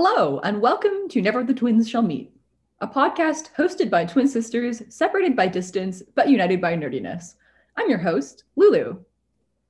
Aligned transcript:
Hello, 0.00 0.38
and 0.44 0.60
welcome 0.60 1.08
to 1.08 1.20
Never 1.20 1.42
the 1.42 1.52
Twins 1.52 1.88
Shall 1.88 2.02
Meet, 2.02 2.30
a 2.80 2.86
podcast 2.86 3.52
hosted 3.58 3.90
by 3.90 4.04
twin 4.04 4.28
sisters 4.28 4.80
separated 4.88 5.34
by 5.34 5.48
distance 5.48 6.04
but 6.14 6.28
united 6.28 6.60
by 6.60 6.76
nerdiness. 6.76 7.34
I'm 7.76 7.90
your 7.90 7.98
host, 7.98 8.44
Lulu. 8.54 8.98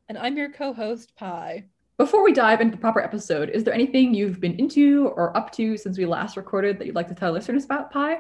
And 0.07 0.19
I'm 0.19 0.37
your 0.37 0.53
co 0.53 0.75
host, 0.75 1.17
Pi. 1.17 1.65
Before 1.97 2.23
we 2.23 2.35
dive 2.35 2.61
into 2.61 2.73
the 2.73 2.81
proper 2.81 3.01
episode, 3.01 3.49
is 3.49 3.65
there 3.65 3.73
anything 3.73 4.13
you've 4.13 4.39
been 4.39 4.61
into 4.61 5.09
or 5.17 5.35
up 5.35 5.51
to 5.53 5.79
since 5.79 5.97
we 5.97 6.05
last 6.05 6.37
recorded 6.37 6.79
that 6.79 6.85
you'd 6.85 6.95
like 6.95 7.09
to 7.09 7.15
tell 7.15 7.33
listeners 7.33 7.65
about, 7.65 7.91
Pi? 7.91 8.19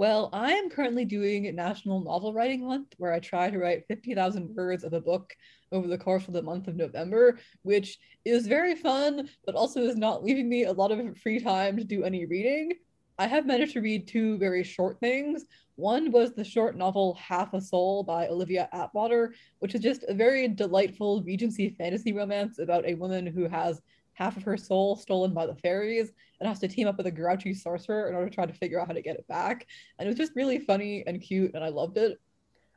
Well, 0.00 0.30
I 0.32 0.52
am 0.52 0.70
currently 0.70 1.04
doing 1.04 1.54
National 1.54 2.00
Novel 2.00 2.32
Writing 2.32 2.66
Month, 2.66 2.94
where 2.96 3.12
I 3.12 3.20
try 3.20 3.50
to 3.50 3.58
write 3.58 3.86
50,000 3.86 4.56
words 4.56 4.82
of 4.82 4.94
a 4.94 5.00
book 5.02 5.36
over 5.72 5.86
the 5.86 5.98
course 5.98 6.26
of 6.26 6.32
the 6.32 6.40
month 6.40 6.68
of 6.68 6.74
November, 6.74 7.38
which 7.64 7.98
is 8.24 8.46
very 8.46 8.74
fun, 8.74 9.28
but 9.44 9.54
also 9.54 9.82
is 9.82 9.96
not 9.96 10.24
leaving 10.24 10.48
me 10.48 10.64
a 10.64 10.72
lot 10.72 10.90
of 10.90 11.18
free 11.18 11.38
time 11.38 11.76
to 11.76 11.84
do 11.84 12.02
any 12.02 12.24
reading. 12.24 12.72
I 13.18 13.26
have 13.26 13.44
managed 13.44 13.74
to 13.74 13.82
read 13.82 14.08
two 14.08 14.38
very 14.38 14.64
short 14.64 14.98
things. 15.00 15.44
One 15.76 16.10
was 16.10 16.32
the 16.32 16.44
short 16.44 16.78
novel 16.78 17.12
Half 17.20 17.52
a 17.52 17.60
Soul 17.60 18.02
by 18.02 18.28
Olivia 18.28 18.70
Atwater, 18.72 19.34
which 19.58 19.74
is 19.74 19.82
just 19.82 20.04
a 20.04 20.14
very 20.14 20.48
delightful 20.48 21.22
Regency 21.24 21.74
fantasy 21.76 22.14
romance 22.14 22.58
about 22.58 22.86
a 22.86 22.94
woman 22.94 23.26
who 23.26 23.46
has 23.48 23.82
half 24.20 24.36
of 24.36 24.42
her 24.42 24.56
soul 24.56 24.94
stolen 24.94 25.32
by 25.32 25.46
the 25.46 25.54
fairies 25.54 26.12
and 26.38 26.48
has 26.48 26.60
to 26.60 26.68
team 26.68 26.86
up 26.86 26.98
with 26.98 27.06
a 27.06 27.10
grouchy 27.10 27.54
sorcerer 27.54 28.08
in 28.08 28.14
order 28.14 28.28
to 28.28 28.34
try 28.34 28.44
to 28.44 28.52
figure 28.52 28.78
out 28.78 28.86
how 28.86 28.92
to 28.92 29.00
get 29.00 29.16
it 29.16 29.26
back. 29.28 29.66
And 29.98 30.06
it 30.06 30.10
was 30.10 30.18
just 30.18 30.36
really 30.36 30.58
funny 30.58 31.02
and 31.06 31.22
cute, 31.22 31.52
and 31.54 31.64
I 31.64 31.70
loved 31.70 31.96
it. 31.96 32.18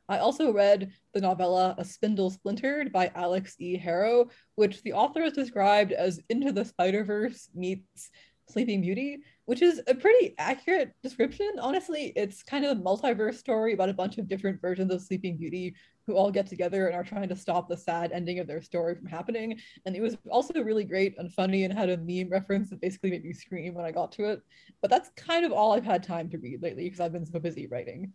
I 0.08 0.18
also 0.18 0.52
read 0.52 0.90
the 1.12 1.20
novella 1.20 1.74
A 1.78 1.84
Spindle 1.84 2.30
Splintered 2.30 2.92
by 2.92 3.10
Alix 3.14 3.56
E. 3.58 3.76
Harrow, 3.76 4.30
which 4.54 4.82
the 4.82 4.94
author 4.94 5.22
has 5.22 5.34
described 5.34 5.92
as 5.92 6.20
Into 6.30 6.50
the 6.50 6.64
Spider 6.64 7.04
Verse 7.04 7.50
meets 7.54 8.10
Sleeping 8.48 8.80
Beauty, 8.80 9.18
which 9.44 9.62
is 9.62 9.82
a 9.86 9.94
pretty 9.94 10.34
accurate 10.38 10.92
description. 11.02 11.50
Honestly, 11.58 12.12
it's 12.16 12.42
kind 12.42 12.64
of 12.64 12.76
a 12.76 12.80
multiverse 12.80 13.36
story 13.36 13.74
about 13.74 13.88
a 13.88 13.94
bunch 13.94 14.18
of 14.18 14.28
different 14.28 14.60
versions 14.60 14.92
of 14.92 15.00
Sleeping 15.00 15.36
Beauty 15.36 15.74
who 16.06 16.16
all 16.16 16.30
get 16.30 16.46
together 16.46 16.86
and 16.86 16.94
are 16.94 17.04
trying 17.04 17.28
to 17.28 17.36
stop 17.36 17.68
the 17.68 17.76
sad 17.76 18.12
ending 18.12 18.38
of 18.38 18.46
their 18.46 18.60
story 18.60 18.94
from 18.94 19.06
happening. 19.06 19.58
And 19.86 19.96
it 19.96 20.00
was 20.00 20.16
also 20.30 20.62
really 20.62 20.84
great 20.84 21.14
and 21.18 21.32
funny 21.32 21.64
and 21.64 21.72
had 21.72 21.90
a 21.90 21.96
meme 21.98 22.30
reference 22.30 22.70
that 22.70 22.80
basically 22.80 23.10
made 23.10 23.24
me 23.24 23.32
scream 23.32 23.74
when 23.74 23.84
I 23.84 23.92
got 23.92 24.12
to 24.12 24.24
it. 24.24 24.42
But 24.82 24.90
that's 24.90 25.10
kind 25.16 25.44
of 25.44 25.52
all 25.52 25.72
I've 25.72 25.84
had 25.84 26.02
time 26.02 26.28
to 26.30 26.38
read 26.38 26.62
lately 26.62 26.84
because 26.84 27.00
I've 27.00 27.12
been 27.12 27.26
so 27.26 27.38
busy 27.38 27.66
writing. 27.66 28.12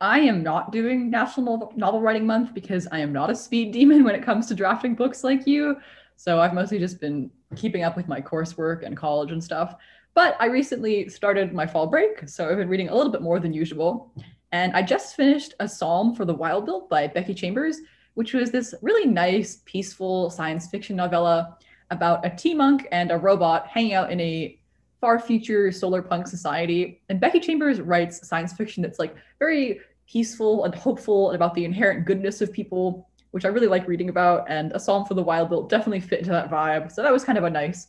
I 0.00 0.20
am 0.20 0.42
not 0.44 0.70
doing 0.70 1.10
National 1.10 1.72
Novel 1.74 2.00
Writing 2.00 2.26
Month 2.26 2.54
because 2.54 2.86
I 2.92 3.00
am 3.00 3.12
not 3.12 3.30
a 3.30 3.34
speed 3.34 3.72
demon 3.72 4.04
when 4.04 4.14
it 4.14 4.22
comes 4.22 4.46
to 4.46 4.54
drafting 4.54 4.94
books 4.94 5.24
like 5.24 5.46
you. 5.46 5.76
So 6.16 6.40
I've 6.40 6.54
mostly 6.54 6.78
just 6.78 7.00
been 7.00 7.30
keeping 7.56 7.82
up 7.82 7.96
with 7.96 8.06
my 8.06 8.20
coursework 8.20 8.84
and 8.84 8.96
college 8.96 9.32
and 9.32 9.42
stuff. 9.42 9.74
But 10.14 10.36
I 10.40 10.46
recently 10.46 11.08
started 11.08 11.52
my 11.52 11.66
fall 11.66 11.86
break, 11.86 12.28
so 12.28 12.48
I've 12.48 12.56
been 12.56 12.68
reading 12.68 12.88
a 12.88 12.94
little 12.94 13.12
bit 13.12 13.22
more 13.22 13.40
than 13.40 13.52
usual. 13.52 14.12
And 14.52 14.72
I 14.72 14.82
just 14.82 15.14
finished 15.14 15.54
A 15.60 15.68
Psalm 15.68 16.14
for 16.14 16.24
the 16.24 16.34
Wild-Built 16.34 16.88
by 16.88 17.06
Becky 17.06 17.34
Chambers, 17.34 17.80
which 18.14 18.32
was 18.32 18.50
this 18.50 18.74
really 18.82 19.06
nice, 19.06 19.62
peaceful 19.64 20.30
science 20.30 20.68
fiction 20.68 20.96
novella 20.96 21.56
about 21.90 22.24
a 22.24 22.30
tea 22.30 22.54
monk 22.54 22.88
and 22.90 23.10
a 23.10 23.16
robot 23.18 23.66
hanging 23.66 23.94
out 23.94 24.10
in 24.10 24.20
a 24.20 24.58
far 25.00 25.18
future 25.18 25.70
solar 25.70 26.02
punk 26.02 26.26
society. 26.26 27.00
And 27.08 27.20
Becky 27.20 27.40
Chambers 27.40 27.80
writes 27.80 28.26
science 28.26 28.52
fiction 28.52 28.82
that's 28.82 28.98
like 28.98 29.14
very 29.38 29.80
peaceful 30.10 30.64
and 30.64 30.74
hopeful 30.74 31.28
and 31.30 31.36
about 31.36 31.54
the 31.54 31.64
inherent 31.64 32.06
goodness 32.06 32.40
of 32.40 32.52
people, 32.52 33.08
which 33.30 33.44
I 33.44 33.48
really 33.48 33.68
like 33.68 33.86
reading 33.86 34.08
about. 34.08 34.46
And 34.48 34.72
A 34.72 34.80
Psalm 34.80 35.04
for 35.04 35.14
the 35.14 35.22
Wild-Built 35.22 35.68
definitely 35.68 36.00
fit 36.00 36.20
into 36.20 36.30
that 36.30 36.50
vibe. 36.50 36.90
So 36.90 37.02
that 37.02 37.12
was 37.12 37.24
kind 37.24 37.36
of 37.36 37.44
a 37.44 37.50
nice, 37.50 37.88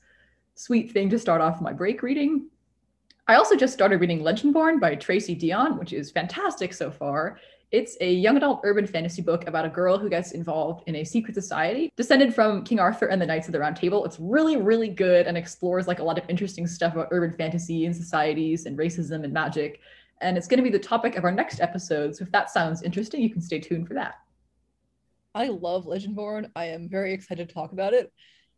sweet 0.56 0.92
thing 0.92 1.10
to 1.10 1.18
start 1.18 1.40
off 1.40 1.62
my 1.62 1.72
break 1.72 2.04
reading. 2.04 2.49
I 3.30 3.36
also 3.36 3.56
just 3.56 3.74
started 3.74 4.02
reading 4.02 4.22
Legendborn 4.22 4.80
by 4.80 4.96
Tracy 4.96 5.36
Deonn, 5.36 5.78
which 5.78 5.94
is 5.94 6.10
fantastic 6.10 6.74
so 6.74 6.90
far. 6.90 7.38
It's 7.70 7.96
a 8.02 8.12
young 8.12 8.38
adult 8.38 8.62
urban 8.64 8.88
fantasy 8.88 9.22
book 9.22 9.48
about 9.48 9.66
a 9.66 9.70
girl 9.70 10.00
who 10.00 10.10
gets 10.10 10.32
involved 10.32 10.82
in 10.88 10.96
a 10.96 11.04
secret 11.04 11.36
society 11.36 11.94
descended 11.96 12.34
from 12.34 12.64
King 12.64 12.80
Arthur 12.80 13.06
and 13.06 13.22
the 13.22 13.28
Knights 13.28 13.48
of 13.48 13.52
the 13.52 13.60
Round 13.60 13.76
Table. 13.76 14.04
It's 14.04 14.20
really, 14.20 14.58
really 14.58 14.88
good 14.90 15.28
and 15.28 15.38
explores 15.38 15.88
like 15.88 16.00
a 16.00 16.04
lot 16.04 16.18
of 16.18 16.28
interesting 16.28 16.66
stuff 16.66 16.94
about 16.94 17.10
urban 17.12 17.32
fantasy 17.32 17.86
and 17.86 17.96
societies 17.96 18.66
and 18.66 18.76
racism 18.76 19.24
and 19.24 19.32
magic. 19.32 19.80
And 20.22 20.36
it's 20.36 20.48
going 20.48 20.58
to 20.58 20.64
be 20.64 20.76
the 20.76 20.84
topic 20.84 21.16
of 21.16 21.24
our 21.24 21.32
next 21.32 21.62
episode. 21.62 22.16
So 22.16 22.24
if 22.24 22.32
that 22.32 22.50
sounds 22.50 22.82
interesting, 22.82 23.22
you 23.22 23.30
can 23.30 23.44
stay 23.44 23.60
tuned 23.60 23.88
for 23.88 23.94
that. 23.94 24.16
I 25.36 25.50
love 25.50 25.86
Legendborn. 25.86 26.50
I 26.56 26.66
am 26.66 26.90
very 26.90 27.14
excited 27.14 27.48
to 27.48 27.54
talk 27.54 27.74
about 27.74 27.94
it. 27.94 28.12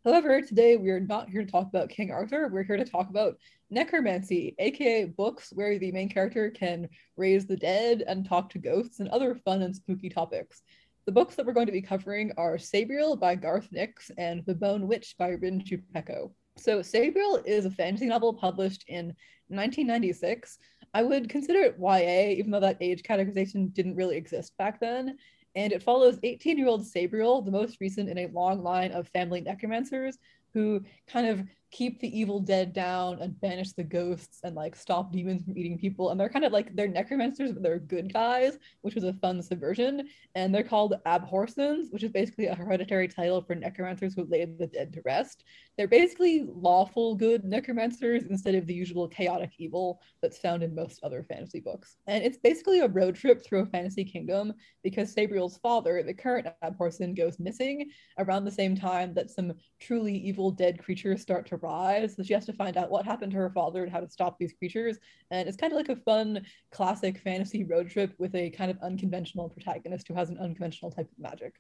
However, 0.06 0.42
today 0.42 0.78
we 0.78 0.90
are 0.92 1.00
not 1.02 1.30
here 1.30 1.44
to 1.46 1.52
talk 1.52 1.68
about 1.68 1.90
King 1.90 2.10
Arthur. 2.10 2.48
We're 2.48 2.64
here 2.64 2.78
to 2.78 2.86
talk 2.86 3.10
about 3.10 3.38
necromancy, 3.72 4.56
aka 4.60 5.06
books 5.06 5.52
where 5.54 5.80
the 5.80 5.92
main 5.92 6.10
character 6.10 6.50
can 6.52 6.88
raise 7.18 7.46
the 7.46 7.58
dead 7.58 8.04
and 8.06 8.26
talk 8.26 8.50
to 8.52 8.60
ghosts 8.60 9.00
and 9.00 9.10
other 9.10 9.34
fun 9.34 9.62
and 9.62 9.76
spooky 9.76 10.10
topics. 10.10 10.62
The 11.06 11.12
books 11.12 11.36
that 11.36 11.46
we're 11.46 11.54
going 11.54 11.66
to 11.66 11.72
be 11.72 11.82
covering 11.82 12.32
are 12.38 12.58
Sabriel 12.58 13.20
by 13.20 13.36
Garth 13.36 13.70
Nix 13.72 14.12
and 14.18 14.46
The 14.46 14.54
Bone 14.54 14.88
Witch 14.88 15.16
by 15.18 15.30
Rin 15.30 15.62
Chupeco. 15.62 16.32
So, 16.58 16.82
Sabriel 16.82 17.42
is 17.46 17.66
a 17.66 17.72
fantasy 17.72 18.06
novel 18.06 18.34
published 18.34 18.84
in 18.88 19.08
1996. 19.48 20.60
I 20.94 21.02
would 21.02 21.30
consider 21.30 21.62
it 21.62 21.78
YA, 21.80 22.36
even 22.38 22.52
though 22.52 22.60
that 22.60 22.78
age 22.82 23.02
categorization 23.02 23.74
didn't 23.74 23.96
really 23.96 24.18
exist 24.18 24.56
back 24.58 24.80
then 24.80 25.18
and 25.56 25.74
it 25.74 25.84
follows 25.84 26.20
18 26.24 26.58
year 26.58 26.68
old 26.68 26.86
Sabriel, 26.86 27.44
the 27.44 27.52
most 27.52 27.80
recent 27.82 28.10
in 28.10 28.18
a 28.18 28.28
long 28.28 28.64
line 28.64 28.92
of 28.92 29.08
family 29.10 29.42
necromancers 29.42 30.18
who 30.54 30.82
kind 31.08 31.28
of 31.28 31.44
keep 31.72 32.00
the 32.00 32.20
evil 32.20 32.40
dead 32.40 32.74
down 32.74 33.22
and 33.22 33.40
banish 33.40 33.72
the 33.72 33.84
ghosts 33.84 34.40
and 34.44 34.56
like 34.56 34.76
stop 34.76 35.12
demons 35.12 35.44
from 35.44 35.58
eating 35.58 35.78
people. 35.78 36.10
And 36.10 36.20
they're 36.20 36.30
kind 36.30 36.44
of 36.44 36.52
like 36.52 36.76
they're 36.76 36.88
necromancers, 36.88 37.54
but 37.54 37.64
they're 37.64 37.80
good 37.80 38.14
guys, 38.14 38.58
which 38.82 38.94
was 38.94 39.06
a 39.06 39.14
fun 39.14 39.42
subversion. 39.42 40.08
And 40.36 40.54
they're 40.54 40.64
called 40.64 40.96
abhorsens, 41.06 41.92
which 41.92 42.04
is 42.04 42.12
basically 42.12 42.48
a 42.48 42.56
hereditary 42.56 43.08
title 43.08 43.42
for 43.42 43.56
necromancers 43.56 44.14
who 44.14 44.26
lay 44.26 44.46
the 44.46 44.68
dead 44.68 44.92
to 44.94 45.02
rest. 45.06 45.46
They're 45.78 45.88
basically 45.88 46.46
lawful 46.48 47.16
good 47.16 47.46
necromancers 47.46 48.24
instead 48.30 48.56
of 48.56 48.68
the 48.68 48.74
usual 48.74 49.08
chaotic 49.08 49.52
evil 49.58 50.02
that's 50.22 50.38
found 50.38 50.64
in 50.64 50.76
most 50.76 51.00
other 51.04 51.24
fantasy 51.24 51.62
books. 51.62 51.96
And 52.08 52.24
it's 52.24 52.38
basically 52.38 52.82
a 52.82 52.88
road 52.88 53.16
trip 53.16 53.44
through 53.44 53.62
a 53.62 53.66
fantasy 53.68 54.04
kingdom 54.04 54.54
because 54.84 55.14
Sabriel's 55.14 55.58
father, 55.58 56.04
the 56.04 56.14
current 56.14 56.48
abhorsen, 56.64 57.16
goes 57.16 57.40
missing 57.40 57.90
around 58.18 58.44
the 58.44 58.52
same 58.52 58.76
time 58.76 59.14
that 59.14 59.30
some 59.30 59.54
truly 59.80 60.16
evil 60.16 60.52
dead 60.52 60.84
creatures 60.84 61.22
start 61.22 61.46
to 61.48 61.61
rise. 61.62 62.16
So 62.16 62.24
she 62.24 62.34
has 62.34 62.46
to 62.46 62.54
find 62.54 62.78
out 62.78 62.92
what 62.92 63.06
happened 63.06 63.32
to 63.34 63.38
her 63.38 63.50
father 63.50 63.84
and 63.84 63.92
how 63.92 64.00
to 64.00 64.10
stop 64.10 64.38
these 64.38 64.54
creatures. 64.54 64.98
And 65.30 65.48
it's 65.48 65.58
kind 65.58 65.74
of 65.74 65.78
like 65.78 65.90
a 65.90 65.96
fun, 65.96 66.46
classic 66.72 67.18
fantasy 67.20 67.64
road 67.64 67.90
trip 67.90 68.14
with 68.18 68.34
a 68.36 68.50
kind 68.52 68.72
of 68.72 68.78
unconventional 68.82 69.50
protagonist 69.50 70.08
who 70.08 70.14
has 70.14 70.30
an 70.30 70.38
unconventional 70.38 70.92
type 70.92 71.10
of 71.12 71.20
magic. 71.20 71.56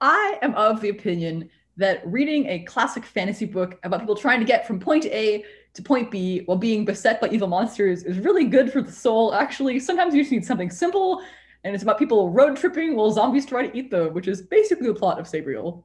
I 0.00 0.38
am 0.42 0.54
of 0.54 0.80
the 0.80 0.90
opinion 0.90 1.48
that 1.78 2.06
reading 2.06 2.46
a 2.46 2.60
classic 2.60 3.04
fantasy 3.04 3.44
book 3.44 3.78
about 3.82 4.00
people 4.00 4.16
trying 4.16 4.40
to 4.40 4.46
get 4.46 4.66
from 4.66 4.80
point 4.80 5.04
A 5.06 5.44
to 5.74 5.82
point 5.82 6.10
B 6.10 6.42
while 6.46 6.56
being 6.56 6.84
beset 6.84 7.20
by 7.20 7.28
evil 7.28 7.48
monsters 7.48 8.02
is 8.02 8.18
really 8.18 8.44
good 8.44 8.72
for 8.72 8.80
the 8.80 8.92
soul. 8.92 9.34
Actually, 9.34 9.78
sometimes 9.78 10.14
you 10.14 10.22
just 10.22 10.32
need 10.32 10.44
something 10.44 10.70
simple, 10.70 11.22
and 11.64 11.74
it's 11.74 11.82
about 11.82 11.98
people 11.98 12.30
road 12.30 12.56
tripping 12.56 12.96
while 12.96 13.10
zombies 13.10 13.44
try 13.44 13.66
to 13.66 13.76
eat 13.76 13.90
them, 13.90 14.14
which 14.14 14.28
is 14.28 14.42
basically 14.42 14.86
the 14.86 14.94
plot 14.94 15.18
of 15.18 15.26
Sabriel. 15.26 15.84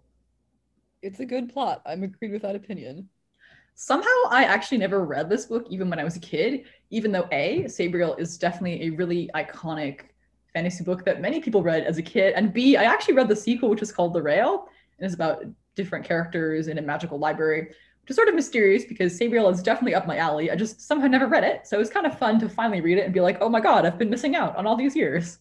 It's 1.01 1.19
a 1.19 1.25
good 1.25 1.51
plot. 1.51 1.81
I'm 1.85 2.03
agreed 2.03 2.31
with 2.31 2.43
that 2.43 2.55
opinion. 2.55 3.09
Somehow, 3.75 4.09
I 4.29 4.43
actually 4.43 4.77
never 4.77 5.03
read 5.03 5.29
this 5.29 5.45
book 5.45 5.65
even 5.69 5.89
when 5.89 5.99
I 5.99 6.03
was 6.03 6.15
a 6.15 6.19
kid, 6.19 6.65
even 6.89 7.11
though 7.11 7.27
A, 7.31 7.63
Sabriel 7.63 8.19
is 8.19 8.37
definitely 8.37 8.83
a 8.83 8.89
really 8.91 9.29
iconic 9.33 10.01
fantasy 10.53 10.83
book 10.83 11.05
that 11.05 11.21
many 11.21 11.39
people 11.39 11.63
read 11.63 11.83
as 11.83 11.97
a 11.97 12.01
kid, 12.01 12.33
and 12.35 12.53
B, 12.53 12.77
I 12.77 12.83
actually 12.83 13.15
read 13.15 13.27
the 13.27 13.35
sequel, 13.35 13.69
which 13.69 13.81
is 13.81 13.91
called 13.91 14.13
Lirael, 14.13 14.65
and 14.99 15.07
is 15.07 15.13
about 15.13 15.45
different 15.75 16.05
characters 16.05 16.67
in 16.67 16.77
a 16.77 16.81
magical 16.81 17.17
library, 17.17 17.69
which 18.01 18.09
is 18.09 18.15
sort 18.15 18.27
of 18.27 18.35
mysterious 18.35 18.85
because 18.85 19.17
Sabriel 19.17 19.51
is 19.51 19.63
definitely 19.63 19.95
up 19.95 20.05
my 20.05 20.17
alley. 20.17 20.51
I 20.51 20.55
just 20.55 20.81
somehow 20.81 21.07
never 21.07 21.27
read 21.27 21.43
it, 21.43 21.65
so 21.65 21.77
it 21.77 21.79
was 21.79 21.89
kind 21.89 22.05
of 22.05 22.17
fun 22.17 22.39
to 22.39 22.49
finally 22.49 22.81
read 22.81 22.97
it 22.97 23.05
and 23.05 23.13
be 23.13 23.21
like, 23.21 23.37
oh 23.41 23.49
my 23.49 23.61
god, 23.61 23.85
I've 23.85 23.97
been 23.97 24.09
missing 24.09 24.35
out 24.35 24.55
on 24.57 24.67
all 24.67 24.75
these 24.75 24.95
years 24.95 25.39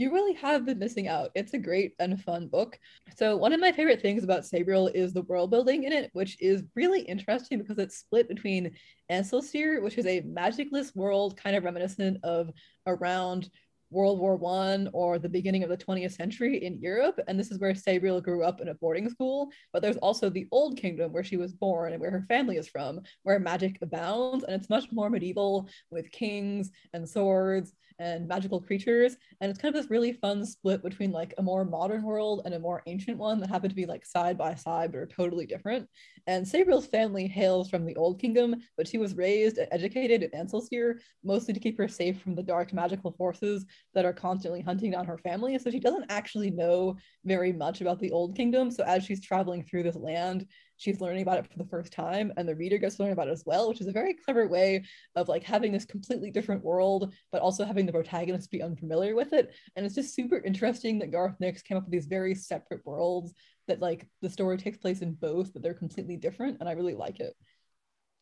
you 0.00 0.10
really 0.10 0.32
have 0.32 0.64
been 0.64 0.78
missing 0.78 1.08
out. 1.08 1.30
It's 1.34 1.52
a 1.52 1.58
great 1.58 1.92
and 1.98 2.18
fun 2.22 2.48
book. 2.48 2.78
So 3.16 3.36
one 3.36 3.52
of 3.52 3.60
my 3.60 3.70
favorite 3.70 4.00
things 4.00 4.24
about 4.24 4.44
Sabriel 4.44 4.90
is 4.94 5.12
the 5.12 5.22
world 5.22 5.50
building 5.50 5.84
in 5.84 5.92
it, 5.92 6.08
which 6.14 6.40
is 6.40 6.62
really 6.74 7.02
interesting 7.02 7.58
because 7.58 7.76
it's 7.76 7.98
split 7.98 8.26
between 8.26 8.70
Ancelstierre, 9.12 9.82
which 9.82 9.98
is 9.98 10.06
a 10.06 10.22
magicless 10.22 10.94
world 10.94 11.36
kind 11.36 11.54
of 11.54 11.64
reminiscent 11.64 12.16
of 12.24 12.50
around 12.86 13.50
World 13.90 14.20
War 14.20 14.36
One 14.36 14.88
or 14.94 15.18
the 15.18 15.28
beginning 15.28 15.64
of 15.64 15.68
the 15.68 15.76
20th 15.76 16.12
century 16.12 16.64
in 16.64 16.80
Europe. 16.80 17.20
And 17.28 17.38
this 17.38 17.50
is 17.50 17.58
where 17.58 17.74
Sabriel 17.74 18.22
grew 18.22 18.42
up 18.42 18.62
in 18.62 18.68
a 18.68 18.74
boarding 18.74 19.10
school. 19.10 19.50
But 19.72 19.82
there's 19.82 19.96
also 19.98 20.30
the 20.30 20.46
Old 20.50 20.78
Kingdom 20.78 21.12
where 21.12 21.24
she 21.24 21.36
was 21.36 21.52
born 21.52 21.92
and 21.92 22.00
where 22.00 22.10
her 22.10 22.24
family 22.28 22.56
is 22.56 22.68
from, 22.68 23.00
where 23.24 23.38
magic 23.38 23.78
abounds. 23.82 24.44
And 24.44 24.54
it's 24.54 24.70
much 24.70 24.90
more 24.92 25.10
medieval 25.10 25.68
with 25.90 26.10
kings 26.10 26.70
and 26.94 27.06
swords 27.06 27.74
and 28.00 28.26
magical 28.26 28.60
creatures. 28.60 29.16
And 29.40 29.50
it's 29.50 29.60
kind 29.60 29.74
of 29.74 29.80
this 29.80 29.90
really 29.90 30.14
fun 30.14 30.44
split 30.44 30.82
between 30.82 31.12
like 31.12 31.34
a 31.38 31.42
more 31.42 31.64
modern 31.64 32.02
world 32.02 32.42
and 32.44 32.54
a 32.54 32.58
more 32.58 32.82
ancient 32.86 33.18
one 33.18 33.38
that 33.40 33.50
happen 33.50 33.68
to 33.68 33.76
be 33.76 33.86
like 33.86 34.06
side 34.06 34.38
by 34.38 34.54
side 34.54 34.90
but 34.90 34.98
are 34.98 35.06
totally 35.06 35.46
different. 35.46 35.86
And 36.26 36.46
Sabriel's 36.46 36.86
family 36.86 37.26
hails 37.26 37.68
from 37.68 37.84
the 37.84 37.96
Old 37.96 38.20
Kingdom, 38.20 38.56
but 38.76 38.88
she 38.88 38.98
was 38.98 39.14
raised 39.14 39.58
and 39.58 39.68
educated 39.70 40.22
in 40.22 40.30
Ancelstierre, 40.30 41.00
mostly 41.22 41.52
to 41.52 41.60
keep 41.60 41.76
her 41.78 41.88
safe 41.88 42.20
from 42.20 42.34
the 42.34 42.42
dark 42.42 42.72
magical 42.72 43.12
forces 43.12 43.66
that 43.94 44.04
are 44.06 44.12
constantly 44.12 44.62
hunting 44.62 44.92
down 44.92 45.04
her 45.04 45.18
family. 45.18 45.58
So 45.58 45.70
she 45.70 45.80
doesn't 45.80 46.10
actually 46.10 46.50
know 46.50 46.96
very 47.24 47.52
much 47.52 47.82
about 47.82 48.00
the 48.00 48.10
Old 48.10 48.34
Kingdom. 48.34 48.70
So 48.70 48.82
as 48.84 49.04
she's 49.04 49.20
traveling 49.20 49.62
through 49.62 49.82
this 49.82 49.96
land, 49.96 50.46
she's 50.80 51.00
learning 51.00 51.20
about 51.20 51.38
it 51.38 51.46
for 51.46 51.58
the 51.58 51.68
first 51.68 51.92
time 51.92 52.32
and 52.36 52.48
the 52.48 52.56
reader 52.56 52.78
gets 52.78 52.96
to 52.96 53.02
learn 53.02 53.12
about 53.12 53.28
it 53.28 53.32
as 53.32 53.44
well 53.44 53.68
which 53.68 53.82
is 53.82 53.86
a 53.86 53.92
very 53.92 54.14
clever 54.14 54.48
way 54.48 54.82
of 55.14 55.28
like 55.28 55.44
having 55.44 55.72
this 55.72 55.84
completely 55.84 56.30
different 56.30 56.64
world 56.64 57.12
but 57.30 57.42
also 57.42 57.64
having 57.64 57.84
the 57.84 57.92
protagonist 57.92 58.50
be 58.50 58.62
unfamiliar 58.62 59.14
with 59.14 59.32
it. 59.34 59.54
And 59.76 59.84
it's 59.84 59.94
just 59.94 60.14
super 60.14 60.38
interesting 60.38 60.98
that 60.98 61.12
garth 61.12 61.34
nix 61.38 61.62
came 61.62 61.76
up 61.76 61.84
with 61.84 61.92
these 61.92 62.06
very 62.06 62.34
separate 62.34 62.84
worlds 62.86 63.34
that 63.68 63.80
like 63.80 64.06
the 64.22 64.30
story 64.30 64.56
takes 64.56 64.78
place 64.78 65.02
in 65.02 65.12
both 65.12 65.52
but 65.52 65.62
they're 65.62 65.74
completely 65.74 66.16
different 66.16 66.56
and 66.60 66.68
i 66.68 66.72
really 66.72 66.94
like 66.94 67.20
it. 67.20 67.34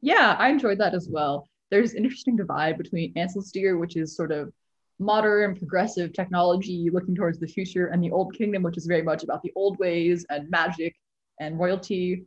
Yeah 0.00 0.34
i 0.38 0.48
enjoyed 0.48 0.78
that 0.78 0.94
as 0.94 1.08
well. 1.10 1.48
There's 1.70 1.92
an 1.92 2.04
interesting 2.04 2.34
divide 2.34 2.76
between 2.76 3.14
Ancelstierre 3.14 3.78
which 3.78 3.96
is 3.96 4.16
sort 4.16 4.32
of 4.32 4.52
modern 4.98 5.54
progressive 5.56 6.12
technology 6.12 6.90
looking 6.92 7.14
towards 7.14 7.38
the 7.38 7.46
future 7.46 7.86
and 7.86 8.02
the 8.02 8.10
old 8.10 8.34
kingdom 8.34 8.64
which 8.64 8.76
is 8.76 8.86
very 8.86 9.02
much 9.02 9.22
about 9.22 9.42
the 9.42 9.52
old 9.54 9.78
ways 9.78 10.26
and 10.28 10.50
magic 10.50 10.96
and 11.38 11.56
royalty 11.56 12.24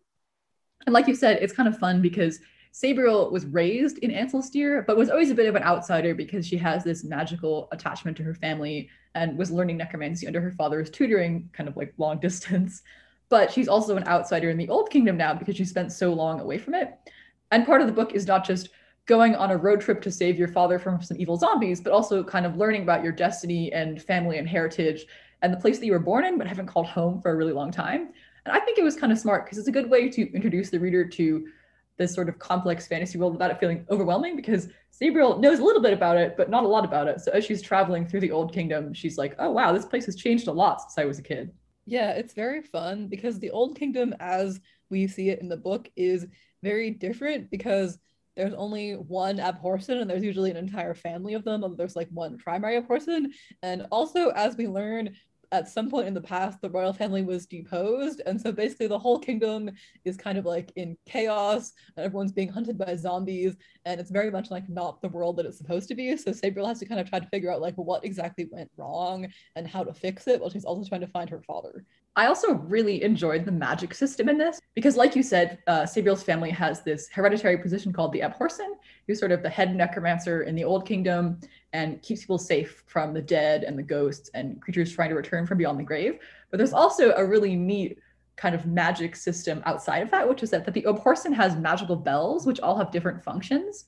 and 0.85 0.93
like 0.93 1.07
you 1.07 1.15
said, 1.15 1.37
it's 1.41 1.53
kind 1.53 1.67
of 1.67 1.77
fun 1.77 2.01
because 2.01 2.39
Sabriel 2.73 3.31
was 3.31 3.45
raised 3.45 3.97
in 3.99 4.11
Ancelstierre, 4.11 4.85
but 4.85 4.95
was 4.95 5.09
always 5.09 5.29
a 5.29 5.35
bit 5.35 5.47
of 5.47 5.55
an 5.55 5.63
outsider 5.63 6.15
because 6.15 6.47
she 6.47 6.57
has 6.57 6.83
this 6.83 7.03
magical 7.03 7.67
attachment 7.71 8.15
to 8.17 8.23
her 8.23 8.33
family 8.33 8.89
and 9.13 9.37
was 9.37 9.51
learning 9.51 9.77
necromancy 9.77 10.25
under 10.25 10.39
her 10.39 10.51
father's 10.51 10.89
tutoring, 10.89 11.49
kind 11.53 11.67
of 11.67 11.75
like 11.75 11.93
long 11.97 12.19
distance. 12.21 12.81
But 13.29 13.51
she's 13.51 13.67
also 13.67 13.97
an 13.97 14.07
outsider 14.07 14.49
in 14.49 14.57
the 14.57 14.69
Old 14.69 14.89
Kingdom 14.89 15.17
now 15.17 15.33
because 15.33 15.55
she 15.55 15.65
spent 15.65 15.91
so 15.91 16.13
long 16.13 16.39
away 16.39 16.57
from 16.57 16.73
it. 16.73 16.93
And 17.51 17.65
part 17.65 17.81
of 17.81 17.87
the 17.87 17.93
book 17.93 18.13
is 18.13 18.27
not 18.27 18.45
just 18.45 18.69
going 19.05 19.35
on 19.35 19.51
a 19.51 19.57
road 19.57 19.81
trip 19.81 20.01
to 20.01 20.11
save 20.11 20.37
your 20.37 20.47
father 20.47 20.79
from 20.79 21.01
some 21.01 21.17
evil 21.19 21.35
zombies, 21.35 21.81
but 21.81 21.91
also 21.91 22.23
kind 22.23 22.45
of 22.45 22.55
learning 22.55 22.83
about 22.83 23.03
your 23.03 23.11
destiny 23.11 23.71
and 23.73 24.01
family 24.01 24.37
and 24.37 24.47
heritage 24.47 25.05
and 25.41 25.51
the 25.51 25.57
place 25.57 25.79
that 25.79 25.85
you 25.85 25.91
were 25.91 25.99
born 25.99 26.23
in 26.23 26.37
but 26.37 26.47
haven't 26.47 26.67
called 26.67 26.85
home 26.85 27.21
for 27.21 27.31
a 27.31 27.35
really 27.35 27.53
long 27.53 27.71
time. 27.71 28.09
And 28.45 28.55
I 28.55 28.59
think 28.59 28.77
it 28.77 28.83
was 28.83 28.95
kind 28.95 29.11
of 29.11 29.19
smart 29.19 29.45
because 29.45 29.57
it's 29.57 29.67
a 29.67 29.71
good 29.71 29.89
way 29.89 30.09
to 30.09 30.33
introduce 30.33 30.69
the 30.69 30.79
reader 30.79 31.07
to 31.07 31.47
this 31.97 32.13
sort 32.13 32.29
of 32.29 32.39
complex 32.39 32.87
fantasy 32.87 33.17
world 33.17 33.33
without 33.33 33.51
it 33.51 33.59
feeling 33.59 33.85
overwhelming 33.89 34.35
because 34.35 34.69
Sabriel 34.91 35.39
knows 35.39 35.59
a 35.59 35.63
little 35.63 35.81
bit 35.81 35.93
about 35.93 36.17
it, 36.17 36.35
but 36.35 36.49
not 36.49 36.63
a 36.63 36.67
lot 36.67 36.83
about 36.83 37.07
it. 37.07 37.21
So 37.21 37.31
as 37.31 37.45
she's 37.45 37.61
traveling 37.61 38.07
through 38.07 38.21
the 38.21 38.31
old 38.31 38.53
kingdom, 38.53 38.93
she's 38.93 39.17
like, 39.17 39.35
oh 39.39 39.51
wow, 39.51 39.71
this 39.71 39.85
place 39.85 40.05
has 40.07 40.15
changed 40.15 40.47
a 40.47 40.51
lot 40.51 40.81
since 40.81 40.97
I 40.97 41.05
was 41.05 41.19
a 41.19 41.23
kid. 41.23 41.51
Yeah, 41.85 42.11
it's 42.11 42.33
very 42.33 42.61
fun 42.61 43.07
because 43.07 43.39
the 43.39 43.51
old 43.51 43.77
kingdom 43.77 44.15
as 44.19 44.59
we 44.89 45.07
see 45.07 45.29
it 45.29 45.39
in 45.39 45.49
the 45.49 45.57
book 45.57 45.89
is 45.95 46.25
very 46.63 46.91
different 46.91 47.49
because 47.49 47.97
there's 48.35 48.53
only 48.53 48.93
one 48.93 49.37
abhorsen 49.37 49.99
and 49.99 50.09
there's 50.09 50.23
usually 50.23 50.51
an 50.51 50.57
entire 50.57 50.93
family 50.93 51.33
of 51.33 51.43
them 51.43 51.75
there's 51.77 51.95
like 51.95 52.07
one 52.11 52.37
primary 52.37 52.81
abhorsen 52.81 53.27
and 53.61 53.87
also 53.91 54.29
as 54.29 54.55
we 54.55 54.67
learn 54.67 55.13
at 55.51 55.67
some 55.67 55.89
point 55.89 56.07
in 56.07 56.13
the 56.13 56.21
past 56.21 56.61
the 56.61 56.69
royal 56.69 56.93
family 56.93 57.23
was 57.23 57.45
deposed 57.45 58.21
and 58.25 58.39
so 58.39 58.51
basically 58.51 58.87
the 58.87 58.97
whole 58.97 59.19
kingdom 59.19 59.69
is 60.05 60.15
kind 60.17 60.37
of 60.37 60.45
like 60.45 60.71
in 60.75 60.97
chaos 61.05 61.73
and 61.97 62.05
everyone's 62.05 62.31
being 62.31 62.49
hunted 62.49 62.77
by 62.77 62.95
zombies 62.95 63.55
and 63.85 63.99
it's 63.99 64.11
very 64.11 64.31
much 64.31 64.51
like 64.51 64.67
not 64.69 65.01
the 65.01 65.09
world 65.09 65.37
that 65.37 65.45
it's 65.45 65.57
supposed 65.57 65.87
to 65.89 65.95
be. 65.95 66.15
So 66.17 66.31
sabriel 66.31 66.67
has 66.67 66.79
to 66.79 66.85
kind 66.85 66.99
of 66.99 67.09
try 67.09 67.19
to 67.19 67.27
figure 67.27 67.51
out 67.51 67.61
like 67.61 67.75
what 67.75 68.05
exactly 68.05 68.47
went 68.51 68.69
wrong 68.77 69.27
and 69.55 69.67
how 69.67 69.83
to 69.83 69.93
fix 69.93 70.27
it 70.27 70.39
while 70.39 70.49
she's 70.49 70.65
also 70.65 70.87
trying 70.87 71.01
to 71.01 71.07
find 71.07 71.29
her 71.29 71.41
father. 71.41 71.85
I 72.15 72.25
also 72.25 72.55
really 72.55 73.03
enjoyed 73.03 73.45
the 73.45 73.53
magic 73.53 73.93
system 73.93 74.27
in 74.27 74.37
this 74.37 74.59
because, 74.75 74.97
like 74.97 75.15
you 75.15 75.23
said, 75.23 75.59
uh, 75.67 75.85
Sabriel's 75.85 76.23
family 76.23 76.49
has 76.49 76.83
this 76.83 77.07
hereditary 77.07 77.57
position 77.57 77.93
called 77.93 78.11
the 78.11 78.19
Abhorsen, 78.19 78.73
who's 79.07 79.17
sort 79.17 79.31
of 79.31 79.41
the 79.41 79.49
head 79.49 79.73
necromancer 79.73 80.43
in 80.43 80.53
the 80.53 80.65
Old 80.65 80.85
Kingdom 80.85 81.39
and 81.73 82.01
keeps 82.01 82.21
people 82.21 82.37
safe 82.37 82.83
from 82.87 83.13
the 83.13 83.21
dead 83.21 83.63
and 83.63 83.77
the 83.77 83.83
ghosts 83.83 84.29
and 84.33 84.61
creatures 84.61 84.93
trying 84.93 85.09
to 85.09 85.15
return 85.15 85.47
from 85.47 85.57
beyond 85.57 85.79
the 85.79 85.83
grave. 85.83 86.19
But 86.49 86.57
there's 86.57 86.73
also 86.73 87.11
a 87.13 87.25
really 87.25 87.55
neat 87.55 87.97
kind 88.35 88.55
of 88.55 88.65
magic 88.65 89.15
system 89.15 89.61
outside 89.65 90.01
of 90.01 90.11
that, 90.11 90.27
which 90.27 90.43
is 90.43 90.49
that, 90.49 90.65
that 90.65 90.73
the 90.73 90.83
Abhorsen 90.83 91.33
has 91.33 91.55
magical 91.55 91.95
bells, 91.95 92.45
which 92.45 92.59
all 92.59 92.77
have 92.77 92.91
different 92.91 93.23
functions. 93.23 93.85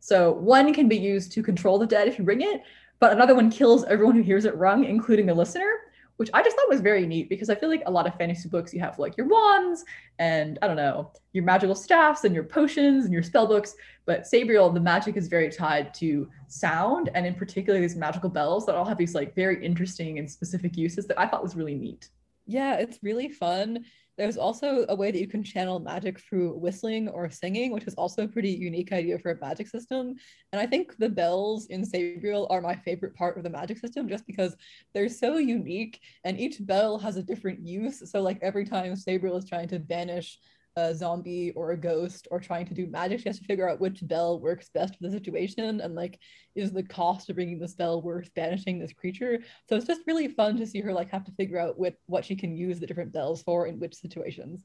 So 0.00 0.32
one 0.32 0.72
can 0.72 0.88
be 0.88 0.96
used 0.96 1.32
to 1.32 1.42
control 1.42 1.78
the 1.78 1.86
dead 1.86 2.08
if 2.08 2.18
you 2.18 2.24
ring 2.24 2.42
it, 2.42 2.62
but 3.00 3.12
another 3.12 3.34
one 3.34 3.50
kills 3.50 3.84
everyone 3.84 4.14
who 4.14 4.22
hears 4.22 4.44
it 4.44 4.56
rung, 4.56 4.84
including 4.84 5.26
the 5.26 5.34
listener 5.34 5.70
which 6.18 6.30
I 6.34 6.42
just 6.42 6.56
thought 6.56 6.68
was 6.68 6.80
very 6.80 7.06
neat 7.06 7.28
because 7.28 7.48
I 7.48 7.54
feel 7.54 7.68
like 7.68 7.84
a 7.86 7.90
lot 7.90 8.06
of 8.06 8.14
fantasy 8.16 8.48
books 8.48 8.74
you 8.74 8.80
have 8.80 8.98
like 8.98 9.16
your 9.16 9.28
wands 9.28 9.84
and 10.18 10.58
I 10.60 10.66
don't 10.66 10.76
know, 10.76 11.12
your 11.32 11.44
magical 11.44 11.76
staffs 11.76 12.24
and 12.24 12.34
your 12.34 12.42
potions 12.42 13.04
and 13.04 13.12
your 13.12 13.22
spell 13.22 13.46
books. 13.46 13.76
But 14.04 14.22
Sabriel, 14.24 14.74
the 14.74 14.80
magic 14.80 15.16
is 15.16 15.28
very 15.28 15.48
tied 15.48 15.94
to 15.94 16.28
sound 16.48 17.08
and 17.14 17.24
in 17.24 17.34
particular 17.34 17.80
these 17.80 17.94
magical 17.94 18.28
bells 18.28 18.66
that 18.66 18.74
all 18.74 18.84
have 18.84 18.98
these 18.98 19.14
like 19.14 19.34
very 19.36 19.64
interesting 19.64 20.18
and 20.18 20.28
specific 20.28 20.76
uses 20.76 21.06
that 21.06 21.18
I 21.18 21.26
thought 21.28 21.42
was 21.42 21.54
really 21.54 21.76
neat. 21.76 22.08
Yeah, 22.46 22.74
it's 22.74 22.98
really 23.02 23.28
fun. 23.28 23.84
There's 24.18 24.36
also 24.36 24.84
a 24.88 24.94
way 24.96 25.12
that 25.12 25.20
you 25.20 25.28
can 25.28 25.44
channel 25.44 25.78
magic 25.78 26.18
through 26.18 26.58
whistling 26.58 27.08
or 27.08 27.30
singing, 27.30 27.70
which 27.70 27.84
is 27.84 27.94
also 27.94 28.24
a 28.24 28.28
pretty 28.28 28.50
unique 28.50 28.92
idea 28.92 29.18
for 29.18 29.30
a 29.30 29.40
magic 29.40 29.68
system. 29.68 30.16
And 30.52 30.60
I 30.60 30.66
think 30.66 30.96
the 30.98 31.08
bells 31.08 31.66
in 31.66 31.84
Sabriel 31.84 32.48
are 32.50 32.60
my 32.60 32.74
favorite 32.74 33.14
part 33.14 33.36
of 33.36 33.44
the 33.44 33.50
magic 33.50 33.78
system 33.78 34.08
just 34.08 34.26
because 34.26 34.56
they're 34.92 35.08
so 35.08 35.38
unique 35.38 36.00
and 36.24 36.38
each 36.38 36.56
bell 36.66 36.98
has 36.98 37.16
a 37.16 37.22
different 37.22 37.64
use. 37.64 38.10
So 38.10 38.20
like 38.20 38.40
every 38.42 38.64
time 38.64 38.96
Sabriel 38.96 39.38
is 39.38 39.48
trying 39.48 39.68
to 39.68 39.78
banish 39.78 40.38
a 40.76 40.94
zombie 40.94 41.52
or 41.52 41.72
a 41.72 41.76
ghost 41.76 42.28
or 42.30 42.38
trying 42.38 42.66
to 42.66 42.74
do 42.74 42.86
magic, 42.86 43.20
she 43.20 43.28
has 43.28 43.38
to 43.38 43.44
figure 43.44 43.68
out 43.68 43.80
which 43.80 44.06
bell 44.06 44.40
works 44.40 44.70
best 44.72 44.96
for 44.96 45.02
the 45.02 45.10
situation 45.10 45.80
and 45.80 45.94
like 45.94 46.18
is 46.54 46.72
the 46.72 46.82
cost 46.82 47.28
of 47.28 47.36
bringing 47.36 47.58
the 47.58 47.68
spell 47.68 48.02
worth 48.02 48.32
banishing 48.34 48.78
this 48.78 48.92
creature. 48.92 49.38
So 49.68 49.76
it's 49.76 49.86
just 49.86 50.02
really 50.06 50.28
fun 50.28 50.56
to 50.58 50.66
see 50.66 50.80
her 50.80 50.92
like 50.92 51.10
have 51.10 51.24
to 51.24 51.32
figure 51.32 51.58
out 51.58 51.78
what 51.78 51.94
what 52.06 52.24
she 52.24 52.36
can 52.36 52.56
use 52.56 52.78
the 52.78 52.86
different 52.86 53.12
bells 53.12 53.42
for 53.42 53.66
in 53.66 53.78
which 53.78 53.94
situations. 53.94 54.64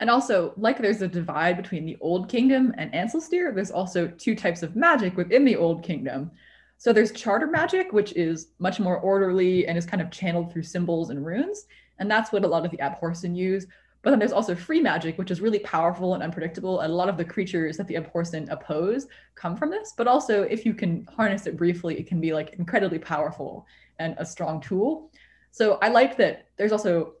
And 0.00 0.10
also, 0.10 0.52
like 0.56 0.78
there's 0.78 1.00
a 1.00 1.06
divide 1.06 1.56
between 1.56 1.86
the 1.86 1.96
Old 2.00 2.28
Kingdom 2.28 2.74
and 2.76 2.92
Ancelstierre, 2.92 3.54
there's 3.54 3.70
also 3.70 4.08
two 4.08 4.34
types 4.34 4.64
of 4.64 4.74
magic 4.74 5.16
within 5.16 5.44
the 5.44 5.54
Old 5.54 5.84
Kingdom. 5.84 6.32
So 6.76 6.92
there's 6.92 7.12
charter 7.12 7.46
magic, 7.46 7.92
which 7.92 8.12
is 8.14 8.48
much 8.58 8.80
more 8.80 8.98
orderly 8.98 9.68
and 9.68 9.78
is 9.78 9.86
kind 9.86 10.02
of 10.02 10.10
channeled 10.10 10.52
through 10.52 10.64
symbols 10.64 11.10
and 11.10 11.24
runes. 11.24 11.66
And 12.00 12.10
that's 12.10 12.32
what 12.32 12.44
a 12.44 12.48
lot 12.48 12.64
of 12.64 12.72
the 12.72 12.78
Abhorsen 12.78 13.36
use. 13.36 13.68
But 14.02 14.10
then 14.10 14.18
there's 14.18 14.32
also 14.32 14.54
free 14.54 14.80
magic, 14.80 15.16
which 15.16 15.30
is 15.30 15.40
really 15.40 15.60
powerful 15.60 16.14
and 16.14 16.22
unpredictable. 16.22 16.80
And 16.80 16.92
a 16.92 16.96
lot 16.96 17.08
of 17.08 17.16
the 17.16 17.24
creatures 17.24 17.76
that 17.76 17.86
the 17.86 17.94
Abhorsen 17.94 18.50
oppose 18.50 19.06
come 19.36 19.56
from 19.56 19.70
this. 19.70 19.94
But 19.96 20.08
also, 20.08 20.42
if 20.42 20.66
you 20.66 20.74
can 20.74 21.06
harness 21.16 21.46
it 21.46 21.56
briefly, 21.56 21.98
it 21.98 22.08
can 22.08 22.20
be 22.20 22.32
like 22.32 22.54
incredibly 22.58 22.98
powerful 22.98 23.64
and 24.00 24.16
a 24.18 24.26
strong 24.26 24.60
tool. 24.60 25.10
So 25.52 25.78
I 25.82 25.88
like 25.88 26.16
that 26.16 26.48
there's 26.56 26.72
also 26.72 27.14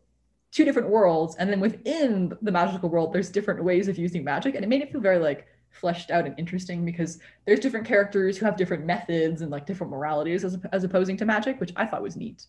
two 0.50 0.64
different 0.64 0.90
worlds. 0.90 1.36
And 1.36 1.48
then 1.48 1.60
within 1.60 2.32
the 2.42 2.52
magical 2.52 2.88
world, 2.88 3.12
there's 3.12 3.30
different 3.30 3.62
ways 3.62 3.86
of 3.86 3.96
using 3.96 4.24
magic. 4.24 4.56
And 4.56 4.64
it 4.64 4.68
made 4.68 4.82
it 4.82 4.90
feel 4.90 5.00
very 5.00 5.18
like 5.18 5.46
fleshed 5.70 6.10
out 6.10 6.26
and 6.26 6.38
interesting 6.38 6.84
because 6.84 7.18
there's 7.46 7.60
different 7.60 7.86
characters 7.86 8.36
who 8.36 8.44
have 8.44 8.56
different 8.56 8.84
methods 8.84 9.40
and 9.40 9.50
like 9.50 9.66
different 9.66 9.90
moralities 9.90 10.44
as, 10.44 10.58
as 10.72 10.84
opposing 10.84 11.16
to 11.16 11.24
magic, 11.24 11.60
which 11.60 11.72
I 11.76 11.86
thought 11.86 12.02
was 12.02 12.16
neat. 12.16 12.46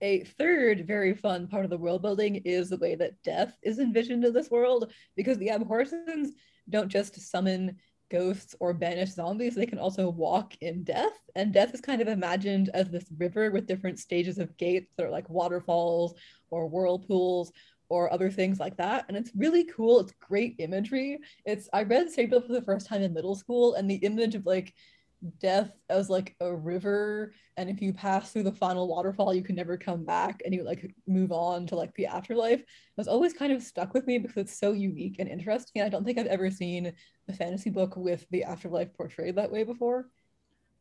A 0.00 0.24
third 0.24 0.86
very 0.86 1.14
fun 1.14 1.48
part 1.48 1.64
of 1.64 1.70
the 1.70 1.78
world 1.78 2.02
building 2.02 2.36
is 2.44 2.68
the 2.68 2.78
way 2.78 2.94
that 2.94 3.22
death 3.22 3.56
is 3.62 3.78
envisioned 3.78 4.24
in 4.24 4.32
this 4.32 4.50
world, 4.50 4.92
because 5.16 5.38
the 5.38 5.48
Abhorsens 5.48 6.28
don't 6.68 6.88
just 6.88 7.20
summon 7.20 7.76
ghosts 8.10 8.54
or 8.60 8.72
banish 8.72 9.10
zombies, 9.10 9.54
they 9.54 9.66
can 9.66 9.78
also 9.78 10.08
walk 10.08 10.54
in 10.60 10.82
death. 10.82 11.12
And 11.34 11.52
death 11.52 11.74
is 11.74 11.80
kind 11.80 12.00
of 12.00 12.08
imagined 12.08 12.70
as 12.72 12.88
this 12.88 13.04
river 13.18 13.50
with 13.50 13.66
different 13.66 13.98
stages 13.98 14.38
of 14.38 14.56
gates 14.56 14.92
that 14.96 15.06
are 15.06 15.10
like 15.10 15.28
waterfalls 15.28 16.14
or 16.50 16.68
whirlpools 16.68 17.52
or 17.90 18.12
other 18.12 18.30
things 18.30 18.60
like 18.60 18.76
that. 18.76 19.04
And 19.08 19.16
it's 19.16 19.32
really 19.34 19.64
cool. 19.64 20.00
It's 20.00 20.12
great 20.20 20.56
imagery. 20.58 21.18
It's 21.44 21.68
I 21.72 21.82
read 21.82 22.08
Sabriel 22.08 22.46
for 22.46 22.52
the 22.52 22.62
first 22.62 22.86
time 22.86 23.02
in 23.02 23.14
middle 23.14 23.34
school, 23.34 23.74
and 23.74 23.90
the 23.90 23.96
image 23.96 24.34
of 24.34 24.46
like 24.46 24.74
death 25.40 25.72
as 25.88 26.08
like 26.08 26.36
a 26.40 26.54
river 26.54 27.32
and 27.56 27.68
if 27.68 27.82
you 27.82 27.92
pass 27.92 28.30
through 28.30 28.44
the 28.44 28.52
final 28.52 28.86
waterfall 28.86 29.34
you 29.34 29.42
can 29.42 29.56
never 29.56 29.76
come 29.76 30.04
back 30.04 30.40
and 30.44 30.54
you 30.54 30.62
like 30.62 30.94
move 31.08 31.32
on 31.32 31.66
to 31.66 31.74
like 31.74 31.92
the 31.94 32.06
afterlife 32.06 32.62
was 32.96 33.08
always 33.08 33.32
kind 33.32 33.52
of 33.52 33.60
stuck 33.60 33.94
with 33.94 34.06
me 34.06 34.18
because 34.18 34.36
it's 34.36 34.58
so 34.58 34.70
unique 34.70 35.16
and 35.18 35.28
interesting 35.28 35.82
i 35.82 35.88
don't 35.88 36.04
think 36.04 36.18
i've 36.18 36.26
ever 36.26 36.50
seen 36.50 36.92
a 37.28 37.32
fantasy 37.32 37.70
book 37.70 37.96
with 37.96 38.26
the 38.30 38.44
afterlife 38.44 38.92
portrayed 38.94 39.36
that 39.36 39.52
way 39.52 39.64
before. 39.64 40.08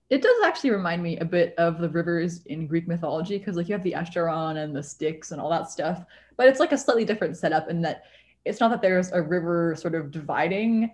It 0.10 0.22
does 0.22 0.38
actually 0.46 0.70
remind 0.70 1.04
me 1.04 1.18
a 1.18 1.26
bit 1.26 1.54
of 1.58 1.80
the 1.80 1.90
rivers 1.90 2.46
in 2.46 2.68
Greek 2.68 2.88
mythology 2.88 3.38
because 3.38 3.58
like 3.58 3.68
you 3.68 3.74
have 3.74 3.84
the 3.84 3.94
Acheron 3.94 4.58
and 4.58 4.74
the 4.74 4.82
Styx 4.82 5.32
and 5.32 5.42
all 5.42 5.50
that 5.50 5.70
stuff, 5.70 6.06
but 6.38 6.48
it's 6.48 6.62
like 6.62 6.72
a 6.72 6.78
slightly 6.78 7.04
different 7.04 7.36
setup 7.36 7.70
in 7.70 7.82
that 7.82 8.04
it's 8.46 8.62
not 8.62 8.72
that 8.72 8.82
there's 8.82 9.12
a 9.12 9.22
river 9.22 9.76
sort 9.78 9.96
of 9.96 10.12
dividing 10.12 10.90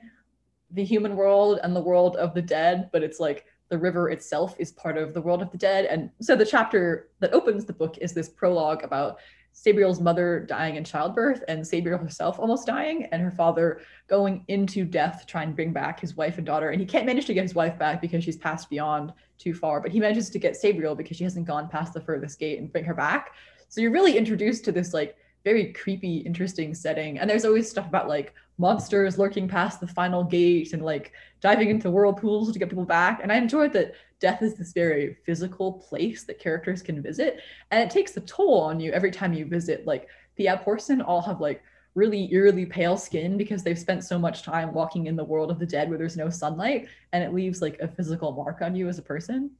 the 0.73 0.83
human 0.83 1.15
world 1.15 1.59
and 1.63 1.75
the 1.75 1.81
world 1.81 2.15
of 2.17 2.33
the 2.33 2.41
dead, 2.41 2.89
but 2.91 3.03
it's 3.03 3.19
like 3.19 3.45
the 3.69 3.77
river 3.77 4.09
itself 4.09 4.55
is 4.59 4.71
part 4.71 4.97
of 4.97 5.13
the 5.13 5.21
world 5.21 5.41
of 5.41 5.51
the 5.51 5.57
dead. 5.57 5.85
And 5.85 6.09
so 6.21 6.35
the 6.35 6.45
chapter 6.45 7.09
that 7.19 7.33
opens 7.33 7.65
the 7.65 7.73
book 7.73 7.97
is 7.99 8.13
this 8.13 8.29
prologue 8.29 8.83
about 8.83 9.19
Sabriel's 9.53 10.01
mother 10.01 10.45
dying 10.47 10.77
in 10.77 10.83
childbirth 10.83 11.43
and 11.47 11.61
Sabriel 11.61 11.99
herself 11.99 12.39
almost 12.39 12.65
dying 12.65 13.05
and 13.11 13.21
her 13.21 13.31
father 13.31 13.81
going 14.07 14.43
into 14.47 14.83
death 14.83 15.11
trying 15.13 15.27
to 15.27 15.31
try 15.31 15.43
and 15.43 15.55
bring 15.55 15.73
back 15.73 15.99
his 15.99 16.17
wife 16.17 16.37
and 16.37 16.45
daughter. 16.45 16.69
And 16.69 16.81
he 16.81 16.87
can't 16.87 17.05
manage 17.05 17.27
to 17.27 17.33
get 17.35 17.43
his 17.43 17.53
wife 17.53 17.77
back 17.77 18.01
because 18.01 18.23
she's 18.23 18.37
passed 18.37 18.69
beyond 18.69 19.13
too 19.37 19.53
far, 19.53 19.79
but 19.79 19.91
he 19.91 19.99
manages 19.99 20.29
to 20.31 20.39
get 20.39 20.55
Sabriel 20.55 20.97
because 20.97 21.17
she 21.17 21.23
hasn't 21.23 21.45
gone 21.45 21.69
past 21.69 21.93
the 21.93 22.01
furthest 22.01 22.39
gate 22.39 22.59
and 22.59 22.71
bring 22.71 22.83
her 22.83 22.95
back. 22.95 23.33
So 23.69 23.79
you're 23.79 23.91
really 23.91 24.17
introduced 24.17 24.65
to 24.65 24.71
this 24.71 24.93
like 24.93 25.15
very 25.43 25.73
creepy, 25.73 26.17
interesting 26.17 26.73
setting. 26.73 27.19
And 27.19 27.29
there's 27.29 27.45
always 27.45 27.69
stuff 27.69 27.87
about 27.87 28.07
like 28.07 28.33
monsters 28.57 29.17
lurking 29.17 29.47
past 29.47 29.79
the 29.79 29.87
final 29.87 30.23
gate 30.23 30.73
and 30.73 30.83
like 30.83 31.11
diving 31.41 31.69
into 31.69 31.89
whirlpools 31.89 32.51
to 32.51 32.59
get 32.59 32.69
people 32.69 32.85
back. 32.85 33.19
And 33.21 33.31
I 33.31 33.35
enjoyed 33.35 33.73
that 33.73 33.93
death 34.19 34.41
is 34.41 34.55
this 34.55 34.73
very 34.73 35.17
physical 35.25 35.73
place 35.73 36.23
that 36.23 36.39
characters 36.39 36.81
can 36.81 37.01
visit. 37.01 37.39
And 37.71 37.81
it 37.81 37.91
takes 37.91 38.15
a 38.15 38.21
toll 38.21 38.61
on 38.61 38.79
you 38.79 38.91
every 38.91 39.11
time 39.11 39.33
you 39.33 39.45
visit. 39.45 39.85
Like 39.85 40.07
the 40.35 40.45
Abhorsen 40.45 41.03
all 41.05 41.21
have 41.21 41.41
like 41.41 41.63
really 41.95 42.31
eerily 42.33 42.65
pale 42.65 42.97
skin 42.97 43.37
because 43.37 43.63
they've 43.63 43.77
spent 43.77 44.03
so 44.03 44.17
much 44.17 44.43
time 44.43 44.73
walking 44.73 45.07
in 45.07 45.15
the 45.15 45.23
world 45.23 45.51
of 45.51 45.59
the 45.59 45.65
dead 45.65 45.89
where 45.89 45.97
there's 45.97 46.17
no 46.17 46.29
sunlight 46.29 46.87
and 47.11 47.23
it 47.23 47.33
leaves 47.33 47.61
like 47.61 47.79
a 47.79 47.87
physical 47.87 48.31
mark 48.31 48.61
on 48.61 48.75
you 48.75 48.87
as 48.87 48.97
a 48.97 49.03
person. 49.03 49.51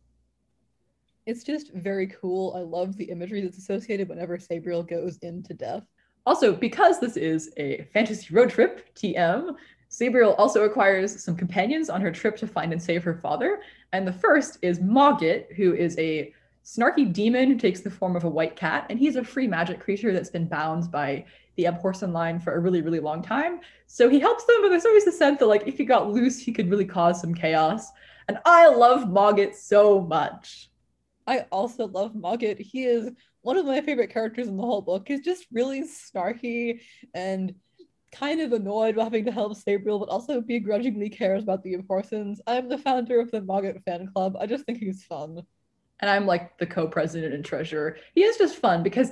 It's 1.25 1.43
just 1.43 1.71
very 1.73 2.07
cool. 2.07 2.53
I 2.55 2.59
love 2.59 2.97
the 2.97 3.05
imagery 3.05 3.41
that's 3.41 3.57
associated 3.57 4.09
whenever 4.09 4.37
Sabriel 4.37 4.87
goes 4.87 5.17
into 5.19 5.53
death. 5.53 5.85
Also, 6.25 6.53
because 6.53 6.99
this 6.99 7.17
is 7.17 7.51
a 7.57 7.87
fantasy 7.93 8.33
road 8.33 8.49
trip, 8.49 8.93
TM, 8.95 9.55
Sabriel 9.89 10.35
also 10.37 10.63
acquires 10.63 11.21
some 11.23 11.35
companions 11.35 11.89
on 11.89 12.01
her 12.01 12.11
trip 12.11 12.35
to 12.37 12.47
find 12.47 12.71
and 12.71 12.81
save 12.81 13.03
her 13.03 13.13
father. 13.13 13.61
And 13.91 14.07
the 14.07 14.13
first 14.13 14.57
is 14.61 14.79
Mogget, 14.79 15.53
who 15.53 15.73
is 15.73 15.97
a 15.99 16.33
snarky 16.65 17.11
demon 17.11 17.49
who 17.49 17.57
takes 17.57 17.81
the 17.81 17.91
form 17.91 18.15
of 18.15 18.23
a 18.23 18.29
white 18.29 18.55
cat. 18.55 18.85
And 18.89 18.97
he's 18.97 19.17
a 19.17 19.23
free 19.23 19.47
magic 19.47 19.79
creature 19.79 20.13
that's 20.13 20.31
been 20.31 20.47
bound 20.47 20.89
by 20.91 21.25
the 21.57 21.65
Abhorsen 21.65 22.11
line 22.11 22.39
for 22.39 22.55
a 22.55 22.59
really, 22.59 22.81
really 22.81 22.99
long 22.99 23.21
time. 23.21 23.59
So 23.85 24.09
he 24.09 24.19
helps 24.19 24.45
them, 24.45 24.61
but 24.61 24.69
there's 24.69 24.85
always 24.85 25.05
the 25.05 25.11
sense 25.11 25.39
that, 25.39 25.47
like, 25.47 25.67
if 25.67 25.77
he 25.77 25.85
got 25.85 26.11
loose, 26.11 26.39
he 26.39 26.51
could 26.51 26.71
really 26.71 26.85
cause 26.85 27.21
some 27.21 27.35
chaos. 27.35 27.91
And 28.27 28.39
I 28.45 28.69
love 28.69 29.01
Mogget 29.01 29.55
so 29.55 30.01
much. 30.01 30.71
I 31.27 31.41
also 31.51 31.87
love 31.87 32.13
Mogget. 32.13 32.59
He 32.59 32.85
is 32.85 33.11
one 33.43 33.57
of 33.57 33.65
my 33.65 33.81
favorite 33.81 34.09
characters 34.09 34.47
in 34.47 34.57
the 34.57 34.63
whole 34.63 34.81
book. 34.81 35.09
is 35.11 35.19
just 35.21 35.45
really 35.51 35.83
snarky 35.83 36.79
and 37.13 37.53
kind 38.11 38.41
of 38.41 38.53
annoyed 38.53 38.95
about 38.95 39.05
having 39.05 39.25
to 39.25 39.31
help 39.31 39.55
Sabriel, 39.57 39.99
but 39.99 40.09
also 40.09 40.41
begrudgingly 40.41 41.09
cares 41.09 41.43
about 41.43 41.63
the 41.63 41.75
Abhorsens. 41.75 42.39
I'm 42.47 42.69
the 42.69 42.77
founder 42.77 43.19
of 43.19 43.31
the 43.31 43.41
Mogget 43.41 43.83
fan 43.83 44.07
club. 44.07 44.35
I 44.39 44.45
just 44.45 44.65
think 44.65 44.79
he's 44.79 45.03
fun. 45.03 45.41
And 45.99 46.09
I'm 46.09 46.25
like 46.25 46.57
the 46.57 46.65
co-president 46.65 47.33
and 47.33 47.43
treasurer. 47.43 47.97
He 48.15 48.23
is 48.23 48.37
just 48.37 48.57
fun 48.57 48.81
because 48.83 49.11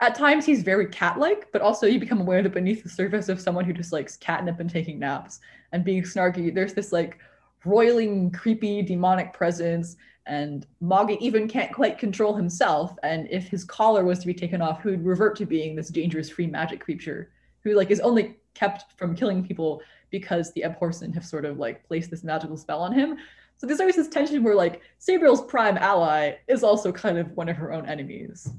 at 0.00 0.14
times 0.14 0.44
he's 0.44 0.62
very 0.62 0.86
cat-like, 0.86 1.52
but 1.52 1.62
also 1.62 1.86
you 1.86 2.00
become 2.00 2.20
aware 2.20 2.42
that 2.42 2.54
beneath 2.54 2.82
the 2.82 2.88
surface 2.88 3.28
of 3.28 3.40
someone 3.40 3.64
who 3.64 3.72
just 3.72 3.92
likes 3.92 4.16
catnip 4.16 4.60
and 4.60 4.70
taking 4.70 4.98
naps 4.98 5.40
and 5.72 5.84
being 5.84 6.02
snarky, 6.02 6.54
there's 6.54 6.74
this 6.74 6.92
like 6.92 7.18
roiling, 7.64 8.30
creepy, 8.30 8.82
demonic 8.82 9.32
presence 9.32 9.96
and 10.28 10.66
Mogget 10.82 11.20
even 11.20 11.48
can't 11.48 11.72
quite 11.72 11.98
control 11.98 12.34
himself. 12.34 12.96
And 13.02 13.26
if 13.30 13.48
his 13.48 13.64
collar 13.64 14.04
was 14.04 14.18
to 14.20 14.26
be 14.26 14.34
taken 14.34 14.62
off, 14.62 14.82
he 14.82 14.90
would 14.90 15.04
revert 15.04 15.36
to 15.36 15.46
being 15.46 15.74
this 15.74 15.88
dangerous 15.88 16.30
free 16.30 16.46
magic 16.46 16.80
creature 16.80 17.30
who 17.64 17.74
like 17.74 17.90
is 17.90 18.00
only 18.00 18.36
kept 18.54 18.92
from 18.98 19.16
killing 19.16 19.44
people 19.44 19.80
because 20.10 20.52
the 20.52 20.62
Abhorsen 20.62 21.12
have 21.14 21.24
sort 21.24 21.44
of 21.44 21.58
like 21.58 21.86
placed 21.86 22.10
this 22.10 22.24
magical 22.24 22.56
spell 22.56 22.80
on 22.80 22.92
him. 22.92 23.16
So 23.56 23.66
there's 23.66 23.80
always 23.80 23.96
this 23.96 24.08
tension 24.08 24.42
where 24.44 24.54
like 24.54 24.82
Sabriel's 24.98 25.42
prime 25.42 25.76
ally 25.78 26.34
is 26.46 26.62
also 26.62 26.92
kind 26.92 27.18
of 27.18 27.30
one 27.32 27.48
of 27.48 27.56
her 27.56 27.72
own 27.72 27.86
enemies. 27.86 28.52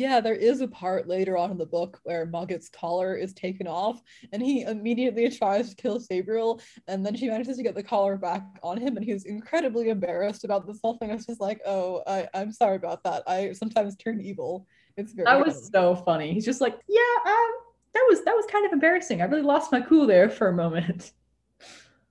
Yeah, 0.00 0.18
there 0.22 0.34
is 0.34 0.62
a 0.62 0.66
part 0.66 1.08
later 1.08 1.36
on 1.36 1.50
in 1.50 1.58
the 1.58 1.66
book 1.66 2.00
where 2.04 2.24
Mogget's 2.24 2.70
collar 2.70 3.14
is 3.14 3.34
taken 3.34 3.66
off 3.66 4.00
and 4.32 4.40
he 4.40 4.62
immediately 4.62 5.28
tries 5.38 5.68
to 5.68 5.76
kill 5.76 6.00
Sabriel 6.00 6.62
and 6.88 7.04
then 7.04 7.14
she 7.14 7.28
manages 7.28 7.58
to 7.58 7.62
get 7.62 7.74
the 7.74 7.82
collar 7.82 8.16
back 8.16 8.42
on 8.62 8.78
him 8.78 8.96
and 8.96 9.04
he's 9.04 9.24
incredibly 9.26 9.90
embarrassed 9.90 10.44
about 10.44 10.66
this 10.66 10.78
whole 10.82 10.96
thing. 10.96 11.10
It's 11.10 11.26
just 11.26 11.38
like, 11.42 11.60
oh, 11.66 12.02
I, 12.06 12.26
I'm 12.32 12.50
sorry 12.50 12.76
about 12.76 13.04
that. 13.04 13.24
I 13.26 13.52
sometimes 13.52 13.94
turn 13.96 14.22
evil. 14.22 14.66
It's 14.96 15.12
very 15.12 15.26
That 15.26 15.44
was 15.44 15.54
funny. 15.56 15.68
so 15.70 15.96
funny. 15.96 16.32
He's 16.32 16.46
just 16.46 16.62
like, 16.62 16.80
yeah, 16.88 17.16
um, 17.26 17.50
that 17.92 18.06
was 18.08 18.24
that 18.24 18.34
was 18.34 18.46
kind 18.50 18.64
of 18.64 18.72
embarrassing. 18.72 19.20
I 19.20 19.26
really 19.26 19.42
lost 19.42 19.70
my 19.70 19.82
cool 19.82 20.06
there 20.06 20.30
for 20.30 20.48
a 20.48 20.54
moment. 20.54 21.12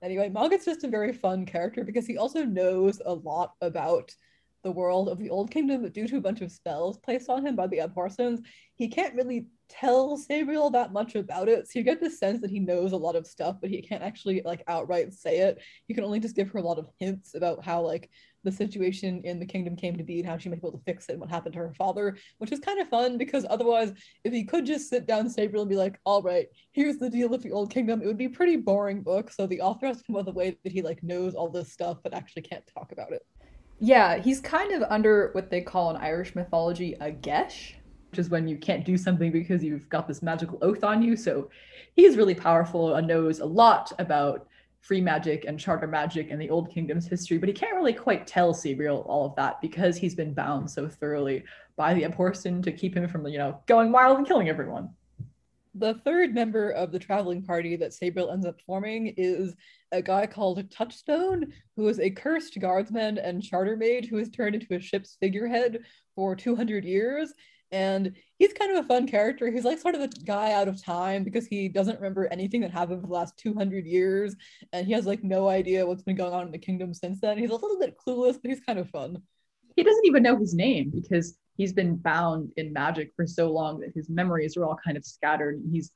Anyway, 0.02 0.30
Mogget's 0.30 0.64
just 0.64 0.86
a 0.86 0.88
very 0.88 1.12
fun 1.12 1.46
character 1.46 1.84
because 1.84 2.08
he 2.08 2.18
also 2.18 2.46
knows 2.46 3.02
a 3.06 3.14
lot 3.14 3.56
about 3.60 4.16
the 4.64 4.72
world 4.72 5.10
of 5.10 5.18
the 5.18 5.30
Old 5.30 5.52
Kingdom 5.52 5.90
due 5.90 6.08
to 6.08 6.18
a 6.18 6.22
bunch 6.22 6.42
of 6.42 6.52
spells 6.52 6.98
placed 6.98 7.30
on 7.30 7.46
him 7.46 7.56
by 7.56 7.68
the 7.68 7.80
Abhorsens. 7.80 8.44
He 8.76 8.88
can't 8.88 9.16
really 9.16 9.48
tell 9.70 10.18
Sabriel 10.18 10.72
that 10.72 10.94
much 10.94 11.16
about 11.16 11.48
it, 11.48 11.68
so 11.68 11.80
you 11.80 11.86
get 11.86 12.02
the 12.02 12.10
sense 12.10 12.42
that 12.42 12.50
he 12.50 12.60
knows 12.60 12.92
a 12.92 12.98
lot 12.98 13.16
of 13.16 13.28
stuff, 13.28 13.58
but 13.62 13.70
he 13.70 13.82
can't 13.82 14.04
actually 14.04 14.42
like 14.44 14.64
outright 14.68 15.14
say 15.14 15.40
it. 15.40 15.62
He 15.88 15.94
can 15.94 16.04
only 16.04 16.20
just 16.20 16.36
give 16.36 16.50
her 16.50 16.60
a 16.60 16.64
lot 16.64 16.80
of 16.80 16.90
hints 17.00 17.36
about 17.36 17.64
how 17.64 17.82
like 17.82 18.10
the 18.44 18.52
situation 18.52 19.22
in 19.26 19.40
the 19.40 19.46
kingdom 19.46 19.76
came 19.76 19.98
to 19.98 20.04
be 20.04 20.20
and 20.20 20.28
how 20.28 20.38
she 20.38 20.50
might 20.50 20.62
be 20.62 20.68
able 20.68 20.78
to 20.78 20.84
fix 20.86 21.10
it 21.10 21.14
and 21.14 21.22
what 21.22 21.30
happened 21.30 21.54
to 21.54 21.60
her 21.60 21.74
father, 21.74 22.18
which 22.38 22.52
is 22.52 22.60
kind 22.60 22.80
of 22.80 22.90
fun 22.90 23.18
because 23.18 23.46
otherwise, 23.50 23.92
if 24.24 24.34
he 24.34 24.44
could 24.44 24.66
just 24.66 24.90
sit 24.90 25.06
down 25.06 25.28
Sabriel 25.28 25.62
and 25.62 25.70
be 25.70 25.76
like, 25.76 26.00
all 26.06 26.22
right, 26.22 26.48
here's 26.72 26.98
the 26.98 27.10
deal 27.10 27.30
with 27.30 27.44
the 27.44 27.52
old 27.52 27.72
kingdom, 27.72 28.02
it 28.02 28.08
would 28.08 28.18
be 28.18 28.30
pretty 28.30 28.56
boring 28.56 29.02
book. 29.02 29.30
So 29.32 29.46
the 29.46 29.62
author 29.62 29.88
has 29.88 29.98
to 29.98 30.04
come 30.04 30.16
up 30.16 30.26
with 30.26 30.36
a 30.36 30.38
way 30.38 30.58
that 30.64 30.72
he 30.72 30.82
like 30.82 31.04
knows 31.04 31.36
all 31.36 31.50
this 31.50 31.72
stuff 31.72 31.98
but 32.04 32.14
actually 32.14 32.44
can't 32.44 32.66
talk 32.74 32.92
about 32.92 33.12
it. 33.12 33.26
Yeah, 33.80 34.18
he's 34.18 34.42
kind 34.42 34.72
of 34.74 34.84
under 34.90 35.30
what 35.32 35.50
they 35.50 35.62
call 35.62 35.90
in 35.90 35.96
Irish 35.98 36.36
mythology 36.36 36.96
a 37.00 37.12
geas, 37.12 37.74
which 38.12 38.20
is 38.20 38.30
when 38.30 38.48
you 38.48 38.58
can't 38.58 38.86
do 38.86 38.98
something 38.98 39.32
because 39.32 39.64
you've 39.64 39.88
got 39.90 40.08
this 40.08 40.22
magical 40.22 40.60
oath 40.62 40.84
on 40.84 41.02
you. 41.02 41.16
So 41.16 41.50
he's 41.96 42.18
really 42.18 42.36
powerful 42.36 42.96
and 42.96 43.08
knows 43.08 43.40
a 43.40 43.46
lot 43.46 43.92
about 43.98 44.48
free 44.82 45.02
magic 45.02 45.46
and 45.46 45.60
charter 45.60 45.88
magic 45.88 46.32
and 46.32 46.42
the 46.42 46.50
Old 46.50 46.72
Kingdom's 46.72 47.08
history, 47.08 47.38
but 47.38 47.50
he 47.50 47.54
can't 47.54 47.76
really 47.76 47.94
quite 47.94 48.26
tell 48.26 48.54
Sabriel 48.54 49.06
all 49.08 49.26
of 49.26 49.36
that 49.36 49.62
because 49.62 49.98
he's 49.98 50.16
been 50.16 50.34
bound 50.34 50.70
so 50.70 50.88
thoroughly 50.88 51.44
by 51.76 51.94
the 51.94 52.04
Abhorsen 52.04 52.64
to 52.64 52.72
keep 52.72 52.96
him 52.96 53.08
from, 53.08 53.28
you 53.28 53.38
know, 53.38 53.60
going 53.66 53.92
wild 53.92 54.18
and 54.18 54.28
killing 54.28 54.50
everyone. 54.50 54.90
The 55.76 55.96
third 56.06 56.34
member 56.34 56.72
of 56.72 56.92
the 56.92 57.00
traveling 57.00 57.44
party 57.44 57.76
that 57.76 57.92
Sabriel 57.94 58.32
ends 58.32 58.46
up 58.46 58.60
forming 58.66 59.14
is 59.18 59.56
a 59.92 60.02
guy 60.02 60.26
called 60.28 60.70
Touchstone, 60.72 61.54
who 61.76 61.88
is 61.88 62.00
a 62.00 62.10
cursed 62.10 62.60
guardsman 62.60 63.18
and 63.18 63.44
charter 63.44 63.76
mage 63.76 64.08
who 64.08 64.18
has 64.18 64.30
turned 64.30 64.56
into 64.56 64.76
a 64.76 64.80
ship's 64.80 65.18
figurehead 65.20 65.80
for 66.16 66.36
200 66.36 66.86
years. 66.86 67.34
And 67.72 68.14
he's 68.38 68.54
kind 68.54 68.72
of 68.76 68.84
a 68.84 68.88
fun 68.88 69.08
character. 69.08 69.52
He's 69.52 69.64
like 69.64 69.80
sort 69.80 69.96
of 69.96 70.02
a 70.02 70.08
guy 70.08 70.54
out 70.54 70.68
of 70.68 70.84
time 70.84 71.24
because 71.24 71.46
he 71.46 71.70
doesn't 71.70 71.98
remember 71.98 72.28
anything 72.28 72.62
that 72.62 72.72
happened 72.72 73.02
for 73.02 73.08
the 73.08 73.14
last 73.14 73.38
200 73.38 73.86
years. 73.86 74.36
And 74.74 74.88
he 74.88 74.94
has 74.94 75.06
like 75.06 75.24
no 75.24 75.48
idea 75.48 75.86
what's 75.86 76.04
been 76.04 76.16
going 76.16 76.34
on 76.34 76.48
in 76.48 76.52
the 76.52 76.58
kingdom 76.58 76.94
since 76.94 77.20
then. 77.20 77.38
He's 77.38 77.52
a 77.52 77.56
little 77.56 77.80
bit 77.80 77.96
clueless, 77.98 78.40
but 78.42 78.50
he's 78.50 78.62
kind 78.62 78.80
of 78.80 78.90
fun. 78.90 79.22
He 79.76 79.84
doesn't 79.84 80.06
even 80.06 80.24
know 80.24 80.38
his 80.38 80.56
name 80.56 80.92
because 80.94 81.38
he's 81.58 81.74
been 81.74 81.96
bound 81.96 82.52
in 82.58 82.74
magic 82.74 83.12
for 83.16 83.28
so 83.28 83.52
long 83.52 83.80
that 83.82 83.94
his 83.94 84.10
memories 84.10 84.58
are 84.58 84.66
all 84.66 84.78
kind 84.84 84.98
of 84.98 85.06
scattered. 85.06 85.62
He's 85.72 85.92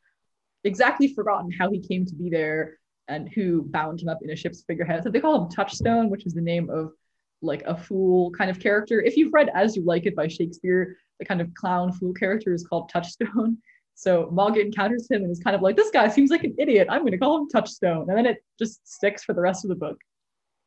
exactly 0.64 1.14
forgotten 1.14 1.52
how 1.52 1.72
he 1.72 1.80
came 1.80 2.06
to 2.06 2.16
be 2.16 2.30
there 2.30 2.78
and 3.08 3.30
who 3.30 3.64
bound 3.64 4.02
him 4.02 4.10
up 4.10 4.20
in 4.22 4.30
a 4.30 4.36
ship's 4.36 4.64
figurehead. 4.66 5.04
So 5.04 5.10
they 5.10 5.20
call 5.20 5.44
him 5.44 5.50
Touchstone, 5.50 6.10
which 6.10 6.26
is 6.26 6.34
the 6.34 6.42
name 6.42 6.70
of 6.70 6.94
like 7.42 7.64
a 7.64 7.76
fool 7.76 8.32
kind 8.32 8.50
of 8.50 8.60
character. 8.60 9.02
If 9.02 9.18
you've 9.18 9.34
read 9.34 9.50
As 9.54 9.76
You 9.76 9.84
Like 9.84 10.06
It 10.06 10.16
by 10.16 10.28
Shakespeare, 10.28 10.98
the 11.20 11.26
kind 11.26 11.42
of 11.42 11.54
clown 11.54 11.92
fool 11.92 12.14
character 12.14 12.54
is 12.54 12.66
called 12.66 12.90
Touchstone. 12.90 13.58
So 13.96 14.32
Mogget 14.34 14.66
encounters 14.66 15.08
him 15.10 15.24
and 15.24 15.32
is 15.32 15.40
kind 15.40 15.56
of 15.56 15.62
like, 15.62 15.76
this 15.76 15.92
guy 15.92 16.08
seems 16.08 16.32
like 16.32 16.44
an 16.44 16.56
idiot. 16.58 16.88
I'm 16.90 17.02
going 17.02 17.12
to 17.12 17.18
call 17.18 17.38
him 17.38 17.50
Touchstone. 17.50 18.10
And 18.10 18.18
then 18.18 18.26
it 18.26 18.44
just 18.58 18.88
sticks 18.88 19.24
for 19.24 19.34
the 19.34 19.42
rest 19.42 19.66
of 19.66 19.70
the 19.70 19.76
book. 19.76 19.98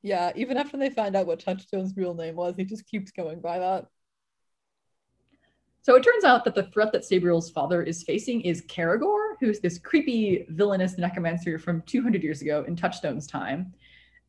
Yeah, 0.02 0.30
even 0.36 0.56
after 0.56 0.76
they 0.76 0.90
find 0.90 1.16
out 1.16 1.26
what 1.26 1.40
Touchstone's 1.40 1.96
real 1.96 2.14
name 2.14 2.36
was, 2.36 2.54
he 2.56 2.64
just 2.64 2.86
keeps 2.86 3.10
going 3.10 3.40
by 3.40 3.58
that. 3.58 3.86
So 5.82 5.96
it 5.96 6.02
turns 6.02 6.24
out 6.24 6.44
that 6.44 6.54
the 6.54 6.64
threat 6.64 6.92
that 6.92 7.04
Sabriel's 7.04 7.50
father 7.50 7.82
is 7.82 8.04
facing 8.04 8.42
is 8.42 8.62
Kerrigor, 8.62 9.25
who's 9.40 9.60
this 9.60 9.78
creepy, 9.78 10.46
villainous 10.50 10.98
necromancer 10.98 11.58
from 11.58 11.82
200 11.82 12.22
years 12.22 12.42
ago 12.42 12.64
in 12.66 12.76
Touchstone's 12.76 13.26
time. 13.26 13.72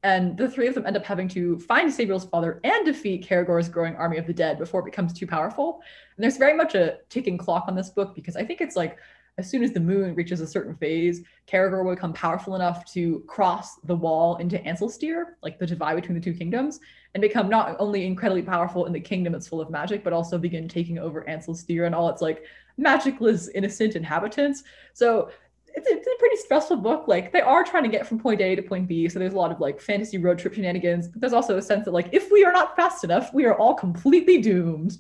And 0.04 0.38
the 0.38 0.50
three 0.50 0.68
of 0.68 0.76
them 0.76 0.86
end 0.86 0.96
up 0.96 1.06
having 1.06 1.28
to 1.30 1.60
find 1.60 1.92
Sabriel's 1.92 2.26
father 2.26 2.60
and 2.64 2.86
defeat 2.86 3.28
Kerrigor's 3.28 3.68
growing 3.68 3.96
army 3.96 4.18
of 4.18 4.28
the 4.28 4.34
dead 4.34 4.60
before 4.60 4.82
it 4.82 4.86
becomes 4.86 5.12
too 5.12 5.26
powerful. 5.26 5.82
And 6.16 6.24
there's 6.24 6.38
very 6.38 6.54
much 6.54 6.76
a 6.76 7.00
ticking 7.10 7.38
clock 7.38 7.66
on 7.68 7.76
this 7.76 7.90
book 7.90 8.16
because 8.16 8.36
I 8.36 8.46
think 8.46 8.62
it's 8.62 8.76
like 8.76 8.98
as 9.40 9.50
soon 9.50 9.64
as 9.64 9.72
the 9.72 9.80
moon 9.80 10.16
reaches 10.16 10.42
a 10.42 10.48
certain 10.48 10.76
phase, 10.76 11.22
Kerrigor 11.48 11.84
will 11.84 11.94
become 11.94 12.14
powerful 12.14 12.56
enough 12.56 12.92
to 12.94 13.24
cross 13.28 13.76
the 13.82 13.96
wall 13.96 14.38
into 14.38 14.58
Ancelstierre, 14.60 15.36
like 15.44 15.60
the 15.60 15.68
divide 15.68 15.96
between 15.96 16.16
the 16.16 16.24
two 16.24 16.34
kingdoms, 16.34 16.80
and 17.17 17.21
become 17.24 17.50
not 17.50 17.75
only 17.79 18.05
incredibly 18.05 18.43
powerful 18.43 18.86
in 18.86 18.93
the 18.93 19.00
kingdom 19.00 19.33
that's 19.33 19.47
full 19.47 19.59
of 19.59 19.71
magic, 19.71 20.03
but 20.03 20.13
also 20.13 20.38
begin 20.38 20.67
taking 20.67 21.00
over 21.00 21.27
Ansel's 21.27 21.63
Ancelstierre 21.63 21.88
and 21.88 21.95
all 21.95 22.09
its 22.09 22.21
like 22.21 22.43
magicless, 22.77 23.50
innocent 23.55 23.95
inhabitants. 23.95 24.63
So 24.93 25.31
it's, 25.69 25.88
it's 25.89 26.05
a 26.05 26.19
pretty 26.19 26.36
stressful 26.36 26.77
book. 26.77 27.07
Like 27.07 27.33
they 27.33 27.41
are 27.41 27.63
trying 27.63 27.81
to 27.81 27.89
get 27.89 28.05
from 28.05 28.19
point 28.19 28.39
A 28.39 28.55
to 28.55 28.62
point 28.62 28.88
B, 28.88 29.09
so 29.09 29.17
there's 29.17 29.33
a 29.33 29.36
lot 29.36 29.51
of 29.51 29.59
like 29.59 29.81
fantasy 29.81 30.19
road 30.19 30.38
trip 30.38 30.53
shenanigans. 30.53 31.07
But 31.07 31.19
there's 31.19 31.33
also 31.33 31.57
a 31.57 31.62
sense 31.62 31.86
that 31.86 31.91
like 31.91 32.09
if 32.12 32.31
we 32.31 32.45
are 32.45 32.53
not 32.53 32.75
fast 32.75 33.03
enough, 33.03 33.33
we 33.33 33.45
are 33.45 33.57
all 33.57 33.74
completely 33.74 34.39
doomed. 34.39 35.00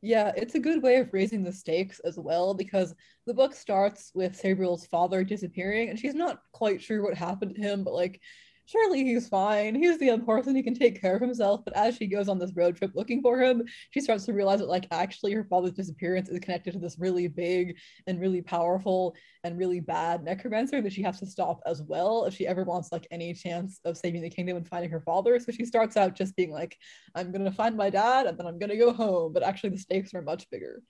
Yeah, 0.00 0.32
it's 0.38 0.54
a 0.54 0.60
good 0.60 0.82
way 0.82 0.96
of 0.96 1.12
raising 1.12 1.44
the 1.44 1.52
stakes 1.52 1.98
as 1.98 2.18
well 2.18 2.54
because 2.54 2.94
the 3.26 3.34
book 3.34 3.52
starts 3.52 4.10
with 4.14 4.40
Sabriel's 4.40 4.86
father 4.86 5.22
disappearing 5.22 5.90
and 5.90 5.98
she's 5.98 6.14
not 6.14 6.40
quite 6.52 6.80
sure 6.80 7.02
what 7.02 7.14
happened 7.14 7.56
to 7.56 7.60
him, 7.60 7.84
but 7.84 7.92
like 7.92 8.22
surely 8.68 9.02
he's 9.02 9.28
fine. 9.28 9.74
He's 9.74 9.98
the 9.98 10.18
person 10.18 10.54
he 10.54 10.62
can 10.62 10.74
take 10.74 11.00
care 11.00 11.16
of 11.16 11.22
himself. 11.22 11.62
But 11.64 11.74
as 11.74 11.96
she 11.96 12.06
goes 12.06 12.28
on 12.28 12.38
this 12.38 12.52
road 12.54 12.76
trip 12.76 12.92
looking 12.94 13.22
for 13.22 13.40
him, 13.40 13.62
she 13.90 14.00
starts 14.00 14.26
to 14.26 14.34
realize 14.34 14.58
that 14.58 14.68
like 14.68 14.86
actually 14.90 15.32
her 15.32 15.44
father's 15.44 15.72
disappearance 15.72 16.28
is 16.28 16.38
connected 16.40 16.72
to 16.72 16.78
this 16.78 16.98
really 16.98 17.28
big 17.28 17.78
and 18.06 18.20
really 18.20 18.42
powerful 18.42 19.16
and 19.42 19.58
really 19.58 19.80
bad 19.80 20.22
necromancer 20.22 20.82
that 20.82 20.92
she 20.92 21.02
has 21.02 21.18
to 21.20 21.26
stop 21.26 21.60
as 21.64 21.82
well 21.82 22.26
if 22.26 22.34
she 22.34 22.46
ever 22.46 22.64
wants 22.64 22.92
like 22.92 23.06
any 23.10 23.32
chance 23.32 23.80
of 23.86 23.96
saving 23.96 24.20
the 24.20 24.30
kingdom 24.30 24.58
and 24.58 24.68
finding 24.68 24.90
her 24.90 25.00
father. 25.00 25.38
So 25.40 25.50
she 25.50 25.64
starts 25.64 25.96
out 25.96 26.14
just 26.14 26.36
being 26.36 26.50
like, 26.50 26.76
I'm 27.14 27.32
gonna 27.32 27.50
find 27.50 27.74
my 27.74 27.88
dad 27.88 28.26
and 28.26 28.36
then 28.36 28.46
I'm 28.46 28.58
gonna 28.58 28.76
go 28.76 28.92
home. 28.92 29.32
But 29.32 29.42
actually 29.42 29.70
the 29.70 29.78
stakes 29.78 30.12
are 30.12 30.22
much 30.22 30.48
bigger. 30.50 30.82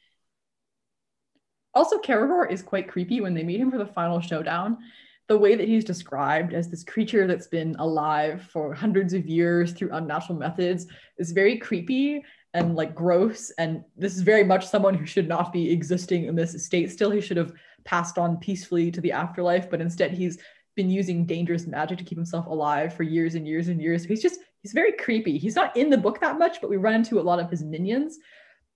Also, 1.74 1.98
Kerrigor 1.98 2.50
is 2.50 2.62
quite 2.62 2.88
creepy 2.88 3.20
when 3.20 3.34
they 3.34 3.44
meet 3.44 3.60
him 3.60 3.70
for 3.70 3.78
the 3.78 3.86
final 3.86 4.20
showdown 4.20 4.78
the 5.28 5.38
way 5.38 5.54
that 5.54 5.68
he's 5.68 5.84
described 5.84 6.54
as 6.54 6.68
this 6.68 6.82
creature 6.82 7.26
that's 7.26 7.46
been 7.46 7.76
alive 7.78 8.42
for 8.50 8.72
hundreds 8.72 9.12
of 9.12 9.26
years 9.26 9.72
through 9.72 9.92
unnatural 9.92 10.38
methods 10.38 10.86
is 11.18 11.32
very 11.32 11.58
creepy 11.58 12.24
and 12.54 12.74
like 12.74 12.94
gross. 12.94 13.50
And 13.58 13.84
this 13.96 14.16
is 14.16 14.22
very 14.22 14.42
much 14.42 14.66
someone 14.66 14.94
who 14.94 15.04
should 15.04 15.28
not 15.28 15.52
be 15.52 15.70
existing 15.70 16.24
in 16.24 16.34
this 16.34 16.64
state 16.64 16.90
still. 16.90 17.10
He 17.10 17.20
should 17.20 17.36
have 17.36 17.52
passed 17.84 18.16
on 18.16 18.38
peacefully 18.38 18.90
to 18.90 19.02
the 19.02 19.12
afterlife, 19.12 19.68
but 19.70 19.82
instead 19.82 20.12
he's 20.12 20.38
been 20.74 20.88
using 20.88 21.26
dangerous 21.26 21.66
magic 21.66 21.98
to 21.98 22.04
keep 22.04 22.16
himself 22.16 22.46
alive 22.46 22.94
for 22.94 23.02
years 23.02 23.34
and 23.34 23.46
years 23.46 23.68
and 23.68 23.82
years. 23.82 24.04
He's 24.04 24.22
just, 24.22 24.40
he's 24.62 24.72
very 24.72 24.92
creepy. 24.92 25.36
He's 25.36 25.56
not 25.56 25.76
in 25.76 25.90
the 25.90 25.98
book 25.98 26.20
that 26.20 26.38
much, 26.38 26.62
but 26.62 26.70
we 26.70 26.78
run 26.78 26.94
into 26.94 27.20
a 27.20 27.22
lot 27.22 27.38
of 27.38 27.50
his 27.50 27.62
minions. 27.62 28.18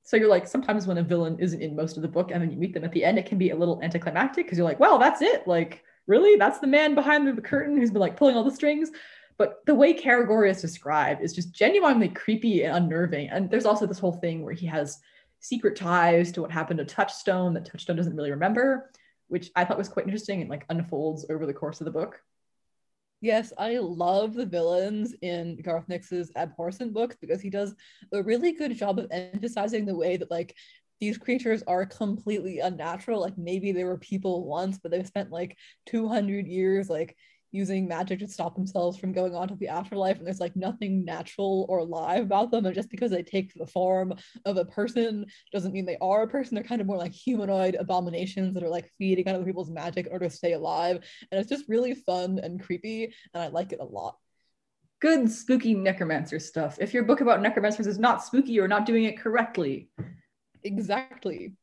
So 0.02 0.18
you're 0.18 0.28
like, 0.28 0.46
sometimes 0.46 0.86
when 0.86 0.98
a 0.98 1.02
villain 1.02 1.38
isn't 1.38 1.62
in 1.62 1.74
most 1.74 1.96
of 1.96 2.02
the 2.02 2.08
book 2.08 2.30
and 2.30 2.42
then 2.42 2.50
you 2.50 2.58
meet 2.58 2.74
them 2.74 2.84
at 2.84 2.92
the 2.92 3.04
end, 3.04 3.18
it 3.18 3.26
can 3.26 3.38
be 3.38 3.50
a 3.50 3.56
little 3.56 3.80
anticlimactic 3.82 4.44
because 4.44 4.58
you're 4.58 4.68
like, 4.68 4.80
well, 4.80 4.98
that's 4.98 5.22
it. 5.22 5.46
Like, 5.46 5.82
really? 6.06 6.36
That's 6.36 6.58
the 6.58 6.66
man 6.66 6.94
behind 6.94 7.26
the 7.26 7.42
curtain 7.42 7.76
who's 7.76 7.90
been 7.90 8.00
like 8.00 8.16
pulling 8.16 8.36
all 8.36 8.44
the 8.44 8.50
strings. 8.50 8.90
But 9.38 9.64
the 9.66 9.74
way 9.74 9.94
Kerrigor 9.94 10.48
is 10.48 10.60
described 10.60 11.22
is 11.22 11.32
just 11.32 11.52
genuinely 11.52 12.08
creepy 12.08 12.64
and 12.64 12.76
unnerving. 12.76 13.28
And 13.28 13.50
there's 13.50 13.66
also 13.66 13.86
this 13.86 13.98
whole 13.98 14.12
thing 14.12 14.42
where 14.42 14.54
he 14.54 14.66
has 14.66 15.00
secret 15.40 15.74
ties 15.74 16.30
to 16.32 16.42
what 16.42 16.52
happened 16.52 16.78
to 16.78 16.84
Touchstone 16.84 17.54
that 17.54 17.64
Touchstone 17.64 17.96
doesn't 17.96 18.14
really 18.14 18.30
remember, 18.30 18.90
which 19.28 19.50
I 19.56 19.64
thought 19.64 19.78
was 19.78 19.88
quite 19.88 20.06
interesting 20.06 20.40
and 20.40 20.50
like 20.50 20.66
unfolds 20.68 21.26
over 21.30 21.46
the 21.46 21.54
course 21.54 21.80
of 21.80 21.86
the 21.86 21.90
book. 21.90 22.20
Yes, 23.20 23.52
I 23.56 23.78
love 23.78 24.34
the 24.34 24.46
villains 24.46 25.14
in 25.22 25.60
Garth 25.62 25.88
Nix's 25.88 26.32
Abhorsen 26.36 26.92
books 26.92 27.16
because 27.20 27.40
he 27.40 27.50
does 27.50 27.74
a 28.12 28.22
really 28.22 28.52
good 28.52 28.76
job 28.76 28.98
of 28.98 29.06
emphasizing 29.12 29.86
the 29.86 29.94
way 29.94 30.16
that 30.16 30.30
like 30.30 30.56
these 31.00 31.18
creatures 31.18 31.62
are 31.66 31.84
completely 31.86 32.60
unnatural. 32.60 33.20
Like 33.20 33.36
maybe 33.36 33.72
they 33.72 33.84
were 33.84 33.98
people 33.98 34.46
once, 34.46 34.78
but 34.78 34.90
they've 34.90 35.06
spent 35.06 35.30
like 35.30 35.56
200 35.86 36.46
years 36.46 36.88
like 36.88 37.16
using 37.52 37.86
magic 37.86 38.18
to 38.18 38.26
stop 38.26 38.56
themselves 38.56 38.98
from 38.98 39.12
going 39.12 39.34
on 39.34 39.46
to 39.46 39.54
the 39.56 39.68
afterlife 39.68 40.16
and 40.16 40.26
there's 40.26 40.40
like 40.40 40.56
nothing 40.56 41.04
natural 41.04 41.66
or 41.68 41.78
alive 41.78 42.22
about 42.22 42.50
them. 42.50 42.64
And 42.64 42.74
just 42.74 42.90
because 42.90 43.10
they 43.10 43.22
take 43.22 43.52
the 43.54 43.66
form 43.66 44.14
of 44.46 44.56
a 44.56 44.64
person 44.64 45.26
doesn't 45.52 45.72
mean 45.72 45.84
they 45.84 45.98
are 46.00 46.22
a 46.22 46.28
person. 46.28 46.54
They're 46.54 46.64
kind 46.64 46.80
of 46.80 46.86
more 46.86 46.96
like 46.96 47.12
humanoid 47.12 47.76
abominations 47.78 48.54
that 48.54 48.62
are 48.62 48.70
like 48.70 48.90
feeding 48.98 49.28
on 49.28 49.34
other 49.34 49.44
people's 49.44 49.70
magic 49.70 50.06
in 50.06 50.12
order 50.12 50.28
to 50.28 50.34
stay 50.34 50.54
alive. 50.54 50.96
And 51.30 51.38
it's 51.38 51.50
just 51.50 51.68
really 51.68 51.94
fun 51.94 52.40
and 52.42 52.62
creepy 52.62 53.14
and 53.34 53.42
i 53.42 53.48
like 53.48 53.72
it 53.72 53.80
a 53.80 53.84
lot. 53.84 54.16
Good 55.00 55.30
spooky 55.30 55.74
necromancer 55.74 56.38
stuff. 56.38 56.78
If 56.80 56.94
your 56.94 57.02
book 57.02 57.20
about 57.20 57.42
necromancers 57.42 57.86
is 57.86 57.98
not 57.98 58.24
spooky 58.24 58.52
you're 58.52 58.68
not 58.68 58.86
doing 58.86 59.04
it 59.04 59.18
correctly 59.18 59.90
Exactly. 60.64 61.54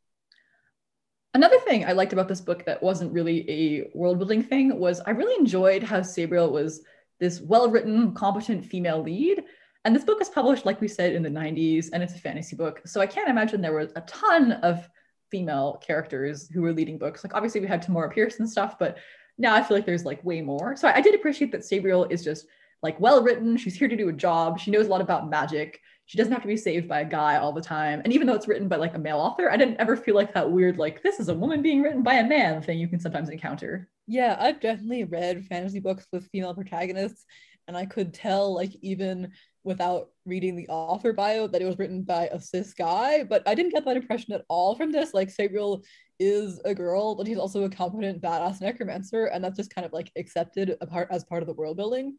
Another 1.34 1.60
thing 1.60 1.86
I 1.86 1.92
liked 1.92 2.14
about 2.14 2.28
this 2.28 2.42
book 2.42 2.66
that 2.66 2.82
wasn't 2.82 3.14
really 3.14 3.50
a 3.50 3.98
world 3.98 4.18
building 4.18 4.42
thing 4.44 4.78
was 4.80 5.00
I 5.02 5.12
really 5.12 5.40
enjoyed 5.40 5.84
how 5.84 6.00
Sabriel 6.00 6.52
was 6.52 6.82
this 7.20 7.40
well 7.42 7.70
written, 7.70 8.14
competent 8.14 8.66
female 8.66 9.02
lead. 9.02 9.44
And 9.86 9.96
this 9.96 10.04
book 10.04 10.20
was 10.20 10.30
published, 10.30 10.66
like 10.66 10.82
we 10.82 10.88
said, 10.88 11.14
in 11.14 11.24
the 11.24 11.30
90s, 11.30 11.90
and 11.94 12.04
it's 12.04 12.16
a 12.16 12.20
fantasy 12.20 12.56
book. 12.56 12.82
So 12.86 13.00
I 13.00 13.08
can't 13.08 13.30
imagine 13.30 13.62
there 13.62 13.74
was 13.74 13.92
a 13.96 14.02
ton 14.02 14.54
of 14.54 14.90
female 15.32 15.82
characters 15.86 16.50
who 16.50 16.62
were 16.62 16.74
leading 16.74 16.98
books. 16.98 17.24
Like, 17.24 17.34
obviously, 17.34 17.62
we 17.62 17.68
had 17.68 17.82
Tamora 17.82 18.12
Pierce 18.12 18.40
and 18.40 18.50
stuff, 18.50 18.78
but 18.78 18.98
now 19.38 19.56
I 19.56 19.64
feel 19.64 19.78
like 19.78 19.86
there's 19.86 20.06
like 20.06 20.24
way 20.26 20.42
more. 20.42 20.76
So 20.76 20.90
I 20.90 21.00
did 21.00 21.16
appreciate 21.16 21.52
that 21.54 21.62
Sabriel 21.62 22.12
is 22.12 22.24
just 22.24 22.46
like 22.82 23.00
well 23.00 23.24
written. 23.24 23.56
She's 23.56 23.76
here 23.76 23.88
to 23.88 23.96
do 23.96 24.10
a 24.10 24.14
job. 24.14 24.60
She 24.60 24.72
knows 24.72 24.88
a 24.88 24.90
lot 24.90 25.02
about 25.02 25.30
magic 25.30 25.80
she 26.10 26.18
doesn't 26.18 26.34
have 26.34 26.42
to 26.42 26.48
be 26.48 26.58
saved 26.58 26.88
by 26.88 27.02
a 27.02 27.06
guy 27.06 27.38
all 27.38 27.54
the 27.54 27.62
time. 27.62 28.02
And 28.04 28.12
even 28.12 28.26
though 28.26 28.34
it's 28.34 28.48
written 28.48 28.68
by 28.68 28.78
like 28.78 28.96
a 28.96 28.98
male 28.98 29.20
author, 29.20 29.52
I 29.52 29.58
didn't 29.58 29.78
ever 29.80 29.96
feel 29.96 30.16
like 30.16 30.34
that 30.34 30.52
weird, 30.52 30.80
like, 30.80 31.04
this 31.04 31.20
is 31.20 31.30
a 31.30 31.36
woman 31.36 31.62
being 31.62 31.84
written 31.84 32.02
by 32.02 32.16
a 32.16 32.28
man 32.28 32.64
thing 32.64 32.80
you 32.80 32.88
can 32.88 33.00
sometimes 33.00 33.30
encounter. 33.30 33.88
Yeah, 34.08 34.36
I've 34.40 34.60
definitely 34.60 35.04
read 35.04 35.46
fantasy 35.46 35.80
books 35.80 36.08
with 36.12 36.28
female 36.32 36.56
protagonists, 36.56 37.26
and 37.68 37.78
I 37.78 37.86
could 37.86 38.12
tell, 38.12 38.56
like, 38.56 38.72
even 38.82 39.32
without 39.64 40.10
reading 40.26 40.56
the 40.56 40.68
author 40.68 41.14
bio, 41.14 41.46
that 41.46 41.62
it 41.62 41.66
was 41.66 41.78
written 41.78 42.02
by 42.02 42.26
a 42.32 42.40
cis 42.40 42.74
guy. 42.74 43.24
But 43.24 43.48
I 43.48 43.54
didn't 43.54 43.74
get 43.74 43.86
that 43.86 43.96
impression 43.96 44.34
at 44.34 44.46
all 44.50 44.74
from 44.74 44.92
this. 44.92 45.14
Like, 45.14 45.30
Sabriel 45.30 45.86
is 46.18 46.60
a 46.66 46.74
girl, 46.74 47.14
but 47.14 47.28
he's 47.28 47.38
also 47.38 47.66
a 47.66 47.70
competent 47.70 48.20
badass 48.20 48.62
necromancer, 48.62 49.26
and 49.26 49.44
that's 49.44 49.58
just 49.58 49.76
kind 49.76 49.86
of 49.86 49.94
like 49.94 50.12
accepted 50.18 50.76
apart 50.82 51.10
as 51.12 51.24
part 51.24 51.44
of 51.44 51.48
the 51.48 51.54
world 51.54 51.78
building. 51.78 52.18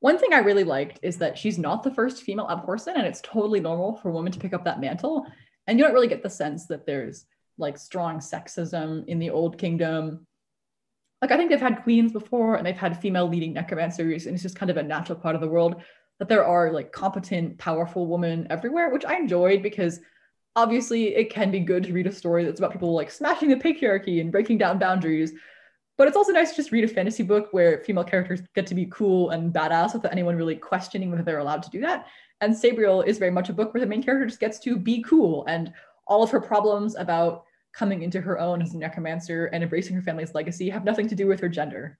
One 0.00 0.18
thing 0.18 0.32
I 0.32 0.38
really 0.38 0.64
liked 0.64 0.98
is 1.02 1.18
that 1.18 1.38
she's 1.38 1.58
not 1.58 1.82
the 1.82 1.94
first 1.94 2.22
female 2.22 2.48
Abhorsen, 2.48 2.96
and 2.96 3.06
it's 3.06 3.20
totally 3.20 3.60
normal 3.60 3.96
for 3.96 4.10
women 4.10 4.32
to 4.32 4.40
pick 4.40 4.54
up 4.54 4.64
that 4.64 4.80
mantle. 4.80 5.26
And 5.66 5.78
you 5.78 5.84
don't 5.84 5.94
really 5.94 6.08
get 6.08 6.22
the 6.22 6.30
sense 6.30 6.66
that 6.66 6.86
there's 6.86 7.26
like 7.58 7.76
strong 7.76 8.18
sexism 8.18 9.06
in 9.06 9.18
the 9.18 9.30
Old 9.30 9.58
Kingdom. 9.58 10.26
Like 11.20 11.30
I 11.30 11.36
think 11.36 11.50
they've 11.50 11.60
had 11.60 11.82
queens 11.82 12.12
before, 12.12 12.54
and 12.54 12.66
they've 12.66 12.74
had 12.74 13.00
female 13.00 13.28
leading 13.28 13.52
necromancers, 13.52 14.26
and 14.26 14.34
it's 14.34 14.42
just 14.42 14.56
kind 14.56 14.70
of 14.70 14.78
a 14.78 14.82
natural 14.82 15.18
part 15.18 15.34
of 15.34 15.42
the 15.42 15.48
world 15.48 15.82
that 16.18 16.28
there 16.28 16.44
are 16.44 16.72
like 16.72 16.92
competent, 16.92 17.58
powerful 17.58 18.06
women 18.06 18.46
everywhere, 18.50 18.90
which 18.90 19.04
I 19.04 19.16
enjoyed 19.16 19.62
because 19.62 20.00
obviously 20.56 21.14
it 21.14 21.30
can 21.30 21.50
be 21.50 21.60
good 21.60 21.84
to 21.84 21.92
read 21.92 22.06
a 22.06 22.12
story 22.12 22.44
that's 22.44 22.60
about 22.60 22.72
people 22.72 22.94
like 22.94 23.10
smashing 23.10 23.48
the 23.48 23.56
patriarchy 23.56 24.20
and 24.20 24.32
breaking 24.32 24.58
down 24.58 24.78
boundaries 24.78 25.32
but 26.00 26.08
it's 26.08 26.16
also 26.16 26.32
nice 26.32 26.48
to 26.48 26.56
just 26.56 26.72
read 26.72 26.82
a 26.82 26.88
fantasy 26.88 27.22
book 27.22 27.48
where 27.50 27.84
female 27.84 28.04
characters 28.04 28.40
get 28.54 28.66
to 28.66 28.74
be 28.74 28.86
cool 28.86 29.28
and 29.32 29.52
badass 29.52 29.92
without 29.92 30.10
anyone 30.10 30.34
really 30.34 30.56
questioning 30.56 31.10
whether 31.10 31.22
they're 31.22 31.40
allowed 31.40 31.62
to 31.62 31.68
do 31.68 31.78
that. 31.78 32.06
And 32.40 32.54
Sabriel 32.54 33.06
is 33.06 33.18
very 33.18 33.30
much 33.30 33.50
a 33.50 33.52
book 33.52 33.74
where 33.74 33.82
the 33.82 33.86
main 33.86 34.02
character 34.02 34.24
just 34.24 34.40
gets 34.40 34.58
to 34.60 34.78
be 34.78 35.02
cool 35.02 35.44
and 35.46 35.70
all 36.06 36.22
of 36.22 36.30
her 36.30 36.40
problems 36.40 36.96
about 36.96 37.44
coming 37.74 38.00
into 38.00 38.18
her 38.18 38.38
own 38.38 38.62
as 38.62 38.72
a 38.72 38.78
necromancer 38.78 39.50
and 39.52 39.62
embracing 39.62 39.94
her 39.94 40.00
family's 40.00 40.34
legacy 40.34 40.70
have 40.70 40.86
nothing 40.86 41.06
to 41.06 41.14
do 41.14 41.26
with 41.26 41.38
her 41.38 41.50
gender. 41.50 41.98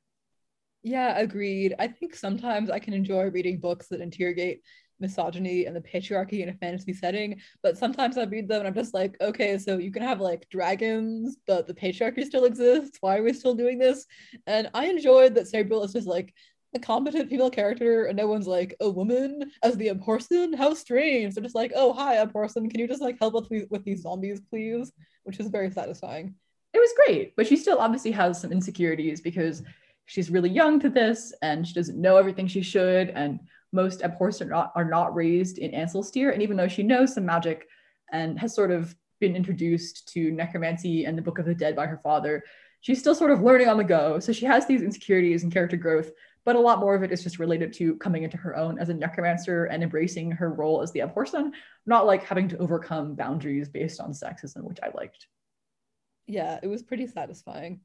Yeah, 0.82 1.18
agreed. 1.18 1.74
I 1.78 1.86
think 1.86 2.14
sometimes 2.14 2.70
I 2.70 2.78
can 2.78 2.94
enjoy 2.94 3.24
reading 3.24 3.60
books 3.60 3.88
that 3.88 4.00
interrogate 4.00 4.62
misogyny 5.00 5.66
and 5.66 5.74
the 5.74 5.80
patriarchy 5.80 6.42
in 6.42 6.48
a 6.48 6.54
fantasy 6.54 6.92
setting. 6.92 7.40
But 7.62 7.78
sometimes 7.78 8.18
I 8.18 8.24
read 8.24 8.48
them 8.48 8.60
and 8.60 8.68
I'm 8.68 8.74
just 8.74 8.94
like, 8.94 9.16
okay, 9.20 9.58
so 9.58 9.78
you 9.78 9.90
can 9.90 10.02
have 10.02 10.20
like 10.20 10.48
dragons, 10.50 11.36
but 11.46 11.66
the 11.66 11.74
patriarchy 11.74 12.24
still 12.24 12.44
exists. 12.44 12.98
Why 13.00 13.18
are 13.18 13.22
we 13.22 13.32
still 13.32 13.54
doing 13.54 13.78
this? 13.78 14.06
And 14.46 14.70
I 14.74 14.86
enjoyed 14.86 15.34
that 15.34 15.48
Sabriel 15.48 15.84
is 15.84 15.92
just 15.92 16.06
like 16.06 16.34
a 16.74 16.78
competent 16.78 17.28
female 17.28 17.50
character 17.50 18.04
and 18.04 18.16
no 18.16 18.26
one's 18.26 18.46
like 18.46 18.74
a 18.80 18.88
woman 18.88 19.50
as 19.62 19.76
the 19.76 19.92
person 20.04 20.52
how 20.52 20.72
strange 20.72 21.34
they're 21.34 21.42
just 21.42 21.54
like 21.54 21.72
oh 21.74 21.92
hi 21.92 22.14
a 22.14 22.26
person 22.26 22.70
can 22.70 22.78
you 22.78 22.86
just 22.86 23.02
like 23.02 23.18
help 23.18 23.34
us 23.34 23.48
with, 23.50 23.68
with 23.70 23.84
these 23.84 24.02
zombies 24.02 24.40
please 24.48 24.92
which 25.24 25.40
is 25.40 25.48
very 25.48 25.70
satisfying 25.70 26.32
it 26.72 26.78
was 26.78 26.92
great 27.04 27.34
but 27.36 27.46
she 27.46 27.56
still 27.56 27.78
obviously 27.78 28.12
has 28.12 28.40
some 28.40 28.52
insecurities 28.52 29.20
because 29.20 29.64
she's 30.06 30.30
really 30.30 30.50
young 30.50 30.78
to 30.78 30.88
this 30.88 31.32
and 31.42 31.66
she 31.66 31.74
doesn't 31.74 32.00
know 32.00 32.16
everything 32.16 32.46
she 32.46 32.62
should 32.62 33.10
and 33.10 33.40
most 33.72 34.02
abhors 34.02 34.40
are 34.40 34.46
not 34.46 34.72
are 34.74 34.84
not 34.84 35.14
raised 35.14 35.58
in 35.58 35.72
Ancelstierre, 35.72 36.32
and 36.32 36.42
even 36.42 36.56
though 36.56 36.68
she 36.68 36.82
knows 36.82 37.14
some 37.14 37.26
magic 37.26 37.68
and 38.12 38.38
has 38.38 38.54
sort 38.54 38.70
of 38.70 38.94
been 39.20 39.36
introduced 39.36 40.08
to 40.08 40.30
necromancy 40.32 41.04
and 41.04 41.16
the 41.16 41.22
Book 41.22 41.38
of 41.38 41.46
the 41.46 41.54
Dead 41.54 41.76
by 41.76 41.86
her 41.86 42.00
father, 42.02 42.42
she's 42.80 42.98
still 42.98 43.14
sort 43.14 43.30
of 43.30 43.42
learning 43.42 43.68
on 43.68 43.76
the 43.76 43.84
go. 43.84 44.18
So 44.18 44.32
she 44.32 44.46
has 44.46 44.66
these 44.66 44.82
insecurities 44.82 45.42
and 45.42 45.52
character 45.52 45.76
growth, 45.76 46.10
but 46.44 46.56
a 46.56 46.60
lot 46.60 46.80
more 46.80 46.94
of 46.94 47.02
it 47.02 47.12
is 47.12 47.22
just 47.22 47.38
related 47.38 47.72
to 47.74 47.96
coming 47.96 48.22
into 48.22 48.38
her 48.38 48.56
own 48.56 48.78
as 48.78 48.88
a 48.88 48.94
necromancer 48.94 49.66
and 49.66 49.82
embracing 49.82 50.30
her 50.32 50.50
role 50.50 50.82
as 50.82 50.90
the 50.92 51.00
Abhorsen, 51.00 51.52
not 51.86 52.06
like 52.06 52.24
having 52.24 52.48
to 52.48 52.58
overcome 52.58 53.14
boundaries 53.14 53.68
based 53.68 54.00
on 54.00 54.12
sexism, 54.12 54.62
which 54.62 54.78
I 54.82 54.90
liked. 54.94 55.26
Yeah, 56.26 56.58
it 56.62 56.68
was 56.68 56.82
pretty 56.82 57.06
satisfying. 57.06 57.80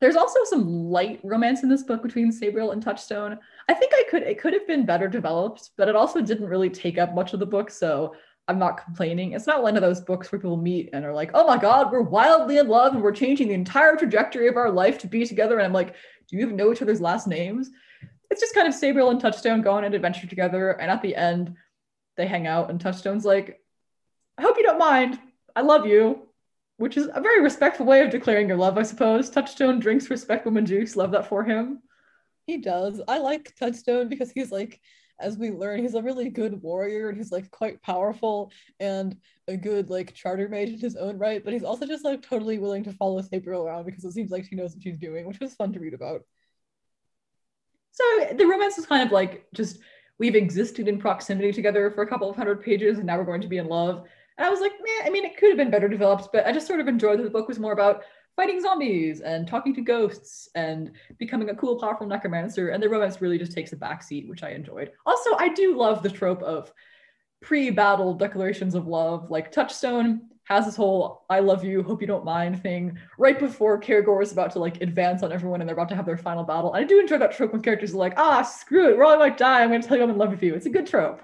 There's 0.00 0.16
also 0.16 0.40
some 0.44 0.90
light 0.90 1.20
romance 1.24 1.62
in 1.62 1.68
this 1.68 1.82
book 1.82 2.02
between 2.02 2.30
Sabriel 2.30 2.72
and 2.72 2.82
Touchstone. 2.82 3.38
I 3.68 3.74
think 3.74 3.92
I 3.94 4.04
could 4.10 4.22
it 4.22 4.38
could 4.38 4.52
have 4.52 4.66
been 4.66 4.84
better 4.84 5.08
developed, 5.08 5.70
but 5.76 5.88
it 5.88 5.96
also 5.96 6.20
didn't 6.20 6.48
really 6.48 6.68
take 6.70 6.98
up 6.98 7.14
much 7.14 7.32
of 7.32 7.40
the 7.40 7.46
book, 7.46 7.70
so 7.70 8.14
I'm 8.48 8.58
not 8.58 8.84
complaining. 8.84 9.32
It's 9.32 9.46
not 9.46 9.62
one 9.62 9.74
of 9.74 9.82
those 9.82 10.00
books 10.00 10.30
where 10.30 10.38
people 10.38 10.56
meet 10.56 10.90
and 10.92 11.04
are 11.04 11.14
like, 11.14 11.30
"Oh 11.34 11.46
my 11.46 11.56
god, 11.56 11.90
we're 11.90 12.02
wildly 12.02 12.58
in 12.58 12.68
love 12.68 12.94
and 12.94 13.02
we're 13.02 13.12
changing 13.12 13.48
the 13.48 13.54
entire 13.54 13.96
trajectory 13.96 14.48
of 14.48 14.56
our 14.56 14.70
life 14.70 14.98
to 14.98 15.06
be 15.08 15.24
together." 15.24 15.56
And 15.56 15.64
I'm 15.64 15.72
like, 15.72 15.94
"Do 16.28 16.36
you 16.36 16.42
even 16.42 16.56
know 16.56 16.72
each 16.72 16.82
other's 16.82 17.00
last 17.00 17.26
names?" 17.26 17.70
It's 18.30 18.40
just 18.40 18.54
kind 18.54 18.68
of 18.68 18.74
Sabriel 18.74 19.10
and 19.10 19.20
Touchstone 19.20 19.62
going 19.62 19.78
on 19.78 19.84
an 19.84 19.94
adventure 19.94 20.26
together, 20.26 20.72
and 20.72 20.90
at 20.90 21.00
the 21.00 21.16
end, 21.16 21.56
they 22.16 22.26
hang 22.26 22.46
out, 22.46 22.70
and 22.70 22.80
Touchstone's 22.80 23.24
like, 23.24 23.60
"I 24.36 24.42
hope 24.42 24.58
you 24.58 24.62
don't 24.62 24.78
mind. 24.78 25.18
I 25.54 25.62
love 25.62 25.86
you." 25.86 26.25
Which 26.78 26.96
is 26.96 27.08
a 27.14 27.20
very 27.20 27.42
respectful 27.42 27.86
way 27.86 28.02
of 28.02 28.10
declaring 28.10 28.48
your 28.48 28.56
love, 28.56 28.76
I 28.76 28.82
suppose. 28.82 29.30
Touchstone 29.30 29.78
drinks 29.78 30.10
respect 30.10 30.44
woman 30.44 30.66
juice. 30.66 30.96
Love 30.96 31.12
that 31.12 31.28
for 31.28 31.42
him. 31.42 31.82
He 32.46 32.58
does. 32.58 33.00
I 33.08 33.18
like 33.18 33.54
Touchstone 33.56 34.08
because 34.08 34.30
he's 34.30 34.52
like, 34.52 34.80
as 35.18 35.38
we 35.38 35.50
learn, 35.50 35.80
he's 35.80 35.94
a 35.94 36.02
really 36.02 36.28
good 36.28 36.60
warrior 36.60 37.08
and 37.08 37.16
he's 37.16 37.32
like 37.32 37.50
quite 37.50 37.82
powerful 37.82 38.52
and 38.78 39.16
a 39.48 39.56
good 39.56 39.88
like 39.88 40.14
charter 40.14 40.48
mage 40.48 40.68
in 40.68 40.78
his 40.78 40.96
own 40.96 41.18
right. 41.18 41.42
But 41.42 41.54
he's 41.54 41.64
also 41.64 41.86
just 41.86 42.04
like 42.04 42.20
totally 42.20 42.58
willing 42.58 42.84
to 42.84 42.92
follow 42.92 43.22
Sabriel 43.22 43.64
around 43.64 43.86
because 43.86 44.04
it 44.04 44.12
seems 44.12 44.30
like 44.30 44.44
she 44.44 44.56
knows 44.56 44.74
what 44.74 44.82
she's 44.82 44.98
doing, 44.98 45.26
which 45.26 45.40
was 45.40 45.54
fun 45.54 45.72
to 45.72 45.80
read 45.80 45.94
about. 45.94 46.20
So 47.92 48.04
the 48.36 48.44
romance 48.44 48.76
is 48.76 48.84
kind 48.84 49.02
of 49.02 49.10
like 49.10 49.46
just 49.54 49.78
we've 50.18 50.34
existed 50.34 50.86
in 50.86 50.98
proximity 50.98 51.52
together 51.52 51.90
for 51.90 52.02
a 52.02 52.06
couple 52.06 52.28
of 52.28 52.36
hundred 52.36 52.62
pages 52.62 52.98
and 52.98 53.06
now 53.06 53.16
we're 53.16 53.24
going 53.24 53.40
to 53.40 53.48
be 53.48 53.58
in 53.58 53.68
love 53.68 54.06
and 54.38 54.46
I 54.46 54.50
was 54.50 54.60
like, 54.60 54.72
man, 54.72 55.06
I 55.06 55.10
mean, 55.10 55.24
it 55.24 55.36
could 55.36 55.48
have 55.48 55.56
been 55.56 55.70
better 55.70 55.88
developed, 55.88 56.28
but 56.32 56.46
I 56.46 56.52
just 56.52 56.66
sort 56.66 56.80
of 56.80 56.88
enjoyed 56.88 57.18
that 57.18 57.24
the 57.24 57.30
book 57.30 57.48
was 57.48 57.58
more 57.58 57.72
about 57.72 58.02
fighting 58.36 58.60
zombies 58.60 59.22
and 59.22 59.48
talking 59.48 59.74
to 59.74 59.80
ghosts 59.80 60.50
and 60.54 60.92
becoming 61.18 61.48
a 61.48 61.54
cool, 61.54 61.80
powerful 61.80 62.06
necromancer. 62.06 62.68
And 62.68 62.82
the 62.82 62.88
romance 62.88 63.22
really 63.22 63.38
just 63.38 63.52
takes 63.52 63.72
a 63.72 63.76
backseat, 63.76 64.28
which 64.28 64.42
I 64.42 64.50
enjoyed. 64.50 64.92
Also, 65.06 65.34
I 65.36 65.48
do 65.48 65.76
love 65.76 66.02
the 66.02 66.10
trope 66.10 66.42
of 66.42 66.70
pre-battle 67.40 68.14
declarations 68.14 68.74
of 68.74 68.86
love. 68.86 69.30
Like 69.30 69.52
Touchstone 69.52 70.28
has 70.44 70.64
this 70.66 70.76
whole 70.76 71.24
"I 71.28 71.40
love 71.40 71.64
you, 71.64 71.82
hope 71.82 72.00
you 72.00 72.06
don't 72.06 72.24
mind" 72.24 72.62
thing 72.62 72.98
right 73.18 73.38
before 73.38 73.80
Kerrigor 73.80 74.22
is 74.22 74.32
about 74.32 74.52
to 74.52 74.58
like 74.58 74.80
advance 74.82 75.22
on 75.22 75.32
everyone 75.32 75.60
and 75.60 75.68
they're 75.68 75.74
about 75.74 75.88
to 75.88 75.96
have 75.96 76.06
their 76.06 76.16
final 76.16 76.44
battle. 76.44 76.74
And 76.74 76.84
I 76.84 76.86
do 76.86 77.00
enjoy 77.00 77.18
that 77.18 77.32
trope 77.32 77.52
when 77.52 77.62
characters 77.62 77.94
are 77.94 77.98
like, 77.98 78.14
"Ah, 78.16 78.42
screw 78.42 78.90
it, 78.90 78.96
we're 78.98 79.04
all 79.04 79.18
might 79.18 79.38
die. 79.38 79.62
I'm 79.62 79.70
going 79.70 79.82
to 79.82 79.88
tell 79.88 79.96
you 79.96 80.02
I'm 80.04 80.10
in 80.10 80.18
love 80.18 80.30
with 80.30 80.42
you." 80.42 80.54
It's 80.54 80.66
a 80.66 80.70
good 80.70 80.86
trope. 80.86 81.22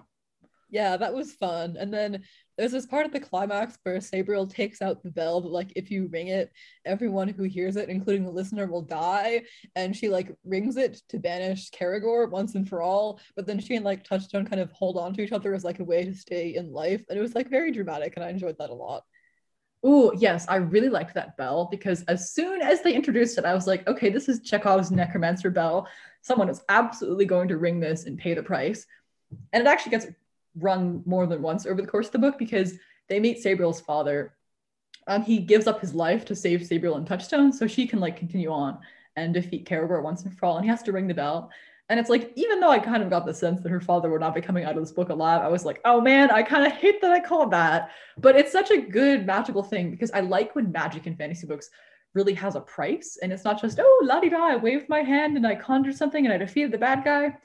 Yeah, 0.70 0.96
that 0.96 1.14
was 1.14 1.35
fun. 1.35 1.77
And 1.79 1.92
then 1.92 2.25
there's 2.59 2.73
this 2.73 2.87
part 2.87 3.07
of 3.07 3.12
the 3.12 3.21
climax 3.21 3.79
where 3.83 3.97
Sabriel 3.99 4.49
takes 4.53 4.83
out 4.83 5.03
the 5.03 5.11
bell 5.11 5.41
like 5.41 5.73
if 5.75 5.91
you 5.91 6.09
ring 6.09 6.29
it, 6.29 6.53
everyone 6.85 7.29
who 7.29 7.45
hears 7.45 7.77
it, 7.77 7.88
including 7.88 8.25
the 8.25 8.31
listener, 8.31 8.67
will 8.67 8.83
die. 8.83 9.43
And 9.75 9.97
she 9.97 10.09
like 10.09 10.35
rings 10.45 10.77
it 10.77 11.01
to 11.09 11.19
banish 11.19 11.71
Kerrigor 11.71 12.31
once 12.31 12.55
and 12.55 12.69
for 12.69 12.83
all. 12.83 13.21
But 13.37 13.47
then 13.47 13.59
she 13.59 13.77
and 13.77 13.85
like 13.85 14.05
Touchstone 14.05 14.47
kind 14.47 14.61
of 14.61 14.71
hold 14.73 14.99
on 14.99 15.15
to 15.15 15.23
each 15.23 15.33
other 15.33 15.55
as 15.55 15.65
like 15.65 15.81
a 15.81 15.85
way 15.85 16.05
to 16.05 16.15
stay 16.15 16.55
in 16.55 16.73
life. 16.73 17.05
And 17.09 17.19
it 17.19 17.23
was 17.23 17.35
like 17.35 17.49
very 17.49 17.73
dramatic, 17.73 18.15
and 18.17 18.25
I 18.25 18.31
enjoyed 18.31 18.57
that 18.59 18.71
a 18.71 18.75
lot. 18.75 19.05
Oh, 19.85 20.12
yes, 20.12 20.47
I 20.49 20.57
really 20.57 20.88
liked 20.88 21.15
that 21.15 21.37
bell 21.37 21.67
because 21.69 22.03
as 22.03 22.33
soon 22.33 22.62
as 22.62 22.83
they 22.83 22.95
introduced 22.95 23.37
it, 23.37 23.45
I 23.45 23.53
was 23.55 23.67
like, 23.67 23.87
okay, 23.88 24.11
this 24.11 24.29
is 24.29 24.41
Chekhov's 24.41 24.93
necromancer 24.93 25.51
bell. 25.51 25.88
Someone 26.21 26.49
is 26.49 26.62
absolutely 26.69 27.25
going 27.25 27.49
to 27.49 27.59
ring 27.59 27.81
this 27.81 28.05
and 28.05 28.17
pay 28.17 28.35
the 28.35 28.45
price. 28.45 28.87
And 29.53 29.61
it 29.61 29.67
actually 29.67 29.91
gets 29.91 30.07
run 30.59 31.03
more 31.07 31.27
than 31.27 31.43
once 31.43 31.67
over 31.67 31.81
the 31.81 31.88
course 31.88 32.07
of 32.07 32.12
the 32.12 32.19
book 32.19 32.38
because 32.38 32.75
they 33.09 33.21
meet 33.21 33.43
Sabriel's 33.43 33.81
father. 33.81 34.35
and 35.09 35.25
he 35.25 35.38
gives 35.38 35.67
up 35.67 35.81
his 35.81 35.95
life 35.95 36.25
to 36.27 36.37
save 36.37 36.61
Sabriel 36.61 36.97
and 36.97 37.07
Touchstone 37.07 37.53
so 37.53 37.67
she 37.67 37.87
can 37.87 37.99
like 37.99 38.17
continue 38.17 38.51
on 38.51 38.79
and 39.17 39.35
defeat 39.35 39.69
Kerrigor 39.69 40.03
once 40.03 40.23
and 40.25 40.37
for 40.38 40.47
all. 40.47 40.57
And 40.57 40.65
he 40.65 40.71
has 40.71 40.83
to 40.85 40.93
ring 40.93 41.09
the 41.09 41.15
bell. 41.15 41.51
And 41.88 41.99
it's 41.99 42.09
like, 42.09 42.33
even 42.37 42.61
though 42.61 42.71
I 42.71 42.79
kind 42.79 43.03
of 43.03 43.11
got 43.11 43.27
the 43.27 43.35
sense 43.35 43.61
that 43.61 43.69
her 43.69 43.81
father 43.81 44.09
would 44.11 44.21
not 44.21 44.35
be 44.35 44.41
coming 44.41 44.65
out 44.65 44.77
of 44.77 44.83
this 44.83 44.93
book 44.93 45.09
alive, 45.09 45.43
I 45.43 45.49
was 45.49 45.65
like, 45.65 45.81
oh 45.85 46.01
man, 46.01 46.31
I 46.31 46.43
kind 46.43 46.65
of 46.65 46.73
hate 46.73 47.01
that 47.03 47.11
I 47.11 47.21
called 47.21 47.51
that. 47.51 47.91
But 48.17 48.37
it's 48.37 48.53
such 48.53 48.71
a 48.71 48.81
good 48.81 49.27
magical 49.27 49.62
thing 49.62 49.91
because 49.91 50.11
I 50.12 50.21
like 50.21 50.55
when 50.55 50.73
magic 50.73 51.07
in 51.07 51.17
fantasy 51.17 51.47
books 51.47 51.69
really 52.15 52.35
has 52.35 52.55
a 52.55 52.61
price. 52.61 53.19
And 53.21 53.33
it's 53.33 53.45
not 53.45 53.61
just, 53.61 53.81
oh, 53.81 54.01
la 54.05 54.21
di 54.21 54.29
da, 54.29 54.47
I 54.47 54.57
waved 54.57 54.88
my 54.88 55.01
hand 55.01 55.37
and 55.37 55.47
I 55.47 55.55
conjured 55.55 55.97
something 55.97 56.25
and 56.25 56.33
I 56.33 56.38
defeated 56.38 56.71
the 56.71 56.79
bad 56.79 57.05
guy 57.05 57.37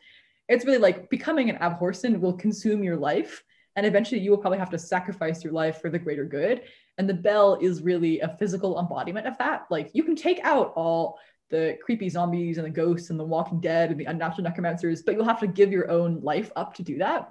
it's 0.49 0.65
really 0.65 0.77
like 0.77 1.09
becoming 1.09 1.49
an 1.49 1.57
abhorsen 1.57 2.19
will 2.19 2.33
consume 2.33 2.83
your 2.83 2.97
life. 2.97 3.43
And 3.75 3.85
eventually 3.85 4.21
you 4.21 4.31
will 4.31 4.37
probably 4.37 4.59
have 4.59 4.71
to 4.71 4.79
sacrifice 4.79 5.43
your 5.43 5.53
life 5.53 5.81
for 5.81 5.89
the 5.89 5.99
greater 5.99 6.25
good. 6.25 6.63
And 6.97 7.07
the 7.07 7.13
bell 7.13 7.59
is 7.61 7.83
really 7.83 8.21
a 8.21 8.35
physical 8.39 8.79
embodiment 8.79 9.27
of 9.27 9.37
that. 9.37 9.65
Like 9.69 9.91
you 9.93 10.03
can 10.03 10.15
take 10.15 10.39
out 10.43 10.73
all 10.75 11.19
the 11.49 11.77
creepy 11.83 12.09
zombies 12.09 12.57
and 12.57 12.65
the 12.65 12.71
ghosts 12.71 13.09
and 13.09 13.19
the 13.19 13.23
walking 13.23 13.59
dead 13.59 13.91
and 13.91 13.99
the 13.99 14.05
unnatural 14.05 14.43
necromancers 14.43 15.01
but 15.03 15.15
you'll 15.15 15.23
have 15.23 15.39
to 15.39 15.47
give 15.47 15.71
your 15.71 15.89
own 15.89 16.19
life 16.21 16.51
up 16.55 16.73
to 16.75 16.83
do 16.83 16.97
that. 16.97 17.29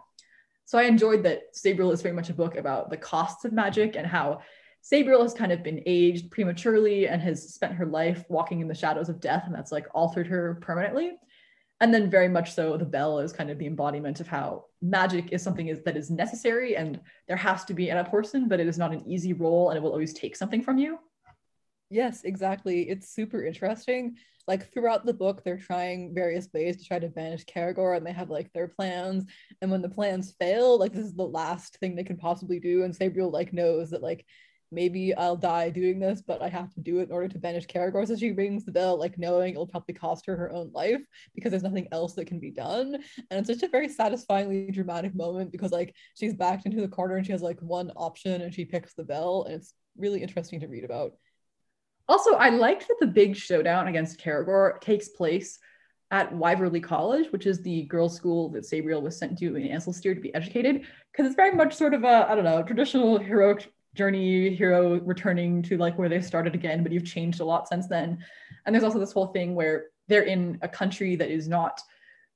So 0.65 0.79
i 0.79 0.85
enjoyed 0.85 1.23
that 1.25 1.55
sabriel 1.55 1.93
is 1.93 2.03
very 2.03 2.15
much 2.15 2.31
a 2.31 2.35
book 2.35 2.57
about 2.57 2.91
the 2.91 2.97
costs 2.97 3.45
of 3.45 3.53
magic 3.53 3.97
and 3.97 4.07
how 4.07 4.41
sabriel 4.81 5.23
has 5.23 5.35
kind 5.35 5.53
of 5.53 5.63
been 5.63 5.83
aged 5.87 6.31
prematurely 6.31 7.09
and 7.09 7.21
has 7.21 7.55
spent 7.55 7.75
her 7.75 7.87
life 7.87 8.25
walking 8.29 8.61
in 8.61 8.69
the 8.69 8.75
shadows 8.75 9.09
of 9.09 9.21
death 9.21 9.45
and 9.47 9.55
that's 9.55 9.73
like 9.73 9.87
altered 9.95 10.27
her 10.27 10.59
permanently 10.61 11.13
and 11.81 11.93
then 11.93 12.11
very 12.11 12.29
much 12.29 12.55
so 12.55 12.77
the 12.77 12.85
bell 12.85 13.19
is 13.19 13.33
kind 13.33 13.51
of 13.51 13.59
the 13.59 13.67
embodiment 13.67 14.21
of 14.21 14.27
how 14.27 14.65
magic 14.81 15.33
is 15.33 15.43
something 15.43 15.69
is, 15.69 15.83
that 15.85 15.97
is 15.97 16.11
necessary 16.11 16.77
and 16.77 17.01
there 17.29 17.37
has 17.37 17.65
to 17.65 17.75
be 17.75 17.91
an 17.91 18.05
person 18.07 18.49
but 18.49 18.61
it 18.61 18.67
is 18.67 18.79
not 18.79 18.93
an 18.93 19.07
easy 19.07 19.33
role 19.33 19.71
and 19.71 19.77
it 19.77 19.83
will 19.83 19.93
always 19.93 20.15
take 20.15 20.37
something 20.37 20.63
from 20.63 20.79
you. 20.79 20.99
Yes 21.91 22.23
exactly. 22.25 22.89
It's 22.89 23.11
super 23.11 23.45
interesting. 23.45 24.17
Like 24.49 24.73
throughout 24.73 25.05
the 25.05 25.15
book 25.15 25.43
they're 25.45 25.59
trying 25.59 26.15
various 26.15 26.49
ways 26.53 26.79
to 26.79 26.85
try 26.85 26.99
to 26.99 27.09
banish 27.09 27.45
Kerrigor 27.45 27.97
and 27.97 28.07
they 28.07 28.13
have 28.13 28.31
like 28.31 28.53
their 28.53 28.69
plans. 28.69 29.25
And 29.61 29.71
when 29.71 29.83
the 29.83 29.89
plans 29.89 30.35
fail 30.39 30.79
like 30.79 30.93
this 30.93 31.05
is 31.05 31.15
the 31.15 31.23
last 31.23 31.79
thing 31.79 31.95
they 31.95 32.05
can 32.05 32.17
possibly 32.17 32.59
do 32.59 32.85
and 32.85 32.95
Sabriel 32.95 33.33
like 33.33 33.53
knows 33.53 33.91
that 33.91 34.03
like 34.03 34.25
maybe 34.71 35.15
I'll 35.15 35.37
die 35.37 35.71
doing 35.71 35.99
this, 35.99 36.23
but 36.23 36.43
I 36.43 36.49
have 36.49 36.73
to 36.75 36.81
do 36.81 36.99
it 36.99 37.05
in 37.05 37.13
order 37.13 37.29
to 37.29 37.39
banish 37.39 37.67
Kerrigor. 37.67 38.07
So 38.07 38.17
she 38.17 38.33
rings 38.33 38.65
the 38.65 38.73
bell, 38.73 38.99
like 38.99 39.19
knowing 39.19 39.53
it'll 39.53 39.67
probably 39.67 39.95
cost 39.95 40.27
her 40.27 40.37
her 40.37 40.53
own 40.53 40.71
life 40.73 41.01
because 41.35 41.51
there's 41.51 41.63
nothing 41.63 41.89
else 41.93 42.15
that 42.15 42.27
can 42.27 42.41
be 42.41 42.51
done. 42.51 42.97
And 43.31 43.41
it's 43.41 43.49
such 43.49 43.67
a 43.67 43.71
very 43.71 43.89
satisfyingly 43.89 44.71
dramatic 44.71 45.15
moment 45.15 45.53
because 45.53 45.73
like 45.73 45.95
she's 46.17 46.35
backed 46.35 46.67
into 46.67 46.81
the 46.81 46.89
corner 46.89 47.17
and 47.17 47.27
she 47.27 47.33
has 47.33 47.43
like 47.43 47.61
one 47.61 47.91
option 47.97 48.43
and 48.43 48.53
she 48.53 48.65
picks 48.65 48.95
the 48.95 49.05
bell. 49.05 49.45
And 49.45 49.55
it's 49.57 49.75
really 49.97 50.23
interesting 50.23 50.61
to 50.61 50.69
read 50.69 50.85
about. 50.85 51.13
Also, 52.09 52.35
I 52.35 52.51
liked 52.51 52.87
that 52.89 52.99
the 53.01 53.07
big 53.07 53.37
showdown 53.37 53.89
against 53.89 54.21
Kerrigor 54.21 54.81
takes 54.81 55.09
place 55.09 55.59
at 56.13 56.33
Wyverley 56.33 56.81
College, 56.81 57.33
which 57.33 57.47
is 57.47 57.63
the 57.63 57.83
girls' 57.85 58.15
school 58.15 58.49
that 58.51 58.65
Sabriel 58.65 59.03
was 59.03 59.19
sent 59.19 59.39
to 59.39 59.57
in 59.57 59.69
Ancelstierre 59.69 60.15
to 60.15 60.21
be 60.21 60.33
educated, 60.35 60.87
because 61.11 61.27
it's 61.27 61.35
very 61.35 61.53
much 61.53 61.75
sort 61.75 61.95
of 61.95 62.05
a, 62.05 62.31
I 62.31 62.37
don't 62.37 62.45
know, 62.45 62.63
traditional 62.63 63.19
heroic 63.19 63.73
journey 63.97 64.55
hero 64.55 65.01
returning 65.01 65.63
to 65.63 65.77
like 65.79 65.99
where 65.99 66.09
they 66.09 66.21
started 66.21 66.55
again, 66.55 66.83
but 66.83 66.93
you've 66.93 67.05
changed 67.05 67.41
a 67.41 67.45
lot 67.45 67.69
since 67.69 67.89
then. 67.89 68.19
And 68.65 68.75
there's 68.75 68.85
also 68.85 68.99
this 68.99 69.13
whole 69.13 69.29
thing 69.29 69.55
where 69.55 69.87
they're 70.09 70.23
in 70.23 70.59
a 70.63 70.69
country 70.69 71.17
that 71.17 71.31
is 71.31 71.49
not 71.49 71.81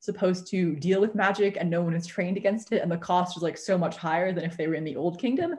supposed 0.00 0.46
to 0.48 0.74
deal 0.76 1.00
with 1.00 1.14
magic 1.14 1.58
and 1.60 1.68
no 1.68 1.82
one 1.82 1.94
is 1.94 2.06
trained 2.06 2.38
against 2.38 2.72
it 2.72 2.82
and 2.82 2.90
the 2.90 2.96
cost 2.96 3.36
is 3.36 3.42
like 3.42 3.58
so 3.58 3.76
much 3.76 3.96
higher 3.96 4.32
than 4.32 4.44
if 4.44 4.56
they 4.56 4.66
were 4.66 4.74
in 4.74 4.84
the 4.84 4.96
old 4.96 5.20
kingdom 5.20 5.56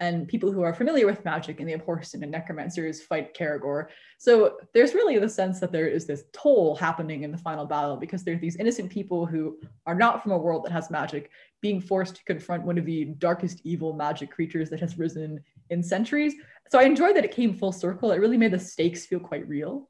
and 0.00 0.28
people 0.28 0.50
who 0.50 0.62
are 0.62 0.74
familiar 0.74 1.06
with 1.06 1.24
magic 1.24 1.60
and 1.60 1.68
the 1.68 1.74
Abhorsen 1.74 2.22
and 2.22 2.30
necromancers 2.30 3.02
fight 3.02 3.34
Kerrigor. 3.34 3.86
So 4.18 4.58
there's 4.74 4.94
really 4.94 5.18
the 5.18 5.28
sense 5.28 5.60
that 5.60 5.72
there 5.72 5.88
is 5.88 6.06
this 6.06 6.24
toll 6.32 6.76
happening 6.76 7.22
in 7.22 7.32
the 7.32 7.38
final 7.38 7.66
battle 7.66 7.96
because 7.96 8.24
there 8.24 8.34
are 8.34 8.38
these 8.38 8.56
innocent 8.56 8.90
people 8.90 9.26
who 9.26 9.58
are 9.86 9.94
not 9.94 10.22
from 10.22 10.32
a 10.32 10.38
world 10.38 10.64
that 10.64 10.72
has 10.72 10.90
magic 10.90 11.30
being 11.60 11.80
forced 11.80 12.16
to 12.16 12.24
confront 12.24 12.64
one 12.64 12.78
of 12.78 12.86
the 12.86 13.06
darkest 13.18 13.60
evil 13.64 13.92
magic 13.92 14.30
creatures 14.30 14.70
that 14.70 14.80
has 14.80 14.98
risen 14.98 15.40
in 15.70 15.82
centuries. 15.82 16.34
So 16.70 16.78
I 16.78 16.84
enjoyed 16.84 17.16
that 17.16 17.24
it 17.24 17.32
came 17.32 17.54
full 17.54 17.72
circle. 17.72 18.12
It 18.12 18.20
really 18.20 18.38
made 18.38 18.52
the 18.52 18.58
stakes 18.58 19.06
feel 19.06 19.20
quite 19.20 19.46
real. 19.48 19.88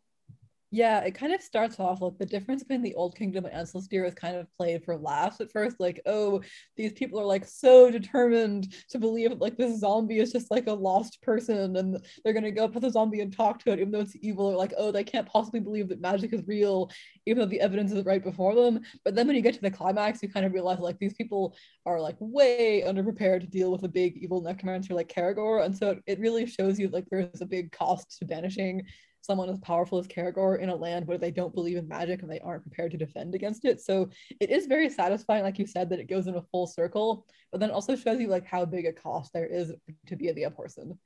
Yeah, 0.75 1.01
it 1.01 1.15
kind 1.15 1.35
of 1.35 1.43
starts 1.43 1.79
off 1.79 2.01
like 2.01 2.17
the 2.17 2.25
difference 2.25 2.63
between 2.63 2.81
the 2.81 2.95
Old 2.95 3.15
Kingdom 3.15 3.45
and 3.45 3.55
Ancelstierre 3.55 4.09
is 4.09 4.15
kind 4.15 4.37
of 4.37 4.47
played 4.57 4.83
for 4.83 4.97
laughs 4.97 5.39
at 5.43 5.53
first. 5.53 5.79
Like, 5.79 6.01
oh, 6.07 6.41
these 6.79 6.95
people 6.95 7.21
are 7.21 7.27
like 7.27 7.45
so 7.45 7.91
determined 7.91 8.73
to 8.89 8.99
believe 8.99 9.33
like 9.39 9.59
this 9.59 9.81
zombie 9.81 10.19
is 10.19 10.33
just 10.33 10.51
like 10.51 10.69
a 10.69 10.73
lost 10.73 11.21
person 11.21 11.77
and 11.77 11.99
they're 12.25 12.33
gonna 12.33 12.51
go 12.51 12.65
up 12.65 12.73
to 12.73 12.81
the 12.81 12.89
zombie 12.89 13.21
and 13.21 13.37
talk 13.37 13.63
to 13.63 13.71
it, 13.71 13.81
even 13.81 13.93
though 13.93 14.01
it's 14.01 14.17
evil. 14.23 14.47
Or 14.47 14.57
like, 14.57 14.73
oh, 14.79 14.91
they 14.91 15.05
can't 15.05 15.29
possibly 15.29 15.61
believe 15.61 15.91
that 15.91 16.01
magic 16.01 16.33
is 16.33 16.43
real, 16.47 16.91
even 17.27 17.41
though 17.41 17.51
the 17.51 17.61
evidence 17.61 17.93
is 17.93 18.07
right 18.07 18.25
before 18.25 18.55
them. 18.55 18.81
But 19.05 19.15
then 19.15 19.27
when 19.27 19.37
you 19.37 19.43
get 19.43 19.53
to 19.53 19.61
the 19.61 19.71
climax, 19.71 20.23
you 20.23 20.31
kind 20.31 20.47
of 20.47 20.55
realize 20.55 20.79
like 20.79 20.99
these 20.99 21.13
people 21.13 21.55
are 21.85 22.01
like 22.01 22.17
way 22.19 22.83
underprepared 22.87 23.43
to 23.43 23.47
deal 23.47 23.71
with 23.71 23.83
a 23.83 23.89
big 23.89 24.17
evil 24.17 24.41
necromancer 24.41 24.95
like 24.95 25.13
Kerrigor. 25.13 25.67
And 25.67 25.77
so 25.77 25.99
it 26.07 26.19
really 26.19 26.47
shows 26.47 26.79
you 26.79 26.89
like 26.89 27.05
there's 27.11 27.43
a 27.43 27.47
big 27.47 27.73
cost 27.73 28.17
to 28.21 28.25
banishing 28.25 28.85
someone 29.23 29.49
as 29.49 29.59
powerful 29.61 29.99
as 29.99 30.07
Kerrigor 30.07 30.61
in 30.61 30.69
a 30.69 30.77
land 30.77 31.07
where 31.07 31.17
they 31.17 31.31
don't 31.31 31.55
believe 31.55 31.79
in 31.79 31.89
magic 31.89 32.23
and 32.23 32.31
they 32.31 32.41
aren't 32.41 32.63
prepared 32.63 32.91
to 32.91 32.99
defend 32.99 33.35
against 33.35 33.65
it. 33.65 33.81
So 33.81 34.11
it 34.41 34.51
is 34.51 34.67
very 34.67 34.91
satisfying, 34.91 35.45
like 35.45 35.59
you 35.59 35.67
said, 35.67 35.89
that 35.91 36.01
it 36.01 36.11
goes 36.11 36.27
in 36.27 36.35
a 36.35 36.43
full 36.43 36.67
circle, 36.67 37.27
but 37.51 37.61
then 37.61 37.71
also 37.71 37.97
shows 37.97 38.21
you 38.21 38.29
like 38.29 38.47
how 38.47 38.65
big 38.65 38.87
a 38.87 38.93
cost 38.93 39.33
there 39.33 39.47
is 39.47 39.73
to 40.07 40.17
be 40.17 40.29
a 40.29 40.35
the 40.35 40.51
person. 40.51 40.99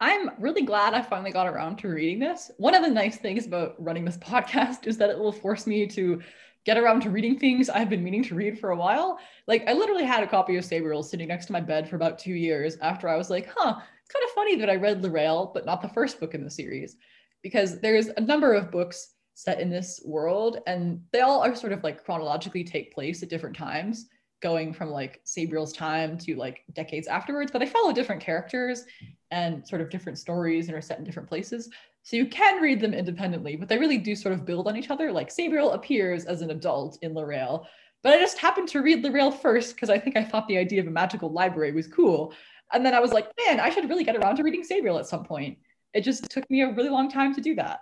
I'm 0.00 0.30
really 0.38 0.62
glad 0.62 0.94
I 0.94 1.02
finally 1.02 1.32
got 1.32 1.46
around 1.46 1.76
to 1.78 1.88
reading 1.88 2.18
this. 2.18 2.50
One 2.58 2.74
of 2.74 2.82
the 2.82 2.90
nice 2.90 3.16
things 3.16 3.46
about 3.46 3.74
running 3.78 4.04
this 4.04 4.18
podcast 4.18 4.86
is 4.86 4.96
that 4.98 5.10
it 5.10 5.18
will 5.18 5.32
force 5.32 5.66
me 5.66 5.86
to 5.88 6.22
get 6.64 6.76
around 6.76 7.00
to 7.00 7.10
reading 7.10 7.38
things 7.38 7.70
I've 7.70 7.88
been 7.88 8.02
meaning 8.02 8.24
to 8.24 8.34
read 8.34 8.58
for 8.58 8.70
a 8.70 8.76
while. 8.76 9.18
Like 9.46 9.66
I 9.68 9.72
literally 9.72 10.04
had 10.04 10.24
a 10.24 10.26
copy 10.26 10.56
of 10.56 10.64
Sabriel 10.64 11.04
sitting 11.04 11.28
next 11.28 11.46
to 11.46 11.52
my 11.52 11.60
bed 11.60 11.88
for 11.88 11.96
about 11.96 12.18
two 12.18 12.34
years 12.34 12.76
after 12.82 13.08
I 13.08 13.16
was 13.16 13.30
like, 13.30 13.48
huh, 13.56 13.76
it's 14.02 14.12
kind 14.12 14.24
of 14.24 14.30
funny 14.30 14.56
that 14.56 14.68
I 14.68 14.74
read 14.76 15.02
Lirael, 15.02 15.54
but 15.54 15.64
not 15.64 15.80
the 15.80 15.88
first 15.88 16.20
book 16.20 16.34
in 16.34 16.44
the 16.44 16.50
series. 16.50 16.96
Because 17.42 17.80
there's 17.80 18.08
a 18.08 18.20
number 18.20 18.54
of 18.54 18.70
books 18.70 19.14
set 19.34 19.60
in 19.60 19.70
this 19.70 20.02
world, 20.04 20.60
and 20.66 21.00
they 21.12 21.20
all 21.20 21.42
are 21.42 21.54
sort 21.54 21.72
of 21.72 21.84
like 21.84 22.04
chronologically 22.04 22.64
take 22.64 22.94
place 22.94 23.22
at 23.22 23.28
different 23.28 23.56
times 23.56 24.06
going 24.42 24.72
from 24.72 24.90
like 24.90 25.20
Sabriel's 25.24 25.72
time 25.72 26.18
to 26.18 26.36
like 26.36 26.62
decades 26.74 27.08
afterwards, 27.08 27.50
but 27.50 27.58
they 27.58 27.66
follow 27.66 27.92
different 27.92 28.22
characters 28.22 28.84
and 29.30 29.66
sort 29.66 29.80
of 29.80 29.90
different 29.90 30.18
stories 30.18 30.68
and 30.68 30.76
are 30.76 30.82
set 30.82 30.98
in 30.98 31.04
different 31.04 31.28
places. 31.28 31.70
So 32.02 32.16
you 32.16 32.26
can 32.26 32.62
read 32.62 32.80
them 32.80 32.94
independently, 32.94 33.56
but 33.56 33.68
they 33.68 33.78
really 33.78 33.98
do 33.98 34.14
sort 34.14 34.34
of 34.34 34.44
build 34.44 34.68
on 34.68 34.76
each 34.76 34.90
other. 34.90 35.10
Like 35.10 35.30
Sabriel 35.30 35.74
appears 35.74 36.24
as 36.26 36.42
an 36.42 36.50
adult 36.50 36.98
in 37.02 37.14
Lirael, 37.14 37.66
but 38.02 38.12
I 38.12 38.18
just 38.18 38.38
happened 38.38 38.68
to 38.68 38.82
read 38.82 39.04
Lirael 39.04 39.36
first 39.36 39.74
because 39.74 39.90
I 39.90 39.98
think 39.98 40.16
I 40.16 40.22
thought 40.22 40.46
the 40.46 40.58
idea 40.58 40.80
of 40.80 40.86
a 40.86 40.92
magical 40.92 41.32
library 41.32 41.72
was 41.72 41.88
cool. 41.88 42.32
And 42.72 42.84
then 42.84 42.94
I 42.94 43.00
was 43.00 43.12
like, 43.12 43.30
man, 43.46 43.58
I 43.58 43.70
should 43.70 43.88
really 43.88 44.04
get 44.04 44.16
around 44.16 44.36
to 44.36 44.44
reading 44.44 44.62
Sabriel 44.62 44.98
at 44.98 45.06
some 45.06 45.24
point. 45.24 45.58
It 45.96 46.04
just 46.04 46.28
took 46.28 46.48
me 46.50 46.60
a 46.60 46.70
really 46.74 46.90
long 46.90 47.10
time 47.10 47.34
to 47.34 47.40
do 47.40 47.54
that. 47.54 47.80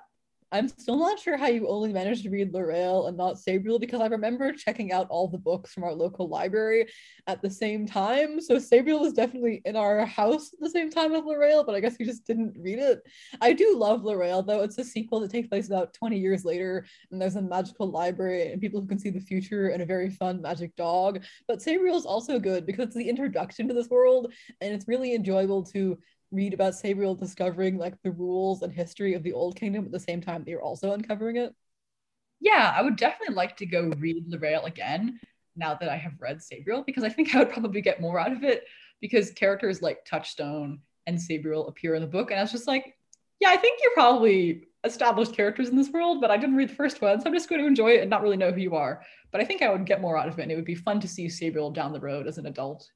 I'm 0.53 0.69
still 0.69 0.97
not 0.97 1.19
sure 1.19 1.37
how 1.37 1.49
you 1.49 1.67
only 1.67 1.93
managed 1.93 2.23
to 2.23 2.31
read 2.31 2.53
Lirael 2.53 3.09
and 3.09 3.17
not 3.17 3.39
Sabriel 3.39 3.81
because 3.81 4.01
I 4.01 4.07
remember 4.07 4.53
checking 4.53 4.93
out 4.93 5.09
all 5.11 5.27
the 5.27 5.37
books 5.37 5.75
from 5.75 5.83
our 5.83 5.93
local 5.93 6.29
library 6.29 6.87
at 7.27 7.43
the 7.43 7.51
same 7.51 7.89
time. 7.89 8.41
So 8.41 8.61
Sabriel 8.61 9.01
was 9.01 9.15
definitely 9.15 9.63
in 9.65 9.75
our 9.75 10.07
house 10.07 10.53
at 10.53 10.61
the 10.61 10.71
same 10.71 10.91
time 10.91 11.13
as 11.13 11.23
Lirael, 11.23 11.67
but 11.67 11.75
I 11.75 11.81
guess 11.81 11.97
we 11.99 12.05
just 12.05 12.25
didn't 12.25 12.57
read 12.57 12.79
it. 12.79 13.03
I 13.41 13.53
do 13.53 13.77
love 13.77 14.03
Lirael 14.03 14.47
though. 14.47 14.63
It's 14.63 14.79
a 14.79 14.85
sequel 14.85 15.19
that 15.21 15.33
takes 15.33 15.49
place 15.49 15.67
about 15.67 15.93
20 15.93 16.17
years 16.17 16.45
later, 16.45 16.87
and 17.11 17.21
there's 17.21 17.35
a 17.35 17.43
magical 17.43 17.91
library 17.91 18.53
and 18.53 18.61
people 18.61 18.81
who 18.81 18.87
can 18.87 19.01
see 19.01 19.11
the 19.11 19.19
future 19.19 19.71
and 19.71 19.83
a 19.83 19.87
very 19.87 20.09
fun 20.09 20.41
magic 20.41 20.77
dog. 20.77 21.25
But 21.49 21.63
Sabriel 21.63 21.97
is 21.97 22.07
also 22.07 22.39
good 22.39 22.65
because 22.65 22.87
it's 22.87 22.97
the 22.97 23.09
introduction 23.09 23.67
to 23.67 23.75
this 23.75 23.89
world, 23.89 24.33
and 24.61 24.73
it's 24.73 24.87
really 24.87 25.17
enjoyable 25.17 25.65
to 25.65 25.99
read 26.35 26.55
about 26.55 26.75
Sabriel 26.75 27.19
discovering 27.19 27.79
like 27.79 28.01
the 28.03 28.11
rules 28.11 28.63
and 28.63 28.73
history 28.73 29.15
of 29.15 29.23
the 29.23 29.33
Old 29.33 29.57
Kingdom 29.57 29.85
at 29.85 29.93
the 29.93 30.01
same 30.01 30.21
time 30.21 30.45
that 30.45 30.51
you're 30.51 30.63
also 30.63 30.93
uncovering 30.93 31.37
it? 31.37 31.55
Yeah, 32.41 32.75
I 32.77 32.83
would 32.83 32.97
definitely 32.97 33.35
like 33.35 33.57
to 33.59 33.67
go 33.67 33.93
read 33.99 34.29
Lirael 34.29 34.67
again 34.67 35.21
now 35.57 35.75
that 35.75 35.89
I 35.89 35.97
have 35.97 36.21
read 36.21 36.43
Sabriel 36.43 36.85
because 36.85 37.05
I 37.05 37.09
think 37.09 37.35
I 37.35 37.39
would 37.39 37.53
probably 37.53 37.81
get 37.81 38.01
more 38.01 38.19
out 38.19 38.33
of 38.33 38.45
it 38.45 38.65
because 39.01 39.31
characters 39.31 39.83
like 39.83 40.05
Touchstone 40.05 40.81
and 41.07 41.19
Sabriel 41.19 41.69
appear 41.69 41.95
in 41.95 42.03
the 42.03 42.09
book, 42.09 42.31
and 42.31 42.41
I 42.41 42.43
was 42.43 42.53
just 42.53 42.67
like, 42.67 42.97
yeah, 43.41 43.51
I 43.51 43.57
think 43.57 43.81
you're 43.83 43.95
probably 43.95 44.69
established 44.85 45.35
characters 45.35 45.69
in 45.69 45.77
this 45.77 45.91
world, 45.91 46.21
but 46.21 46.31
I 46.31 46.37
didn't 46.37 46.57
read 46.57 46.71
the 46.71 46.75
first 46.75 47.01
one, 47.01 47.21
so 47.21 47.27
I'm 47.27 47.35
just 47.35 47.49
going 47.49 47.61
to 47.61 47.67
enjoy 47.67 47.91
it 47.91 48.01
and 48.01 48.11
not 48.11 48.23
really 48.23 48.37
know 48.37 48.53
who 48.53 48.61
you 48.61 48.75
are. 48.75 49.03
But 49.33 49.41
I 49.41 49.45
think 49.45 49.63
I 49.63 49.71
would 49.71 49.87
get 49.87 50.01
more 50.01 50.17
out 50.17 50.29
of 50.29 50.39
it, 50.39 50.43
and 50.43 50.53
it 50.53 50.57
would 50.57 50.65
be 50.65 50.75
fun 50.75 51.01
to 51.01 51.09
see 51.09 51.27
Sabriel 51.27 51.73
down 51.73 51.93
the 51.93 52.01
road 52.01 52.27
as 52.27 52.39
an 52.39 52.47
adult 52.47 52.89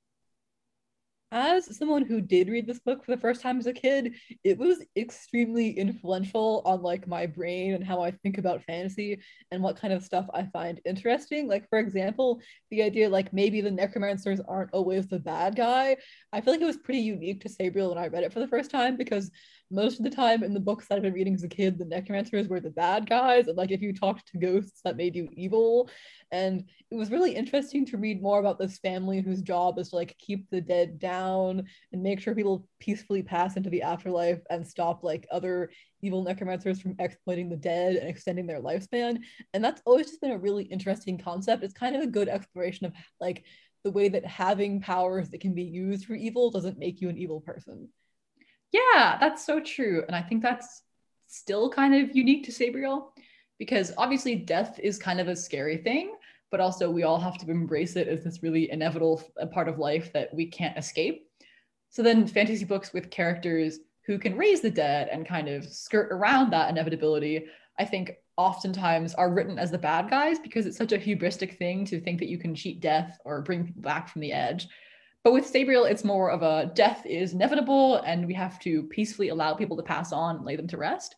as 1.30 1.76
someone 1.76 2.04
who 2.04 2.20
did 2.20 2.48
read 2.48 2.66
this 2.66 2.78
book 2.78 3.04
for 3.04 3.10
the 3.10 3.20
first 3.20 3.42
time 3.42 3.58
as 3.58 3.66
a 3.66 3.72
kid, 3.72 4.14
it 4.44 4.56
was 4.56 4.82
extremely 4.96 5.70
influential 5.70 6.62
on 6.64 6.82
like 6.82 7.06
my 7.06 7.26
brain 7.26 7.74
and 7.74 7.84
how 7.84 8.02
I 8.02 8.10
think 8.10 8.38
about 8.38 8.64
fantasy 8.64 9.18
and 9.50 9.62
what 9.62 9.78
kind 9.78 9.92
of 9.92 10.02
stuff 10.02 10.26
I 10.32 10.44
find 10.44 10.80
interesting. 10.86 11.46
Like 11.46 11.68
for 11.68 11.78
example, 11.78 12.40
the 12.70 12.82
idea 12.82 13.08
like 13.08 13.32
maybe 13.32 13.60
the 13.60 13.70
necromancers 13.70 14.40
aren't 14.40 14.72
always 14.72 15.06
the 15.06 15.18
bad 15.18 15.54
guy. 15.54 15.96
I 16.32 16.40
feel 16.40 16.54
like 16.54 16.62
it 16.62 16.66
was 16.66 16.78
pretty 16.78 17.00
unique 17.00 17.42
to 17.42 17.48
Sabriel 17.48 17.90
when 17.90 18.02
I 18.02 18.08
read 18.08 18.24
it 18.24 18.32
for 18.32 18.40
the 18.40 18.48
first 18.48 18.70
time 18.70 18.96
because 18.96 19.30
most 19.70 19.98
of 19.98 20.04
the 20.04 20.10
time 20.10 20.42
in 20.42 20.54
the 20.54 20.60
books 20.60 20.86
that 20.88 20.96
I've 20.96 21.02
been 21.02 21.12
reading 21.12 21.34
as 21.34 21.42
a 21.42 21.48
kid, 21.48 21.78
the 21.78 21.84
necromancers 21.84 22.48
were 22.48 22.60
the 22.60 22.70
bad 22.70 23.08
guys. 23.08 23.48
And 23.48 23.56
like 23.56 23.70
if 23.70 23.82
you 23.82 23.92
talked 23.92 24.28
to 24.28 24.38
ghosts, 24.38 24.80
that 24.84 24.96
made 24.96 25.14
you 25.14 25.28
evil. 25.32 25.90
And 26.32 26.64
it 26.90 26.94
was 26.94 27.10
really 27.10 27.34
interesting 27.34 27.84
to 27.86 27.98
read 27.98 28.22
more 28.22 28.40
about 28.40 28.58
this 28.58 28.78
family 28.78 29.20
whose 29.20 29.42
job 29.42 29.78
is 29.78 29.90
to 29.90 29.96
like 29.96 30.16
keep 30.18 30.48
the 30.50 30.60
dead 30.60 30.98
down 30.98 31.64
and 31.92 32.02
make 32.02 32.20
sure 32.20 32.34
people 32.34 32.66
peacefully 32.80 33.22
pass 33.22 33.56
into 33.56 33.70
the 33.70 33.82
afterlife 33.82 34.40
and 34.48 34.66
stop 34.66 35.04
like 35.04 35.26
other 35.30 35.70
evil 36.00 36.22
necromancers 36.22 36.80
from 36.80 36.94
exploiting 36.98 37.50
the 37.50 37.56
dead 37.56 37.96
and 37.96 38.08
extending 38.08 38.46
their 38.46 38.62
lifespan. 38.62 39.18
And 39.52 39.62
that's 39.62 39.82
always 39.84 40.06
just 40.06 40.20
been 40.20 40.30
a 40.30 40.38
really 40.38 40.64
interesting 40.64 41.18
concept. 41.18 41.62
It's 41.62 41.74
kind 41.74 41.94
of 41.94 42.02
a 42.02 42.06
good 42.06 42.28
exploration 42.28 42.86
of 42.86 42.92
like 43.20 43.44
the 43.84 43.90
way 43.90 44.08
that 44.08 44.24
having 44.24 44.80
powers 44.80 45.30
that 45.30 45.40
can 45.40 45.54
be 45.54 45.62
used 45.62 46.06
for 46.06 46.14
evil 46.14 46.50
doesn't 46.50 46.78
make 46.78 47.00
you 47.00 47.08
an 47.08 47.18
evil 47.18 47.40
person. 47.40 47.88
Yeah, 48.72 49.16
that's 49.18 49.44
so 49.44 49.60
true. 49.60 50.04
And 50.06 50.16
I 50.16 50.22
think 50.22 50.42
that's 50.42 50.82
still 51.26 51.70
kind 51.70 51.94
of 51.94 52.14
unique 52.16 52.44
to 52.44 52.52
Sabriel 52.52 53.12
because 53.58 53.92
obviously 53.96 54.34
death 54.34 54.78
is 54.82 54.98
kind 54.98 55.20
of 55.20 55.28
a 55.28 55.36
scary 55.36 55.78
thing, 55.78 56.14
but 56.50 56.60
also 56.60 56.90
we 56.90 57.02
all 57.02 57.18
have 57.18 57.38
to 57.38 57.50
embrace 57.50 57.96
it 57.96 58.08
as 58.08 58.24
this 58.24 58.42
really 58.42 58.70
inevitable 58.70 59.22
part 59.52 59.68
of 59.68 59.78
life 59.78 60.12
that 60.12 60.32
we 60.32 60.46
can't 60.46 60.78
escape. 60.78 61.28
So 61.90 62.02
then 62.02 62.26
fantasy 62.26 62.64
books 62.64 62.92
with 62.92 63.10
characters 63.10 63.80
who 64.06 64.18
can 64.18 64.36
raise 64.36 64.60
the 64.60 64.70
dead 64.70 65.08
and 65.10 65.26
kind 65.26 65.48
of 65.48 65.64
skirt 65.64 66.12
around 66.12 66.50
that 66.50 66.70
inevitability, 66.70 67.46
I 67.78 67.84
think 67.84 68.12
oftentimes 68.36 69.14
are 69.14 69.32
written 69.32 69.58
as 69.58 69.70
the 69.70 69.78
bad 69.78 70.08
guys 70.08 70.38
because 70.38 70.64
it's 70.64 70.78
such 70.78 70.92
a 70.92 70.98
hubristic 70.98 71.58
thing 71.58 71.84
to 71.86 72.00
think 72.00 72.18
that 72.20 72.28
you 72.28 72.38
can 72.38 72.54
cheat 72.54 72.80
death 72.80 73.18
or 73.24 73.42
bring 73.42 73.66
people 73.66 73.82
back 73.82 74.08
from 74.08 74.20
the 74.20 74.32
edge. 74.32 74.68
But 75.24 75.32
with 75.32 75.52
Sabriel, 75.52 75.90
it's 75.90 76.04
more 76.04 76.30
of 76.30 76.42
a 76.42 76.70
death 76.74 77.04
is 77.04 77.32
inevitable 77.32 77.96
and 77.96 78.26
we 78.26 78.34
have 78.34 78.58
to 78.60 78.84
peacefully 78.84 79.28
allow 79.28 79.54
people 79.54 79.76
to 79.76 79.82
pass 79.82 80.12
on 80.12 80.36
and 80.36 80.44
lay 80.44 80.56
them 80.56 80.68
to 80.68 80.76
rest. 80.76 81.14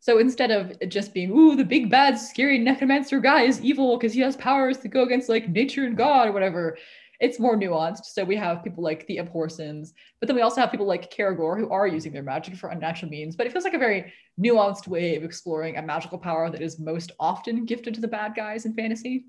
So 0.00 0.18
instead 0.18 0.50
of 0.50 0.78
just 0.88 1.14
being, 1.14 1.30
ooh, 1.32 1.56
the 1.56 1.64
big 1.64 1.90
bad 1.90 2.18
scary 2.18 2.58
necromancer 2.58 3.18
guy 3.18 3.42
is 3.42 3.60
evil 3.60 3.96
because 3.96 4.12
he 4.12 4.20
has 4.20 4.36
powers 4.36 4.78
to 4.78 4.88
go 4.88 5.02
against 5.02 5.28
like 5.28 5.48
nature 5.48 5.84
and 5.84 5.96
God 5.96 6.28
or 6.28 6.32
whatever, 6.32 6.76
it's 7.18 7.40
more 7.40 7.56
nuanced. 7.56 8.04
So 8.04 8.22
we 8.24 8.36
have 8.36 8.62
people 8.62 8.84
like 8.84 9.06
the 9.06 9.16
Abhorsens, 9.16 9.92
but 10.20 10.26
then 10.26 10.36
we 10.36 10.42
also 10.42 10.60
have 10.60 10.70
people 10.70 10.86
like 10.86 11.10
Kerrigor 11.10 11.58
who 11.58 11.70
are 11.70 11.86
using 11.86 12.12
their 12.12 12.22
magic 12.22 12.56
for 12.56 12.70
unnatural 12.70 13.10
means. 13.10 13.36
But 13.36 13.46
it 13.46 13.52
feels 13.52 13.64
like 13.64 13.74
a 13.74 13.78
very 13.78 14.12
nuanced 14.40 14.86
way 14.86 15.16
of 15.16 15.24
exploring 15.24 15.76
a 15.76 15.82
magical 15.82 16.18
power 16.18 16.50
that 16.50 16.62
is 16.62 16.78
most 16.78 17.12
often 17.18 17.64
gifted 17.64 17.94
to 17.94 18.00
the 18.00 18.08
bad 18.08 18.34
guys 18.34 18.66
in 18.66 18.74
fantasy. 18.74 19.24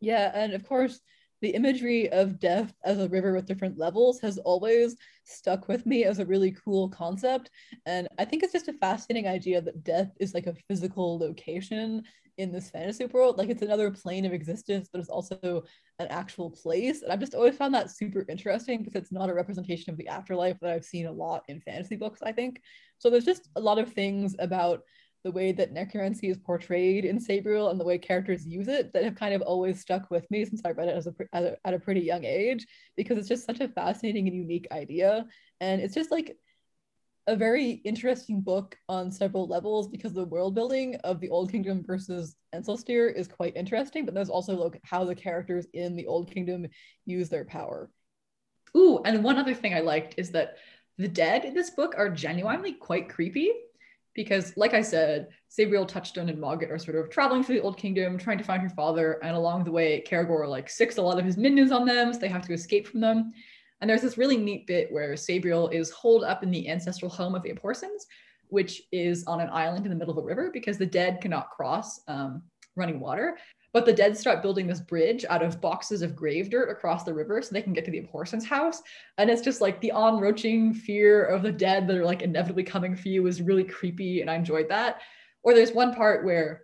Yeah, 0.00 0.30
and 0.34 0.52
of 0.52 0.66
course, 0.68 1.00
the 1.40 1.50
imagery 1.50 2.10
of 2.10 2.38
death 2.38 2.74
as 2.84 2.98
a 2.98 3.08
river 3.08 3.32
with 3.32 3.46
different 3.46 3.78
levels 3.78 4.20
has 4.20 4.38
always 4.38 4.96
stuck 5.24 5.68
with 5.68 5.86
me 5.86 6.04
as 6.04 6.18
a 6.18 6.26
really 6.26 6.56
cool 6.64 6.88
concept. 6.88 7.50
And 7.86 8.08
I 8.18 8.24
think 8.24 8.42
it's 8.42 8.52
just 8.52 8.68
a 8.68 8.72
fascinating 8.72 9.28
idea 9.28 9.60
that 9.60 9.84
death 9.84 10.10
is 10.18 10.34
like 10.34 10.46
a 10.46 10.56
physical 10.68 11.18
location 11.18 12.02
in 12.38 12.52
this 12.52 12.70
fantasy 12.70 13.04
world. 13.06 13.36
Like 13.36 13.50
it's 13.50 13.62
another 13.62 13.90
plane 13.90 14.24
of 14.24 14.32
existence, 14.32 14.88
but 14.90 15.00
it's 15.00 15.10
also 15.10 15.64
an 15.98 16.06
actual 16.08 16.50
place. 16.50 17.02
And 17.02 17.12
I've 17.12 17.20
just 17.20 17.34
always 17.34 17.56
found 17.56 17.74
that 17.74 17.90
super 17.90 18.24
interesting 18.28 18.82
because 18.82 19.02
it's 19.02 19.12
not 19.12 19.28
a 19.28 19.34
representation 19.34 19.90
of 19.92 19.98
the 19.98 20.08
afterlife 20.08 20.58
that 20.60 20.70
I've 20.70 20.84
seen 20.84 21.06
a 21.06 21.12
lot 21.12 21.44
in 21.48 21.60
fantasy 21.60 21.96
books, 21.96 22.20
I 22.22 22.32
think. 22.32 22.62
So 22.98 23.10
there's 23.10 23.24
just 23.24 23.48
a 23.56 23.60
lot 23.60 23.78
of 23.78 23.92
things 23.92 24.36
about 24.38 24.82
the 25.24 25.30
way 25.30 25.52
that 25.52 25.72
necromancy 25.72 26.28
is 26.28 26.38
portrayed 26.38 27.04
in 27.04 27.18
Sabriel 27.18 27.70
and 27.70 27.80
the 27.80 27.84
way 27.84 27.98
characters 27.98 28.46
use 28.46 28.68
it 28.68 28.92
that 28.92 29.04
have 29.04 29.14
kind 29.14 29.34
of 29.34 29.42
always 29.42 29.80
stuck 29.80 30.10
with 30.10 30.30
me 30.30 30.44
since 30.44 30.62
I 30.64 30.70
read 30.70 30.88
it 30.88 30.96
as 30.96 31.06
a, 31.06 31.14
as 31.32 31.44
a, 31.44 31.56
at 31.64 31.74
a 31.74 31.78
pretty 31.78 32.00
young 32.00 32.24
age 32.24 32.66
because 32.96 33.18
it's 33.18 33.28
just 33.28 33.44
such 33.44 33.60
a 33.60 33.68
fascinating 33.68 34.28
and 34.28 34.36
unique 34.36 34.68
idea 34.70 35.26
and 35.60 35.80
it's 35.80 35.94
just 35.94 36.10
like 36.10 36.36
a 37.26 37.36
very 37.36 37.72
interesting 37.84 38.40
book 38.40 38.78
on 38.88 39.10
several 39.10 39.46
levels 39.46 39.86
because 39.86 40.14
the 40.14 40.24
world 40.24 40.54
building 40.54 40.96
of 41.04 41.20
the 41.20 41.28
Old 41.28 41.52
Kingdom 41.52 41.84
versus 41.86 42.34
Ancelstierre 42.54 43.14
is 43.14 43.28
quite 43.28 43.54
interesting, 43.54 44.06
but 44.06 44.14
there's 44.14 44.30
also 44.30 44.56
like 44.56 44.80
how 44.82 45.04
the 45.04 45.14
characters 45.14 45.66
in 45.74 45.94
the 45.94 46.06
Old 46.06 46.30
Kingdom 46.30 46.66
use 47.04 47.28
their 47.28 47.44
power. 47.44 47.90
Ooh, 48.74 49.02
and 49.04 49.22
one 49.22 49.36
other 49.36 49.52
thing 49.52 49.74
I 49.74 49.80
liked 49.80 50.14
is 50.16 50.30
that 50.30 50.56
the 50.96 51.06
dead 51.06 51.44
in 51.44 51.52
this 51.52 51.68
book 51.68 51.94
are 51.98 52.08
genuinely 52.08 52.72
quite 52.72 53.10
creepy 53.10 53.52
because 54.18 54.52
like 54.56 54.74
I 54.74 54.82
said, 54.82 55.28
Sabriel, 55.48 55.86
Touchstone, 55.86 56.28
and 56.28 56.40
Mogget 56.40 56.72
are 56.72 56.78
sort 56.78 56.96
of 56.96 57.08
traveling 57.08 57.44
through 57.44 57.54
the 57.54 57.62
Old 57.62 57.76
Kingdom, 57.76 58.18
trying 58.18 58.36
to 58.38 58.42
find 58.42 58.60
her 58.60 58.68
father, 58.68 59.20
and 59.22 59.36
along 59.36 59.62
the 59.62 59.70
way, 59.70 60.02
Kerrigor 60.04 60.48
like 60.48 60.68
sicks 60.68 60.96
a 60.96 61.02
lot 61.02 61.20
of 61.20 61.24
his 61.24 61.36
minions 61.36 61.70
on 61.70 61.86
them, 61.86 62.12
so 62.12 62.18
they 62.18 62.26
have 62.26 62.44
to 62.48 62.52
escape 62.52 62.88
from 62.88 63.00
them. 63.00 63.32
And 63.80 63.88
there's 63.88 64.02
this 64.02 64.18
really 64.18 64.36
neat 64.36 64.66
bit 64.66 64.90
where 64.90 65.12
Sabriel 65.12 65.72
is 65.72 65.90
holed 65.90 66.24
up 66.24 66.42
in 66.42 66.50
the 66.50 66.68
ancestral 66.68 67.12
home 67.12 67.36
of 67.36 67.44
the 67.44 67.52
Abhorsens, 67.52 68.06
which 68.48 68.82
is 68.90 69.22
on 69.28 69.40
an 69.40 69.50
island 69.50 69.86
in 69.86 69.90
the 69.90 69.96
middle 69.96 70.18
of 70.18 70.24
a 70.24 70.26
river 70.26 70.50
because 70.52 70.78
the 70.78 70.86
dead 70.86 71.20
cannot 71.20 71.50
cross 71.50 72.00
um, 72.08 72.42
running 72.74 72.98
water. 72.98 73.38
But 73.78 73.86
the 73.86 73.92
dead 73.92 74.18
start 74.18 74.42
building 74.42 74.66
this 74.66 74.80
bridge 74.80 75.24
out 75.30 75.40
of 75.40 75.60
boxes 75.60 76.02
of 76.02 76.16
grave 76.16 76.50
dirt 76.50 76.68
across 76.68 77.04
the 77.04 77.14
river 77.14 77.40
so 77.40 77.50
they 77.52 77.62
can 77.62 77.72
get 77.72 77.84
to 77.84 77.92
the 77.92 78.00
Abhorsen's 78.00 78.44
house. 78.44 78.82
And 79.18 79.30
it's 79.30 79.40
just 79.40 79.60
like 79.60 79.80
the 79.80 79.92
on-roaching 79.92 80.74
fear 80.74 81.24
of 81.24 81.44
the 81.44 81.52
dead 81.52 81.86
that 81.86 81.96
are 81.96 82.04
like 82.04 82.22
inevitably 82.22 82.64
coming 82.64 82.96
for 82.96 83.06
you 83.06 83.28
is 83.28 83.40
really 83.40 83.62
creepy. 83.62 84.20
And 84.20 84.28
I 84.28 84.34
enjoyed 84.34 84.68
that. 84.70 85.02
Or 85.44 85.54
there's 85.54 85.70
one 85.70 85.94
part 85.94 86.24
where 86.24 86.62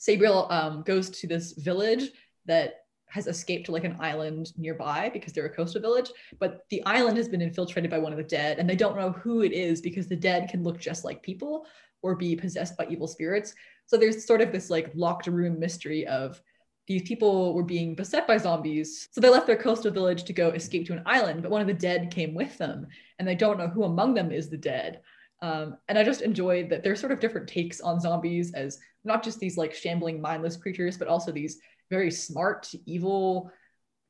Sabriel 0.00 0.50
um, 0.50 0.82
goes 0.82 1.08
to 1.10 1.28
this 1.28 1.52
village 1.52 2.10
that 2.46 2.80
has 3.06 3.28
escaped 3.28 3.66
to 3.66 3.72
like 3.72 3.84
an 3.84 3.96
island 4.00 4.52
nearby 4.56 5.12
because 5.12 5.32
they're 5.32 5.46
a 5.46 5.54
coastal 5.54 5.80
village, 5.80 6.10
but 6.40 6.62
the 6.70 6.84
island 6.84 7.16
has 7.16 7.28
been 7.28 7.42
infiltrated 7.42 7.92
by 7.92 7.98
one 7.98 8.10
of 8.10 8.18
the 8.18 8.24
dead 8.24 8.58
and 8.58 8.68
they 8.68 8.74
don't 8.74 8.96
know 8.96 9.12
who 9.12 9.42
it 9.42 9.52
is 9.52 9.80
because 9.80 10.08
the 10.08 10.16
dead 10.16 10.48
can 10.50 10.64
look 10.64 10.80
just 10.80 11.04
like 11.04 11.22
people 11.22 11.64
or 12.04 12.14
be 12.14 12.36
possessed 12.36 12.76
by 12.76 12.86
evil 12.90 13.08
spirits. 13.08 13.54
So 13.86 13.96
there's 13.96 14.26
sort 14.26 14.42
of 14.42 14.52
this 14.52 14.68
like 14.68 14.92
locked 14.94 15.26
room 15.26 15.58
mystery 15.58 16.06
of 16.06 16.40
these 16.86 17.02
people 17.02 17.54
were 17.54 17.64
being 17.64 17.94
beset 17.94 18.26
by 18.26 18.36
zombies. 18.36 19.08
So 19.10 19.20
they 19.20 19.30
left 19.30 19.46
their 19.46 19.56
coastal 19.56 19.90
village 19.90 20.24
to 20.24 20.34
go 20.34 20.50
escape 20.50 20.86
to 20.86 20.92
an 20.92 21.02
island, 21.06 21.42
but 21.42 21.50
one 21.50 21.62
of 21.62 21.66
the 21.66 21.72
dead 21.72 22.10
came 22.10 22.34
with 22.34 22.58
them 22.58 22.86
and 23.18 23.26
they 23.26 23.34
don't 23.34 23.58
know 23.58 23.68
who 23.68 23.84
among 23.84 24.12
them 24.12 24.30
is 24.30 24.50
the 24.50 24.58
dead. 24.58 25.00
Um, 25.40 25.78
and 25.88 25.98
I 25.98 26.04
just 26.04 26.20
enjoyed 26.20 26.68
that 26.68 26.84
there's 26.84 27.00
sort 27.00 27.12
of 27.12 27.20
different 27.20 27.48
takes 27.48 27.80
on 27.80 28.00
zombies 28.00 28.52
as 28.52 28.78
not 29.02 29.24
just 29.24 29.40
these 29.40 29.56
like 29.56 29.74
shambling, 29.74 30.20
mindless 30.20 30.58
creatures, 30.58 30.98
but 30.98 31.08
also 31.08 31.32
these 31.32 31.58
very 31.90 32.10
smart, 32.10 32.70
evil 32.84 33.50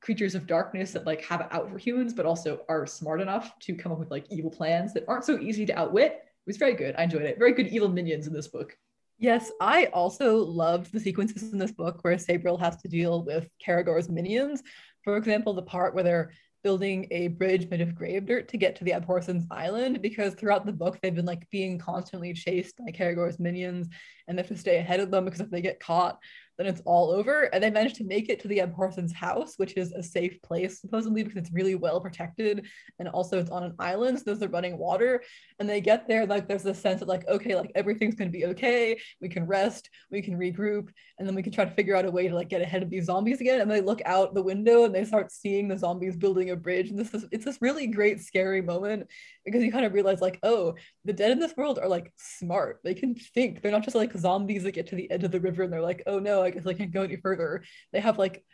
creatures 0.01 0.35
of 0.35 0.47
darkness 0.47 0.91
that 0.93 1.07
like 1.07 1.25
have 1.25 1.41
it 1.41 1.49
out 1.53 1.71
for 1.71 1.79
humans, 1.79 2.13
but 2.13 2.27
also 2.27 2.61
are 2.69 2.87
smart 2.87 3.21
enough 3.21 3.57
to 3.61 3.75
come 3.75 3.93
up 3.93 3.99
with 3.99 4.11
like 4.11 4.27
evil 4.31 4.51
plans 4.51 4.93
that 4.93 5.05
aren't 5.07 5.25
so 5.25 5.39
easy 5.39 5.65
to 5.65 5.79
outwit. 5.79 6.25
It 6.47 6.51
was 6.51 6.57
very 6.59 6.75
good. 6.75 6.95
I 6.99 7.05
enjoyed 7.05 7.23
it. 7.23 7.39
Very 7.39 7.53
good 7.53 7.69
evil 7.69 7.89
minions 7.89 8.27
in 8.27 8.35
this 8.35 8.49
book. 8.49 8.77
Yes, 9.19 9.51
I 9.61 9.87
also 9.87 10.39
loved 10.39 10.93
the 10.93 11.01
sequences 11.01 11.53
in 11.53 11.59
this 11.59 11.73
book 11.73 12.03
where 12.03 12.17
Sabriel 12.17 12.61
has 12.61 12.77
to 12.79 12.89
deal 12.89 13.25
with 13.25 13.49
Kerrigor's 13.65 14.09
minions. 14.09 14.63
For 15.05 15.17
example, 15.17 15.55
the 15.55 15.63
part 15.63 15.95
where 15.95 16.05
they're 16.05 16.33
building 16.65 17.07
a 17.11 17.29
bridge 17.29 17.69
made 17.69 17.83
of 17.83 17.95
grave 17.95 18.27
dirt 18.27 18.49
to 18.49 18.57
get 18.57 18.75
to 18.75 18.85
the 18.85 18.93
Abhorsen's 18.93 19.47
island 19.51 20.01
because 20.01 20.35
throughout 20.35 20.65
the 20.65 20.73
book 20.73 20.99
they've 21.01 21.15
been 21.15 21.27
like 21.27 21.49
being 21.51 21.79
constantly 21.79 22.33
chased 22.33 22.79
by 22.79 22.91
Kerrigor's 22.91 23.39
minions 23.39 23.89
and 24.27 24.37
they 24.37 24.43
have 24.43 24.49
to 24.49 24.57
stay 24.57 24.79
ahead 24.79 25.01
of 25.01 25.11
them 25.11 25.27
because 25.27 25.41
if 25.41 25.51
they 25.51 25.61
get 25.61 25.79
caught 25.79 26.19
then 26.59 26.67
it's 26.67 26.83
all 26.85 27.11
over. 27.11 27.45
And 27.45 27.62
they 27.62 27.71
managed 27.71 27.97
to 27.97 28.05
make 28.05 28.29
it 28.29 28.40
to 28.40 28.49
the 28.49 28.59
Abhorsen's 28.59 29.12
house, 29.12 29.55
which 29.57 29.77
is 29.77 29.93
a 29.93 30.03
safe 30.03 30.40
place, 30.43 30.81
supposedly, 30.81 31.23
because 31.23 31.38
it's 31.38 31.53
really 31.53 31.75
well 31.75 32.01
protected. 32.01 32.67
And 32.99 33.09
also 33.09 33.38
it's 33.38 33.51
on 33.51 33.64
an 33.64 33.75
island, 33.79 34.19
so 34.19 34.25
there's 34.27 34.38
the 34.38 34.49
running 34.49 34.79
water. 34.79 35.23
And 35.59 35.69
they 35.69 35.81
get 35.81 36.09
there, 36.09 36.27
like 36.27 36.49
there's 36.49 36.62
this 36.62 36.81
sense 36.81 37.03
of 37.03 37.09
like, 37.09 37.27
okay, 37.29 37.55
like 37.55 37.73
everything's 37.75 38.14
gonna 38.14 38.31
be 38.31 38.47
okay. 38.47 38.99
We 39.21 39.29
can 39.29 39.47
rest, 39.47 39.90
we 40.11 40.23
can 40.23 40.38
regroup, 40.38 40.88
and 41.19 41.27
then 41.27 41.35
we 41.35 41.43
can 41.43 41.53
try 41.53 41.64
to 41.64 41.71
figure 41.71 41.97
out 41.97 42.07
a 42.07 42.11
way 42.11 42.29
to 42.29 42.35
like 42.35 42.49
get 42.49 42.62
ahead 42.62 42.83
of 42.83 42.90
these 42.90 43.07
zombies 43.07 43.40
again. 43.40 43.61
And 43.61 43.71
they 43.71 43.81
look 43.81 44.03
out 44.05 44.35
the 44.35 44.43
window 44.43 44.85
and 44.85 44.95
they 44.95 45.05
start 45.05 45.33
seeing 45.33 45.69
the 45.69 45.79
zombies 45.79 46.17
building 46.17 46.51
a 46.51 46.57
bridge. 46.57 46.90
And 46.90 46.99
this 46.99 47.14
is 47.14 47.27
it's 47.31 47.45
this 47.45 47.59
really 47.61 47.87
great, 47.87 48.21
scary 48.21 48.62
moment 48.62 49.09
because 49.45 49.62
you 49.62 49.73
kind 49.73 49.85
of 49.85 49.93
realize 49.93 50.21
like, 50.21 50.38
oh, 50.43 50.75
the 51.05 51.12
dead 51.12 51.31
in 51.31 51.38
this 51.38 51.57
world 51.57 51.79
are 51.79 51.88
like 51.88 52.12
smart. 52.17 52.81
They 52.85 52.95
can 52.95 53.14
think. 53.14 53.62
They're 53.62 53.73
not 53.73 53.85
just 53.85 53.97
like 53.97 54.12
zombies 54.17 54.62
that 54.64 54.73
get 54.73 54.87
to 54.88 54.97
the 54.97 55.11
edge 55.11 55.25
of 55.25 55.31
the 55.31 55.40
river 55.40 55.62
and 55.62 55.73
they're 55.73 55.81
like, 55.81 56.03
oh 56.07 56.19
no, 56.19 56.44
I 56.45 56.51
guess 56.51 56.67
I 56.67 56.75
can't 56.75 56.93
go 56.93 57.03
any 57.03 57.17
further. 57.17 57.63
They 57.93 58.01
have 58.01 58.19
like 58.19 58.45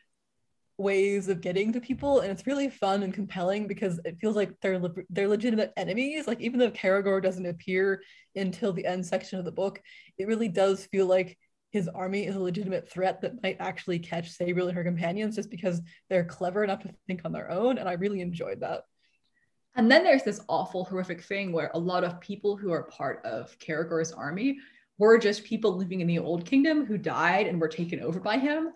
ways 0.81 1.29
of 1.29 1.42
getting 1.42 1.72
to 1.74 1.81
people 1.81 2.20
and 2.20 2.33
it's 2.33 2.46
really 2.46 2.70
fun 2.70 3.03
and 3.03 3.12
compelling 3.12 3.66
because 3.66 4.00
it 4.07 4.16
feels 4.18 4.35
like 4.35 4.59
they're 4.62 4.79
le- 4.79 4.94
they're 5.11 5.29
legitimate 5.29 5.72
enemies 5.76 6.26
like 6.26 6.40
even 6.40 6.59
though 6.59 6.70
Kerrigor 6.70 7.22
doesn't 7.22 7.44
appear 7.44 8.03
until 8.35 8.72
the 8.72 8.87
end 8.87 9.05
section 9.05 9.38
of 9.38 9.44
the 9.44 9.53
book 9.53 9.83
it 10.16 10.26
really 10.26 10.48
does 10.48 10.87
feel 10.87 11.05
like 11.05 11.37
his 11.70 11.87
army 11.88 12.26
is 12.26 12.35
a 12.35 12.40
legitimate 12.40 12.90
threat 12.90 13.20
that 13.20 13.42
might 13.42 13.59
actually 13.61 13.98
catch 13.98 14.37
Sabriel 14.37 14.68
and 14.68 14.76
her 14.76 14.83
companions 14.83 15.37
just 15.37 15.50
because 15.50 15.83
they're 16.09 16.24
clever 16.24 16.64
enough 16.64 16.81
to 16.81 16.94
think 17.07 17.20
on 17.26 17.33
their 17.33 17.50
own 17.50 17.76
and 17.76 17.87
I 17.87 17.92
really 17.92 18.22
enjoyed 18.22 18.61
that 18.61 18.85
and 19.76 19.90
then 19.90 20.03
there's 20.03 20.24
this 20.24 20.40
awful 20.48 20.85
horrific 20.85 21.22
thing 21.22 21.53
where 21.53 21.70
a 21.74 21.79
lot 21.79 22.05
of 22.05 22.20
people 22.20 22.57
who 22.57 22.72
are 22.72 22.85
part 22.85 23.24
of 23.26 23.57
Kerrigor's 23.59 24.12
army 24.12 24.59
were 25.00 25.18
just 25.18 25.44
people 25.44 25.76
living 25.76 26.00
in 26.00 26.06
the 26.06 26.18
old 26.18 26.44
kingdom 26.44 26.84
who 26.84 26.98
died 26.98 27.46
and 27.46 27.58
were 27.58 27.68
taken 27.68 28.00
over 28.00 28.20
by 28.20 28.36
him. 28.36 28.68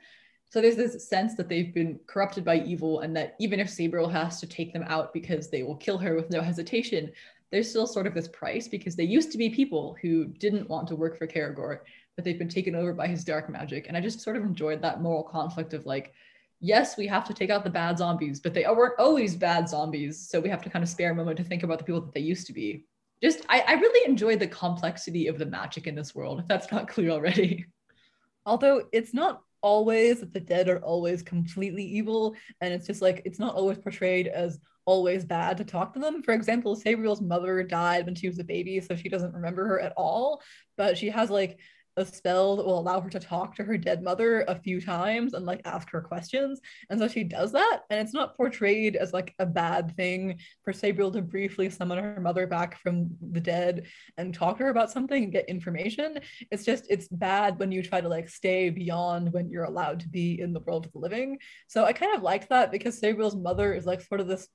So 0.51 0.61
there's 0.61 0.77
this 0.77 1.07
sense 1.09 1.35
that 1.35 1.49
they've 1.49 1.75
been 1.75 2.01
corrupted 2.07 2.45
by 2.45 2.61
evil, 2.61 3.01
and 3.01 3.15
that 3.17 3.37
even 3.39 3.61
if 3.61 3.69
Sabriel 3.69 4.11
has 4.11 4.41
to 4.41 4.47
take 4.47 4.73
them 4.73 4.85
out 4.89 5.13
because 5.13 5.51
they 5.51 5.63
will 5.63 5.77
kill 5.77 5.99
her 5.99 6.15
with 6.15 6.31
no 6.31 6.41
hesitation, 6.41 7.13
there's 7.51 7.69
still 7.69 7.87
sort 7.87 8.07
of 8.07 8.15
this 8.15 8.29
price 8.29 8.69
because 8.69 8.97
they 8.97 9.05
used 9.05 9.31
to 9.33 9.39
be 9.39 9.51
people 9.51 9.97
who 10.01 10.25
didn't 10.25 10.69
want 10.69 10.89
to 10.89 10.97
work 10.97 11.19
for 11.19 11.27
Kerrigor, 11.27 11.81
but 12.17 12.25
they've 12.25 12.39
been 12.39 12.49
taken 12.49 12.75
over 12.75 12.95
by 12.95 13.07
his 13.07 13.25
dark 13.25 13.51
magic. 13.51 13.87
And 13.87 13.97
I 13.97 14.01
just 14.01 14.21
sort 14.21 14.37
of 14.37 14.45
enjoyed 14.45 14.81
that 14.81 15.03
moral 15.03 15.25
conflict 15.25 15.75
of 15.75 15.85
like, 15.85 16.15
yes, 16.61 16.97
we 16.97 17.07
have 17.07 17.25
to 17.27 17.35
take 17.35 17.51
out 17.51 17.65
the 17.65 17.71
bad 17.71 17.99
zombies, 17.99 18.41
but 18.41 18.55
they 18.55 18.65
weren't 18.65 18.99
always 18.99 19.37
bad 19.37 19.69
zombies. 19.69 20.27
So 20.27 20.41
we 20.41 20.49
have 20.49 20.63
to 20.63 20.71
kind 20.71 20.83
of 20.83 20.89
spare 20.89 21.11
a 21.11 21.15
moment 21.15 21.37
to 21.37 21.45
think 21.45 21.65
about 21.65 21.79
the 21.79 21.85
people 21.85 22.01
that 22.01 22.15
they 22.15 22.21
used 22.21 22.47
to 22.47 22.53
be 22.53 22.87
just 23.25 23.45
I, 23.49 23.65
I 23.67 23.73
really 23.75 24.09
enjoy 24.09 24.37
the 24.37 24.47
complexity 24.47 25.29
of 25.29 25.39
the 25.39 25.47
magic 25.47 25.87
in 25.87 25.95
this 25.95 26.15
world, 26.15 26.41
if 26.41 26.49
that's 26.49 26.71
not 26.71 26.89
clear 26.89 27.11
already. 27.11 27.65
Although 28.47 28.83
it's 28.93 29.15
not 29.15 29.41
always 29.63 30.21
that 30.21 30.35
the 30.35 30.41
dead 30.41 30.69
are 30.69 30.81
always 30.81 31.23
completely 31.23 31.83
evil, 31.83 32.37
and 32.61 32.75
it's 32.75 32.87
just 32.87 33.01
like 33.01 33.23
it's 33.25 33.39
not 33.39 33.55
always 33.55 33.79
portrayed 33.79 34.27
as 34.27 34.59
always 34.85 35.25
bad 35.25 35.57
to 35.57 35.65
talk 35.65 35.95
to 35.95 36.01
them. 36.01 36.23
For 36.23 36.35
example, 36.35 36.77
Sabriel's 36.77 37.23
mother 37.23 37.63
died 37.63 38.05
when 38.05 38.15
she 38.15 38.29
was 38.29 38.39
a 38.39 38.45
baby, 38.45 38.79
so 38.81 38.95
she 38.95 39.09
doesn't 39.09 39.33
remember 39.33 39.67
her 39.67 39.81
at 39.81 39.95
all, 39.97 40.43
but 40.77 40.99
she 40.99 41.09
has 41.09 41.31
like 41.31 41.59
a 41.97 42.05
spell 42.05 42.57
that 42.57 42.67
will 42.67 42.79
allow 42.79 43.01
her 43.01 43.11
to 43.11 43.21
talk 43.21 43.55
to 43.57 43.65
her 43.65 43.79
dead 43.79 44.03
mother 44.03 44.45
a 44.49 44.59
few 44.59 44.81
times 44.81 45.35
and 45.35 45.47
like 45.47 45.61
ask 45.65 45.91
her 45.91 46.01
questions. 46.01 46.61
And 46.91 46.99
so 46.99 47.09
she 47.09 47.25
does 47.25 47.53
that. 47.53 47.83
And 47.91 48.01
it's 48.01 48.15
not 48.15 48.37
portrayed 48.37 48.97
as 48.97 49.13
like 49.13 49.35
a 49.39 49.47
bad 49.47 49.97
thing 49.97 50.39
for 50.65 50.73
Sabriel 50.73 51.13
to 51.13 51.23
briefly 51.23 51.71
summon 51.71 51.99
her 51.99 52.21
mother 52.21 52.47
back 52.47 52.79
from 52.81 53.11
the 53.33 53.41
dead 53.41 53.87
and 54.17 54.35
talk 54.35 54.59
to 54.59 54.65
her 54.65 54.71
about 54.71 54.91
something 54.91 55.25
and 55.25 55.33
get 55.33 55.49
information. 55.49 56.19
It's 56.51 56.65
just, 56.65 56.87
it's 56.91 57.09
bad 57.09 57.59
when 57.59 57.73
you 57.73 57.83
try 57.83 58.01
to 58.01 58.09
like 58.09 58.29
stay 58.29 58.71
beyond 58.71 59.33
when 59.33 59.51
you're 59.51 59.65
allowed 59.65 60.01
to 60.01 60.09
be 60.09 60.41
in 60.41 60.53
the 60.53 60.61
world 60.61 60.87
of 60.87 60.93
the 60.93 60.99
living. 60.99 61.39
So 61.69 61.85
I 61.85 61.93
kind 61.93 62.15
of 62.17 62.23
like 62.23 62.49
that 62.49 62.73
because 62.73 63.01
Sabriel's 63.01 63.37
mother 63.37 63.73
is 63.73 63.87
like 63.87 64.01
sort 64.01 64.21
of 64.21 64.27
this 64.27 64.49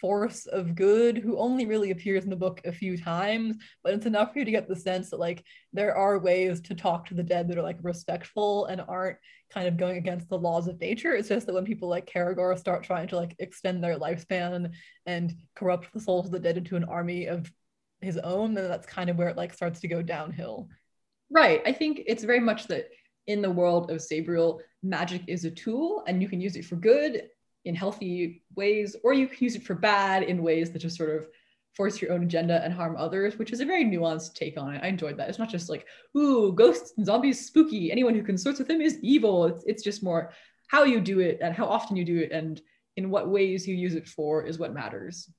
force 0.00 0.46
of 0.46 0.74
good 0.74 1.18
who 1.18 1.38
only 1.38 1.66
really 1.66 1.90
appears 1.90 2.24
in 2.24 2.30
the 2.30 2.36
book 2.36 2.60
a 2.64 2.72
few 2.72 2.96
times 2.96 3.56
but 3.82 3.94
it's 3.94 4.06
enough 4.06 4.32
for 4.32 4.38
you 4.38 4.44
to 4.44 4.50
get 4.50 4.68
the 4.68 4.76
sense 4.76 5.10
that 5.10 5.20
like 5.20 5.44
there 5.72 5.96
are 5.96 6.18
ways 6.18 6.60
to 6.60 6.74
talk 6.74 7.06
to 7.06 7.14
the 7.14 7.22
dead 7.22 7.48
that 7.48 7.58
are 7.58 7.62
like 7.62 7.78
respectful 7.82 8.66
and 8.66 8.80
aren't 8.88 9.18
kind 9.50 9.66
of 9.66 9.76
going 9.76 9.96
against 9.96 10.28
the 10.28 10.38
laws 10.38 10.68
of 10.68 10.80
nature. 10.80 11.14
It's 11.14 11.28
just 11.28 11.46
that 11.46 11.54
when 11.54 11.64
people 11.64 11.88
like 11.88 12.10
Kerrigor 12.10 12.58
start 12.58 12.82
trying 12.82 13.08
to 13.08 13.16
like 13.16 13.34
extend 13.38 13.82
their 13.82 13.98
lifespan 13.98 14.72
and 15.06 15.34
corrupt 15.54 15.92
the 15.92 16.00
souls 16.00 16.26
of 16.26 16.32
the 16.32 16.38
dead 16.38 16.58
into 16.58 16.76
an 16.76 16.84
army 16.84 17.26
of 17.26 17.50
his 18.00 18.16
own 18.18 18.54
then 18.54 18.68
that's 18.68 18.86
kind 18.86 19.10
of 19.10 19.16
where 19.16 19.28
it 19.28 19.36
like 19.36 19.54
starts 19.54 19.80
to 19.80 19.88
go 19.88 20.02
downhill. 20.02 20.68
Right. 21.30 21.62
I 21.66 21.72
think 21.72 22.02
it's 22.06 22.24
very 22.24 22.40
much 22.40 22.66
that 22.68 22.88
in 23.26 23.42
the 23.42 23.50
world 23.50 23.90
of 23.90 23.98
Sabriel, 23.98 24.60
magic 24.82 25.22
is 25.26 25.44
a 25.44 25.50
tool 25.50 26.04
and 26.06 26.22
you 26.22 26.28
can 26.28 26.40
use 26.40 26.56
it 26.56 26.64
for 26.64 26.76
good 26.76 27.28
in 27.68 27.74
healthy 27.74 28.42
ways, 28.56 28.96
or 29.04 29.12
you 29.12 29.28
can 29.28 29.36
use 29.40 29.54
it 29.54 29.62
for 29.62 29.74
bad 29.74 30.22
in 30.22 30.42
ways 30.42 30.70
that 30.70 30.80
just 30.80 30.96
sort 30.96 31.14
of 31.14 31.28
force 31.76 32.00
your 32.00 32.12
own 32.12 32.24
agenda 32.24 32.64
and 32.64 32.72
harm 32.72 32.96
others, 32.96 33.38
which 33.38 33.52
is 33.52 33.60
a 33.60 33.64
very 33.64 33.84
nuanced 33.84 34.34
take 34.34 34.58
on 34.58 34.74
it. 34.74 34.82
I 34.82 34.88
enjoyed 34.88 35.16
that. 35.18 35.28
It's 35.28 35.38
not 35.38 35.50
just 35.50 35.68
like, 35.68 35.86
ooh, 36.16 36.52
ghosts 36.52 36.94
and 36.96 37.06
zombies 37.06 37.46
spooky. 37.46 37.92
Anyone 37.92 38.14
who 38.14 38.22
consorts 38.22 38.58
with 38.58 38.68
them 38.68 38.80
is 38.80 38.98
evil. 39.02 39.44
It's, 39.44 39.64
it's 39.66 39.82
just 39.84 40.02
more 40.02 40.32
how 40.68 40.84
you 40.84 41.00
do 41.00 41.20
it 41.20 41.38
and 41.40 41.54
how 41.54 41.66
often 41.66 41.96
you 41.96 42.04
do 42.04 42.18
it 42.18 42.32
and 42.32 42.60
in 42.96 43.10
what 43.10 43.28
ways 43.28 43.68
you 43.68 43.76
use 43.76 43.94
it 43.94 44.08
for 44.08 44.44
is 44.44 44.58
what 44.58 44.74
matters. 44.74 45.30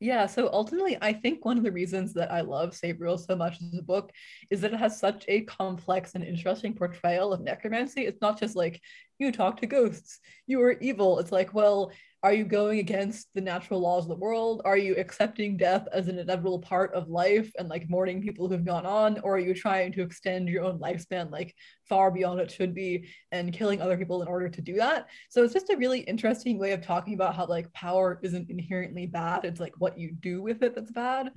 Yeah, 0.00 0.26
so 0.26 0.50
ultimately, 0.52 0.98
I 1.00 1.12
think 1.12 1.44
one 1.44 1.56
of 1.56 1.64
the 1.64 1.72
reasons 1.72 2.12
that 2.14 2.30
I 2.30 2.40
love 2.42 2.70
Sabriel 2.70 3.18
so 3.18 3.36
much 3.36 3.56
as 3.62 3.78
a 3.78 3.82
book 3.82 4.12
is 4.50 4.60
that 4.60 4.74
it 4.74 4.78
has 4.78 4.98
such 4.98 5.24
a 5.28 5.42
complex 5.42 6.14
and 6.14 6.24
interesting 6.24 6.74
portrayal 6.74 7.32
of 7.32 7.40
necromancy. 7.40 8.04
It's 8.04 8.20
not 8.20 8.38
just 8.38 8.56
like 8.56 8.80
you 9.18 9.32
talk 9.32 9.60
to 9.60 9.66
ghosts, 9.66 10.18
you 10.46 10.60
are 10.62 10.72
evil. 10.72 11.20
It's 11.20 11.32
like, 11.32 11.54
well, 11.54 11.92
are 12.24 12.32
you 12.32 12.44
going 12.44 12.78
against 12.78 13.28
the 13.34 13.40
natural 13.42 13.80
laws 13.80 14.04
of 14.04 14.08
the 14.08 14.14
world? 14.14 14.62
Are 14.64 14.78
you 14.78 14.96
accepting 14.96 15.58
death 15.58 15.86
as 15.92 16.08
an 16.08 16.18
inevitable 16.18 16.58
part 16.58 16.90
of 16.94 17.10
life 17.10 17.52
and 17.58 17.68
like 17.68 17.90
mourning 17.90 18.22
people 18.22 18.48
who've 18.48 18.64
gone 18.64 18.86
on? 18.86 19.20
Or 19.20 19.36
are 19.36 19.38
you 19.38 19.52
trying 19.52 19.92
to 19.92 20.02
extend 20.02 20.48
your 20.48 20.64
own 20.64 20.78
lifespan 20.78 21.30
like 21.30 21.54
far 21.86 22.10
beyond 22.10 22.40
it 22.40 22.50
should 22.50 22.74
be 22.74 23.08
and 23.30 23.52
killing 23.52 23.82
other 23.82 23.98
people 23.98 24.22
in 24.22 24.28
order 24.28 24.48
to 24.48 24.62
do 24.62 24.76
that? 24.76 25.08
So 25.28 25.44
it's 25.44 25.52
just 25.52 25.68
a 25.68 25.76
really 25.76 26.00
interesting 26.00 26.58
way 26.58 26.72
of 26.72 26.80
talking 26.80 27.12
about 27.12 27.36
how 27.36 27.44
like 27.46 27.70
power 27.74 28.18
isn't 28.22 28.48
inherently 28.48 29.04
bad. 29.04 29.44
It's 29.44 29.60
like 29.60 29.74
what 29.76 29.98
you 29.98 30.12
do 30.12 30.40
with 30.40 30.62
it 30.62 30.74
that's 30.74 30.92
bad. 30.92 31.30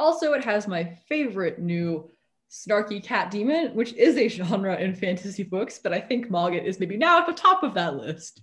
Also, 0.00 0.32
it 0.32 0.42
has 0.42 0.66
my 0.66 0.98
favorite 1.08 1.60
new 1.60 2.10
snarky 2.50 3.00
cat 3.00 3.30
demon, 3.30 3.76
which 3.76 3.92
is 3.92 4.16
a 4.16 4.26
genre 4.26 4.76
in 4.76 4.92
fantasy 4.92 5.44
books, 5.44 5.78
but 5.78 5.92
I 5.92 6.00
think 6.00 6.30
Mogget 6.30 6.64
is 6.64 6.80
maybe 6.80 6.96
now 6.96 7.20
at 7.20 7.28
the 7.28 7.32
top 7.32 7.62
of 7.62 7.74
that 7.74 7.94
list. 7.94 8.42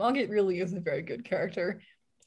Mogget 0.00 0.30
really 0.30 0.60
is 0.60 0.72
a 0.72 0.80
very 0.80 1.02
good 1.02 1.24
character. 1.24 1.82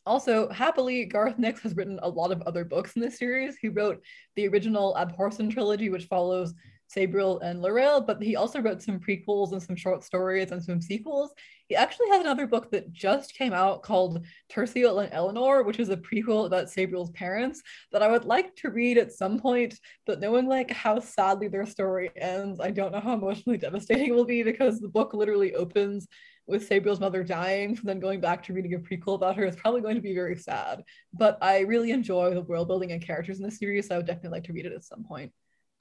Also, 0.05 0.47
happily, 0.49 1.05
Garth 1.05 1.39
Nix 1.39 1.62
has 1.62 1.75
written 1.75 1.99
a 2.03 2.09
lot 2.09 2.32
of 2.32 2.43
other 2.43 2.63
books 2.63 2.95
in 2.95 3.01
this 3.01 3.17
series. 3.17 3.57
He 3.57 3.69
wrote 3.69 3.99
the 4.36 4.47
original 4.47 4.95
Abhorsen 4.95 5.51
trilogy, 5.51 5.89
which 5.89 6.05
follows 6.05 6.53
Sabriel 6.95 7.39
and 7.41 7.63
Lirael, 7.63 8.05
but 8.05 8.21
he 8.21 8.36
also 8.36 8.61
wrote 8.61 8.84
some 8.84 8.99
prequels 8.99 9.53
and 9.53 9.63
some 9.63 9.76
short 9.76 10.03
stories 10.03 10.51
and 10.51 10.63
some 10.63 10.82
sequels. 10.82 11.32
He 11.67 11.76
actually 11.76 12.09
has 12.09 12.21
another 12.21 12.45
book 12.45 12.69
that 12.71 12.91
just 12.93 13.34
came 13.34 13.53
out 13.53 13.82
called 13.82 14.24
Terciel 14.51 15.03
and 15.03 15.11
Elinor, 15.11 15.63
which 15.63 15.80
is 15.80 15.89
a 15.89 15.97
prequel 15.97 16.45
about 16.45 16.67
Sabriel's 16.67 17.11
parents 17.11 17.63
that 17.91 18.03
I 18.03 18.11
would 18.11 18.26
like 18.26 18.55
to 18.57 18.69
read 18.69 18.99
at 18.99 19.11
some 19.11 19.39
point, 19.39 19.80
but 20.05 20.19
knowing 20.19 20.47
like 20.47 20.69
how 20.69 20.99
sadly 20.99 21.47
their 21.47 21.65
story 21.65 22.11
ends, 22.15 22.59
I 22.59 22.69
don't 22.69 22.91
know 22.91 22.99
how 22.99 23.13
emotionally 23.13 23.57
devastating 23.57 24.09
it 24.09 24.15
will 24.15 24.26
be 24.26 24.43
because 24.43 24.80
the 24.80 24.89
book 24.89 25.15
literally 25.15 25.55
opens 25.55 26.07
with 26.47 26.67
Sabriel's 26.67 26.99
mother 26.99 27.23
dying, 27.23 27.79
then 27.83 27.99
going 27.99 28.19
back 28.19 28.43
to 28.43 28.53
reading 28.53 28.73
a 28.73 28.79
prequel 28.79 29.15
about 29.15 29.35
her 29.35 29.45
is 29.45 29.55
probably 29.55 29.81
going 29.81 29.95
to 29.95 30.01
be 30.01 30.13
very 30.13 30.35
sad. 30.35 30.83
But 31.13 31.37
I 31.41 31.59
really 31.59 31.91
enjoy 31.91 32.33
the 32.33 32.41
world 32.41 32.67
building 32.67 32.91
and 32.91 33.01
characters 33.01 33.39
in 33.39 33.45
the 33.45 33.51
series, 33.51 33.87
so 33.87 33.95
I 33.95 33.97
would 33.97 34.07
definitely 34.07 34.37
like 34.37 34.43
to 34.45 34.53
read 34.53 34.65
it 34.65 34.73
at 34.73 34.83
some 34.83 35.03
point. 35.03 35.31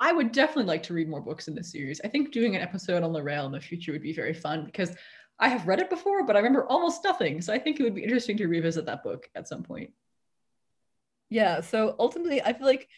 I 0.01 0.13
would 0.13 0.33
definitely 0.33 0.65
like 0.65 0.83
to 0.85 0.95
read 0.95 1.09
more 1.09 1.21
books 1.21 1.47
in 1.47 1.55
this 1.55 1.71
series. 1.71 2.01
I 2.05 2.09
think 2.09 2.33
doing 2.33 2.57
an 2.57 2.63
episode 2.63 3.03
on 3.03 3.13
Lirael 3.13 3.47
in 3.47 3.53
the 3.53 3.61
future 3.61 3.93
would 3.93 4.03
be 4.03 4.13
very 4.13 4.35
fun 4.35 4.65
because 4.65 4.97
I 5.39 5.49
have 5.49 5.67
read 5.67 5.81
it 5.81 5.91
before, 5.91 6.25
but 6.27 6.37
I 6.37 6.41
remember 6.41 6.67
almost 6.67 7.05
nothing. 7.05 7.41
So 7.41 7.53
I 7.53 7.59
think 7.59 7.79
it 7.79 7.85
would 7.85 7.95
be 7.95 8.03
interesting 8.03 8.37
to 8.39 8.49
revisit 8.49 8.87
that 8.87 9.03
book 9.03 9.29
at 9.35 9.49
some 9.49 9.63
point. 9.63 9.91
Yeah, 11.31 11.61
so 11.63 11.97
ultimately, 11.99 12.43
I 12.43 12.53
feel 12.53 12.67
like 12.67 12.89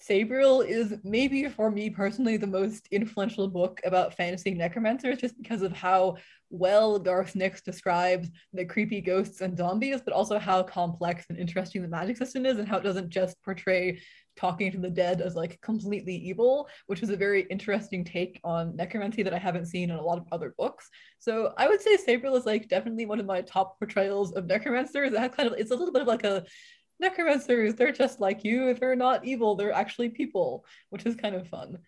Sabriel 0.00 0.66
is 0.66 0.94
maybe 1.02 1.48
for 1.48 1.70
me 1.70 1.88
personally 1.88 2.36
the 2.36 2.46
most 2.46 2.88
influential 2.90 3.48
book 3.48 3.80
about 3.84 4.14
fantasy 4.14 4.52
necromancers 4.52 5.18
just 5.18 5.40
because 5.40 5.62
of 5.62 5.72
how 5.72 6.16
well 6.50 6.98
Garth 6.98 7.34
Nix 7.34 7.62
describes 7.62 8.28
the 8.52 8.64
creepy 8.64 9.00
ghosts 9.00 9.40
and 9.40 9.56
zombies, 9.56 10.02
but 10.04 10.12
also 10.12 10.38
how 10.38 10.62
complex 10.62 11.26
and 11.28 11.38
interesting 11.38 11.82
the 11.82 11.88
magic 11.88 12.16
system 12.16 12.44
is 12.44 12.58
and 12.58 12.68
how 12.68 12.78
it 12.78 12.84
doesn't 12.84 13.08
just 13.08 13.42
portray 13.42 14.00
talking 14.36 14.70
to 14.72 14.78
the 14.78 14.90
dead 14.90 15.20
as 15.20 15.34
like 15.34 15.60
completely 15.62 16.14
evil, 16.14 16.68
which 16.86 17.02
is 17.02 17.10
a 17.10 17.16
very 17.16 17.46
interesting 17.50 18.04
take 18.04 18.40
on 18.44 18.74
necromancy 18.76 19.22
that 19.22 19.34
I 19.34 19.38
haven't 19.38 19.66
seen 19.66 19.90
in 19.90 19.96
a 19.96 20.02
lot 20.02 20.18
of 20.18 20.26
other 20.32 20.54
books. 20.58 20.88
So 21.18 21.52
I 21.56 21.68
would 21.68 21.80
say 21.80 21.96
Sabriel 21.96 22.36
is 22.36 22.46
like 22.46 22.68
definitely 22.68 23.06
one 23.06 23.20
of 23.20 23.26
my 23.26 23.40
top 23.42 23.78
portrayals 23.78 24.32
of 24.32 24.46
necromancers. 24.46 25.12
It 25.12 25.18
has 25.18 25.30
kind 25.34 25.48
of 25.48 25.58
it's 25.58 25.70
a 25.70 25.76
little 25.76 25.92
bit 25.92 26.02
of 26.02 26.08
like 26.08 26.24
a 26.24 26.44
necromancers, 27.04 27.74
they're 27.74 27.92
just 27.92 28.20
like 28.20 28.44
you. 28.44 28.74
They're 28.74 28.96
not 28.96 29.24
evil, 29.24 29.54
they're 29.54 29.72
actually 29.72 30.08
people, 30.08 30.64
which 30.90 31.06
is 31.06 31.14
kind 31.14 31.34
of 31.34 31.48
fun. 31.48 31.78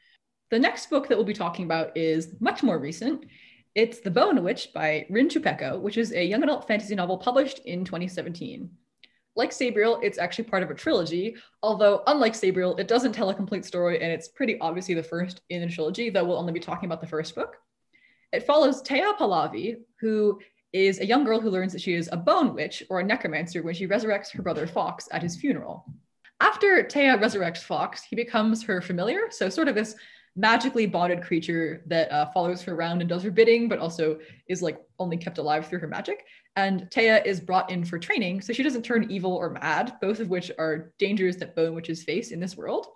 The 0.50 0.58
next 0.58 0.90
book 0.90 1.08
that 1.08 1.16
we'll 1.16 1.24
be 1.24 1.32
talking 1.32 1.64
about 1.64 1.96
is 1.96 2.36
much 2.38 2.62
more 2.62 2.78
recent. 2.78 3.24
It's 3.74 4.00
The 4.00 4.10
Bone 4.10 4.42
Witch 4.44 4.68
by 4.74 5.06
Rin 5.10 5.28
Chupeco, 5.28 5.80
which 5.80 5.98
is 5.98 6.12
a 6.12 6.24
young 6.24 6.42
adult 6.42 6.68
fantasy 6.68 6.94
novel 6.94 7.18
published 7.18 7.60
in 7.60 7.84
2017. 7.84 8.70
Like 9.34 9.50
Sabriel, 9.50 10.00
it's 10.02 10.18
actually 10.18 10.44
part 10.44 10.62
of 10.62 10.70
a 10.70 10.74
trilogy, 10.74 11.36
although 11.62 12.02
unlike 12.06 12.34
Sabriel, 12.34 12.78
it 12.78 12.88
doesn't 12.88 13.12
tell 13.12 13.30
a 13.30 13.34
complete 13.34 13.64
story 13.64 14.00
and 14.02 14.12
it's 14.12 14.28
pretty 14.28 14.58
obviously 14.60 14.94
the 14.94 15.02
first 15.02 15.40
in 15.50 15.62
a 15.62 15.68
trilogy, 15.68 16.10
though 16.10 16.24
we'll 16.24 16.38
only 16.38 16.52
be 16.52 16.60
talking 16.60 16.86
about 16.86 17.00
the 17.00 17.06
first 17.06 17.34
book. 17.34 17.56
It 18.32 18.46
follows 18.46 18.82
Tea 18.82 19.02
Pahlavi, 19.18 19.76
who 20.00 20.40
is 20.84 21.00
a 21.00 21.06
young 21.06 21.24
girl 21.24 21.40
who 21.40 21.50
learns 21.50 21.72
that 21.72 21.80
she 21.80 21.94
is 21.94 22.08
a 22.12 22.16
bone 22.16 22.54
witch 22.54 22.82
or 22.90 23.00
a 23.00 23.04
necromancer 23.04 23.62
when 23.62 23.74
she 23.74 23.86
resurrects 23.86 24.30
her 24.32 24.42
brother 24.42 24.66
Fox 24.66 25.08
at 25.12 25.22
his 25.22 25.36
funeral. 25.36 25.84
After 26.40 26.82
Tea 26.82 27.06
resurrects 27.06 27.62
Fox, 27.62 28.02
he 28.02 28.16
becomes 28.16 28.62
her 28.64 28.82
familiar, 28.82 29.30
so 29.30 29.48
sort 29.48 29.68
of 29.68 29.74
this 29.74 29.94
magically 30.36 30.86
bonded 30.86 31.22
creature 31.22 31.82
that 31.86 32.12
uh, 32.12 32.26
follows 32.32 32.60
her 32.62 32.74
around 32.74 33.00
and 33.00 33.08
does 33.08 33.22
her 33.22 33.30
bidding, 33.30 33.68
but 33.68 33.78
also 33.78 34.18
is 34.48 34.60
like 34.60 34.78
only 34.98 35.16
kept 35.16 35.38
alive 35.38 35.66
through 35.66 35.78
her 35.78 35.88
magic. 35.88 36.26
And 36.56 36.90
Tea 36.90 37.08
is 37.08 37.40
brought 37.40 37.70
in 37.70 37.84
for 37.84 37.98
training, 37.98 38.42
so 38.42 38.52
she 38.52 38.62
doesn't 38.62 38.82
turn 38.82 39.10
evil 39.10 39.32
or 39.32 39.50
mad, 39.50 39.94
both 40.00 40.20
of 40.20 40.28
which 40.28 40.50
are 40.58 40.92
dangers 40.98 41.36
that 41.38 41.56
bone 41.56 41.74
witches 41.74 42.02
face 42.02 42.32
in 42.32 42.40
this 42.40 42.56
world. 42.56 42.86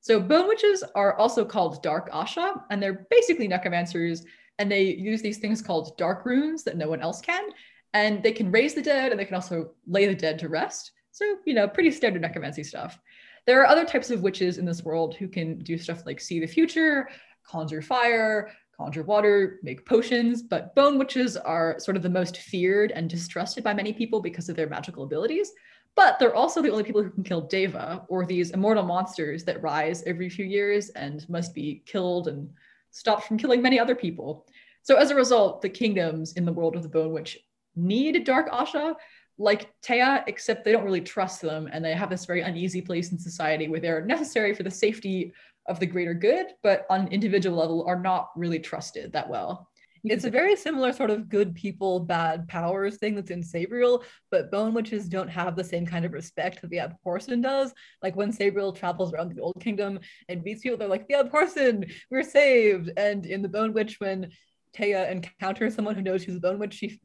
So 0.00 0.20
bone 0.20 0.46
witches 0.46 0.84
are 0.94 1.16
also 1.16 1.44
called 1.44 1.82
dark 1.82 2.10
asha, 2.12 2.62
and 2.70 2.82
they're 2.82 3.06
basically 3.10 3.48
necromancers, 3.48 4.24
and 4.58 4.70
they 4.70 4.82
use 4.82 5.22
these 5.22 5.38
things 5.38 5.62
called 5.62 5.96
dark 5.96 6.24
runes 6.24 6.64
that 6.64 6.76
no 6.76 6.88
one 6.88 7.00
else 7.00 7.20
can. 7.20 7.50
And 7.94 8.22
they 8.22 8.32
can 8.32 8.50
raise 8.50 8.74
the 8.74 8.82
dead, 8.82 9.10
and 9.10 9.18
they 9.18 9.24
can 9.24 9.34
also 9.34 9.72
lay 9.86 10.06
the 10.06 10.14
dead 10.14 10.38
to 10.40 10.48
rest. 10.48 10.92
So, 11.12 11.36
you 11.46 11.54
know, 11.54 11.66
pretty 11.66 11.90
standard 11.90 12.20
necromancy 12.22 12.62
stuff. 12.62 12.98
There 13.46 13.60
are 13.62 13.66
other 13.66 13.84
types 13.84 14.10
of 14.10 14.22
witches 14.22 14.58
in 14.58 14.66
this 14.66 14.82
world 14.82 15.14
who 15.14 15.28
can 15.28 15.60
do 15.60 15.78
stuff 15.78 16.04
like 16.04 16.20
see 16.20 16.40
the 16.40 16.46
future, 16.46 17.08
conjure 17.44 17.80
fire, 17.80 18.50
conjure 18.76 19.04
water, 19.04 19.60
make 19.62 19.86
potions, 19.86 20.42
but 20.42 20.74
bone 20.74 20.98
witches 20.98 21.36
are 21.36 21.78
sort 21.78 21.96
of 21.96 22.02
the 22.02 22.10
most 22.10 22.38
feared 22.38 22.90
and 22.90 23.08
distrusted 23.08 23.64
by 23.64 23.72
many 23.72 23.92
people 23.92 24.20
because 24.20 24.48
of 24.48 24.56
their 24.56 24.68
magical 24.68 25.04
abilities. 25.04 25.52
But 25.94 26.18
they're 26.18 26.34
also 26.34 26.60
the 26.60 26.70
only 26.70 26.84
people 26.84 27.02
who 27.02 27.08
can 27.08 27.22
kill 27.22 27.48
Daeva, 27.48 28.04
or 28.08 28.26
these 28.26 28.50
immortal 28.50 28.82
monsters 28.82 29.44
that 29.44 29.62
rise 29.62 30.02
every 30.02 30.28
few 30.28 30.44
years 30.44 30.90
and 30.90 31.26
must 31.30 31.54
be 31.54 31.82
killed 31.86 32.28
and 32.28 32.50
stopped 32.96 33.26
from 33.26 33.36
killing 33.36 33.60
many 33.60 33.78
other 33.78 33.94
people. 33.94 34.46
So 34.82 34.96
as 34.96 35.10
a 35.10 35.14
result, 35.14 35.60
the 35.60 35.68
kingdoms 35.68 36.32
in 36.32 36.44
the 36.44 36.52
world 36.52 36.76
of 36.76 36.82
the 36.82 36.88
Bone 36.88 37.12
Witch 37.12 37.38
need 37.74 38.24
Dark 38.24 38.50
Asha, 38.50 38.94
like 39.36 39.70
Tea, 39.82 40.18
except 40.26 40.64
they 40.64 40.72
don't 40.72 40.84
really 40.84 41.02
trust 41.02 41.42
them, 41.42 41.68
and 41.70 41.84
they 41.84 41.92
have 41.92 42.08
this 42.08 42.24
very 42.24 42.40
uneasy 42.40 42.80
place 42.80 43.12
in 43.12 43.18
society 43.18 43.68
where 43.68 43.80
they're 43.80 44.04
necessary 44.04 44.54
for 44.54 44.62
the 44.62 44.70
safety 44.70 45.32
of 45.66 45.78
the 45.78 45.86
greater 45.86 46.14
good, 46.14 46.46
but 46.62 46.86
on 46.88 47.08
individual 47.08 47.58
level 47.58 47.84
are 47.86 48.00
not 48.00 48.30
really 48.34 48.58
trusted 48.58 49.12
that 49.12 49.28
well. 49.28 49.68
It's 50.08 50.24
a 50.24 50.30
very 50.30 50.54
similar 50.54 50.92
sort 50.92 51.10
of 51.10 51.28
good 51.28 51.54
people, 51.54 51.98
bad 51.98 52.46
powers 52.46 52.96
thing 52.96 53.16
that's 53.16 53.32
in 53.32 53.42
Sabriel, 53.42 54.04
but 54.30 54.52
Bone 54.52 54.72
Witches 54.72 55.08
don't 55.08 55.28
have 55.28 55.56
the 55.56 55.64
same 55.64 55.84
kind 55.84 56.04
of 56.04 56.12
respect 56.12 56.62
that 56.62 56.70
the 56.70 56.78
Abhorsen 56.78 57.42
does. 57.42 57.74
Like 58.02 58.14
when 58.14 58.32
Sabriel 58.32 58.74
travels 58.74 59.12
around 59.12 59.34
the 59.34 59.42
Old 59.42 59.60
Kingdom 59.60 59.98
and 60.28 60.44
meets 60.44 60.62
people, 60.62 60.78
they're 60.78 60.86
like, 60.86 61.08
the 61.08 61.14
Abhorsen, 61.14 61.92
we're 62.10 62.22
saved. 62.22 62.92
And 62.96 63.26
in 63.26 63.42
the 63.42 63.48
Bone 63.48 63.72
Witch, 63.72 63.98
when 63.98 64.30
Tea 64.72 64.92
encounters 64.92 65.74
someone 65.74 65.96
who 65.96 66.02
knows 66.02 66.22
she's 66.22 66.36
a 66.36 66.40
Bone 66.40 66.60
Witch, 66.60 66.74
she 66.74 67.00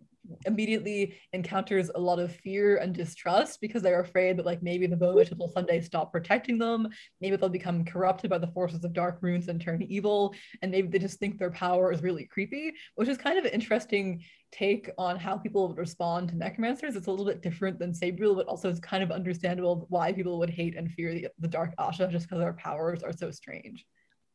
immediately 0.45 1.15
encounters 1.33 1.89
a 1.93 1.99
lot 1.99 2.19
of 2.19 2.35
fear 2.35 2.77
and 2.77 2.93
distrust 2.93 3.59
because 3.61 3.81
they're 3.81 4.01
afraid 4.01 4.37
that 4.37 4.45
like 4.45 4.61
maybe 4.61 4.87
the 4.87 4.95
Bone 4.95 5.25
will 5.37 5.51
someday 5.51 5.81
stop 5.81 6.11
protecting 6.11 6.57
them. 6.57 6.87
Maybe 7.19 7.35
they'll 7.35 7.49
become 7.49 7.85
corrupted 7.85 8.29
by 8.29 8.37
the 8.37 8.47
forces 8.47 8.83
of 8.83 8.93
dark 8.93 9.17
runes 9.21 9.47
and 9.47 9.59
turn 9.59 9.81
evil. 9.81 10.33
And 10.61 10.71
maybe 10.71 10.87
they 10.87 10.99
just 10.99 11.19
think 11.19 11.37
their 11.37 11.51
power 11.51 11.91
is 11.91 12.03
really 12.03 12.25
creepy 12.25 12.73
which 12.95 13.07
is 13.07 13.17
kind 13.17 13.37
of 13.37 13.45
an 13.45 13.51
interesting 13.51 14.23
take 14.51 14.89
on 14.97 15.17
how 15.17 15.37
people 15.37 15.67
would 15.67 15.77
respond 15.77 16.29
to 16.29 16.35
necromancers. 16.35 16.95
It's 16.95 17.07
a 17.07 17.11
little 17.11 17.25
bit 17.25 17.41
different 17.41 17.79
than 17.79 17.93
sabriel 17.93 18.35
but 18.35 18.47
also 18.47 18.69
it's 18.69 18.79
kind 18.79 19.03
of 19.03 19.11
understandable 19.11 19.85
why 19.89 20.11
people 20.11 20.37
would 20.39 20.49
hate 20.49 20.75
and 20.75 20.91
fear 20.91 21.13
the, 21.13 21.27
the 21.39 21.47
dark 21.47 21.73
asha 21.77 22.11
just 22.11 22.27
because 22.27 22.39
their 22.39 22.53
powers 22.53 23.03
are 23.03 23.13
so 23.13 23.31
strange. 23.31 23.85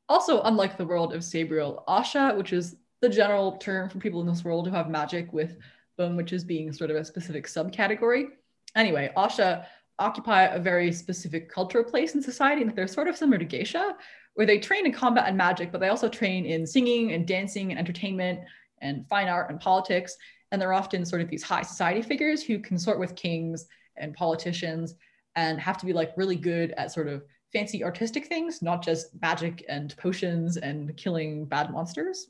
Also 0.08 0.42
unlike 0.42 0.76
the 0.76 0.86
world 0.86 1.12
of 1.12 1.22
sabriel 1.22 1.84
asha 1.88 2.36
which 2.36 2.52
is 2.52 2.76
the 3.02 3.08
general 3.08 3.52
term 3.58 3.88
for 3.88 3.98
people 3.98 4.20
in 4.20 4.26
this 4.26 4.44
world 4.44 4.66
who 4.66 4.74
have 4.74 4.88
magic 4.88 5.32
with 5.32 5.56
bone 5.96 6.16
witches 6.16 6.44
being 6.44 6.72
sort 6.72 6.90
of 6.90 6.96
a 6.96 7.04
specific 7.04 7.46
subcategory. 7.46 8.26
Anyway, 8.74 9.10
Asha 9.16 9.66
occupy 9.98 10.44
a 10.44 10.58
very 10.58 10.92
specific 10.92 11.48
cultural 11.50 11.84
place 11.84 12.14
in 12.14 12.22
society, 12.22 12.62
and 12.62 12.74
they're 12.74 12.86
sort 12.86 13.08
of 13.08 13.16
similar 13.16 13.38
to 13.38 13.44
geisha, 13.44 13.96
where 14.34 14.46
they 14.46 14.58
train 14.58 14.84
in 14.84 14.92
combat 14.92 15.26
and 15.26 15.36
magic, 15.36 15.72
but 15.72 15.80
they 15.80 15.88
also 15.88 16.08
train 16.08 16.44
in 16.44 16.66
singing 16.66 17.12
and 17.12 17.26
dancing 17.26 17.70
and 17.70 17.78
entertainment 17.78 18.40
and 18.82 19.08
fine 19.08 19.28
art 19.28 19.50
and 19.50 19.58
politics. 19.58 20.16
And 20.52 20.60
they're 20.60 20.74
often 20.74 21.04
sort 21.04 21.22
of 21.22 21.28
these 21.28 21.42
high 21.42 21.62
society 21.62 22.02
figures 22.02 22.42
who 22.42 22.58
consort 22.58 23.00
with 23.00 23.16
kings 23.16 23.66
and 23.96 24.14
politicians 24.14 24.94
and 25.34 25.58
have 25.58 25.78
to 25.78 25.86
be 25.86 25.92
like 25.92 26.12
really 26.16 26.36
good 26.36 26.72
at 26.72 26.92
sort 26.92 27.08
of 27.08 27.24
fancy 27.52 27.82
artistic 27.82 28.26
things, 28.26 28.60
not 28.60 28.82
just 28.82 29.08
magic 29.22 29.64
and 29.68 29.96
potions 29.96 30.58
and 30.58 30.94
killing 30.96 31.46
bad 31.46 31.70
monsters. 31.70 32.28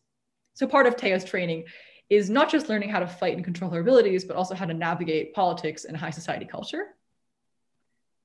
So 0.54 0.66
part 0.66 0.86
of 0.86 0.96
Tea's 0.96 1.24
training 1.24 1.64
is 2.08 2.30
not 2.30 2.50
just 2.50 2.68
learning 2.68 2.88
how 2.88 3.00
to 3.00 3.06
fight 3.06 3.34
and 3.34 3.44
control 3.44 3.70
her 3.70 3.80
abilities, 3.80 4.24
but 4.24 4.36
also 4.36 4.54
how 4.54 4.64
to 4.64 4.74
navigate 4.74 5.34
politics 5.34 5.84
and 5.84 5.96
high 5.96 6.10
society 6.10 6.44
culture. 6.44 6.94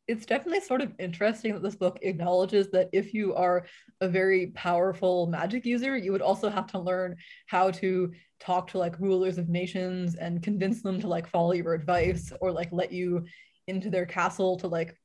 It's 0.07 0.25
definitely 0.25 0.61
sort 0.61 0.81
of 0.81 0.93
interesting 0.99 1.53
that 1.53 1.63
this 1.63 1.75
book 1.75 1.99
acknowledges 2.01 2.69
that 2.71 2.89
if 2.91 3.13
you 3.13 3.33
are 3.33 3.65
a 4.01 4.07
very 4.07 4.47
powerful 4.47 5.27
magic 5.27 5.65
user, 5.65 5.95
you 5.95 6.11
would 6.11 6.21
also 6.21 6.49
have 6.49 6.67
to 6.67 6.79
learn 6.79 7.15
how 7.47 7.71
to 7.71 8.11
talk 8.39 8.67
to 8.71 8.77
like 8.77 8.99
rulers 8.99 9.37
of 9.37 9.47
nations 9.47 10.15
and 10.15 10.43
convince 10.43 10.81
them 10.81 10.99
to 10.99 11.07
like 11.07 11.27
follow 11.27 11.53
your 11.53 11.73
advice 11.73 12.33
or 12.41 12.51
like 12.51 12.69
let 12.71 12.91
you 12.91 13.25
into 13.67 13.89
their 13.89 14.05
castle 14.05 14.57
to 14.57 14.67
like 14.67 14.95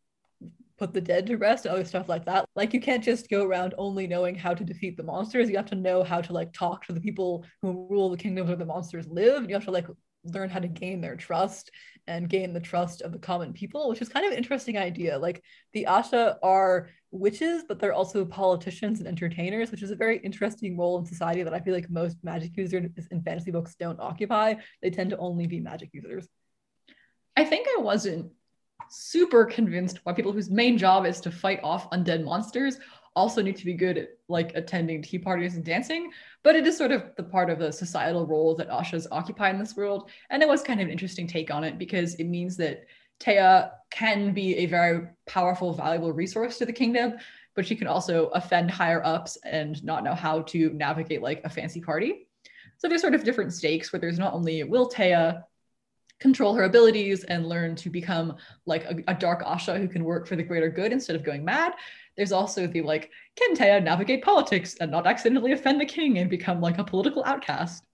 put 0.78 0.92
the 0.92 1.00
dead 1.00 1.26
to 1.26 1.36
rest 1.36 1.64
and 1.64 1.74
other 1.74 1.84
stuff 1.84 2.08
like 2.08 2.24
that. 2.26 2.46
Like 2.54 2.74
you 2.74 2.80
can't 2.80 3.02
just 3.02 3.30
go 3.30 3.44
around 3.44 3.74
only 3.78 4.06
knowing 4.06 4.34
how 4.34 4.54
to 4.54 4.64
defeat 4.64 4.96
the 4.96 5.02
monsters. 5.02 5.48
You 5.48 5.56
have 5.56 5.66
to 5.66 5.74
know 5.74 6.02
how 6.02 6.20
to 6.20 6.32
like 6.32 6.52
talk 6.52 6.84
to 6.86 6.92
the 6.92 7.00
people 7.00 7.44
who 7.62 7.86
rule 7.90 8.10
the 8.10 8.16
kingdoms 8.16 8.48
where 8.48 8.56
the 8.56 8.66
monsters 8.66 9.08
live. 9.08 9.38
And 9.38 9.48
you 9.48 9.54
have 9.54 9.64
to 9.64 9.70
like 9.70 9.86
learn 10.24 10.50
how 10.50 10.58
to 10.58 10.68
gain 10.68 11.00
their 11.00 11.16
trust 11.16 11.70
and 12.06 12.28
gain 12.28 12.52
the 12.52 12.60
trust 12.60 13.02
of 13.02 13.12
the 13.12 13.18
common 13.18 13.52
people, 13.52 13.88
which 13.88 14.02
is 14.02 14.08
kind 14.08 14.26
of 14.26 14.32
an 14.32 14.38
interesting 14.38 14.76
idea. 14.76 15.18
Like 15.18 15.42
the 15.72 15.86
Asha 15.88 16.36
are 16.42 16.88
witches, 17.10 17.64
but 17.66 17.78
they're 17.78 17.92
also 17.92 18.24
politicians 18.24 18.98
and 18.98 19.08
entertainers, 19.08 19.70
which 19.70 19.82
is 19.82 19.90
a 19.90 19.96
very 19.96 20.18
interesting 20.18 20.76
role 20.76 20.98
in 20.98 21.06
society 21.06 21.42
that 21.42 21.54
I 21.54 21.60
feel 21.60 21.74
like 21.74 21.90
most 21.90 22.18
magic 22.22 22.56
users 22.56 22.90
in 23.10 23.22
fantasy 23.22 23.50
books 23.50 23.74
don't 23.76 24.00
occupy. 24.00 24.54
They 24.82 24.90
tend 24.90 25.10
to 25.10 25.18
only 25.18 25.46
be 25.46 25.60
magic 25.60 25.90
users. 25.92 26.28
I 27.36 27.44
think 27.44 27.66
I 27.68 27.80
wasn't 27.80 28.32
super 28.88 29.44
convinced 29.44 30.00
why 30.04 30.12
people 30.12 30.32
whose 30.32 30.50
main 30.50 30.78
job 30.78 31.06
is 31.06 31.20
to 31.20 31.30
fight 31.30 31.60
off 31.62 31.90
undead 31.90 32.24
monsters 32.24 32.78
also 33.16 33.40
need 33.40 33.56
to 33.56 33.64
be 33.64 33.72
good 33.72 33.96
at 33.96 34.10
like 34.28 34.54
attending 34.54 35.02
tea 35.02 35.18
parties 35.18 35.56
and 35.56 35.64
dancing, 35.64 36.10
but 36.42 36.54
it 36.54 36.66
is 36.66 36.76
sort 36.76 36.92
of 36.92 37.10
the 37.16 37.22
part 37.22 37.48
of 37.48 37.58
the 37.58 37.72
societal 37.72 38.26
role 38.26 38.54
that 38.54 38.68
Ashas 38.68 39.06
occupy 39.10 39.48
in 39.50 39.58
this 39.58 39.74
world. 39.74 40.10
And 40.28 40.42
it 40.42 40.48
was 40.48 40.62
kind 40.62 40.80
of 40.80 40.86
an 40.86 40.92
interesting 40.92 41.26
take 41.26 41.50
on 41.50 41.64
it 41.64 41.78
because 41.78 42.14
it 42.16 42.24
means 42.24 42.56
that 42.58 42.84
Tea 43.18 43.62
can 43.90 44.34
be 44.34 44.56
a 44.56 44.66
very 44.66 45.08
powerful, 45.26 45.72
valuable 45.72 46.12
resource 46.12 46.58
to 46.58 46.66
the 46.66 46.72
kingdom, 46.72 47.14
but 47.54 47.66
she 47.66 47.74
can 47.74 47.86
also 47.86 48.26
offend 48.26 48.70
higher 48.70 49.02
ups 49.04 49.38
and 49.44 49.82
not 49.82 50.04
know 50.04 50.14
how 50.14 50.42
to 50.42 50.70
navigate 50.74 51.22
like 51.22 51.40
a 51.44 51.48
fancy 51.48 51.80
party. 51.80 52.28
So 52.76 52.86
there's 52.86 53.00
sort 53.00 53.14
of 53.14 53.24
different 53.24 53.54
stakes 53.54 53.90
where 53.90 54.00
there's 54.00 54.18
not 54.18 54.34
only 54.34 54.62
will 54.64 54.86
Tea 54.86 55.32
control 56.18 56.54
her 56.54 56.64
abilities 56.64 57.24
and 57.24 57.48
learn 57.48 57.74
to 57.76 57.90
become 57.90 58.36
like 58.64 58.84
a, 58.84 58.96
a, 59.08 59.14
dark 59.14 59.44
Asha 59.44 59.78
who 59.78 59.88
can 59.88 60.04
work 60.04 60.26
for 60.26 60.36
the 60.36 60.42
greater 60.42 60.70
good 60.70 60.92
instead 60.92 61.16
of 61.16 61.22
going 61.22 61.44
mad. 61.44 61.74
There's 62.16 62.32
also 62.32 62.66
the 62.66 62.82
like, 62.82 63.10
can 63.36 63.54
Tea 63.54 63.80
navigate 63.80 64.24
politics 64.24 64.76
and 64.80 64.90
not 64.90 65.06
accidentally 65.06 65.52
offend 65.52 65.80
the 65.80 65.86
king 65.86 66.18
and 66.18 66.30
become 66.30 66.60
like 66.60 66.78
a 66.78 66.84
political 66.84 67.22
outcast? 67.24 67.84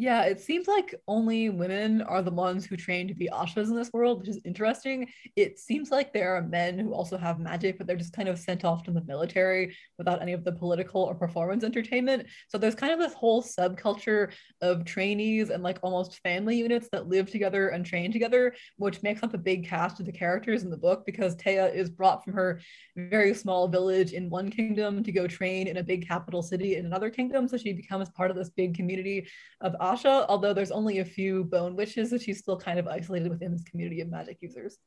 Yeah, 0.00 0.22
it 0.22 0.40
seems 0.40 0.66
like 0.66 0.94
only 1.06 1.50
women 1.50 2.00
are 2.00 2.22
the 2.22 2.30
ones 2.30 2.64
who 2.64 2.74
train 2.74 3.06
to 3.08 3.14
be 3.14 3.28
ashas 3.30 3.66
in 3.66 3.76
this 3.76 3.92
world, 3.92 4.20
which 4.20 4.30
is 4.30 4.40
interesting. 4.46 5.10
It 5.36 5.58
seems 5.58 5.90
like 5.90 6.14
there 6.14 6.34
are 6.34 6.40
men 6.40 6.78
who 6.78 6.94
also 6.94 7.18
have 7.18 7.38
magic, 7.38 7.76
but 7.76 7.86
they're 7.86 7.96
just 7.96 8.14
kind 8.14 8.26
of 8.26 8.38
sent 8.38 8.64
off 8.64 8.82
to 8.84 8.92
the 8.92 9.04
military 9.04 9.76
without 9.98 10.22
any 10.22 10.32
of 10.32 10.42
the 10.42 10.52
political 10.52 11.02
or 11.02 11.14
performance 11.14 11.64
entertainment. 11.64 12.28
So 12.48 12.56
there's 12.56 12.74
kind 12.74 12.94
of 12.94 12.98
this 12.98 13.12
whole 13.12 13.42
subculture 13.42 14.32
of 14.62 14.86
trainees 14.86 15.50
and 15.50 15.62
like 15.62 15.78
almost 15.82 16.18
family 16.22 16.56
units 16.56 16.88
that 16.92 17.08
live 17.08 17.30
together 17.30 17.68
and 17.68 17.84
train 17.84 18.10
together, 18.10 18.54
which 18.78 19.02
makes 19.02 19.22
up 19.22 19.34
a 19.34 19.38
big 19.38 19.68
cast 19.68 20.00
of 20.00 20.06
the 20.06 20.12
characters 20.12 20.62
in 20.62 20.70
the 20.70 20.78
book 20.78 21.04
because 21.04 21.36
Tea 21.36 21.56
is 21.56 21.90
brought 21.90 22.24
from 22.24 22.32
her 22.32 22.62
very 22.96 23.34
small 23.34 23.68
village 23.68 24.14
in 24.14 24.30
one 24.30 24.48
kingdom 24.48 25.04
to 25.04 25.12
go 25.12 25.26
train 25.26 25.68
in 25.68 25.76
a 25.76 25.84
big 25.84 26.08
capital 26.08 26.40
city 26.40 26.76
in 26.76 26.86
another 26.86 27.10
kingdom. 27.10 27.46
So 27.46 27.58
she 27.58 27.74
becomes 27.74 28.08
part 28.08 28.30
of 28.30 28.36
this 28.38 28.48
big 28.48 28.74
community 28.74 29.28
of 29.60 29.76
Although 30.04 30.54
there's 30.54 30.70
only 30.70 30.98
a 30.98 31.04
few 31.04 31.44
bone 31.44 31.76
witches, 31.76 32.10
that 32.10 32.22
she's 32.22 32.38
still 32.38 32.58
kind 32.58 32.78
of 32.78 32.86
isolated 32.86 33.30
within 33.30 33.52
this 33.52 33.62
community 33.64 34.00
of 34.00 34.08
magic 34.08 34.38
users. 34.40 34.78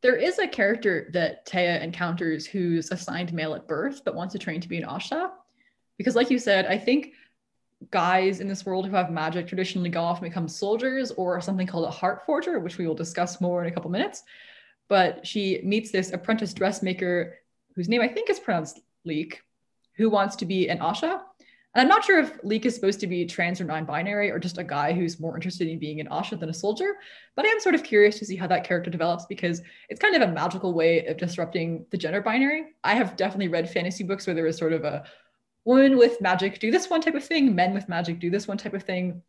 There 0.00 0.16
is 0.16 0.38
a 0.38 0.46
character 0.46 1.10
that 1.12 1.44
Tea 1.46 1.66
encounters 1.66 2.46
who's 2.46 2.90
assigned 2.90 3.32
male 3.32 3.54
at 3.54 3.66
birth 3.66 4.02
but 4.04 4.14
wants 4.14 4.32
to 4.32 4.38
train 4.38 4.60
to 4.60 4.68
be 4.68 4.78
an 4.78 4.88
Asha. 4.88 5.30
Because, 5.96 6.14
like 6.14 6.30
you 6.30 6.38
said, 6.38 6.66
I 6.66 6.78
think 6.78 7.12
guys 7.90 8.40
in 8.40 8.48
this 8.48 8.64
world 8.64 8.86
who 8.86 8.94
have 8.94 9.10
magic 9.10 9.46
traditionally 9.46 9.88
go 9.88 10.02
off 10.02 10.20
and 10.20 10.30
become 10.30 10.48
soldiers 10.48 11.10
or 11.12 11.40
something 11.40 11.66
called 11.66 11.86
a 11.86 11.90
heart 11.90 12.22
forger, 12.26 12.60
which 12.60 12.78
we 12.78 12.86
will 12.86 12.94
discuss 12.94 13.40
more 13.40 13.62
in 13.62 13.70
a 13.70 13.74
couple 13.74 13.90
minutes. 13.90 14.22
But 14.88 15.26
she 15.26 15.60
meets 15.64 15.90
this 15.90 16.12
apprentice 16.12 16.54
dressmaker 16.54 17.38
whose 17.74 17.88
name 17.88 18.00
I 18.00 18.08
think 18.08 18.30
is 18.30 18.40
pronounced 18.40 18.80
Likh, 19.04 19.42
who 19.96 20.10
wants 20.10 20.36
to 20.36 20.46
be 20.46 20.68
an 20.68 20.78
Asha. 20.78 21.20
And 21.74 21.82
I'm 21.82 21.88
not 21.88 22.04
sure 22.04 22.18
if 22.18 22.32
Likh 22.42 22.64
is 22.64 22.74
supposed 22.74 22.98
to 23.00 23.06
be 23.06 23.26
trans 23.26 23.60
or 23.60 23.64
non-binary 23.64 24.30
or 24.30 24.38
just 24.38 24.58
a 24.58 24.64
guy 24.64 24.92
who's 24.92 25.20
more 25.20 25.36
interested 25.36 25.68
in 25.68 25.78
being 25.78 26.00
an 26.00 26.08
Asha 26.08 26.38
than 26.40 26.48
a 26.48 26.54
soldier. 26.54 26.96
But 27.36 27.44
I 27.44 27.50
am 27.50 27.60
sort 27.60 27.74
of 27.74 27.84
curious 27.84 28.18
to 28.18 28.24
see 28.24 28.36
how 28.36 28.46
that 28.46 28.64
character 28.64 28.90
develops 28.90 29.26
because 29.26 29.60
it's 29.88 30.00
kind 30.00 30.16
of 30.16 30.22
a 30.22 30.32
magical 30.32 30.72
way 30.72 31.04
of 31.06 31.18
disrupting 31.18 31.84
the 31.90 31.98
gender 31.98 32.22
binary. 32.22 32.68
I 32.82 32.94
have 32.94 33.16
definitely 33.16 33.48
read 33.48 33.70
fantasy 33.70 34.02
books 34.02 34.26
where 34.26 34.34
there 34.34 34.46
is 34.46 34.56
sort 34.56 34.72
of 34.72 34.84
a 34.84 35.04
woman 35.64 35.98
with 35.98 36.20
magic 36.22 36.58
do 36.58 36.70
this 36.70 36.88
one 36.88 37.02
type 37.02 37.14
of 37.14 37.24
thing, 37.24 37.54
men 37.54 37.74
with 37.74 37.88
magic 37.88 38.18
do 38.18 38.30
this 38.30 38.48
one 38.48 38.56
type 38.56 38.74
of 38.74 38.82
thing. 38.82 39.22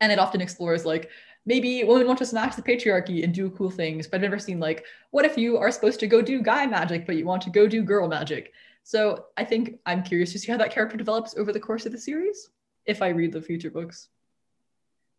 And 0.00 0.10
it 0.10 0.18
often 0.18 0.40
explores 0.40 0.86
like 0.86 1.10
maybe 1.44 1.84
women 1.84 2.06
want 2.06 2.18
to 2.20 2.26
smash 2.26 2.54
the 2.54 2.62
patriarchy 2.62 3.24
and 3.24 3.34
do 3.34 3.50
cool 3.50 3.70
things, 3.70 4.06
but 4.06 4.16
I've 4.16 4.22
never 4.22 4.38
seen 4.38 4.58
like, 4.58 4.84
what 5.10 5.24
if 5.24 5.36
you 5.36 5.58
are 5.58 5.70
supposed 5.70 6.00
to 6.00 6.06
go 6.06 6.22
do 6.22 6.40
guy 6.40 6.66
magic, 6.66 7.04
but 7.06 7.16
you 7.16 7.26
want 7.26 7.42
to 7.42 7.50
go 7.50 7.66
do 7.66 7.82
girl 7.82 8.08
magic? 8.08 8.52
So 8.82 9.26
I 9.36 9.44
think 9.44 9.78
I'm 9.86 10.02
curious 10.02 10.32
to 10.32 10.38
see 10.38 10.50
how 10.50 10.58
that 10.58 10.72
character 10.72 10.96
develops 10.96 11.36
over 11.36 11.52
the 11.52 11.60
course 11.60 11.86
of 11.86 11.92
the 11.92 11.98
series 11.98 12.50
if 12.86 13.02
I 13.02 13.08
read 13.08 13.32
the 13.32 13.42
future 13.42 13.70
books. 13.70 14.08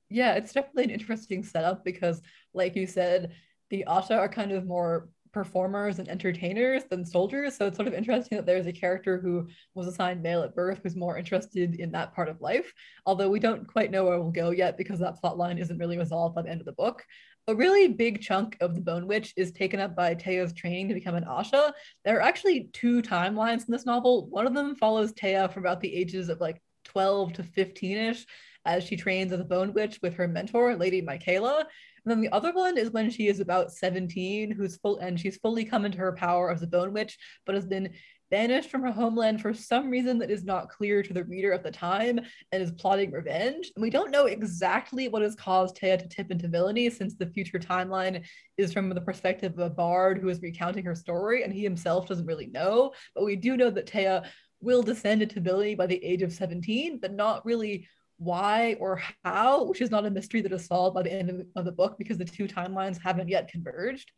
Yeah, 0.09 0.33
it's 0.33 0.53
definitely 0.53 0.83
an 0.85 0.89
interesting 0.91 1.43
setup 1.43 1.83
because, 1.83 2.21
like 2.53 2.75
you 2.75 2.85
said, 2.85 3.33
the 3.69 3.85
Asha 3.87 4.17
are 4.17 4.29
kind 4.29 4.51
of 4.51 4.65
more 4.65 5.09
performers 5.31 5.97
and 5.97 6.07
entertainers 6.07 6.83
than 6.89 7.03
soldiers. 7.03 7.57
So 7.57 7.65
it's 7.65 7.75
sort 7.75 7.87
of 7.87 7.93
interesting 7.95 8.37
that 8.37 8.45
there's 8.45 8.67
a 8.67 8.71
character 8.71 9.19
who 9.19 9.47
was 9.73 9.87
assigned 9.87 10.21
male 10.21 10.43
at 10.43 10.53
birth 10.53 10.81
who's 10.83 10.95
more 10.95 11.17
interested 11.17 11.75
in 11.79 11.91
that 11.93 12.13
part 12.13 12.29
of 12.29 12.39
life. 12.39 12.71
Although 13.05 13.29
we 13.29 13.39
don't 13.39 13.67
quite 13.67 13.89
know 13.89 14.05
where 14.05 14.19
we'll 14.19 14.31
go 14.31 14.51
yet 14.51 14.77
because 14.77 14.99
that 14.99 15.19
plot 15.19 15.37
line 15.37 15.57
isn't 15.57 15.79
really 15.79 15.97
resolved 15.97 16.35
by 16.35 16.43
the 16.43 16.51
end 16.51 16.61
of 16.61 16.65
the 16.65 16.73
book 16.73 17.03
a 17.47 17.55
really 17.55 17.89
big 17.89 18.21
chunk 18.21 18.57
of 18.61 18.73
the 18.73 18.81
Bone 18.81 19.07
Witch 19.07 19.33
is 19.35 19.51
taken 19.51 19.79
up 19.79 19.95
by 19.95 20.13
Tea's 20.13 20.53
training 20.53 20.87
to 20.87 20.93
become 20.93 21.15
an 21.15 21.25
Asha. 21.25 21.73
There 22.05 22.17
are 22.17 22.21
actually 22.21 22.69
two 22.73 23.01
timelines 23.01 23.67
in 23.67 23.71
this 23.71 23.85
novel. 23.85 24.27
One 24.27 24.47
of 24.47 24.53
them 24.53 24.75
follows 24.75 25.11
Tea 25.13 25.47
from 25.47 25.63
about 25.63 25.81
the 25.81 25.93
ages 25.93 26.29
of 26.29 26.39
like 26.39 26.61
12 26.85 27.33
to 27.33 27.43
15 27.43 27.97
ish 27.97 28.25
as 28.65 28.85
she 28.85 28.95
trains 28.95 29.33
as 29.33 29.41
a 29.41 29.45
Bone 29.45 29.73
Witch 29.73 29.99
with 30.01 30.15
her 30.15 30.27
mentor, 30.27 30.75
Lady 30.75 31.01
Mykaela. 31.01 31.59
And 31.59 32.11
then 32.11 32.21
the 32.21 32.31
other 32.31 32.53
one 32.53 32.77
is 32.77 32.91
when 32.91 33.09
she 33.09 33.27
is 33.27 33.41
about 33.41 33.71
17, 33.71 34.51
who's 34.51 34.77
full 34.77 34.99
and 34.99 35.19
she's 35.19 35.37
fully 35.37 35.65
come 35.65 35.85
into 35.85 35.97
her 35.97 36.13
power 36.13 36.49
as 36.49 36.63
a 36.63 36.67
Bone 36.67 36.93
Witch, 36.93 37.17
but 37.45 37.55
has 37.55 37.65
been 37.65 37.93
banished 38.33 38.71
from 38.71 38.81
her 38.81 38.91
homeland 38.91 39.39
for 39.39 39.53
some 39.53 39.91
reason 39.91 40.17
that 40.17 40.31
is 40.31 40.43
not 40.43 40.67
clear 40.67 41.03
to 41.03 41.13
the 41.13 41.23
reader 41.25 41.53
at 41.53 41.63
the 41.63 41.69
time 41.69 42.19
and 42.51 42.63
is 42.63 42.71
plotting 42.71 43.11
revenge. 43.11 43.71
And 43.75 43.83
we 43.83 43.91
don't 43.91 44.09
know 44.09 44.25
exactly 44.25 45.07
what 45.07 45.21
has 45.21 45.35
caused 45.35 45.75
Tea 45.75 45.95
to 45.95 46.07
tip 46.07 46.31
into 46.31 46.47
villainy 46.47 46.89
since 46.89 47.13
the 47.13 47.27
future 47.27 47.59
timeline 47.59 48.23
is 48.57 48.73
from 48.73 48.89
the 48.89 48.99
perspective 48.99 49.53
of 49.53 49.59
a 49.59 49.69
bard 49.69 50.17
who 50.17 50.29
is 50.29 50.41
recounting 50.41 50.83
her 50.83 50.95
story 50.95 51.43
and 51.43 51.53
he 51.53 51.61
himself 51.61 52.07
doesn't 52.07 52.25
really 52.25 52.47
know. 52.47 52.93
But 53.13 53.25
we 53.25 53.35
do 53.35 53.55
know 53.55 53.69
that 53.69 53.85
Tea 53.85 54.27
will 54.61 54.81
descend 54.81 55.21
into 55.21 55.39
villainy 55.39 55.75
by 55.75 55.85
the 55.85 56.03
age 56.03 56.23
of 56.23 56.33
17, 56.33 56.97
but 56.97 57.13
not 57.13 57.45
really 57.45 57.87
why 58.17 58.77
or 58.79 58.99
how, 59.23 59.65
which 59.65 59.81
is 59.81 59.91
not 59.91 60.07
a 60.07 60.09
mystery 60.09 60.41
that 60.41 60.53
is 60.53 60.65
solved 60.65 60.95
by 60.95 61.03
the 61.03 61.13
end 61.13 61.29
of 61.29 61.37
the, 61.37 61.47
of 61.55 61.65
the 61.65 61.71
book 61.71 61.99
because 61.99 62.17
the 62.17 62.25
two 62.25 62.47
timelines 62.47 62.99
haven't 62.99 63.29
yet 63.29 63.47
converged. 63.47 64.11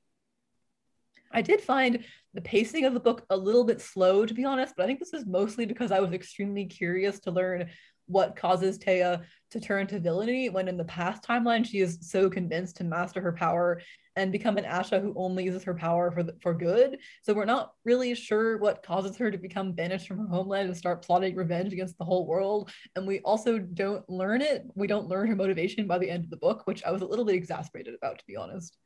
I 1.36 1.42
did 1.42 1.60
find 1.60 2.04
the 2.34 2.42
pacing 2.42 2.86
of 2.86 2.94
the 2.94 3.00
book 3.00 3.26
a 3.30 3.36
little 3.36 3.66
bit 3.66 3.82
slow, 3.82 4.26
to 4.26 4.34
be 4.34 4.46
honest, 4.46 4.74
but 4.76 4.84
I 4.84 4.88
think 4.88 5.00
this 5.00 5.14
is 5.14 5.26
mostly 5.26 5.66
because 5.66 5.92
I 5.92 6.00
was 6.00 6.14
extremely 6.14 6.66
curious 6.66 7.20
to 7.20 7.32
learn 7.32 7.70
what 8.08 8.38
causes 8.38 8.78
Tea 8.78 9.18
to 9.52 9.60
turn 9.60 9.88
to 9.88 10.00
villainy 10.00 10.50
when 10.50 10.68
in 10.68 10.78
the 10.78 10.86
past 10.86 11.24
timeline 11.24 11.66
she 11.66 11.80
is 11.80 11.98
so 12.02 12.30
convinced 12.30 12.78
to 12.78 12.84
master 12.86 13.20
her 13.20 13.34
power 13.34 13.82
and 14.16 14.32
become 14.32 14.58
an 14.58 14.64
Asha 14.64 15.02
who 15.02 15.14
only 15.18 15.44
uses 15.44 15.64
her 15.64 15.74
power 15.74 16.10
for 16.10 16.24
the, 16.24 16.36
for 16.42 16.54
good. 16.54 17.00
So 17.24 17.34
we're 17.34 17.44
not 17.44 17.74
really 17.84 18.16
sure 18.16 18.58
what 18.58 18.84
causes 18.84 19.18
her 19.18 19.30
to 19.30 19.38
become 19.38 19.74
banished 19.74 20.08
from 20.08 20.20
her 20.20 20.28
homeland 20.28 20.70
and 20.70 20.78
start 20.78 21.04
plotting 21.04 21.36
revenge 21.36 21.74
against 21.74 21.98
the 21.98 22.06
whole 22.06 22.26
world. 22.26 22.72
And 22.96 23.06
we 23.06 23.20
also 23.22 23.58
don't 23.58 24.08
learn 24.10 24.42
it. 24.42 24.66
We 24.76 24.88
don't 24.88 25.10
learn 25.10 25.28
her 25.28 25.36
motivation 25.36 25.86
by 25.86 25.98
the 25.98 26.10
end 26.10 26.24
of 26.24 26.30
the 26.30 26.38
book, 26.38 26.66
which 26.66 26.84
I 26.86 26.92
was 26.92 27.02
a 27.02 27.06
little 27.06 27.26
bit 27.26 27.36
exasperated 27.36 27.94
about, 27.94 28.20
to 28.20 28.26
be 28.26 28.38
honest. 28.38 28.78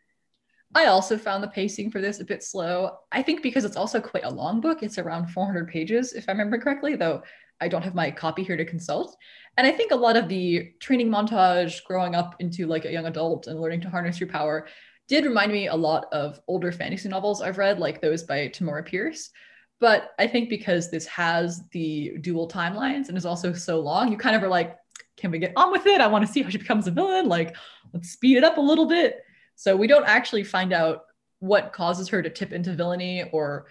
I 0.76 0.86
also 0.86 1.18
found 1.18 1.44
the 1.44 1.48
pacing 1.48 1.90
for 1.90 2.00
this 2.00 2.20
a 2.20 2.26
bit 2.26 2.44
slow. 2.44 2.98
I 3.12 3.24
think 3.24 3.42
because 3.42 3.66
it's 3.66 3.76
also 3.76 4.00
quite 4.00 4.26
a 4.26 4.30
long 4.30 4.62
book. 4.62 4.84
It's 4.84 5.00
around 5.00 5.30
400 5.30 5.68
pages, 5.68 6.14
if 6.14 6.30
I 6.30 6.32
remember 6.32 6.60
correctly, 6.60 6.96
though 6.96 7.24
I 7.60 7.68
don't 7.68 7.82
have 7.82 7.96
my 7.96 8.12
copy 8.12 8.44
here 8.44 8.56
to 8.56 8.66
consult. 8.66 9.18
And 9.58 9.66
I 9.66 9.72
think 9.72 9.92
a 9.92 9.96
lot 9.96 10.16
of 10.16 10.30
the 10.30 10.72
training 10.80 11.10
montage, 11.10 11.84
growing 11.84 12.16
up 12.16 12.36
into 12.40 12.68
like 12.68 12.86
a 12.86 12.92
young 12.92 13.08
adult 13.08 13.48
and 13.48 13.60
learning 13.60 13.82
to 13.82 13.90
harness 13.90 14.20
your 14.20 14.30
power, 14.30 14.68
did 15.08 15.26
remind 15.26 15.52
me 15.52 15.68
a 15.68 15.76
lot 15.76 16.06
of 16.12 16.40
older 16.48 16.72
fantasy 16.72 17.10
novels 17.10 17.42
I've 17.42 17.58
read, 17.58 17.80
like 17.80 18.00
those 18.00 18.24
by 18.24 18.48
Tamora 18.48 18.86
Pierce. 18.86 19.32
But 19.80 20.12
I 20.20 20.28
think 20.28 20.50
because 20.50 20.92
this 20.92 21.08
has 21.08 21.64
the 21.72 22.18
dual 22.22 22.48
timelines 22.48 23.08
and 23.08 23.18
is 23.18 23.26
also 23.26 23.54
so 23.54 23.80
long, 23.80 24.12
you 24.12 24.18
kind 24.18 24.36
of 24.36 24.44
are 24.44 24.50
like, 24.50 24.76
can 25.18 25.32
we 25.32 25.40
get 25.40 25.54
on 25.56 25.72
with 25.72 25.88
it? 25.88 26.00
I 26.00 26.08
want 26.08 26.26
to 26.26 26.32
see 26.32 26.44
how 26.44 26.50
she 26.50 26.58
becomes 26.58 26.88
a 26.88 26.92
villain. 26.92 27.28
Like, 27.28 27.56
let's 27.92 28.12
speed 28.12 28.38
it 28.38 28.44
up 28.44 28.58
a 28.58 28.62
little 28.62 28.86
bit. 28.86 29.18
So 29.60 29.76
we 29.76 29.88
don't 29.88 30.08
actually 30.08 30.46
find 30.46 30.72
out 30.72 31.04
what 31.40 31.74
causes 31.74 32.08
her 32.08 32.24
to 32.24 32.30
tip 32.30 32.54
into 32.54 32.72
villainy 32.72 33.30
or 33.34 33.66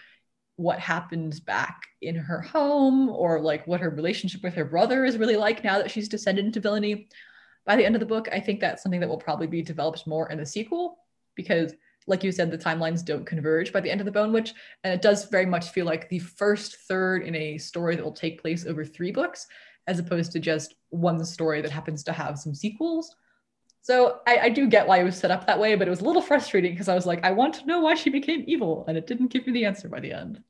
what 0.57 0.78
happens 0.78 1.41
back 1.41 1.80
in 2.03 2.14
her 2.14 2.43
home 2.43 3.09
or 3.09 3.41
like 3.41 3.66
what 3.66 3.80
her 3.80 3.89
relationship 3.89 4.43
with 4.43 4.53
her 4.53 4.66
brother 4.66 5.07
is 5.07 5.16
really 5.16 5.39
like 5.39 5.64
now 5.64 5.78
that 5.78 5.91
she's 5.91 6.07
descended 6.07 6.45
into 6.45 6.61
villainy. 6.61 7.09
By 7.64 7.76
the 7.76 7.86
end 7.86 7.97
of 7.97 8.01
the 8.01 8.07
book, 8.07 8.28
I 8.30 8.39
think 8.39 8.61
that's 8.61 8.82
something 8.82 9.01
that 9.01 9.09
will 9.09 9.16
probably 9.16 9.47
be 9.47 9.62
developed 9.62 10.07
more 10.07 10.30
in 10.30 10.36
the 10.36 10.45
sequel 10.45 10.99
because 11.34 11.72
like 12.07 12.22
you 12.22 12.32
said, 12.32 12.51
the 12.51 12.59
timelines 12.59 13.03
don't 13.03 13.24
converge 13.24 13.72
by 13.72 13.80
the 13.80 13.91
end 13.91 14.03
of 14.03 14.05
the 14.05 14.12
Bone 14.12 14.30
Witch. 14.30 14.53
And 14.84 14.93
it 14.93 15.01
does 15.01 15.24
very 15.24 15.47
much 15.47 15.70
feel 15.70 15.86
like 15.86 16.11
the 16.11 16.18
first 16.18 16.76
third 16.86 17.22
in 17.22 17.34
a 17.34 17.57
story 17.57 17.97
that 17.97 18.05
will 18.05 18.12
take 18.12 18.43
place 18.43 18.66
over 18.66 18.84
three 18.84 19.11
books, 19.11 19.47
as 19.86 19.99
opposed 19.99 20.32
to 20.32 20.39
just 20.39 20.74
one 20.91 21.24
story 21.24 21.62
that 21.62 21.70
happens 21.70 22.05
to 22.05 22.12
have 22.12 22.39
some 22.39 22.55
sequels. 22.55 23.16
So 23.89 24.20
I, 24.26 24.36
I, 24.36 24.49
do 24.51 24.66
get 24.66 24.86
why 24.86 25.01
it 25.01 25.05
was 25.05 25.16
set 25.16 25.30
up 25.30 25.47
that 25.47 25.59
way, 25.59 25.74
but 25.74 25.89
it 25.89 25.91
was 25.91 26.03
a 26.03 26.05
little 26.05 26.20
frustrating 26.20 26.72
because 26.72 26.91
I 26.91 26.95
was 26.95 27.07
like, 27.07 27.24
I 27.24 27.30
want 27.30 27.55
to 27.55 27.64
know 27.64 27.80
why 27.80 27.95
she 27.95 28.11
became 28.11 28.45
evil, 28.47 28.84
and 28.86 28.99
it 28.99 29.07
didn't 29.07 29.28
give 29.28 29.47
me 29.47 29.55
the 29.55 29.64
answer 29.64 29.89
by 29.89 29.99
the 29.99 30.12
end. 30.12 30.43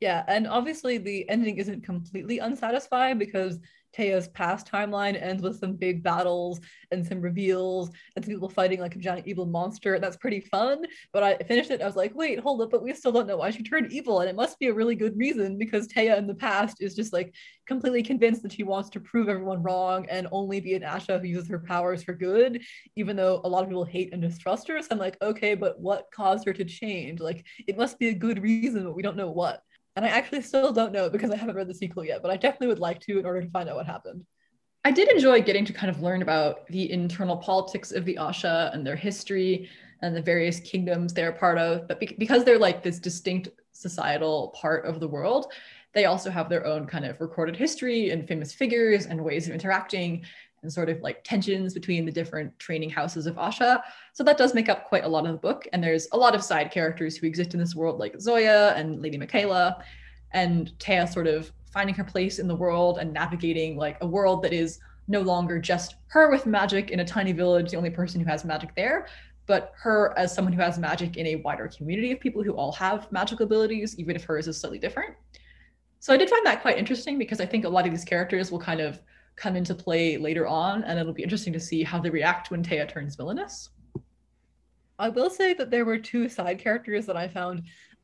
Yeah, 0.00 0.24
and 0.26 0.48
obviously 0.48 0.96
the 0.96 1.28
ending 1.28 1.58
isn't 1.58 1.84
completely 1.84 2.38
unsatisfying 2.38 3.18
because 3.18 3.58
Tea's 3.92 4.28
past 4.28 4.70
timeline 4.70 5.20
ends 5.20 5.42
with 5.42 5.58
some 5.58 5.74
big 5.74 6.02
battles 6.02 6.60
and 6.90 7.06
some 7.06 7.20
reveals 7.20 7.90
and 8.16 8.24
some 8.24 8.34
people 8.34 8.48
fighting 8.48 8.80
like 8.80 8.96
a 8.96 8.98
giant 8.98 9.26
evil 9.26 9.46
monster. 9.46 9.94
And 9.94 10.02
that's 10.02 10.16
pretty 10.16 10.40
fun. 10.40 10.84
But 11.12 11.22
I 11.22 11.36
finished 11.38 11.70
it. 11.70 11.82
I 11.82 11.86
was 11.86 11.96
like, 11.96 12.14
wait, 12.14 12.38
hold 12.38 12.62
up. 12.62 12.70
But 12.70 12.82
we 12.82 12.94
still 12.94 13.12
don't 13.12 13.26
know 13.26 13.36
why 13.36 13.50
she 13.50 13.62
turned 13.62 13.92
evil. 13.92 14.20
And 14.20 14.28
it 14.28 14.36
must 14.36 14.58
be 14.58 14.68
a 14.68 14.74
really 14.74 14.94
good 14.94 15.16
reason 15.16 15.58
because 15.58 15.86
Tea 15.86 16.08
in 16.08 16.26
the 16.26 16.34
past 16.34 16.78
is 16.80 16.94
just 16.94 17.12
like 17.12 17.34
completely 17.66 18.02
convinced 18.02 18.42
that 18.42 18.52
she 18.52 18.62
wants 18.62 18.90
to 18.90 19.00
prove 19.00 19.28
everyone 19.28 19.62
wrong 19.62 20.06
and 20.10 20.26
only 20.32 20.60
be 20.60 20.74
an 20.74 20.82
Asha 20.82 21.20
who 21.20 21.26
uses 21.26 21.48
her 21.48 21.58
powers 21.58 22.02
for 22.02 22.14
good, 22.14 22.60
even 22.96 23.16
though 23.16 23.40
a 23.44 23.48
lot 23.48 23.62
of 23.62 23.68
people 23.68 23.84
hate 23.84 24.12
and 24.12 24.22
distrust 24.22 24.68
her. 24.68 24.80
So 24.80 24.88
I'm 24.90 24.98
like, 24.98 25.16
okay, 25.22 25.54
but 25.54 25.80
what 25.80 26.06
caused 26.12 26.46
her 26.46 26.52
to 26.52 26.64
change? 26.64 27.20
Like, 27.20 27.44
it 27.66 27.76
must 27.76 27.98
be 27.98 28.08
a 28.08 28.14
good 28.14 28.42
reason, 28.42 28.84
but 28.84 28.96
we 28.96 29.02
don't 29.02 29.16
know 29.16 29.30
what. 29.30 29.62
And 29.96 30.04
I 30.04 30.08
actually 30.08 30.42
still 30.42 30.72
don't 30.72 30.92
know 30.92 31.10
because 31.10 31.30
I 31.30 31.36
haven't 31.36 31.56
read 31.56 31.68
the 31.68 31.74
sequel 31.74 32.04
yet, 32.04 32.22
but 32.22 32.30
I 32.30 32.36
definitely 32.36 32.68
would 32.68 32.78
like 32.78 33.00
to 33.00 33.18
in 33.18 33.26
order 33.26 33.42
to 33.42 33.50
find 33.50 33.68
out 33.68 33.76
what 33.76 33.86
happened. 33.86 34.24
I 34.84 34.90
did 34.90 35.10
enjoy 35.10 35.42
getting 35.42 35.64
to 35.66 35.72
kind 35.72 35.90
of 35.90 36.00
learn 36.00 36.22
about 36.22 36.66
the 36.68 36.90
internal 36.90 37.36
politics 37.36 37.92
of 37.92 38.04
the 38.04 38.16
Asha 38.16 38.72
and 38.72 38.86
their 38.86 38.96
history 38.96 39.68
and 40.00 40.16
the 40.16 40.22
various 40.22 40.60
kingdoms 40.60 41.12
they're 41.12 41.32
part 41.32 41.58
of. 41.58 41.86
But 41.86 42.00
be- 42.00 42.16
because 42.18 42.44
they're 42.44 42.58
like 42.58 42.82
this 42.82 42.98
distinct 42.98 43.48
societal 43.72 44.54
part 44.58 44.86
of 44.86 45.00
the 45.00 45.08
world, 45.08 45.52
they 45.92 46.06
also 46.06 46.30
have 46.30 46.48
their 46.48 46.66
own 46.66 46.86
kind 46.86 47.04
of 47.04 47.20
recorded 47.20 47.56
history 47.56 48.10
and 48.10 48.26
famous 48.26 48.54
figures 48.54 49.06
and 49.06 49.22
ways 49.22 49.48
of 49.48 49.54
interacting 49.54 50.24
and 50.62 50.72
sort 50.72 50.88
of 50.88 51.00
like 51.00 51.24
tensions 51.24 51.74
between 51.74 52.04
the 52.04 52.12
different 52.12 52.56
training 52.58 52.90
houses 52.90 53.26
of 53.26 53.36
Asha. 53.36 53.82
So 54.12 54.22
that 54.24 54.36
does 54.36 54.54
make 54.54 54.68
up 54.68 54.88
quite 54.88 55.04
a 55.04 55.08
lot 55.08 55.26
of 55.26 55.32
the 55.32 55.38
book. 55.38 55.66
And 55.72 55.82
there's 55.82 56.08
a 56.12 56.16
lot 56.16 56.34
of 56.34 56.42
side 56.42 56.70
characters 56.70 57.16
who 57.16 57.26
exist 57.26 57.54
in 57.54 57.60
this 57.60 57.74
world, 57.74 57.98
like 57.98 58.20
Zoya 58.20 58.74
and 58.76 59.00
Lady 59.00 59.18
Mykaela, 59.18 59.82
and 60.32 60.78
Tea 60.78 61.06
sort 61.06 61.26
of 61.26 61.50
finding 61.72 61.94
her 61.94 62.04
place 62.04 62.38
in 62.38 62.48
the 62.48 62.54
world 62.54 62.98
and 62.98 63.12
navigating 63.12 63.76
like 63.76 63.96
a 64.00 64.06
world 64.06 64.42
that 64.42 64.52
is 64.52 64.80
no 65.08 65.20
longer 65.20 65.58
just 65.58 65.96
her 66.08 66.30
with 66.30 66.46
magic 66.46 66.90
in 66.90 67.00
a 67.00 67.04
tiny 67.04 67.32
village, 67.32 67.70
the 67.70 67.76
only 67.76 67.90
person 67.90 68.20
who 68.20 68.26
has 68.26 68.44
magic 68.44 68.74
there, 68.74 69.06
but 69.46 69.72
her 69.76 70.16
as 70.16 70.32
someone 70.32 70.52
who 70.52 70.62
has 70.62 70.78
magic 70.78 71.16
in 71.16 71.26
a 71.26 71.36
wider 71.36 71.68
community 71.68 72.12
of 72.12 72.20
people 72.20 72.42
who 72.42 72.52
all 72.52 72.72
have 72.72 73.10
magical 73.10 73.44
abilities, 73.44 73.98
even 73.98 74.14
if 74.14 74.24
hers 74.24 74.46
is 74.46 74.56
slightly 74.58 74.78
different. 74.78 75.14
So 75.98 76.14
I 76.14 76.16
did 76.16 76.30
find 76.30 76.46
that 76.46 76.62
quite 76.62 76.78
interesting 76.78 77.18
because 77.18 77.40
I 77.40 77.46
think 77.46 77.64
a 77.64 77.68
lot 77.68 77.84
of 77.84 77.90
these 77.90 78.04
characters 78.04 78.50
will 78.50 78.60
kind 78.60 78.80
of 78.80 79.00
come 79.40 79.56
into 79.56 79.74
play 79.74 80.18
later 80.18 80.46
on, 80.46 80.84
and 80.84 80.98
it'll 80.98 81.14
be 81.14 81.22
interesting 81.22 81.52
to 81.54 81.60
see 81.60 81.82
how 81.82 81.98
they 81.98 82.10
react 82.10 82.50
when 82.50 82.62
Tea 82.62 82.84
turns 82.84 83.16
villainous. 83.16 83.70
I 84.98 85.08
will 85.08 85.30
say 85.30 85.54
that 85.54 85.70
there 85.70 85.86
were 85.86 85.96
two 85.96 86.28
side 86.28 86.58
characters 86.58 87.06
that 87.06 87.16
I 87.16 87.26
found 87.26 87.62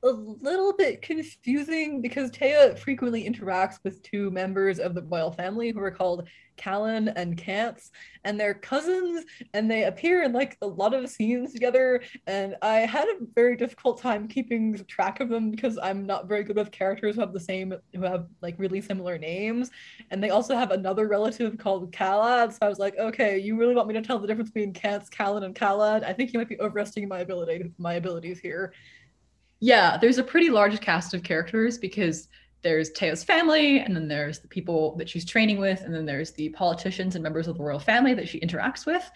a 0.08 0.44
little 0.44 0.72
bit 0.72 1.02
confusing 1.02 2.00
because 2.00 2.30
Tea 2.30 2.74
frequently 2.76 3.28
interacts 3.28 3.78
with 3.84 4.02
two 4.02 4.30
members 4.30 4.78
of 4.78 4.94
the 4.94 5.02
royal 5.02 5.32
family 5.32 5.70
who 5.70 5.80
are 5.80 5.90
called 5.90 6.28
Kalen 6.56 7.12
and 7.16 7.36
Kance, 7.36 7.90
and 8.24 8.38
they're 8.40 8.54
cousins, 8.54 9.24
and 9.54 9.70
they 9.70 9.84
appear 9.84 10.22
in 10.22 10.32
like 10.32 10.56
a 10.62 10.66
lot 10.66 10.94
of 10.94 11.08
scenes 11.08 11.52
together. 11.52 12.02
And 12.26 12.56
I 12.62 12.78
had 12.78 13.08
a 13.08 13.24
very 13.34 13.56
difficult 13.56 14.00
time 14.00 14.28
keeping 14.28 14.74
track 14.86 15.20
of 15.20 15.28
them 15.28 15.50
because 15.50 15.78
I'm 15.82 16.06
not 16.06 16.28
very 16.28 16.42
good 16.42 16.56
with 16.56 16.70
characters 16.70 17.14
who 17.14 17.20
have 17.20 17.32
the 17.32 17.40
same, 17.40 17.74
who 17.94 18.02
have 18.02 18.26
like 18.42 18.54
really 18.58 18.80
similar 18.80 19.18
names. 19.18 19.70
And 20.10 20.22
they 20.22 20.30
also 20.30 20.56
have 20.56 20.70
another 20.70 21.08
relative 21.08 21.58
called 21.58 21.92
Khalad. 21.92 22.52
So 22.52 22.58
I 22.62 22.68
was 22.68 22.78
like, 22.78 22.96
okay, 22.98 23.38
you 23.38 23.58
really 23.58 23.74
want 23.74 23.88
me 23.88 23.94
to 23.94 24.02
tell 24.02 24.18
the 24.18 24.26
difference 24.26 24.50
between 24.50 24.72
Kance, 24.72 25.08
Kalen, 25.08 25.44
and 25.44 25.54
Kalad? 25.54 26.04
I 26.04 26.12
think 26.12 26.32
you 26.32 26.38
might 26.38 26.48
be 26.48 26.60
overestimating 26.60 27.08
my 27.08 27.20
ability, 27.20 27.72
my 27.78 27.94
abilities 27.94 28.38
here. 28.38 28.72
Yeah, 29.60 29.96
there's 29.96 30.18
a 30.18 30.22
pretty 30.22 30.50
large 30.50 30.80
cast 30.80 31.14
of 31.14 31.22
characters 31.22 31.78
because 31.78 32.28
there's 32.62 32.90
Tea's 32.90 33.22
family, 33.22 33.78
and 33.78 33.94
then 33.94 34.08
there's 34.08 34.40
the 34.40 34.48
people 34.48 34.96
that 34.96 35.08
she's 35.08 35.24
training 35.24 35.58
with, 35.58 35.82
and 35.82 35.94
then 35.94 36.04
there's 36.04 36.32
the 36.32 36.48
politicians 36.50 37.14
and 37.14 37.22
members 37.22 37.48
of 37.48 37.56
the 37.56 37.62
royal 37.62 37.78
family 37.78 38.12
that 38.14 38.28
she 38.28 38.40
interacts 38.40 38.86
with. 38.86 39.08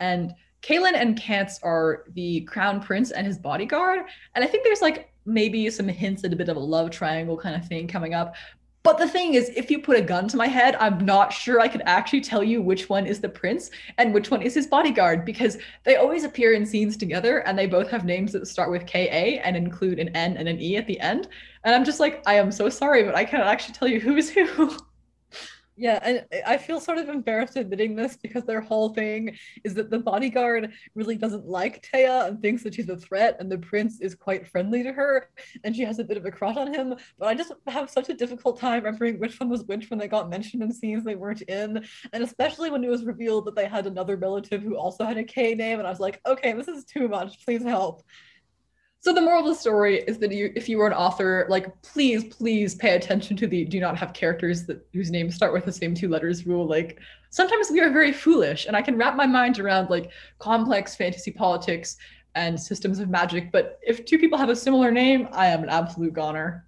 And 0.00 0.34
Kalen 0.62 0.94
and 0.94 1.16
Kance 1.18 1.58
are 1.62 2.04
the 2.14 2.42
crown 2.42 2.82
prince 2.82 3.12
and 3.12 3.26
his 3.26 3.38
bodyguard. 3.38 4.00
And 4.34 4.44
I 4.44 4.46
think 4.46 4.64
there's 4.64 4.82
like 4.82 5.12
maybe 5.24 5.70
some 5.70 5.88
hints 5.88 6.24
at 6.24 6.32
a 6.32 6.36
bit 6.36 6.48
of 6.48 6.56
a 6.56 6.60
love 6.60 6.90
triangle 6.90 7.36
kind 7.36 7.54
of 7.56 7.66
thing 7.66 7.86
coming 7.86 8.14
up. 8.14 8.34
But 8.82 8.96
the 8.96 9.08
thing 9.08 9.34
is, 9.34 9.50
if 9.50 9.70
you 9.70 9.82
put 9.82 9.98
a 9.98 10.02
gun 10.02 10.26
to 10.28 10.38
my 10.38 10.46
head, 10.46 10.74
I'm 10.76 11.04
not 11.04 11.34
sure 11.34 11.60
I 11.60 11.68
could 11.68 11.82
actually 11.84 12.22
tell 12.22 12.42
you 12.42 12.62
which 12.62 12.88
one 12.88 13.06
is 13.06 13.20
the 13.20 13.28
prince 13.28 13.70
and 13.98 14.14
which 14.14 14.30
one 14.30 14.40
is 14.40 14.54
his 14.54 14.66
bodyguard 14.66 15.26
because 15.26 15.58
they 15.84 15.96
always 15.96 16.24
appear 16.24 16.54
in 16.54 16.64
scenes 16.64 16.96
together 16.96 17.38
and 17.40 17.58
they 17.58 17.66
both 17.66 17.90
have 17.90 18.06
names 18.06 18.32
that 18.32 18.48
start 18.48 18.70
with 18.70 18.86
KA 18.86 18.96
and 19.44 19.54
include 19.54 19.98
an 19.98 20.08
N 20.16 20.38
and 20.38 20.48
an 20.48 20.60
E 20.60 20.76
at 20.76 20.86
the 20.86 20.98
end. 21.00 21.28
And 21.64 21.74
I'm 21.74 21.84
just 21.84 22.00
like, 22.00 22.22
I 22.26 22.34
am 22.34 22.50
so 22.50 22.70
sorry, 22.70 23.02
but 23.02 23.14
I 23.14 23.24
cannot 23.24 23.48
actually 23.48 23.74
tell 23.74 23.88
you 23.88 24.00
who 24.00 24.16
is 24.16 24.30
who. 24.30 24.78
Yeah, 25.80 25.98
and 26.02 26.26
I 26.46 26.58
feel 26.58 26.78
sort 26.78 26.98
of 26.98 27.08
embarrassed 27.08 27.56
admitting 27.56 27.96
this 27.96 28.14
because 28.14 28.44
their 28.44 28.60
whole 28.60 28.90
thing 28.90 29.34
is 29.64 29.72
that 29.74 29.88
the 29.88 29.98
bodyguard 29.98 30.74
really 30.94 31.16
doesn't 31.16 31.46
like 31.46 31.80
Tea 31.90 32.04
and 32.04 32.38
thinks 32.42 32.62
that 32.64 32.74
she's 32.74 32.90
a 32.90 32.98
threat, 32.98 33.38
and 33.40 33.50
the 33.50 33.56
prince 33.56 33.98
is 34.02 34.14
quite 34.14 34.46
friendly 34.46 34.82
to 34.82 34.92
her, 34.92 35.30
and 35.64 35.74
she 35.74 35.80
has 35.82 35.98
a 35.98 36.04
bit 36.04 36.18
of 36.18 36.26
a 36.26 36.30
crush 36.30 36.58
on 36.58 36.74
him. 36.74 36.96
But 37.18 37.28
I 37.28 37.34
just 37.34 37.52
have 37.66 37.88
such 37.88 38.10
a 38.10 38.14
difficult 38.14 38.60
time 38.60 38.84
remembering 38.84 39.18
which 39.18 39.40
one 39.40 39.48
was 39.48 39.64
which 39.64 39.88
when 39.88 39.98
they 39.98 40.06
got 40.06 40.28
mentioned 40.28 40.62
in 40.62 40.70
scenes 40.70 41.02
they 41.02 41.14
weren't 41.14 41.40
in, 41.42 41.82
and 42.12 42.22
especially 42.22 42.70
when 42.70 42.84
it 42.84 42.90
was 42.90 43.04
revealed 43.06 43.46
that 43.46 43.56
they 43.56 43.66
had 43.66 43.86
another 43.86 44.16
relative 44.16 44.62
who 44.62 44.76
also 44.76 45.06
had 45.06 45.16
a 45.16 45.24
K 45.24 45.54
name, 45.54 45.78
and 45.78 45.86
I 45.88 45.90
was 45.90 45.98
like, 45.98 46.20
okay, 46.26 46.52
this 46.52 46.68
is 46.68 46.84
too 46.84 47.08
much. 47.08 47.42
Please 47.46 47.62
help. 47.62 48.02
So 49.02 49.14
the 49.14 49.20
moral 49.22 49.40
of 49.40 49.46
the 49.46 49.54
story 49.54 50.02
is 50.02 50.18
that 50.18 50.30
you, 50.30 50.52
if 50.54 50.68
you 50.68 50.76
were 50.76 50.86
an 50.86 50.92
author, 50.92 51.46
like 51.48 51.80
please, 51.80 52.24
please 52.24 52.74
pay 52.74 52.96
attention 52.96 53.34
to 53.38 53.46
the 53.46 53.64
do 53.64 53.80
not 53.80 53.96
have 53.96 54.12
characters 54.12 54.66
that 54.66 54.86
whose 54.92 55.10
names 55.10 55.34
start 55.34 55.54
with 55.54 55.64
the 55.64 55.72
same 55.72 55.94
two 55.94 56.08
letters 56.08 56.46
rule. 56.46 56.66
Like 56.66 56.98
sometimes 57.30 57.70
we 57.70 57.80
are 57.80 57.90
very 57.90 58.12
foolish, 58.12 58.66
and 58.66 58.76
I 58.76 58.82
can 58.82 58.98
wrap 58.98 59.16
my 59.16 59.26
mind 59.26 59.58
around 59.58 59.88
like 59.88 60.10
complex 60.38 60.96
fantasy 60.96 61.30
politics 61.30 61.96
and 62.34 62.60
systems 62.60 62.98
of 62.98 63.08
magic. 63.08 63.50
But 63.50 63.80
if 63.82 64.04
two 64.04 64.18
people 64.18 64.36
have 64.36 64.50
a 64.50 64.56
similar 64.56 64.90
name, 64.90 65.28
I 65.32 65.46
am 65.46 65.62
an 65.62 65.70
absolute 65.70 66.12
goner. 66.12 66.66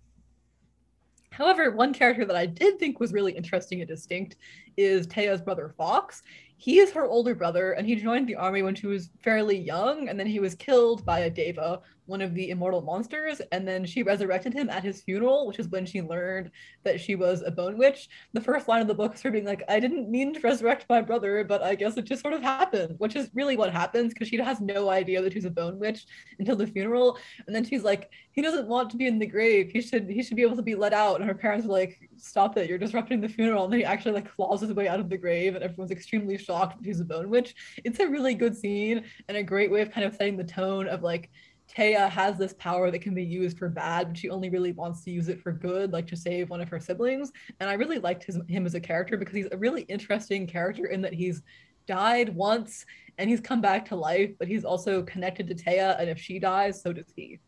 However, 1.33 1.71
one 1.71 1.93
character 1.93 2.25
that 2.25 2.37
I 2.37 2.47
did 2.47 2.79
think 2.79 2.99
was 2.99 3.13
really 3.13 3.33
interesting 3.33 3.81
and 3.83 3.89
distinct 3.89 4.37
is 4.79 5.07
Tea's 5.07 5.43
brother 5.43 5.75
Fox 5.77 6.23
he 6.63 6.79
is 6.79 6.93
her 6.93 7.07
older 7.07 7.35
brother 7.35 7.73
and 7.73 7.89
he 7.89 7.97
joined 7.97 8.29
the 8.29 8.37
army 8.37 8.63
when 8.63 8.77
she 8.77 8.87
was 8.87 9.11
fairly 9.19 9.59
young 9.59 10.09
and 10.09 10.17
then 10.19 10.29
he 10.29 10.39
was 10.39 10.55
killed 10.55 11.05
by 11.05 11.19
a 11.19 11.31
daeva 11.31 11.81
one 12.13 12.23
of 12.23 12.35
the 12.35 12.51
immortal 12.51 12.83
monsters 12.83 13.41
and 13.51 13.67
then 13.67 13.85
she 13.85 14.03
resurrected 14.03 14.53
him 14.53 14.71
at 14.71 14.85
his 14.85 15.01
funeral 15.03 15.47
which 15.47 15.59
is 15.59 15.69
when 15.69 15.85
she 15.85 16.01
learned 16.01 16.51
that 16.85 17.01
she 17.01 17.15
was 17.15 17.43
a 17.43 17.51
bone 17.51 17.77
witch. 17.77 18.09
The 18.33 18.41
first 18.41 18.69
line 18.69 18.83
of 18.83 18.89
the 18.89 18.95
book 18.95 19.15
is 19.15 19.23
her 19.23 19.31
being 19.31 19.45
like 19.45 19.63
i 19.69 19.81
didn't 19.81 20.11
mean 20.11 20.35
to 20.35 20.41
resurrect 20.41 20.87
my 20.89 21.01
brother 21.01 21.45
but 21.45 21.63
i 21.63 21.75
guess 21.75 21.97
it 21.97 22.05
just 22.05 22.23
sort 22.23 22.35
of 22.35 22.43
happened 22.43 22.95
which 22.99 23.17
is 23.17 23.31
really 23.35 23.57
what 23.57 23.73
happens 23.73 24.13
because 24.13 24.29
she 24.29 24.37
has 24.37 24.61
no 24.61 24.91
idea 24.91 25.21
that 25.23 25.33
she's 25.33 25.45
a 25.45 25.51
bone 25.51 25.79
witch 25.79 26.07
until 26.39 26.57
the 26.57 26.67
funeral. 26.67 27.19
And 27.47 27.55
then 27.55 27.65
she's 27.65 27.85
like 27.85 28.11
he 28.33 28.41
doesn't 28.41 28.67
want 28.67 28.89
to 28.91 28.97
be 28.97 29.07
in 29.07 29.19
the 29.19 29.27
grave. 29.27 29.71
He 29.71 29.81
should 29.81 30.09
he 30.09 30.23
should 30.23 30.37
be 30.37 30.43
able 30.43 30.57
to 30.57 30.63
be 30.63 30.75
let 30.75 30.93
out. 30.93 31.21
And 31.21 31.29
her 31.29 31.35
parents 31.35 31.67
are 31.67 31.71
like 31.71 31.99
stop 32.17 32.57
it. 32.57 32.69
You're 32.69 32.79
disrupting 32.79 33.21
the 33.21 33.29
funeral. 33.29 33.65
And 33.65 33.73
then 33.73 33.81
he 33.81 33.85
actually 33.85 34.13
like 34.13 34.35
claws 34.35 34.61
his 34.61 34.73
way 34.73 34.89
out 34.89 35.01
of 35.01 35.09
the 35.09 35.19
grave 35.19 35.55
and 35.55 35.65
everyone's 35.65 35.91
extremely 35.91 36.39
shocked 36.39 36.79
that 36.79 36.87
he's 36.87 37.01
a 37.01 37.05
bone 37.05 37.29
witch. 37.29 37.55
It's 37.85 38.01
a 38.01 38.09
really 38.09 38.35
good 38.35 38.57
scene 38.57 39.05
and 39.29 39.37
a 39.37 39.43
great 39.43 39.71
way 39.71 39.81
of 39.81 39.91
kind 39.91 40.07
of 40.07 40.15
setting 40.15 40.37
the 40.37 40.45
tone 40.45 40.89
of 40.89 41.03
like 41.03 41.31
Tea 41.75 41.93
has 41.93 42.37
this 42.37 42.53
power 42.55 42.91
that 42.91 43.01
can 43.01 43.15
be 43.15 43.25
used 43.25 43.59
for 43.59 43.69
bad, 43.69 44.09
but 44.09 44.19
she 44.19 44.29
only 44.29 44.51
really 44.51 44.73
wants 44.73 45.03
to 45.05 45.11
use 45.11 45.29
it 45.29 45.41
for 45.41 45.53
good, 45.53 45.93
like 45.93 46.07
to 46.09 46.17
save 46.17 46.51
one 46.51 46.61
of 46.61 46.69
her 46.69 46.81
siblings. 46.81 47.33
And 47.61 47.71
I 47.71 47.75
really 47.75 47.99
liked 47.99 48.25
his, 48.25 48.39
him 48.49 48.67
as 48.67 48.75
a 48.75 48.81
character 48.81 49.17
because 49.17 49.35
he's 49.35 49.49
a 49.53 49.57
really 49.57 49.83
interesting 49.83 50.47
character 50.47 50.87
in 50.87 51.01
that 51.03 51.15
he's 51.15 51.43
died 51.87 52.35
once 52.35 52.85
and 53.19 53.29
he's 53.31 53.41
come 53.41 53.61
back 53.61 53.87
to 53.87 53.97
life, 53.97 54.31
but 54.39 54.49
he's 54.49 54.65
also 54.65 55.03
connected 55.03 55.47
to 55.49 55.55
Tea. 55.55 55.79
And 55.79 56.11
if 56.11 56.19
she 56.19 56.39
dies, 56.39 56.83
so 56.83 56.93
does 56.93 57.13
he. 57.17 57.39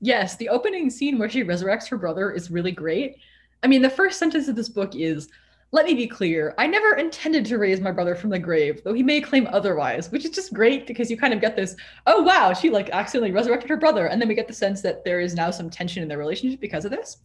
Yes, 0.00 0.36
the 0.36 0.48
opening 0.48 0.90
scene 0.90 1.18
where 1.18 1.30
she 1.30 1.42
resurrects 1.42 1.88
her 1.88 1.98
brother 1.98 2.30
is 2.30 2.50
really 2.50 2.72
great. 2.72 3.16
I 3.62 3.66
mean, 3.66 3.82
the 3.82 3.90
first 3.90 4.18
sentence 4.18 4.46
of 4.46 4.54
this 4.54 4.68
book 4.68 4.94
is 4.94 5.28
let 5.72 5.84
me 5.84 5.94
be 5.94 6.06
clear, 6.06 6.54
I 6.58 6.66
never 6.66 6.94
intended 6.94 7.44
to 7.46 7.58
raise 7.58 7.80
my 7.80 7.90
brother 7.90 8.14
from 8.14 8.30
the 8.30 8.38
grave, 8.38 8.82
though 8.84 8.94
he 8.94 9.02
may 9.02 9.20
claim 9.20 9.48
otherwise, 9.48 10.10
which 10.10 10.24
is 10.24 10.30
just 10.30 10.54
great 10.54 10.86
because 10.86 11.10
you 11.10 11.16
kind 11.16 11.34
of 11.34 11.40
get 11.40 11.56
this, 11.56 11.74
oh 12.06 12.22
wow, 12.22 12.52
she 12.52 12.70
like 12.70 12.90
accidentally 12.90 13.32
resurrected 13.32 13.68
her 13.70 13.76
brother. 13.76 14.06
And 14.06 14.20
then 14.20 14.28
we 14.28 14.34
get 14.34 14.46
the 14.46 14.54
sense 14.54 14.80
that 14.82 15.04
there 15.04 15.20
is 15.20 15.34
now 15.34 15.50
some 15.50 15.68
tension 15.68 16.02
in 16.02 16.08
their 16.08 16.18
relationship 16.18 16.60
because 16.60 16.84
of 16.84 16.92
this. 16.92 17.18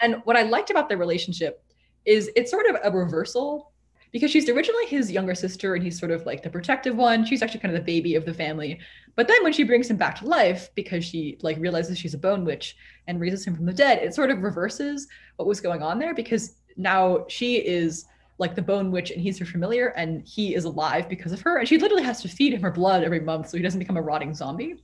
And 0.00 0.16
what 0.24 0.36
I 0.36 0.42
liked 0.42 0.70
about 0.70 0.88
their 0.88 0.98
relationship 0.98 1.62
is 2.04 2.30
it's 2.34 2.50
sort 2.50 2.66
of 2.68 2.76
a 2.82 2.96
reversal 2.96 3.72
because 4.10 4.30
she's 4.30 4.48
originally 4.48 4.86
his 4.86 5.12
younger 5.12 5.34
sister 5.34 5.74
and 5.74 5.84
he's 5.84 5.98
sort 5.98 6.10
of 6.10 6.24
like 6.26 6.42
the 6.42 6.50
protective 6.50 6.96
one. 6.96 7.24
She's 7.24 7.42
actually 7.42 7.60
kind 7.60 7.74
of 7.74 7.80
the 7.80 7.92
baby 7.92 8.14
of 8.14 8.24
the 8.24 8.34
family. 8.34 8.80
But 9.14 9.28
then 9.28 9.42
when 9.42 9.52
she 9.52 9.64
brings 9.64 9.90
him 9.90 9.96
back 9.96 10.18
to 10.18 10.26
life 10.26 10.70
because 10.74 11.04
she 11.04 11.38
like 11.42 11.58
realizes 11.58 11.98
she's 11.98 12.14
a 12.14 12.18
bone 12.18 12.44
witch 12.44 12.76
and 13.06 13.20
raises 13.20 13.46
him 13.46 13.54
from 13.54 13.66
the 13.66 13.72
dead, 13.72 13.98
it 13.98 14.14
sort 14.14 14.30
of 14.30 14.42
reverses 14.42 15.06
what 15.36 15.46
was 15.46 15.60
going 15.60 15.82
on 15.82 15.98
there 15.98 16.14
because 16.14 16.54
now 16.78 17.26
she 17.28 17.56
is 17.56 18.06
like 18.38 18.54
the 18.54 18.62
bone 18.62 18.90
witch 18.90 19.10
and 19.10 19.20
he's 19.20 19.38
her 19.38 19.44
familiar 19.44 19.88
and 19.88 20.26
he 20.26 20.54
is 20.54 20.64
alive 20.64 21.08
because 21.08 21.32
of 21.32 21.40
her 21.40 21.58
and 21.58 21.68
she 21.68 21.76
literally 21.76 22.02
has 22.02 22.22
to 22.22 22.28
feed 22.28 22.54
him 22.54 22.62
her 22.62 22.70
blood 22.70 23.04
every 23.04 23.20
month 23.20 23.48
so 23.48 23.56
he 23.56 23.62
doesn't 23.62 23.80
become 23.80 23.96
a 23.96 24.02
rotting 24.02 24.32
zombie 24.32 24.76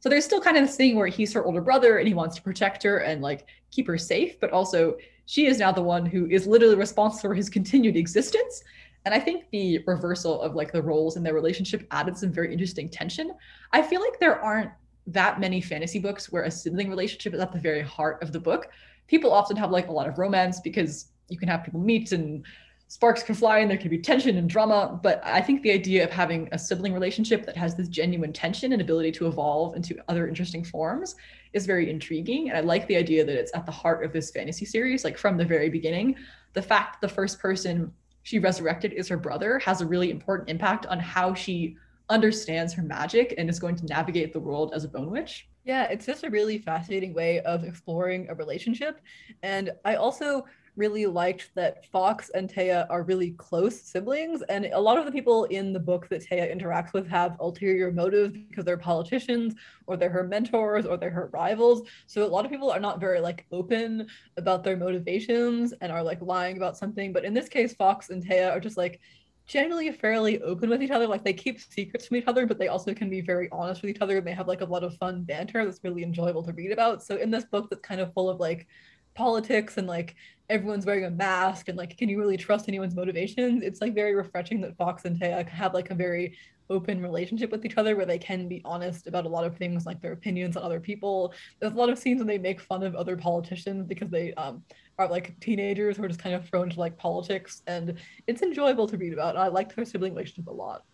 so 0.00 0.08
there's 0.08 0.24
still 0.24 0.40
kind 0.40 0.56
of 0.56 0.66
this 0.66 0.76
thing 0.76 0.96
where 0.96 1.06
he's 1.06 1.32
her 1.32 1.44
older 1.44 1.60
brother 1.60 1.98
and 1.98 2.08
he 2.08 2.14
wants 2.14 2.36
to 2.36 2.42
protect 2.42 2.82
her 2.82 2.98
and 2.98 3.22
like 3.22 3.46
keep 3.70 3.86
her 3.86 3.96
safe 3.96 4.38
but 4.40 4.50
also 4.50 4.96
she 5.26 5.46
is 5.46 5.58
now 5.58 5.72
the 5.72 5.82
one 5.82 6.04
who 6.04 6.26
is 6.26 6.46
literally 6.46 6.74
responsible 6.74 7.30
for 7.30 7.34
his 7.34 7.48
continued 7.48 7.96
existence. 7.96 8.62
And 9.04 9.14
I 9.14 9.20
think 9.20 9.44
the 9.50 9.78
reversal 9.86 10.40
of 10.40 10.54
like 10.54 10.72
the 10.72 10.82
roles 10.82 11.16
in 11.16 11.22
their 11.22 11.34
relationship 11.34 11.86
added 11.90 12.16
some 12.16 12.32
very 12.32 12.52
interesting 12.52 12.88
tension. 12.88 13.32
I 13.72 13.82
feel 13.82 14.00
like 14.00 14.18
there 14.20 14.40
aren't 14.40 14.70
that 15.08 15.40
many 15.40 15.60
fantasy 15.60 15.98
books 15.98 16.30
where 16.30 16.44
a 16.44 16.50
sibling 16.50 16.88
relationship 16.88 17.34
is 17.34 17.40
at 17.40 17.52
the 17.52 17.58
very 17.58 17.82
heart 17.82 18.22
of 18.22 18.32
the 18.32 18.38
book. 18.38 18.68
People 19.08 19.32
often 19.32 19.56
have 19.56 19.70
like 19.70 19.88
a 19.88 19.92
lot 19.92 20.08
of 20.08 20.18
romance 20.18 20.60
because 20.60 21.06
you 21.28 21.38
can 21.38 21.48
have 21.48 21.64
people 21.64 21.80
meet 21.80 22.12
and 22.12 22.44
sparks 22.88 23.22
can 23.22 23.34
fly 23.34 23.60
and 23.60 23.70
there 23.70 23.78
can 23.78 23.88
be 23.88 23.98
tension 23.98 24.36
and 24.36 24.50
drama. 24.50 25.00
But 25.02 25.22
I 25.24 25.40
think 25.40 25.62
the 25.62 25.72
idea 25.72 26.04
of 26.04 26.10
having 26.10 26.46
a 26.52 26.58
sibling 26.58 26.92
relationship 26.92 27.46
that 27.46 27.56
has 27.56 27.74
this 27.74 27.88
genuine 27.88 28.34
tension 28.34 28.74
and 28.74 28.82
ability 28.82 29.12
to 29.12 29.28
evolve 29.28 29.74
into 29.76 29.96
other 30.08 30.28
interesting 30.28 30.62
forms 30.62 31.16
is 31.54 31.64
very 31.64 31.88
intriguing. 31.88 32.50
And 32.50 32.58
I 32.58 32.60
like 32.60 32.86
the 32.88 32.96
idea 32.96 33.24
that 33.24 33.34
it's 33.34 33.50
at 33.54 33.64
the 33.64 33.72
heart 33.72 34.04
of 34.04 34.12
this 34.12 34.30
fantasy 34.30 34.66
series, 34.66 35.04
like 35.04 35.16
from 35.16 35.38
the 35.38 35.44
very 35.44 35.70
beginning. 35.70 36.16
The 36.52 36.60
fact 36.60 37.00
that 37.00 37.08
the 37.08 37.14
first 37.14 37.38
person 37.38 37.90
she 38.24 38.38
resurrected 38.38 38.92
is 38.92 39.08
her 39.08 39.16
brother 39.16 39.58
has 39.60 39.80
a 39.80 39.86
really 39.86 40.10
important 40.10 40.50
impact 40.50 40.84
on 40.84 40.98
how 40.98 41.32
she 41.32 41.76
understands 42.10 42.74
her 42.74 42.82
magic 42.82 43.34
and 43.38 43.48
is 43.48 43.58
going 43.58 43.76
to 43.76 43.86
navigate 43.86 44.34
the 44.34 44.40
world 44.40 44.72
as 44.74 44.84
a 44.84 44.88
bone 44.88 45.10
witch. 45.10 45.48
Yeah, 45.64 45.84
it's 45.84 46.04
just 46.04 46.24
a 46.24 46.30
really 46.30 46.58
fascinating 46.58 47.14
way 47.14 47.40
of 47.40 47.64
exploring 47.64 48.26
a 48.28 48.34
relationship. 48.34 49.00
And 49.42 49.70
I 49.86 49.94
also 49.94 50.44
really 50.76 51.06
liked 51.06 51.50
that 51.54 51.84
Fox 51.86 52.30
and 52.30 52.48
Tea 52.48 52.70
are 52.70 53.02
really 53.02 53.32
close 53.32 53.80
siblings. 53.80 54.42
And 54.42 54.66
a 54.66 54.80
lot 54.80 54.98
of 54.98 55.04
the 55.04 55.12
people 55.12 55.44
in 55.44 55.72
the 55.72 55.80
book 55.80 56.08
that 56.08 56.22
Tea 56.22 56.36
interacts 56.36 56.92
with 56.92 57.06
have 57.08 57.36
ulterior 57.40 57.92
motives 57.92 58.32
because 58.48 58.64
they're 58.64 58.78
politicians 58.78 59.54
or 59.86 59.96
they're 59.96 60.08
her 60.08 60.24
mentors 60.24 60.86
or 60.86 60.96
they're 60.96 61.10
her 61.10 61.28
rivals. 61.32 61.86
So 62.06 62.24
a 62.24 62.28
lot 62.28 62.44
of 62.44 62.50
people 62.50 62.70
are 62.70 62.80
not 62.80 63.00
very 63.00 63.20
like 63.20 63.46
open 63.52 64.06
about 64.36 64.64
their 64.64 64.76
motivations 64.76 65.72
and 65.80 65.92
are 65.92 66.02
like 66.02 66.22
lying 66.22 66.56
about 66.56 66.78
something. 66.78 67.12
But 67.12 67.24
in 67.24 67.34
this 67.34 67.48
case, 67.48 67.74
Fox 67.74 68.08
and 68.08 68.22
Tea 68.22 68.40
are 68.40 68.60
just 68.60 68.78
like 68.78 69.00
generally 69.44 69.90
fairly 69.90 70.40
open 70.42 70.70
with 70.70 70.82
each 70.82 70.90
other. 70.90 71.06
Like 71.06 71.24
they 71.24 71.32
keep 71.32 71.60
secrets 71.60 72.06
from 72.06 72.16
each 72.16 72.26
other, 72.26 72.46
but 72.46 72.58
they 72.58 72.68
also 72.68 72.94
can 72.94 73.10
be 73.10 73.20
very 73.20 73.48
honest 73.52 73.82
with 73.82 73.90
each 73.90 74.00
other 74.00 74.16
and 74.16 74.26
they 74.26 74.32
have 74.32 74.48
like 74.48 74.60
a 74.60 74.66
lot 74.66 74.84
of 74.84 74.96
fun 74.96 75.24
banter 75.24 75.64
that's 75.64 75.84
really 75.84 76.02
enjoyable 76.02 76.42
to 76.44 76.52
read 76.52 76.72
about. 76.72 77.02
So 77.02 77.16
in 77.16 77.30
this 77.30 77.44
book 77.44 77.68
that's 77.68 77.82
kind 77.82 78.00
of 78.00 78.14
full 78.14 78.30
of 78.30 78.40
like 78.40 78.66
politics 79.14 79.76
and 79.76 79.86
like 79.86 80.14
everyone's 80.48 80.84
wearing 80.84 81.04
a 81.04 81.10
mask 81.10 81.68
and 81.68 81.78
like 81.78 81.96
can 81.96 82.08
you 82.08 82.18
really 82.18 82.36
trust 82.36 82.68
anyone's 82.68 82.94
motivations? 82.94 83.62
It's 83.62 83.80
like 83.80 83.94
very 83.94 84.14
refreshing 84.14 84.60
that 84.62 84.76
fox 84.76 85.04
and 85.04 85.18
Tea 85.18 85.44
have 85.48 85.74
like 85.74 85.90
a 85.90 85.94
very 85.94 86.36
open 86.70 87.02
relationship 87.02 87.50
with 87.50 87.64
each 87.64 87.76
other 87.76 87.96
where 87.96 88.06
they 88.06 88.18
can 88.18 88.48
be 88.48 88.62
honest 88.64 89.06
about 89.06 89.26
a 89.26 89.28
lot 89.28 89.44
of 89.44 89.56
things 89.56 89.84
like 89.84 90.00
their 90.00 90.12
opinions 90.12 90.56
on 90.56 90.62
other 90.62 90.80
people. 90.80 91.34
There's 91.60 91.72
a 91.72 91.76
lot 91.76 91.90
of 91.90 91.98
scenes 91.98 92.18
when 92.18 92.26
they 92.26 92.38
make 92.38 92.60
fun 92.60 92.82
of 92.82 92.94
other 92.94 93.16
politicians 93.16 93.86
because 93.86 94.10
they 94.10 94.32
um, 94.34 94.62
are 94.98 95.08
like 95.08 95.38
teenagers 95.40 95.96
who 95.96 96.04
are 96.04 96.08
just 96.08 96.20
kind 96.20 96.34
of 96.34 96.48
thrown 96.48 96.70
to 96.70 96.80
like 96.80 96.96
politics 96.96 97.62
and 97.66 97.98
it's 98.26 98.42
enjoyable 98.42 98.86
to 98.88 98.96
read 98.96 99.12
about. 99.12 99.36
I 99.36 99.48
like 99.48 99.74
their 99.74 99.84
sibling 99.84 100.14
relationship 100.14 100.48
a 100.48 100.52
lot 100.52 100.84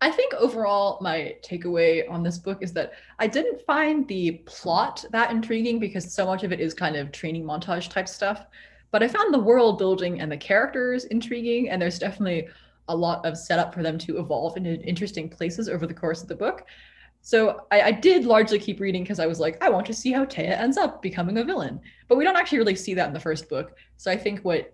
I 0.00 0.12
think 0.12 0.32
overall, 0.34 0.98
my 1.00 1.36
takeaway 1.42 2.08
on 2.08 2.22
this 2.22 2.38
book 2.38 2.58
is 2.62 2.72
that 2.74 2.92
I 3.18 3.26
didn't 3.26 3.62
find 3.62 4.06
the 4.06 4.42
plot 4.46 5.04
that 5.10 5.32
intriguing 5.32 5.80
because 5.80 6.12
so 6.12 6.24
much 6.24 6.44
of 6.44 6.52
it 6.52 6.60
is 6.60 6.72
kind 6.72 6.94
of 6.94 7.10
training 7.10 7.42
montage 7.44 7.90
type 7.90 8.08
stuff. 8.08 8.46
But 8.92 9.02
I 9.02 9.08
found 9.08 9.34
the 9.34 9.40
world 9.40 9.76
building 9.76 10.20
and 10.20 10.30
the 10.30 10.36
characters 10.36 11.04
intriguing, 11.06 11.70
and 11.70 11.82
there's 11.82 11.98
definitely 11.98 12.48
a 12.88 12.96
lot 12.96 13.26
of 13.26 13.36
setup 13.36 13.74
for 13.74 13.82
them 13.82 13.98
to 13.98 14.18
evolve 14.18 14.56
into 14.56 14.80
interesting 14.82 15.28
places 15.28 15.68
over 15.68 15.86
the 15.86 15.94
course 15.94 16.22
of 16.22 16.28
the 16.28 16.36
book. 16.36 16.64
So 17.20 17.66
I, 17.72 17.82
I 17.82 17.90
did 17.90 18.24
largely 18.24 18.58
keep 18.58 18.80
reading 18.80 19.02
because 19.02 19.18
I 19.18 19.26
was 19.26 19.40
like, 19.40 19.62
I 19.62 19.68
want 19.68 19.84
to 19.86 19.94
see 19.94 20.12
how 20.12 20.24
Tea 20.24 20.44
ends 20.44 20.76
up 20.76 21.02
becoming 21.02 21.38
a 21.38 21.44
villain. 21.44 21.80
But 22.06 22.16
we 22.16 22.24
don't 22.24 22.36
actually 22.36 22.58
really 22.58 22.76
see 22.76 22.94
that 22.94 23.08
in 23.08 23.12
the 23.12 23.20
first 23.20 23.48
book. 23.48 23.76
So 23.96 24.10
I 24.10 24.16
think 24.16 24.40
what 24.40 24.72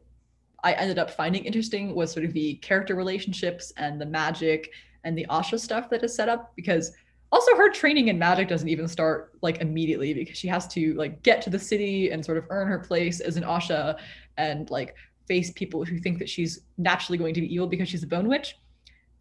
I 0.63 0.73
ended 0.75 0.99
up 0.99 1.11
finding 1.11 1.45
interesting 1.45 1.95
was 1.95 2.13
sort 2.13 2.27
of 2.27 2.35
the 2.35 2.55
character 2.57 2.95
relationships 2.95 3.73
and 3.79 4.01
the 4.01 4.07
magic 4.07 4.71
and 5.05 5.17
the 5.17 5.27
Asha 5.31 5.59
stuff 5.59 5.89
that 5.91 6.03
is 6.03 6.15
set 6.15 6.29
up 6.29 6.53
because 6.57 6.93
also 7.33 7.57
her 7.57 7.71
training 7.71 8.09
in 8.09 8.19
magic 8.19 8.49
doesn't 8.49 8.69
even 8.69 8.87
start 8.89 9.33
like 9.43 9.61
immediately 9.61 10.15
because 10.15 10.39
she 10.39 10.49
has 10.49 10.67
to 10.69 10.95
like 10.95 11.23
get 11.23 11.43
to 11.43 11.51
the 11.51 11.59
city 11.59 12.11
and 12.11 12.25
sort 12.25 12.39
of 12.39 12.45
earn 12.51 12.69
her 12.69 12.79
place 12.79 13.21
as 13.21 13.37
an 13.37 13.43
Asha 13.43 13.99
and 14.37 14.71
like 14.71 14.95
face 15.27 15.51
people 15.53 15.85
who 15.85 15.99
think 15.99 16.19
that 16.19 16.29
she's 16.29 16.61
naturally 16.79 17.19
going 17.19 17.35
to 17.35 17.41
be 17.41 17.53
evil 17.53 17.67
because 17.67 17.89
she's 17.89 18.03
a 18.03 18.07
bone 18.07 18.29
witch. 18.29 18.57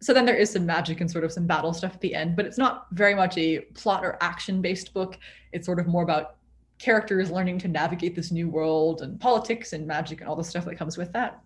So 0.00 0.12
then 0.12 0.26
there 0.26 0.36
is 0.36 0.50
some 0.50 0.66
magic 0.66 1.00
and 1.00 1.10
sort 1.10 1.24
of 1.24 1.32
some 1.32 1.46
battle 1.46 1.72
stuff 1.72 1.94
at 1.94 2.00
the 2.00 2.14
end, 2.14 2.36
but 2.36 2.44
it's 2.44 2.58
not 2.58 2.86
very 2.92 3.14
much 3.14 3.38
a 3.38 3.60
plot 3.74 4.04
or 4.04 4.18
action 4.20 4.60
based 4.60 4.92
book. 4.92 5.18
It's 5.52 5.66
sort 5.66 5.80
of 5.80 5.86
more 5.86 6.02
about 6.02 6.36
characters 6.78 7.30
learning 7.30 7.58
to 7.60 7.68
navigate 7.68 8.14
this 8.14 8.30
new 8.30 8.48
world 8.48 9.02
and 9.02 9.18
politics 9.18 9.72
and 9.72 9.86
magic 9.86 10.20
and 10.20 10.28
all 10.28 10.36
the 10.36 10.44
stuff 10.44 10.64
that 10.66 10.76
comes 10.76 10.98
with 10.98 11.12
that. 11.12 11.43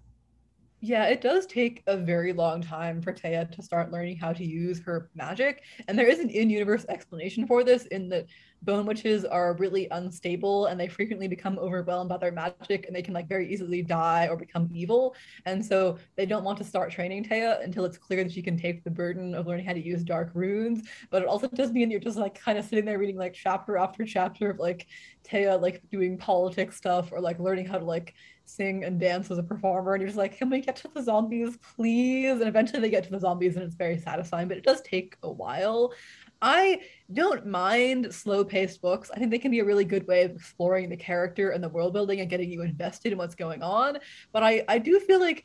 Yeah, 0.81 1.07
it 1.07 1.21
does 1.21 1.45
take 1.47 1.83
a 1.89 1.97
very 1.97 2.33
long 2.33 2.63
time 2.63 3.03
for 3.03 3.13
Tea 3.13 3.43
to 3.51 3.63
start 3.63 3.91
learning 3.91 4.17
how 4.17 4.33
to 4.33 4.45
use 4.45 4.81
her 4.85 5.11
magic. 5.17 5.65
And 5.89 5.99
there 5.99 6.07
is 6.07 6.21
an 6.21 6.31
in 6.31 6.51
universe 6.51 6.87
explanation 6.89 7.49
for 7.49 7.65
this 7.65 7.87
in 7.87 8.09
that 8.11 8.27
bone 8.63 8.87
witches 8.87 9.25
are 9.25 9.55
really 9.57 9.89
unstable 9.91 10.67
and 10.67 10.79
they 10.79 10.87
frequently 10.87 11.27
become 11.27 11.59
overwhelmed 11.59 12.09
by 12.09 12.17
their 12.17 12.31
magic 12.31 12.87
and 12.87 12.95
they 12.95 13.03
can 13.03 13.13
like 13.13 13.29
very 13.29 13.53
easily 13.53 13.83
die 13.83 14.29
or 14.29 14.37
become 14.37 14.69
evil. 14.73 15.17
And 15.47 15.65
so 15.65 15.99
they 16.17 16.27
don't 16.27 16.45
want 16.45 16.59
to 16.59 16.65
start 16.65 16.93
training 16.93 17.25
Tea 17.25 17.41
until 17.41 17.85
it's 17.85 17.99
clear 17.99 18.23
that 18.23 18.33
she 18.33 18.43
can 18.43 18.57
take 18.57 18.85
the 18.85 18.91
burden 18.91 19.35
of 19.35 19.49
learning 19.49 19.67
how 19.67 19.73
to 19.73 19.85
use 19.85 20.05
dark 20.05 20.31
runes. 20.35 20.89
But 21.11 21.23
it 21.23 21.29
also 21.29 21.49
does 21.49 21.73
mean 21.73 21.91
you're 21.91 21.99
just 21.99 22.19
like 22.19 22.39
kind 22.41 22.57
of 22.57 22.65
sitting 22.65 22.85
there 22.85 22.99
reading 22.99 23.17
like 23.17 23.35
chapter 23.35 23.77
after 23.79 24.05
chapter 24.05 24.51
of 24.51 24.61
like 24.61 24.87
Tea 25.25 25.51
like 25.51 25.83
doing 25.91 26.19
politics 26.19 26.77
stuff 26.77 27.11
or 27.11 27.21
like 27.21 27.41
learning 27.41 27.67
how 27.67 27.79
to 27.79 27.85
like 27.85 28.15
sing 28.49 28.85
and 28.85 28.99
dance 28.99 29.31
as 29.31 29.39
a 29.39 29.43
performer 29.43 29.95
and 29.95 30.01
you're 30.01 30.09
just 30.09 30.19
like 30.19 30.37
can 30.37 30.51
we 30.51 30.61
get 30.61 30.77
to 30.77 30.89
the 30.95 31.03
zombies 31.03 31.59
please 31.77 32.41
and 32.41 32.49
eventually 32.49 32.81
they 32.81 32.91
get 32.91 33.05
to 33.05 33.11
the 33.11 33.21
zombies 33.21 33.57
and 33.57 33.65
it's 33.65 33.75
very 33.75 33.99
satisfying 33.99 34.49
but 34.49 34.57
it 34.57 34.65
does 34.65 34.81
take 34.83 35.17
a 35.23 35.31
while 35.31 35.93
I 36.41 36.83
don't 37.13 37.47
mind 37.47 38.15
slow 38.15 38.45
paced 38.45 38.81
books. 38.81 39.11
I 39.13 39.19
think 39.19 39.31
they 39.31 39.39
can 39.39 39.51
be 39.51 39.59
a 39.59 39.65
really 39.65 39.85
good 39.85 40.07
way 40.07 40.23
of 40.23 40.31
exploring 40.33 40.89
the 40.89 40.97
character 40.97 41.51
and 41.51 41.63
the 41.63 41.69
world 41.69 41.93
building 41.93 42.21
and 42.21 42.31
getting 42.31 42.51
you 42.51 42.63
invested 42.63 43.11
in 43.13 43.19
what's 43.19 43.35
going 43.35 43.63
on. 43.63 43.99
But 44.33 44.45
I, 44.45 44.65
I 44.69 44.79
do 44.79 45.01
feel 45.01 45.19
like 45.19 45.45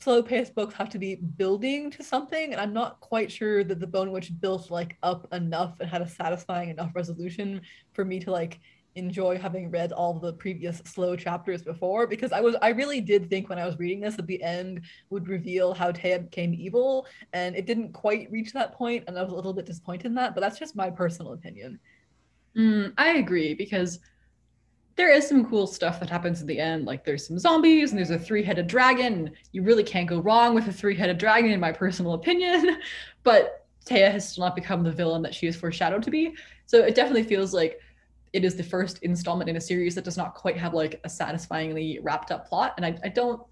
slow 0.00 0.22
paced 0.22 0.54
books 0.54 0.74
have 0.74 0.90
to 0.90 0.98
be 0.98 1.16
building 1.16 1.90
to 1.92 2.04
something. 2.04 2.52
And 2.52 2.60
I'm 2.60 2.72
not 2.72 3.00
quite 3.00 3.32
sure 3.32 3.64
that 3.64 3.80
The 3.80 3.86
Bone 3.86 4.12
Witch 4.12 4.30
built 4.40 4.70
like 4.70 4.96
up 5.02 5.26
enough 5.32 5.80
and 5.80 5.88
had 5.88 6.02
a 6.02 6.08
satisfying 6.08 6.68
enough 6.68 6.92
resolution 6.94 7.60
for 7.92 8.04
me 8.04 8.20
to 8.20 8.30
like 8.30 8.60
enjoy 8.98 9.38
having 9.38 9.70
read 9.70 9.92
all 9.92 10.12
the 10.12 10.32
previous 10.34 10.78
slow 10.84 11.16
chapters 11.16 11.62
before 11.62 12.06
because 12.06 12.32
I 12.32 12.40
was 12.40 12.56
I 12.60 12.70
really 12.70 13.00
did 13.00 13.30
think 13.30 13.48
when 13.48 13.58
I 13.58 13.64
was 13.64 13.78
reading 13.78 14.00
this 14.00 14.16
that 14.16 14.26
the 14.26 14.42
end 14.42 14.82
would 15.10 15.28
reveal 15.28 15.72
how 15.72 15.92
Tea 15.92 16.18
became 16.18 16.52
evil 16.54 17.06
and 17.32 17.56
it 17.56 17.66
didn't 17.66 17.92
quite 17.92 18.30
reach 18.30 18.52
that 18.52 18.74
point 18.74 19.04
and 19.06 19.18
I 19.18 19.22
was 19.22 19.32
a 19.32 19.36
little 19.36 19.54
bit 19.54 19.66
disappointed 19.66 20.06
in 20.06 20.14
that 20.14 20.34
but 20.34 20.40
that's 20.40 20.58
just 20.58 20.76
my 20.76 20.90
personal 20.90 21.32
opinion. 21.32 21.78
Mm, 22.56 22.92
I 22.98 23.10
agree 23.16 23.54
because 23.54 24.00
there 24.96 25.12
is 25.12 25.28
some 25.28 25.48
cool 25.48 25.68
stuff 25.68 26.00
that 26.00 26.10
happens 26.10 26.40
at 26.40 26.48
the 26.48 26.58
end 26.58 26.84
like 26.84 27.04
there's 27.04 27.26
some 27.26 27.38
zombies 27.38 27.90
and 27.90 27.98
there's 27.98 28.10
a 28.10 28.18
three-headed 28.18 28.66
dragon 28.66 29.30
you 29.52 29.62
really 29.62 29.84
can't 29.84 30.08
go 30.08 30.18
wrong 30.18 30.54
with 30.54 30.66
a 30.66 30.72
three-headed 30.72 31.18
dragon 31.18 31.52
in 31.52 31.60
my 31.60 31.72
personal 31.72 32.14
opinion 32.14 32.78
but 33.22 33.64
Tea 33.84 34.00
has 34.00 34.28
still 34.28 34.44
not 34.44 34.56
become 34.56 34.82
the 34.82 34.92
villain 34.92 35.22
that 35.22 35.34
she 35.34 35.46
is 35.46 35.56
foreshadowed 35.56 36.02
to 36.02 36.10
be 36.10 36.34
so 36.66 36.80
it 36.84 36.94
definitely 36.94 37.22
feels 37.22 37.54
like 37.54 37.80
it 38.32 38.44
is 38.44 38.56
the 38.56 38.62
first 38.62 39.02
installment 39.02 39.48
in 39.48 39.56
a 39.56 39.60
series 39.60 39.94
that 39.94 40.04
does 40.04 40.16
not 40.16 40.34
quite 40.34 40.56
have 40.56 40.74
like 40.74 41.00
a 41.04 41.08
satisfyingly 41.08 41.98
wrapped 42.02 42.30
up 42.30 42.48
plot. 42.48 42.74
And 42.76 42.84
I, 42.84 42.98
I 43.02 43.08
don't 43.08 43.42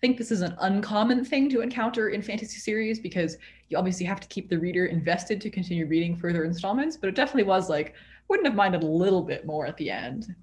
think 0.00 0.16
this 0.16 0.30
is 0.30 0.42
an 0.42 0.54
uncommon 0.60 1.24
thing 1.24 1.48
to 1.50 1.60
encounter 1.60 2.10
in 2.10 2.22
fantasy 2.22 2.58
series 2.58 3.00
because 3.00 3.36
you 3.68 3.76
obviously 3.76 4.06
have 4.06 4.20
to 4.20 4.28
keep 4.28 4.48
the 4.48 4.58
reader 4.58 4.86
invested 4.86 5.40
to 5.40 5.50
continue 5.50 5.86
reading 5.86 6.16
further 6.16 6.44
installments. 6.44 6.96
But 6.96 7.08
it 7.08 7.14
definitely 7.14 7.44
was 7.44 7.68
like, 7.68 7.94
wouldn't 8.28 8.46
have 8.46 8.56
minded 8.56 8.82
a 8.82 8.86
little 8.86 9.22
bit 9.22 9.46
more 9.46 9.66
at 9.66 9.76
the 9.76 9.90
end. 9.90 10.34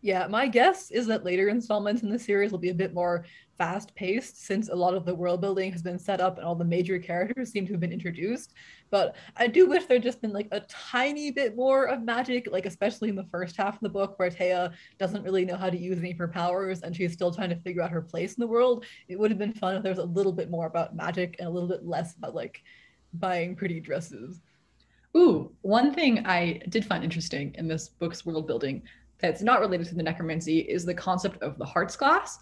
Yeah, 0.00 0.28
my 0.28 0.46
guess 0.46 0.92
is 0.92 1.08
that 1.08 1.24
later 1.24 1.48
installments 1.48 2.02
in 2.02 2.08
the 2.08 2.18
series 2.18 2.52
will 2.52 2.58
be 2.60 2.68
a 2.68 2.74
bit 2.74 2.94
more 2.94 3.24
fast 3.56 3.92
paced 3.96 4.46
since 4.46 4.68
a 4.68 4.74
lot 4.74 4.94
of 4.94 5.04
the 5.04 5.14
world 5.14 5.40
building 5.40 5.72
has 5.72 5.82
been 5.82 5.98
set 5.98 6.20
up 6.20 6.36
and 6.36 6.46
all 6.46 6.54
the 6.54 6.64
major 6.64 7.00
characters 7.00 7.50
seem 7.50 7.66
to 7.66 7.72
have 7.72 7.80
been 7.80 7.92
introduced. 7.92 8.54
But 8.90 9.16
I 9.36 9.48
do 9.48 9.66
wish 9.66 9.86
there'd 9.86 10.04
just 10.04 10.22
been 10.22 10.32
like 10.32 10.46
a 10.52 10.60
tiny 10.60 11.32
bit 11.32 11.56
more 11.56 11.86
of 11.86 12.04
magic, 12.04 12.48
like 12.52 12.64
especially 12.64 13.08
in 13.08 13.16
the 13.16 13.26
first 13.32 13.56
half 13.56 13.74
of 13.74 13.80
the 13.80 13.88
book 13.88 14.16
where 14.20 14.30
Tea 14.30 14.68
doesn't 14.98 15.24
really 15.24 15.44
know 15.44 15.56
how 15.56 15.68
to 15.68 15.76
use 15.76 15.98
any 15.98 16.12
of 16.12 16.18
her 16.18 16.28
powers 16.28 16.82
and 16.82 16.94
she's 16.94 17.12
still 17.12 17.34
trying 17.34 17.50
to 17.50 17.56
figure 17.56 17.82
out 17.82 17.90
her 17.90 18.02
place 18.02 18.34
in 18.34 18.40
the 18.40 18.46
world. 18.46 18.84
It 19.08 19.18
would 19.18 19.32
have 19.32 19.38
been 19.38 19.52
fun 19.52 19.74
if 19.74 19.82
there 19.82 19.92
was 19.92 19.98
a 19.98 20.04
little 20.04 20.32
bit 20.32 20.48
more 20.48 20.66
about 20.66 20.94
magic 20.94 21.34
and 21.40 21.48
a 21.48 21.50
little 21.50 21.68
bit 21.68 21.84
less 21.84 22.14
about 22.14 22.36
like 22.36 22.62
buying 23.14 23.56
pretty 23.56 23.80
dresses. 23.80 24.40
Ooh, 25.16 25.50
one 25.62 25.92
thing 25.92 26.24
I 26.24 26.60
did 26.68 26.84
find 26.84 27.02
interesting 27.02 27.52
in 27.58 27.66
this 27.66 27.88
book's 27.88 28.24
world 28.24 28.46
building 28.46 28.82
that's 29.20 29.42
not 29.42 29.60
related 29.60 29.86
to 29.88 29.94
the 29.94 30.02
necromancy 30.02 30.60
is 30.60 30.84
the 30.84 30.94
concept 30.94 31.42
of 31.42 31.58
the 31.58 31.64
heart's 31.64 31.96
glass. 31.96 32.38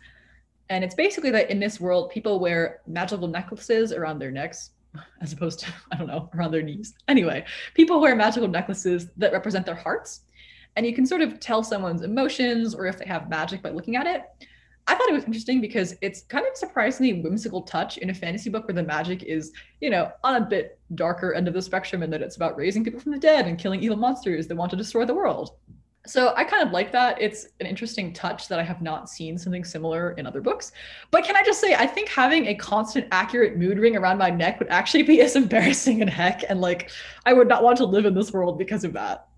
And 0.68 0.82
it's 0.82 0.94
basically 0.94 1.30
that 1.30 1.50
in 1.50 1.60
this 1.60 1.80
world, 1.80 2.10
people 2.10 2.40
wear 2.40 2.80
magical 2.86 3.28
necklaces 3.28 3.92
around 3.92 4.18
their 4.18 4.30
necks, 4.30 4.70
as 5.20 5.32
opposed 5.32 5.60
to, 5.60 5.72
I 5.92 5.96
don't 5.96 6.08
know, 6.08 6.28
around 6.34 6.52
their 6.52 6.62
knees. 6.62 6.94
Anyway, 7.08 7.44
people 7.74 8.00
wear 8.00 8.16
magical 8.16 8.48
necklaces 8.48 9.08
that 9.16 9.32
represent 9.32 9.66
their 9.66 9.74
hearts. 9.74 10.22
and 10.76 10.84
you 10.84 10.94
can 10.94 11.06
sort 11.06 11.22
of 11.22 11.40
tell 11.40 11.62
someone's 11.62 12.02
emotions 12.02 12.74
or 12.74 12.86
if 12.86 12.98
they 12.98 13.06
have 13.06 13.30
magic 13.30 13.62
by 13.62 13.70
looking 13.70 13.96
at 13.96 14.06
it. 14.06 14.24
I 14.88 14.94
thought 14.94 15.08
it 15.08 15.14
was 15.14 15.24
interesting 15.24 15.60
because 15.60 15.96
it's 16.00 16.22
kind 16.22 16.46
of 16.46 16.56
surprisingly 16.56 17.20
whimsical 17.20 17.62
touch 17.62 17.98
in 17.98 18.10
a 18.10 18.14
fantasy 18.14 18.50
book 18.50 18.68
where 18.68 18.74
the 18.74 18.84
magic 18.84 19.24
is, 19.24 19.52
you 19.80 19.90
know, 19.90 20.12
on 20.22 20.36
a 20.36 20.46
bit 20.46 20.78
darker 20.94 21.34
end 21.34 21.48
of 21.48 21.54
the 21.54 21.62
spectrum 21.62 22.02
and 22.04 22.12
that 22.12 22.22
it's 22.22 22.36
about 22.36 22.56
raising 22.56 22.84
people 22.84 23.00
from 23.00 23.12
the 23.12 23.18
dead 23.18 23.46
and 23.48 23.58
killing 23.58 23.82
evil 23.82 23.96
monsters 23.96 24.46
that 24.46 24.54
want 24.54 24.70
to 24.70 24.76
destroy 24.76 25.04
the 25.04 25.14
world. 25.14 25.56
So 26.08 26.32
I 26.36 26.44
kind 26.44 26.62
of 26.62 26.72
like 26.72 26.92
that. 26.92 27.20
It's 27.20 27.48
an 27.60 27.66
interesting 27.66 28.12
touch 28.12 28.48
that 28.48 28.58
I 28.58 28.62
have 28.62 28.80
not 28.82 29.08
seen 29.08 29.36
something 29.36 29.64
similar 29.64 30.12
in 30.12 30.26
other 30.26 30.40
books. 30.40 30.72
But 31.10 31.24
can 31.24 31.36
I 31.36 31.42
just 31.42 31.60
say, 31.60 31.74
I 31.74 31.86
think 31.86 32.08
having 32.08 32.46
a 32.46 32.54
constant, 32.54 33.06
accurate 33.10 33.56
mood 33.56 33.78
ring 33.78 33.96
around 33.96 34.18
my 34.18 34.30
neck 34.30 34.58
would 34.58 34.68
actually 34.68 35.02
be 35.02 35.20
as 35.26 35.36
embarrassing 35.36 36.02
as 36.02 36.08
heck. 36.08 36.44
And 36.48 36.60
like, 36.60 36.90
I 37.24 37.32
would 37.32 37.48
not 37.48 37.62
want 37.62 37.78
to 37.78 37.84
live 37.84 38.06
in 38.06 38.14
this 38.14 38.32
world 38.32 38.58
because 38.58 38.84
of 38.84 38.92
that. 38.94 39.28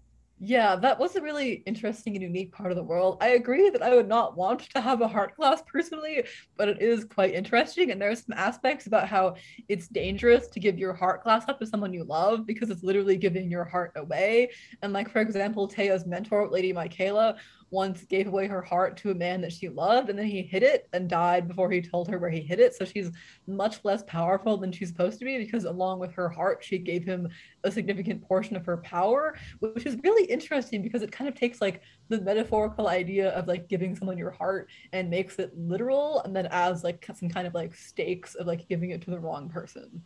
Yeah, 0.41 0.77
that 0.77 1.01
was 1.01 1.17
a 1.17 1.21
really 1.21 1.65
interesting 1.67 2.15
and 2.15 2.23
unique 2.23 2.53
part 2.53 2.71
of 2.71 2.77
the 2.77 2.85
world. 2.85 3.19
I 3.21 3.31
agree 3.31 3.71
that 3.71 3.83
I 3.83 3.97
would 3.97 4.07
not 4.07 4.37
want 4.37 4.61
to 4.71 4.81
have 4.81 5.01
a 5.01 5.09
heart 5.09 5.35
class 5.35 5.63
personally, 5.67 6.25
but 6.57 6.69
it 6.69 6.81
is 6.81 7.05
quite 7.05 7.35
interesting. 7.35 7.91
And 7.91 8.01
there 8.01 8.11
are 8.11 8.15
some 8.15 8.37
aspects 8.37 8.87
about 8.87 9.09
how 9.09 9.35
it's 9.69 9.89
dangerous 9.89 10.47
to 10.49 10.61
give 10.61 10.79
your 10.79 10.93
heart 10.93 11.25
class 11.25 11.45
up 11.49 11.59
to 11.59 11.67
someone 11.67 11.93
you 11.93 12.05
love 12.05 12.47
because 12.47 12.71
it's 12.71 12.85
literally 12.85 13.17
giving 13.17 13.51
your 13.51 13.65
heart 13.65 13.91
away. 13.97 14.51
And 14.81 14.93
like 14.93 15.11
for 15.11 15.21
example, 15.21 15.67
Tea's 15.67 16.07
mentor, 16.07 16.49
Lady 16.49 16.73
Mykaela, 16.73 17.37
once 17.71 18.05
gave 18.05 18.27
away 18.27 18.47
her 18.47 18.63
heart 18.63 18.97
to 18.97 19.11
a 19.11 19.15
man 19.15 19.41
that 19.41 19.53
she 19.53 19.69
loved 19.69 20.09
and 20.09 20.19
then 20.19 20.27
he 20.27 20.43
hid 20.43 20.63
it 20.63 20.89
and 20.93 21.09
died 21.09 21.47
before 21.47 21.71
he 21.71 21.83
told 21.83 22.09
her 22.09 22.19
where 22.19 22.31
he 22.31 22.41
hid 22.41 22.61
it. 22.61 22.75
So 22.75 22.85
she's 22.85 23.11
much 23.47 23.85
less 23.85 24.03
powerful 24.05 24.57
than 24.57 24.73
she's 24.73 24.89
supposed 24.89 25.19
to 25.19 25.25
be 25.25 25.39
because 25.39 25.65
along 25.65 25.99
with 25.99 26.13
her 26.13 26.29
heart 26.29 26.65
she 26.65 26.79
gave 26.79 27.05
him 27.05 27.29
a 27.65 27.71
significant 27.71 28.23
portion 28.23 28.57
of 28.57 28.65
her 28.65 28.79
power 28.79 29.37
which 29.59 29.87
is 29.87 29.97
really 30.03 30.25
interesting 30.31 30.83
because 30.83 31.03
it 31.03 31.13
kind 31.13 31.29
of 31.29 31.35
takes 31.35 31.61
like 31.61 31.83
the 32.09 32.21
metaphorical 32.21 32.89
idea 32.89 33.31
of 33.31 33.47
like 33.47 33.69
giving 33.69 33.95
someone 33.95 34.17
your 34.17 34.31
heart 34.31 34.69
and 34.93 35.11
makes 35.11 35.39
it 35.39 35.57
literal 35.57 36.23
and 36.23 36.35
then 36.35 36.47
adds 36.47 36.85
like 36.85 37.07
some 37.15 37.29
kind 37.29 37.47
of 37.47 37.55
like 37.55 37.75
stakes 37.75 38.35
of 38.35 38.47
like 38.47 38.69
giving 38.69 38.91
it 38.91 39.03
to 39.03 39.11
the 39.11 39.19
wrong 39.19 39.49
person. 39.49 40.03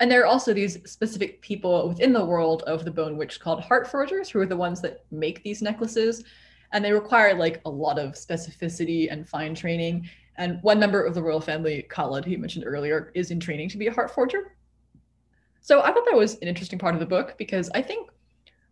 And 0.00 0.10
there 0.10 0.22
are 0.22 0.26
also 0.26 0.52
these 0.52 0.78
specific 0.90 1.40
people 1.42 1.88
within 1.88 2.12
the 2.12 2.24
world 2.24 2.64
of 2.64 2.84
the 2.84 2.90
bone 2.90 3.16
witch 3.16 3.38
called 3.38 3.60
heart 3.60 3.86
forgers 3.86 4.28
who 4.28 4.40
are 4.40 4.46
the 4.46 4.56
ones 4.56 4.80
that 4.80 5.04
make 5.12 5.44
these 5.44 5.62
necklaces 5.62 6.24
and 6.72 6.84
they 6.84 6.92
require 6.92 7.34
like 7.34 7.60
a 7.64 7.70
lot 7.70 7.98
of 7.98 8.12
specificity 8.12 9.08
and 9.10 9.28
fine 9.28 9.54
training. 9.54 10.08
And 10.36 10.58
one 10.62 10.78
member 10.78 11.02
of 11.02 11.14
the 11.14 11.22
royal 11.22 11.40
family, 11.40 11.86
Khalad, 11.90 12.24
he 12.24 12.36
mentioned 12.36 12.64
earlier, 12.66 13.12
is 13.14 13.30
in 13.30 13.38
training 13.38 13.68
to 13.70 13.78
be 13.78 13.86
a 13.86 13.92
heart 13.92 14.10
forger. 14.10 14.56
So 15.60 15.82
I 15.82 15.92
thought 15.92 16.04
that 16.06 16.16
was 16.16 16.34
an 16.36 16.48
interesting 16.48 16.78
part 16.78 16.94
of 16.94 17.00
the 17.00 17.06
book 17.06 17.36
because 17.38 17.70
I 17.74 17.82
think 17.82 18.10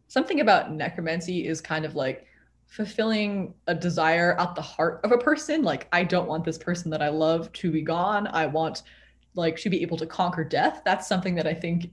something 0.09 0.40
about 0.40 0.72
necromancy 0.72 1.46
is 1.46 1.61
kind 1.61 1.84
of 1.84 1.94
like 1.94 2.26
fulfilling 2.66 3.55
a 3.66 3.74
desire 3.74 4.38
at 4.40 4.55
the 4.55 4.62
heart 4.62 5.01
of 5.05 5.12
a 5.12 5.18
person. 5.18 5.62
Like, 5.62 5.86
I 5.92 6.03
don't 6.03 6.28
want 6.28 6.44
this 6.44 6.59
person 6.59 6.90
that 6.90 7.03
I 7.03 7.09
love 7.09 7.53
to 7.55 7.70
be 7.70 7.82
gone. 7.82 8.26
I 8.28 8.46
want 8.46 8.82
like 9.34 9.57
to 9.59 9.70
be 9.70 9.82
able 9.82 9.96
to 9.98 10.07
conquer 10.07 10.44
death. 10.44 10.82
That's 10.84 11.07
something 11.07 11.34
that 11.36 11.46
I 11.46 11.55
think 11.55 11.90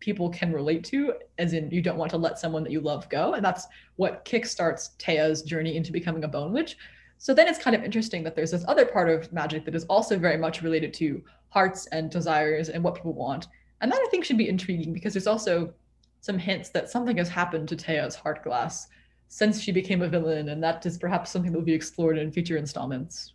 people 0.00 0.28
can 0.30 0.52
relate 0.52 0.84
to, 0.84 1.14
as 1.38 1.52
in 1.52 1.70
you 1.70 1.80
don't 1.80 1.96
want 1.96 2.10
to 2.10 2.16
let 2.16 2.38
someone 2.38 2.62
that 2.62 2.72
you 2.72 2.80
love 2.80 3.08
go. 3.08 3.34
And 3.34 3.44
that's 3.44 3.66
what 3.96 4.24
kickstarts 4.24 4.96
Tea's 4.98 5.42
journey 5.42 5.76
into 5.76 5.92
becoming 5.92 6.24
a 6.24 6.28
bone 6.28 6.52
witch. 6.52 6.76
So 7.18 7.32
then 7.32 7.48
it's 7.48 7.58
kind 7.58 7.74
of 7.74 7.82
interesting 7.82 8.22
that 8.24 8.36
there's 8.36 8.50
this 8.50 8.64
other 8.68 8.84
part 8.84 9.08
of 9.08 9.32
magic 9.32 9.64
that 9.64 9.74
is 9.74 9.84
also 9.84 10.18
very 10.18 10.36
much 10.36 10.62
related 10.62 10.92
to 10.94 11.22
hearts 11.48 11.86
and 11.86 12.10
desires 12.10 12.68
and 12.68 12.84
what 12.84 12.94
people 12.94 13.14
want. 13.14 13.46
And 13.80 13.90
that 13.90 14.00
I 14.00 14.08
think 14.10 14.24
should 14.24 14.38
be 14.38 14.48
intriguing 14.48 14.92
because 14.92 15.14
there's 15.14 15.26
also 15.26 15.72
some 16.20 16.38
hints 16.38 16.70
that 16.70 16.90
something 16.90 17.16
has 17.16 17.28
happened 17.28 17.68
to 17.68 17.76
Tea's 17.76 18.14
heart 18.14 18.42
glass 18.42 18.88
since 19.28 19.60
she 19.60 19.72
became 19.72 20.02
a 20.02 20.08
villain, 20.08 20.50
and 20.50 20.62
that 20.62 20.84
is 20.86 20.98
perhaps 20.98 21.30
something 21.30 21.52
that 21.52 21.58
will 21.58 21.64
be 21.64 21.74
explored 21.74 22.18
in 22.18 22.30
future 22.30 22.56
installments. 22.56 23.32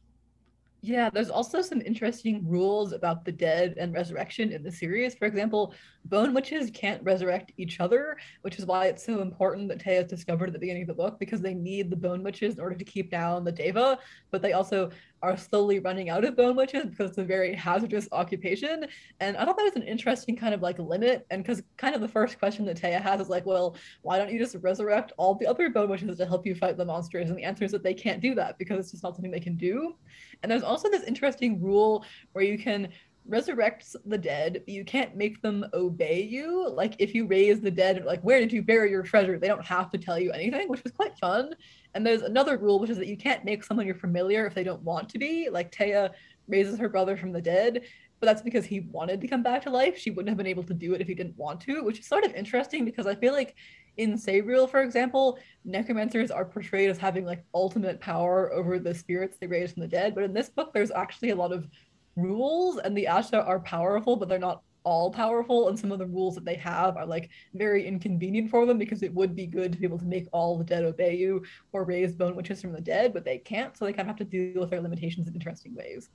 Yeah, 0.84 1.11
there's 1.11 1.29
also 1.29 1.61
some 1.61 1.79
interesting 1.82 2.41
rules 2.47 2.91
about 2.91 3.23
the 3.23 3.32
dead 3.32 3.75
and 3.77 3.93
resurrection 3.93 4.51
in 4.51 4.63
the 4.63 4.71
series. 4.71 5.13
For 5.13 5.25
example, 5.25 5.75
bone 6.05 6.34
witches 6.34 6.71
can't 6.73 7.03
resurrect 7.03 7.51
each 7.57 7.79
other, 7.79 8.17
which 8.41 8.57
is 8.57 8.65
why 8.65 8.88
it's 8.88 9.05
so 9.05 9.21
important 9.21 9.67
that 9.69 9.79
Tea 9.79 9.91
is 9.91 10.07
discovered 10.07 10.47
at 10.49 10.53
the 10.53 10.59
beginning 10.59 10.82
of 10.82 10.88
the 10.88 10.95
book 10.95 11.19
because 11.19 11.39
they 11.39 11.53
need 11.53 11.91
the 11.91 11.95
bone 11.95 12.23
witches 12.23 12.55
in 12.55 12.61
order 12.61 12.75
to 12.75 12.84
keep 12.84 13.11
down 13.11 13.43
the 13.43 13.53
Daeva, 13.53 13.99
but 14.32 14.41
they 14.41 14.53
also 14.53 14.89
are 15.22 15.38
slowly 15.38 15.80
running 15.80 16.09
out 16.09 16.24
of 16.24 16.36
bone 16.36 16.55
witches 16.55 16.86
because 16.86 17.09
it's 17.09 17.17
a 17.17 17.24
very 17.24 17.53
hazardous 17.53 18.07
occupation. 18.11 18.86
And 19.19 19.38
I 19.38 19.45
thought 19.45 19.57
that 19.57 19.63
was 19.63 19.76
an 19.76 19.84
interesting 19.84 20.36
kind 20.36 20.53
of 20.53 20.61
like 20.61 20.80
limit. 20.80 21.26
And 21.30 21.43
because 21.43 21.61
kind 21.78 21.93
of 21.93 22.01
the 22.01 22.07
first 22.07 22.39
question 22.39 22.65
that 22.65 22.78
Tea 22.78 22.91
has 22.91 23.22
is 23.22 23.30
like, 23.30 23.45
well, 23.45 23.76
why 24.01 24.17
don't 24.17 24.32
you 24.32 24.39
just 24.39 24.55
resurrect 24.61 25.11
all 25.17 25.36
the 25.36 25.47
other 25.47 25.69
bone 25.69 25.89
witches 25.89 26.17
to 26.17 26.26
help 26.26 26.45
you 26.45 26.55
fight 26.55 26.78
the 26.78 26.86
monsters? 26.86 27.30
And 27.30 27.38
the 27.38 27.43
answer 27.43 27.65
is 27.65 27.72
that 27.72 27.84
they 27.84 27.93
can't 27.93 28.22
do 28.22 28.34
that 28.36 28.57
because 28.57 28.80
it's 28.80 28.91
just 28.91 29.03
not 29.03 29.15
something 29.15 29.32
they 29.32 29.39
can 29.39 29.55
do. 29.55 29.95
And 30.41 30.51
there's 30.51 30.63
also 30.63 30.89
this 30.89 31.03
interesting 31.03 31.61
rule 31.61 32.03
where 32.34 32.43
you 32.43 32.57
can 32.57 32.89
resurrect 33.28 33.95
the 34.05 34.17
dead, 34.17 34.63
you 34.67 34.84
can't 34.84 35.15
make 35.15 35.41
them 35.41 35.65
obey 35.74 36.22
you. 36.24 36.69
Like 36.69 36.95
if 36.99 37.13
you 37.13 37.26
raise 37.26 37.61
the 37.61 37.72
dead, 37.72 38.03
like 38.05 38.22
where 38.22 38.39
did 38.39 38.51
you 38.51 38.61
bury 38.61 38.89
your 38.89 39.03
treasure? 39.03 39.38
They 39.38 39.47
don't 39.47 39.65
have 39.65 39.89
to 39.91 39.97
tell 39.97 40.19
you 40.19 40.32
anything, 40.32 40.67
which 40.67 40.84
was 40.84 40.91
quite 40.91 41.17
fun. 41.17 41.55
And 41.93 42.05
there's 42.05 42.24
another 42.24 42.57
rule, 42.57 42.80
which 42.80 42.89
is 42.89 42.97
that 42.97 43.07
you 43.07 43.17
can't 43.17 43.45
make 43.45 43.63
someone 43.63 43.86
you're 43.86 43.95
familiar 43.95 44.45
if 44.45 44.53
they 44.53 44.63
don't 44.63 44.84
want 44.84 45.09
to 45.09 45.19
be. 45.19 45.49
Like 45.49 45.72
Tea 45.72 46.07
raises 46.47 46.80
her 46.80 46.89
brother 46.89 47.15
from 47.15 47.32
the 47.32 47.41
dead, 47.41 47.84
but 48.19 48.26
that's 48.26 48.41
because 48.41 48.65
he 48.65 48.82
wanted 48.82 49.22
to 49.22 49.28
come 49.28 49.43
back 49.43 49.63
to 49.63 49.69
life. 49.69 49.97
She 49.97 50.11
wouldn't 50.11 50.30
have 50.30 50.38
been 50.38 50.47
able 50.47 50.63
to 50.63 50.74
do 50.74 50.93
it 50.93 51.01
if 51.01 51.07
he 51.07 51.15
didn't 51.15 51.38
want 51.38 51.61
to, 51.61 51.84
which 51.84 51.99
is 51.99 52.07
sort 52.07 52.26
of 52.26 52.34
interesting 52.34 52.86
because 52.86 53.07
I 53.07 53.15
feel 53.15 53.34
like 53.34 53.55
in 53.97 54.13
Sabriel, 54.17 54.69
for 54.69 54.82
example, 54.82 55.38
necromancers 55.65 56.32
are 56.32 56.45
portrayed 56.45 56.89
as 56.89 56.97
having 56.97 57.26
like 57.26 57.43
ultimate 57.53 57.99
power 57.99 58.51
over 58.53 58.80
the 58.80 58.93
spirits 58.93 59.38
they 59.38 59.47
raise 59.47 59.74
from 59.74 59.82
the 59.82 59.88
dead. 59.88 60.15
But 60.15 60.24
in 60.24 60.34
this 60.34 60.49
book, 60.49 60.74
there's 60.74 60.91
actually 60.91 61.32
a 61.32 61.36
lot 61.36 61.51
of 61.51 61.67
rules, 62.16 62.78
and 62.78 62.95
the 62.95 63.07
Asha 63.09 63.45
are 63.45 63.59
powerful, 63.59 64.16
but 64.16 64.30
they're 64.30 64.39
not 64.39 64.64
all 64.84 65.12
powerful. 65.12 65.70
And 65.70 65.78
some 65.78 65.91
of 65.91 65.99
the 65.99 66.07
rules 66.07 66.36
that 66.36 66.45
they 66.45 66.55
have 66.55 66.97
are 66.97 67.05
like 67.05 67.30
very 67.53 67.86
inconvenient 67.86 68.49
for 68.49 68.66
them 68.66 68.78
because 68.78 69.03
it 69.03 69.14
would 69.14 69.36
be 69.36 69.45
good 69.45 69.72
to 69.72 69.78
be 69.78 69.86
able 69.86 69.99
to 69.99 70.05
make 70.05 70.28
all 70.32 70.57
the 70.57 70.64
dead 70.64 70.84
obey 70.84 71.16
you 71.16 71.43
or 71.72 71.84
raise 71.84 72.16
bone 72.16 72.36
witches 72.36 72.62
from 72.62 72.74
the 72.74 72.82
dead 72.82 73.14
but 73.14 73.24
they 73.24 73.38
can't. 73.38 73.78
So 73.78 73.86
they 73.86 73.93
kind 73.93 74.09
of 74.09 74.18
have 74.18 74.28
to 74.28 74.53
deal 74.53 74.62
with 74.62 74.72
their 74.72 74.82
limitations 74.82 75.28
in 75.28 75.34
interesting 75.34 75.76
ways. 75.76 76.09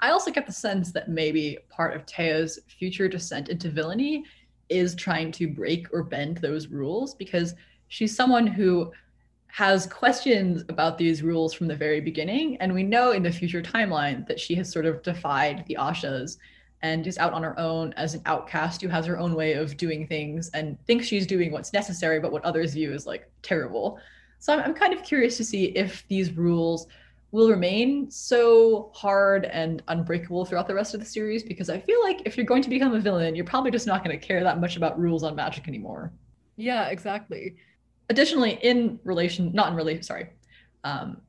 I 0.00 0.10
also 0.10 0.30
get 0.30 0.46
the 0.46 0.52
sense 0.52 0.92
that 0.92 1.08
maybe 1.08 1.58
part 1.70 1.96
of 1.96 2.06
tea's 2.06 2.58
future 2.78 3.08
descent 3.08 3.48
into 3.48 3.70
villainy 3.70 4.24
is 4.68 4.94
trying 4.94 5.32
to 5.32 5.48
break 5.48 5.86
or 5.92 6.02
bend 6.02 6.36
those 6.38 6.68
rules 6.68 7.14
because 7.14 7.54
she's 7.88 8.14
someone 8.14 8.46
who 8.46 8.92
has 9.48 9.86
questions 9.86 10.62
about 10.68 10.98
these 10.98 11.22
rules 11.22 11.52
from 11.52 11.66
the 11.66 11.74
very 11.74 12.00
beginning 12.00 12.56
and 12.58 12.72
we 12.72 12.82
know 12.82 13.12
in 13.12 13.22
the 13.22 13.32
future 13.32 13.62
timeline 13.62 14.26
that 14.28 14.38
she 14.38 14.54
has 14.54 14.70
sort 14.70 14.86
of 14.86 15.02
defied 15.02 15.64
the 15.66 15.76
ashas 15.80 16.36
and 16.82 17.06
is 17.06 17.18
out 17.18 17.32
on 17.32 17.42
her 17.42 17.58
own 17.58 17.92
as 17.94 18.14
an 18.14 18.22
outcast 18.26 18.80
who 18.80 18.88
has 18.88 19.06
her 19.06 19.18
own 19.18 19.34
way 19.34 19.54
of 19.54 19.76
doing 19.76 20.06
things 20.06 20.50
and 20.54 20.78
thinks 20.86 21.06
she's 21.06 21.26
doing 21.26 21.50
what's 21.50 21.72
necessary, 21.72 22.20
but 22.20 22.30
what 22.30 22.44
others 22.44 22.74
view 22.74 22.92
as 22.92 23.06
like 23.06 23.28
terrible. 23.42 23.98
So 24.38 24.52
I'm, 24.52 24.60
I'm 24.60 24.74
kind 24.74 24.92
of 24.92 25.02
curious 25.02 25.36
to 25.38 25.44
see 25.44 25.66
if 25.66 26.06
these 26.08 26.32
rules 26.36 26.86
will 27.30 27.50
remain 27.50 28.10
so 28.10 28.90
hard 28.94 29.44
and 29.46 29.82
unbreakable 29.88 30.44
throughout 30.44 30.66
the 30.66 30.74
rest 30.74 30.94
of 30.94 31.00
the 31.00 31.06
series 31.06 31.42
because 31.42 31.68
I 31.68 31.78
feel 31.80 32.00
like 32.02 32.22
if 32.24 32.36
you're 32.36 32.46
going 32.46 32.62
to 32.62 32.70
become 32.70 32.94
a 32.94 33.00
villain, 33.00 33.34
you're 33.34 33.44
probably 33.44 33.70
just 33.70 33.86
not 33.86 34.04
going 34.04 34.18
to 34.18 34.26
care 34.26 34.42
that 34.44 34.60
much 34.60 34.76
about 34.76 34.98
rules 34.98 35.24
on 35.24 35.34
magic 35.34 35.68
anymore. 35.68 36.12
Yeah, 36.56 36.88
exactly. 36.88 37.56
Additionally, 38.08 38.58
in 38.62 38.98
relation, 39.04 39.50
not 39.52 39.68
in 39.68 39.74
relation, 39.74 40.02
sorry. 40.02 40.30
Um, 40.84 41.20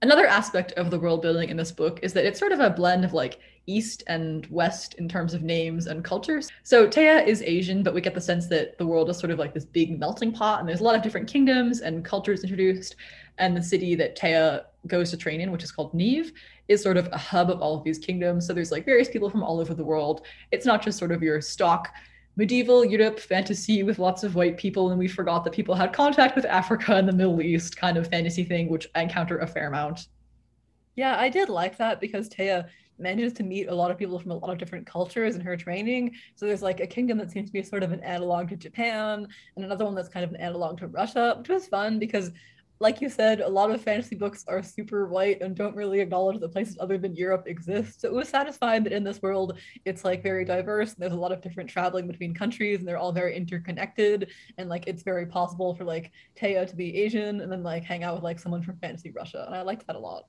another 0.00 0.26
aspect 0.26 0.72
of 0.72 0.90
the 0.90 0.98
world 0.98 1.22
building 1.22 1.48
in 1.48 1.56
this 1.56 1.72
book 1.72 2.00
is 2.02 2.12
that 2.14 2.24
it's 2.24 2.38
sort 2.38 2.52
of 2.52 2.60
a 2.60 2.70
blend 2.70 3.04
of 3.04 3.12
like 3.12 3.38
east 3.66 4.02
and 4.08 4.46
west 4.46 4.94
in 4.94 5.08
terms 5.08 5.34
of 5.34 5.42
names 5.42 5.86
and 5.86 6.02
cultures. 6.02 6.50
So 6.64 6.88
Tea 6.88 7.06
is 7.06 7.42
Asian, 7.42 7.82
but 7.82 7.94
we 7.94 8.00
get 8.00 8.14
the 8.14 8.20
sense 8.20 8.48
that 8.48 8.76
the 8.78 8.86
world 8.86 9.08
is 9.08 9.18
sort 9.18 9.30
of 9.30 9.38
like 9.38 9.54
this 9.54 9.64
big 9.64 9.98
melting 9.98 10.32
pot, 10.32 10.60
and 10.60 10.68
there's 10.68 10.80
a 10.80 10.84
lot 10.84 10.96
of 10.96 11.02
different 11.02 11.28
kingdoms 11.28 11.80
and 11.80 12.04
cultures 12.04 12.42
introduced. 12.42 12.96
And 13.38 13.56
the 13.56 13.62
city 13.62 13.94
that 13.94 14.16
Tea 14.16 14.58
goes 14.86 15.10
to 15.10 15.16
train 15.16 15.40
in, 15.40 15.52
which 15.52 15.62
is 15.62 15.72
called 15.72 15.94
Neve, 15.94 16.32
is 16.68 16.82
sort 16.82 16.96
of 16.96 17.08
a 17.12 17.18
hub 17.18 17.50
of 17.50 17.60
all 17.60 17.78
of 17.78 17.84
these 17.84 17.98
kingdoms. 17.98 18.46
So 18.46 18.52
there's 18.52 18.72
like 18.72 18.84
various 18.84 19.08
people 19.08 19.30
from 19.30 19.42
all 19.42 19.60
over 19.60 19.74
the 19.74 19.84
world. 19.84 20.22
It's 20.50 20.66
not 20.66 20.82
just 20.82 20.98
sort 20.98 21.12
of 21.12 21.22
your 21.22 21.40
stock 21.40 21.88
medieval 22.36 22.84
Europe 22.84 23.20
fantasy 23.20 23.82
with 23.82 23.98
lots 23.98 24.24
of 24.24 24.34
white 24.34 24.56
people, 24.56 24.90
and 24.90 24.98
we 24.98 25.08
forgot 25.08 25.44
that 25.44 25.52
people 25.52 25.74
had 25.74 25.92
contact 25.92 26.34
with 26.34 26.44
Africa 26.46 26.94
and 26.94 27.08
the 27.08 27.12
Middle 27.12 27.40
East 27.42 27.76
kind 27.76 27.96
of 27.96 28.08
fantasy 28.08 28.44
thing, 28.44 28.68
which 28.68 28.88
I 28.94 29.02
encounter 29.02 29.38
a 29.38 29.46
fair 29.46 29.68
amount. 29.68 30.06
Yeah, 30.96 31.18
I 31.18 31.28
did 31.28 31.48
like 31.48 31.76
that 31.78 32.00
because 32.00 32.28
Tea 32.28 32.60
manages 32.98 33.32
to 33.34 33.42
meet 33.42 33.68
a 33.68 33.74
lot 33.74 33.90
of 33.90 33.98
people 33.98 34.18
from 34.18 34.30
a 34.30 34.36
lot 34.36 34.50
of 34.50 34.58
different 34.58 34.86
cultures 34.86 35.34
in 35.34 35.40
her 35.40 35.56
training. 35.56 36.14
So 36.36 36.46
there's 36.46 36.62
like 36.62 36.80
a 36.80 36.86
kingdom 36.86 37.18
that 37.18 37.30
seems 37.30 37.48
to 37.48 37.52
be 37.52 37.62
sort 37.62 37.82
of 37.82 37.92
an 37.92 38.00
analog 38.00 38.48
to 38.50 38.56
Japan, 38.56 39.26
and 39.56 39.64
another 39.64 39.84
one 39.84 39.94
that's 39.94 40.08
kind 40.08 40.24
of 40.24 40.30
an 40.30 40.36
analog 40.36 40.78
to 40.78 40.86
Russia, 40.88 41.34
which 41.38 41.48
was 41.48 41.66
fun 41.66 41.98
because 41.98 42.30
like 42.82 43.00
you 43.00 43.08
said, 43.08 43.40
a 43.40 43.48
lot 43.48 43.70
of 43.70 43.80
fantasy 43.80 44.16
books 44.16 44.44
are 44.48 44.60
super 44.60 45.06
white 45.06 45.40
and 45.40 45.54
don't 45.54 45.76
really 45.76 46.00
acknowledge 46.00 46.40
that 46.40 46.50
places 46.50 46.76
other 46.80 46.98
than 46.98 47.14
Europe 47.14 47.44
exist. 47.46 48.00
So 48.00 48.08
it 48.08 48.12
was 48.12 48.28
satisfying 48.28 48.82
that 48.82 48.92
in 48.92 49.04
this 49.04 49.22
world, 49.22 49.56
it's 49.84 50.04
like 50.04 50.20
very 50.20 50.44
diverse. 50.44 50.92
And 50.92 51.00
there's 51.00 51.12
a 51.12 51.16
lot 51.16 51.30
of 51.30 51.40
different 51.40 51.70
traveling 51.70 52.08
between 52.08 52.34
countries, 52.34 52.80
and 52.80 52.88
they're 52.88 52.98
all 52.98 53.12
very 53.12 53.36
interconnected. 53.36 54.32
And 54.58 54.68
like 54.68 54.88
it's 54.88 55.04
very 55.04 55.26
possible 55.26 55.76
for 55.76 55.84
like 55.84 56.10
Tea 56.34 56.54
to 56.54 56.76
be 56.76 56.98
Asian 56.98 57.40
and 57.40 57.52
then 57.52 57.62
like 57.62 57.84
hang 57.84 58.02
out 58.02 58.16
with 58.16 58.24
like 58.24 58.40
someone 58.40 58.64
from 58.64 58.76
fantasy 58.78 59.12
Russia. 59.12 59.44
And 59.46 59.54
I 59.54 59.62
liked 59.62 59.86
that 59.86 59.94
a 59.94 60.00
lot. 60.00 60.24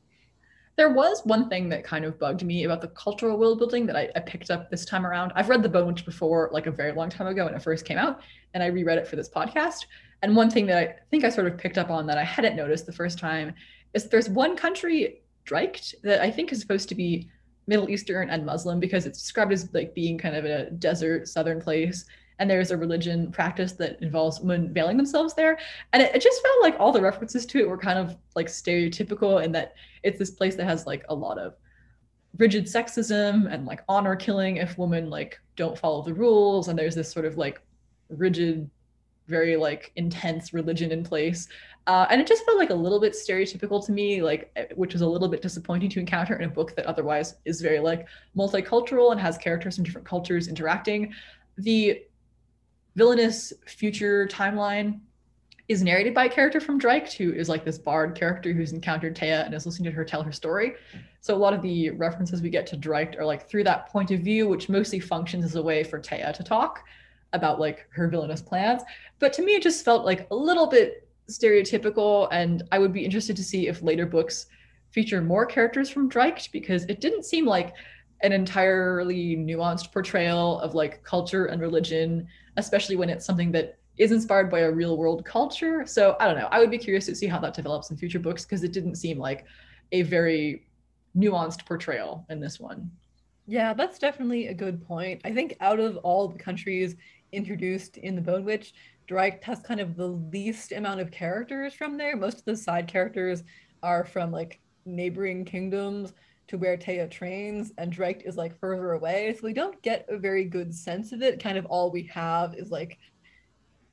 There 0.76 0.94
was 0.94 1.22
one 1.24 1.50
thing 1.50 1.70
that 1.70 1.84
kind 1.84 2.06
of 2.06 2.20
bugged 2.20 2.44
me 2.44 2.66
about 2.66 2.82
the 2.82 2.88
cultural 2.90 3.38
world 3.40 3.58
building 3.58 3.88
that 3.88 3.96
I, 3.96 4.10
I, 4.16 4.20
picked 4.20 4.50
up 4.50 4.72
this 4.72 4.86
time 4.86 5.06
around. 5.06 5.32
I've 5.36 5.50
read 5.50 5.62
The 5.62 5.70
Bone 5.70 5.86
Witch 5.86 6.04
before, 6.04 6.50
like 6.52 6.66
a 6.66 6.72
very 6.72 6.94
long 6.94 7.10
time 7.10 7.28
ago 7.28 7.46
when 7.46 7.54
it 7.54 7.62
first 7.62 7.86
came 7.86 8.00
out, 8.00 8.22
and 8.56 8.64
I 8.64 8.68
reread 8.68 8.98
it 8.98 9.08
for 9.08 9.16
this 9.16 9.30
podcast. 9.30 9.86
And 10.24 10.38
one 10.38 10.50
thing 10.50 10.66
that 10.68 10.78
I 10.78 10.96
think 11.12 11.26
I 11.26 11.30
sort 11.30 11.48
of 11.48 11.58
picked 11.58 11.78
up 11.78 11.90
on 11.90 12.08
that 12.08 12.18
I 12.18 12.24
hadn't 12.24 12.56
noticed 12.56 12.86
the 12.86 12.94
first 12.94 13.20
time 13.20 13.54
is 13.94 14.08
there's 14.08 14.30
one 14.30 14.56
country, 14.56 15.22
Drycht, 15.44 15.96
that 16.02 16.22
I 16.22 16.32
think 16.32 16.54
is 16.54 16.62
supposed 16.62 16.88
to 16.90 16.96
be 16.96 17.30
Middle 17.68 17.90
Eastern 17.90 18.30
and 18.30 18.46
Muslim 18.46 18.80
because 18.80 19.06
it's 19.06 19.20
described 19.20 19.52
as 19.52 19.72
like 19.74 19.94
being 19.94 20.18
kind 20.18 20.38
of 20.38 20.46
a 20.46 20.72
desert 20.72 21.28
southern 21.28 21.60
place. 21.60 22.06
And 22.40 22.50
there's 22.50 22.72
a 22.72 22.78
religion 22.78 23.34
practice 23.34 23.74
that 23.74 24.02
involves 24.02 24.40
women 24.40 24.74
veiling 24.74 24.96
themselves 24.96 25.34
there. 25.34 25.60
And 25.92 26.02
it, 26.02 26.16
it, 26.16 26.22
just 26.22 26.42
felt 26.42 26.62
like 26.62 26.80
all 26.80 26.94
the 26.94 27.02
references 27.02 27.46
to 27.48 27.60
it 27.60 27.68
were 27.68 27.78
kind 27.78 28.00
of 28.00 28.16
like 28.34 28.48
stereotypical 28.48 29.44
in 29.44 29.52
that 29.52 29.74
it's 30.04 30.20
this 30.20 30.32
place 30.32 30.56
that 30.56 30.66
has 30.66 30.88
like 30.88 31.04
a 31.10 31.16
lot 31.16 31.38
of 31.38 31.56
rigid 32.38 32.66
sexism 32.66 33.54
and 33.54 33.66
like 33.66 33.84
honor 33.90 34.16
killing 34.16 34.58
if 34.58 34.78
women 34.78 35.10
like 35.10 35.38
don't 35.58 35.78
follow 35.78 36.02
the 36.02 36.14
rules. 36.14 36.70
And 36.70 36.80
there's 36.80 36.96
this 36.96 37.12
sort 37.12 37.26
of 37.26 37.38
like 37.38 37.62
rigid 38.10 38.70
very 39.28 39.56
like 39.56 39.92
intense 39.96 40.54
religion 40.54 40.92
in 40.92 41.04
place. 41.04 41.48
Uh, 41.88 42.06
and 42.10 42.22
it 42.22 42.28
just 42.28 42.46
felt 42.46 42.58
like 42.58 42.70
a 42.70 42.76
little 42.76 43.00
bit 43.00 43.14
stereotypical 43.14 43.86
to 43.86 43.92
me 43.92 44.22
like 44.22 44.52
eh, 44.56 44.66
which 44.76 44.94
was 44.94 45.02
a 45.02 45.08
little 45.08 45.28
bit 45.28 45.42
disappointing 45.42 45.90
to 45.90 46.00
encounter 46.00 46.36
in 46.36 46.50
a 46.50 46.52
book 46.52 46.76
that 46.76 46.86
otherwise 46.86 47.36
is 47.46 47.62
very 47.62 47.80
like 47.80 48.08
multicultural 48.38 49.12
and 49.12 49.20
has 49.20 49.38
characters 49.38 49.76
from 49.76 49.84
different 49.84 50.08
cultures 50.08 50.48
interacting. 50.48 51.14
The 51.58 52.04
villainous 52.96 53.52
future 53.66 54.28
timeline 54.28 55.00
is 55.70 55.82
narrated 55.82 56.14
by 56.14 56.26
a 56.26 56.30
character 56.30 56.60
from 56.60 56.78
Drycht, 56.78 57.14
who 57.14 57.32
is 57.32 57.48
like 57.48 57.64
this 57.64 57.78
bard 57.78 58.16
character 58.16 58.52
who's 58.52 58.74
encountered 58.74 59.16
Tea 59.16 59.30
and 59.30 59.54
is 59.54 59.66
listening 59.66 59.90
to 59.90 59.96
her 59.96 60.04
tell 60.04 60.22
her 60.22 60.32
story. 60.32 60.74
So 61.22 61.34
a 61.34 61.38
lot 61.38 61.54
of 61.54 61.62
the 61.62 61.90
references 61.92 62.42
we 62.42 62.50
get 62.50 62.68
to 62.68 62.78
Drycht 62.78 63.18
are 63.18 63.26
like 63.26 63.50
through 63.50 63.64
that 63.64 63.88
point 63.88 64.12
of 64.12 64.20
view, 64.20 64.48
which 64.48 64.68
mostly 64.68 65.00
functions 65.00 65.46
as 65.46 65.56
a 65.56 65.64
way 65.64 65.84
for 65.84 66.00
Tea 66.00 66.24
to 66.34 66.44
talk 66.44 66.84
about 67.34 67.60
like 67.60 67.88
her 67.92 68.08
villainous 68.08 68.42
plans. 68.42 68.84
But 69.20 69.34
to 69.34 69.44
me, 69.44 69.56
it 69.56 69.64
just 69.64 69.84
felt 69.84 70.06
like 70.06 70.28
a 70.32 70.36
little 70.36 70.68
bit 70.68 71.08
stereotypical, 71.30 72.28
and 72.32 72.64
I 72.72 72.80
would 72.80 72.94
be 72.94 73.06
interested 73.06 73.36
to 73.36 73.44
see 73.44 73.68
if 73.68 73.82
later 73.82 74.06
books 74.06 74.48
feature 74.92 75.22
more 75.22 75.46
characters 75.46 75.90
from 75.90 76.10
Drycht 76.10 76.52
because 76.52 76.84
it 76.86 77.02
didn't 77.02 77.26
seem 77.26 77.46
like 77.46 77.74
an 78.22 78.32
entirely 78.32 79.36
nuanced 79.36 79.92
portrayal 79.92 80.60
of 80.60 80.76
like 80.76 81.04
culture 81.04 81.48
and 81.48 81.60
religion, 81.62 82.28
especially 82.58 82.96
when 82.96 83.10
it's 83.10 83.26
something 83.26 83.52
that 83.52 83.80
is 83.98 84.12
inspired 84.12 84.50
by 84.50 84.60
a 84.60 84.72
real 84.72 84.98
world 84.98 85.26
culture. 85.26 85.86
So 85.86 86.16
I 86.20 86.26
don't 86.26 86.38
know. 86.38 86.48
I 86.52 86.60
would 86.60 86.72
be 86.72 86.78
curious 86.78 87.06
to 87.08 87.16
see 87.16 87.28
how 87.28 87.40
that 87.40 87.54
develops 87.54 87.92
in 87.92 87.98
future 87.98 88.20
books 88.20 88.44
because 88.44 88.64
it 88.64 88.72
didn't 88.72 88.96
seem 88.96 89.18
like 89.18 89.46
a 89.92 90.04
very 90.04 90.68
nuanced 91.16 91.66
portrayal 91.66 92.26
in 92.30 92.40
this 92.40 92.60
one. 92.60 92.90
Yeah, 93.46 93.74
that's 93.74 94.00
definitely 94.00 94.48
a 94.48 94.54
good 94.54 94.86
point. 94.88 95.22
I 95.26 95.34
think 95.34 95.58
out 95.60 95.80
of 95.80 95.98
all 95.98 96.28
the 96.30 96.40
countries 96.40 96.96
introduced 97.34 97.98
in 97.98 98.16
the 98.16 98.22
Bone 98.22 98.46
Witch, 98.46 98.74
Drycht 99.08 99.44
has 99.44 99.60
kind 99.60 99.80
of 99.80 99.96
the 99.96 100.08
least 100.08 100.72
amount 100.72 101.02
of 101.02 101.12
characters 101.12 101.74
from 101.74 101.98
there. 101.98 102.16
Most 102.16 102.40
of 102.40 102.46
the 102.46 102.56
side 102.56 102.88
characters 102.88 103.44
are 103.82 104.06
from 104.06 104.32
like 104.32 104.62
neighboring 104.86 105.44
kingdoms 105.46 106.14
to 106.48 106.58
where 106.58 106.78
Tea 106.78 107.06
trains, 107.10 107.72
and 107.78 107.92
Drycht 107.92 108.24
is 108.26 108.38
like 108.38 108.60
further 108.60 108.94
away. 108.94 109.36
So 109.38 109.46
we 109.46 109.54
don't 109.54 109.82
get 109.82 110.06
a 110.10 110.18
very 110.18 110.44
good 110.46 110.74
sense 110.74 111.12
of 111.12 111.22
it. 111.22 111.42
Kind 111.42 111.58
of 111.58 111.66
all 111.66 111.92
we 111.92 112.04
have 112.14 112.56
is 112.56 112.70
like 112.70 112.98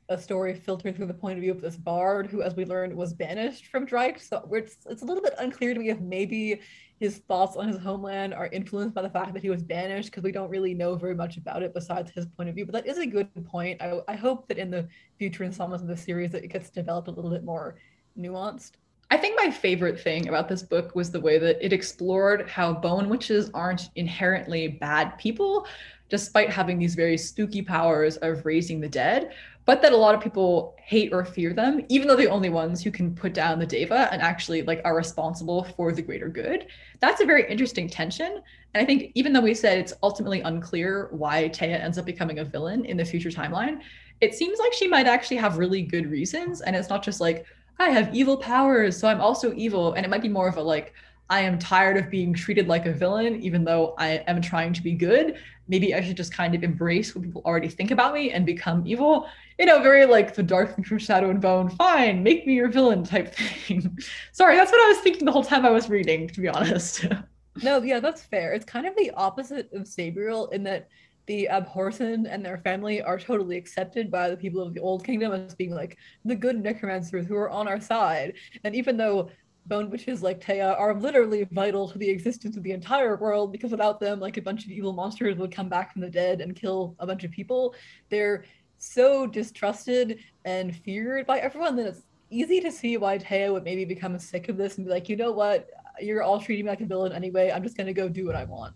a 0.09 0.19
story 0.19 0.55
filtered 0.55 0.97
through 0.97 1.07
the 1.07 1.15
point 1.15 1.39
of 1.39 1.43
view 1.43 1.53
of 1.53 1.61
this 1.61 1.77
bard 1.77 2.27
who, 2.27 2.43
as 2.43 2.57
we 2.57 2.65
learned, 2.65 2.95
was 2.95 3.15
banished 3.15 3.69
from 3.69 3.87
Drycht. 3.87 4.21
So 4.21 4.49
it's, 4.53 4.79
it's 4.87 5.03
a 5.03 5.05
little 5.05 5.23
bit 5.23 5.35
unclear 5.39 5.73
to 5.73 5.81
me 5.81 5.91
if 5.91 6.01
maybe 6.01 6.61
his 7.01 7.17
thoughts 7.17 7.57
on 7.57 7.67
his 7.67 7.79
homeland 7.79 8.35
are 8.35 8.49
influenced 8.49 8.95
by 8.95 9.01
the 9.01 9.09
fact 9.09 9.33
that 9.33 9.43
he 9.43 9.49
was 9.49 9.63
banished 9.63 10.11
because 10.11 10.23
we 10.23 10.31
don't 10.31 10.51
really 10.51 10.75
know 10.75 10.95
very 10.95 11.15
much 11.15 11.39
about 11.39 11.63
it 11.63 11.73
besides 11.73 12.11
his 12.11 12.27
point 12.27 12.51
of 12.51 12.55
view. 12.55 12.67
But 12.67 12.75
that 12.75 12.87
is 12.87 12.99
a 12.99 13.07
good 13.07 13.29
point. 13.47 13.81
I, 13.81 14.01
I 14.07 14.17
hope 14.17 14.47
that 14.49 14.59
in 14.59 14.71
the 14.71 14.87
future 15.19 15.43
installments 15.43 15.83
of 15.83 15.89
the 15.89 15.97
series 15.97 16.31
that 16.33 16.45
it 16.45 16.49
gets 16.49 16.69
developed 16.69 17.09
a 17.09 17.11
little 17.11 17.31
bit 17.31 17.43
more 17.43 17.77
nuanced. 18.19 18.73
I 19.11 19.17
think 19.17 19.35
my 19.37 19.51
favorite 19.51 19.99
thing 19.99 20.29
about 20.29 20.47
this 20.47 20.63
book 20.63 20.95
was 20.95 21.11
the 21.11 21.21
way 21.21 21.39
that 21.39 21.65
it 21.65 21.73
explored 21.73 22.49
how 22.49 22.75
bone 22.75 23.09
witches 23.09 23.51
aren't 23.55 23.89
inherently 23.97 24.69
bad 24.69 25.19
people, 25.19 25.67
despite 26.11 26.51
having 26.51 26.79
these 26.79 26.95
very 26.95 27.17
spooky 27.17 27.63
powers 27.63 28.19
of 28.19 28.45
raising 28.45 28.79
the 28.79 28.89
dead, 28.89 29.33
but 29.65 29.83
that 29.83 29.93
a 29.93 29.97
lot 29.97 30.15
of 30.15 30.21
people 30.21 30.75
hate 30.83 31.13
or 31.13 31.25
fear 31.25 31.53
them, 31.53 31.85
even 31.89 32.09
though 32.09 32.17
they're 32.17 32.27
the 32.27 32.33
only 32.33 32.49
ones 32.49 32.83
who 32.83 32.91
can 32.91 33.15
put 33.15 33.35
down 33.35 33.59
the 33.59 33.67
Daeva 33.67 34.09
and 34.11 34.21
actually 34.21 34.63
like 34.63 34.81
are 34.85 34.97
responsible 34.97 35.65
for 35.77 35.93
the 35.93 36.03
greater 36.03 36.29
good. 36.29 36.67
That's 37.01 37.21
a 37.21 37.27
very 37.27 37.49
interesting 37.49 37.89
tension. 37.89 38.43
And 38.75 38.83
I 38.83 38.85
think 38.85 39.13
even 39.15 39.33
though 39.33 39.41
we 39.41 39.55
said 39.55 39.79
it's 39.79 39.93
ultimately 40.03 40.41
unclear 40.41 41.09
why 41.13 41.49
Tea 41.49 41.67
ends 41.67 41.99
up 41.99 42.07
becoming 42.07 42.39
a 42.39 42.45
villain 42.45 42.85
in 42.85 42.97
the 42.97 43.05
future 43.05 43.31
timeline, 43.31 43.81
it 44.21 44.35
seems 44.35 44.59
like 44.59 44.73
she 44.73 44.89
might 44.89 45.07
actually 45.07 45.37
have 45.37 45.59
really 45.59 45.83
good 45.83 46.11
reasons. 46.11 46.61
And 46.61 46.75
it's 46.75 46.89
not 46.89 47.03
just 47.03 47.21
like, 47.21 47.47
I 47.79 47.91
have 47.91 48.15
evil 48.15 48.37
powers, 48.37 48.99
so 48.99 49.09
I'm 49.09 49.21
also 49.21 49.55
evil. 49.55 49.95
And 49.95 50.05
it 50.05 50.09
might 50.09 50.23
be 50.23 50.29
more 50.29 50.49
of 50.49 50.57
a 50.57 50.63
like, 50.63 50.93
I 51.31 51.41
am 51.43 51.61
tired 51.61 51.97
of 51.97 52.11
being 52.11 52.35
treated 52.35 52.67
like 52.67 52.87
a 52.87 52.93
villain, 52.93 53.41
even 53.41 53.63
though 53.65 53.95
I 53.97 54.25
am 54.27 54.43
trying 54.43 54.73
to 54.73 54.83
be 54.83 54.95
good. 54.95 55.37
Maybe 55.69 55.95
I 55.95 56.03
should 56.03 56.17
just 56.17 56.35
kind 56.35 56.57
of 56.57 56.65
embrace 56.65 57.15
what 57.15 57.23
people 57.23 57.43
already 57.47 57.69
think 57.69 57.93
about 57.93 58.13
me 58.13 58.33
and 58.33 58.45
become 58.45 58.83
evil. 58.85 59.29
You 59.57 59.67
know, 59.67 59.81
very 59.81 60.07
like 60.07 60.35
the 60.35 60.43
dark 60.43 60.75
from 60.75 60.99
Shadow 60.99 61.31
and 61.31 61.41
Bone. 61.41 61.71
Fine, 61.71 62.25
make 62.25 62.49
me 62.49 62.55
your 62.55 62.69
villain 62.69 63.05
type 63.05 63.33
thing. 63.37 63.97
Sorry, 64.33 64.57
that's 64.57 64.73
what 64.73 64.85
I 64.85 64.89
was 64.89 64.99
thinking 64.99 65.25
the 65.25 65.31
whole 65.31 65.45
time 65.45 65.65
I 65.65 65.71
was 65.71 65.89
reading, 65.89 66.27
to 66.27 66.41
be 66.41 66.49
honest. 66.49 67.07
no, 67.63 67.81
yeah, 67.81 68.01
that's 68.01 68.23
fair. 68.23 68.53
It's 68.53 68.65
kind 68.65 68.87
of 68.87 68.97
the 68.97 69.13
opposite 69.13 69.73
of 69.73 69.83
Sabriel 69.83 70.53
in 70.53 70.65
that 70.65 70.89
the 71.27 71.49
Abhorsen 71.49 72.27
and 72.29 72.45
their 72.45 72.59
family 72.59 73.03
are 73.03 73.21
totally 73.21 73.57
accepted 73.57 74.11
by 74.11 74.31
the 74.31 74.37
people 74.37 74.61
of 74.61 74.75
the 74.75 74.81
Old 74.81 75.05
Kingdom 75.05 75.31
as 75.31 75.55
being 75.55 75.73
like 75.73 75.97
the 76.25 76.35
good 76.35 76.61
necromancers 76.61 77.25
who 77.25 77.37
are 77.37 77.51
on 77.51 77.69
our 77.69 77.81
side. 77.81 78.33
And 78.65 78.75
even 78.75 78.97
though 78.97 79.31
bone 79.67 79.91
witches 79.91 80.23
like 80.23 80.45
Tea 80.45 80.61
are 80.61 80.95
literally 80.95 81.47
vital 81.53 81.89
to 81.89 81.99
the 81.99 82.09
existence 82.09 82.57
of 82.57 82.63
the 82.63 82.73
entire 82.73 83.17
world 83.17 83.53
because 83.53 83.71
without 83.71 84.01
them, 84.01 84.21
like 84.21 84.37
a 84.37 84.43
bunch 84.43 84.65
of 84.65 84.71
evil 84.71 84.93
monsters 84.93 85.37
would 85.37 85.53
come 85.53 85.69
back 85.69 85.93
from 85.93 86.03
the 86.03 86.11
dead 86.11 86.41
and 86.41 86.57
kill 86.57 86.95
a 86.99 87.07
bunch 87.07 87.25
of 87.25 87.31
people. 87.31 87.75
They're 88.09 88.45
so 88.79 89.27
distrusted 89.27 90.21
and 90.45 90.75
feared 90.75 91.27
by 91.27 91.39
everyone 91.39 91.77
that 91.77 91.87
it's 91.87 92.03
easy 92.31 92.61
to 92.61 92.71
see 92.71 92.97
why 92.97 93.19
Tea 93.19 93.49
would 93.51 93.65
maybe 93.65 93.85
become 93.85 94.19
sick 94.19 94.49
of 94.49 94.57
this 94.57 94.79
and 94.79 94.87
be 94.87 94.93
like, 94.93 95.09
you 95.09 95.17
know 95.17 95.33
what, 95.33 95.69
you're 96.01 96.23
all 96.23 96.41
treating 96.41 96.65
me 96.65 96.71
like 96.71 96.81
a 96.81 96.87
villain 96.87 97.13
anyway. 97.13 97.51
I'm 97.51 97.63
just 97.63 97.77
gonna 97.77 97.93
go 97.93 98.09
do 98.09 98.27
what 98.27 98.37
I 98.37 98.45
want 98.45 98.75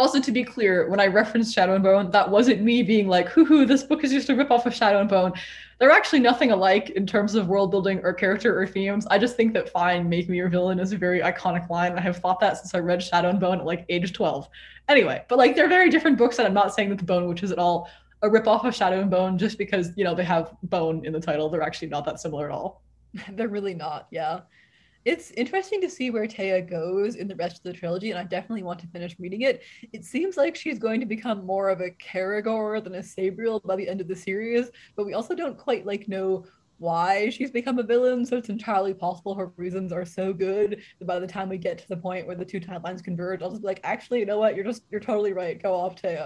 also 0.00 0.18
to 0.18 0.32
be 0.32 0.42
clear, 0.42 0.88
when 0.88 0.98
I 0.98 1.06
referenced 1.06 1.54
Shadow 1.54 1.74
and 1.74 1.84
Bone, 1.84 2.10
that 2.10 2.28
wasn't 2.28 2.62
me 2.62 2.82
being 2.82 3.06
like, 3.06 3.28
hoo 3.28 3.44
hoo, 3.44 3.66
this 3.66 3.82
book 3.82 4.02
is 4.02 4.10
just 4.10 4.30
a 4.30 4.34
rip 4.34 4.50
off 4.50 4.64
of 4.64 4.74
Shadow 4.74 4.98
and 4.98 5.10
Bone. 5.10 5.32
They're 5.80 5.90
actually 5.90 6.20
nothing 6.20 6.50
alike 6.50 6.90
in 6.90 7.06
terms 7.06 7.34
of 7.34 7.48
world 7.48 7.70
building 7.70 8.00
or 8.04 8.12
character 8.12 8.60
or 8.60 8.66
themes. 8.66 9.06
I 9.10 9.18
just 9.18 9.34
think 9.34 9.54
that 9.54 9.70
fine, 9.70 10.08
make 10.08 10.28
me 10.28 10.36
your 10.36 10.50
villain 10.50 10.78
is 10.78 10.92
a 10.92 10.98
very 10.98 11.20
iconic 11.20 11.70
line. 11.70 11.96
I 11.96 12.02
have 12.02 12.18
thought 12.18 12.38
that 12.40 12.58
since 12.58 12.74
I 12.74 12.80
read 12.80 13.02
Shadow 13.02 13.30
and 13.30 13.40
Bone 13.40 13.60
at 13.60 13.64
like 13.64 13.86
age 13.88 14.12
12. 14.12 14.46
Anyway, 14.88 15.24
but 15.28 15.38
like 15.38 15.56
they're 15.56 15.68
very 15.68 15.88
different 15.88 16.18
books, 16.18 16.38
and 16.38 16.46
I'm 16.46 16.54
not 16.54 16.74
saying 16.74 16.90
that 16.90 16.98
the 16.98 17.04
Bone 17.04 17.26
Witch 17.26 17.42
is 17.42 17.50
at 17.50 17.58
all 17.58 17.88
a 18.20 18.28
rip 18.28 18.46
off 18.46 18.66
of 18.66 18.74
Shadow 18.74 19.00
and 19.00 19.10
Bone 19.10 19.38
just 19.38 19.56
because, 19.56 19.92
you 19.96 20.04
know, 20.04 20.14
they 20.14 20.24
have 20.24 20.54
bone 20.64 21.06
in 21.06 21.14
the 21.14 21.20
title. 21.20 21.48
They're 21.48 21.62
actually 21.62 21.88
not 21.88 22.04
that 22.04 22.20
similar 22.20 22.50
at 22.50 22.52
all. 22.52 22.82
they're 23.30 23.48
really 23.48 23.74
not, 23.74 24.06
yeah 24.10 24.40
it's 25.04 25.30
interesting 25.32 25.80
to 25.80 25.88
see 25.88 26.10
where 26.10 26.26
Tea 26.26 26.60
goes 26.60 27.14
in 27.14 27.26
the 27.26 27.36
rest 27.36 27.56
of 27.58 27.62
the 27.62 27.72
trilogy, 27.72 28.10
and 28.10 28.18
I 28.18 28.24
definitely 28.24 28.62
want 28.62 28.80
to 28.80 28.86
finish 28.88 29.16
reading 29.18 29.42
it. 29.42 29.62
It 29.92 30.04
seems 30.04 30.36
like 30.36 30.54
she's 30.54 30.78
going 30.78 31.00
to 31.00 31.06
become 31.06 31.46
more 31.46 31.70
of 31.70 31.80
a 31.80 31.90
Kerrigor 31.90 32.82
than 32.82 32.96
a 32.96 33.02
Sabriel 33.02 33.62
by 33.64 33.76
the 33.76 33.88
end 33.88 34.00
of 34.00 34.08
the 34.08 34.16
series, 34.16 34.70
but 34.96 35.06
we 35.06 35.14
also 35.14 35.34
don't 35.34 35.56
quite 35.56 35.86
like 35.86 36.08
know 36.08 36.44
why 36.78 37.28
she's 37.28 37.50
become 37.50 37.78
a 37.78 37.82
villain, 37.82 38.24
so 38.24 38.36
it's 38.36 38.48
entirely 38.48 38.94
possible 38.94 39.34
her 39.34 39.52
reasons 39.56 39.92
are 39.92 40.04
so 40.04 40.32
good 40.32 40.82
that 40.98 41.04
by 41.04 41.18
the 41.18 41.26
time 41.26 41.48
we 41.48 41.58
get 41.58 41.78
to 41.78 41.88
the 41.88 41.96
point 41.96 42.26
where 42.26 42.36
the 42.36 42.44
two 42.44 42.60
timelines 42.60 43.04
converge, 43.04 43.42
I'll 43.42 43.50
just 43.50 43.62
be 43.62 43.68
like, 43.68 43.80
actually, 43.84 44.20
you 44.20 44.26
know 44.26 44.38
what? 44.38 44.54
You're 44.54 44.64
just 44.64 44.84
you're 44.90 45.00
totally 45.00 45.32
right. 45.32 45.62
Go 45.62 45.74
off, 45.74 46.00
Tea. 46.00 46.18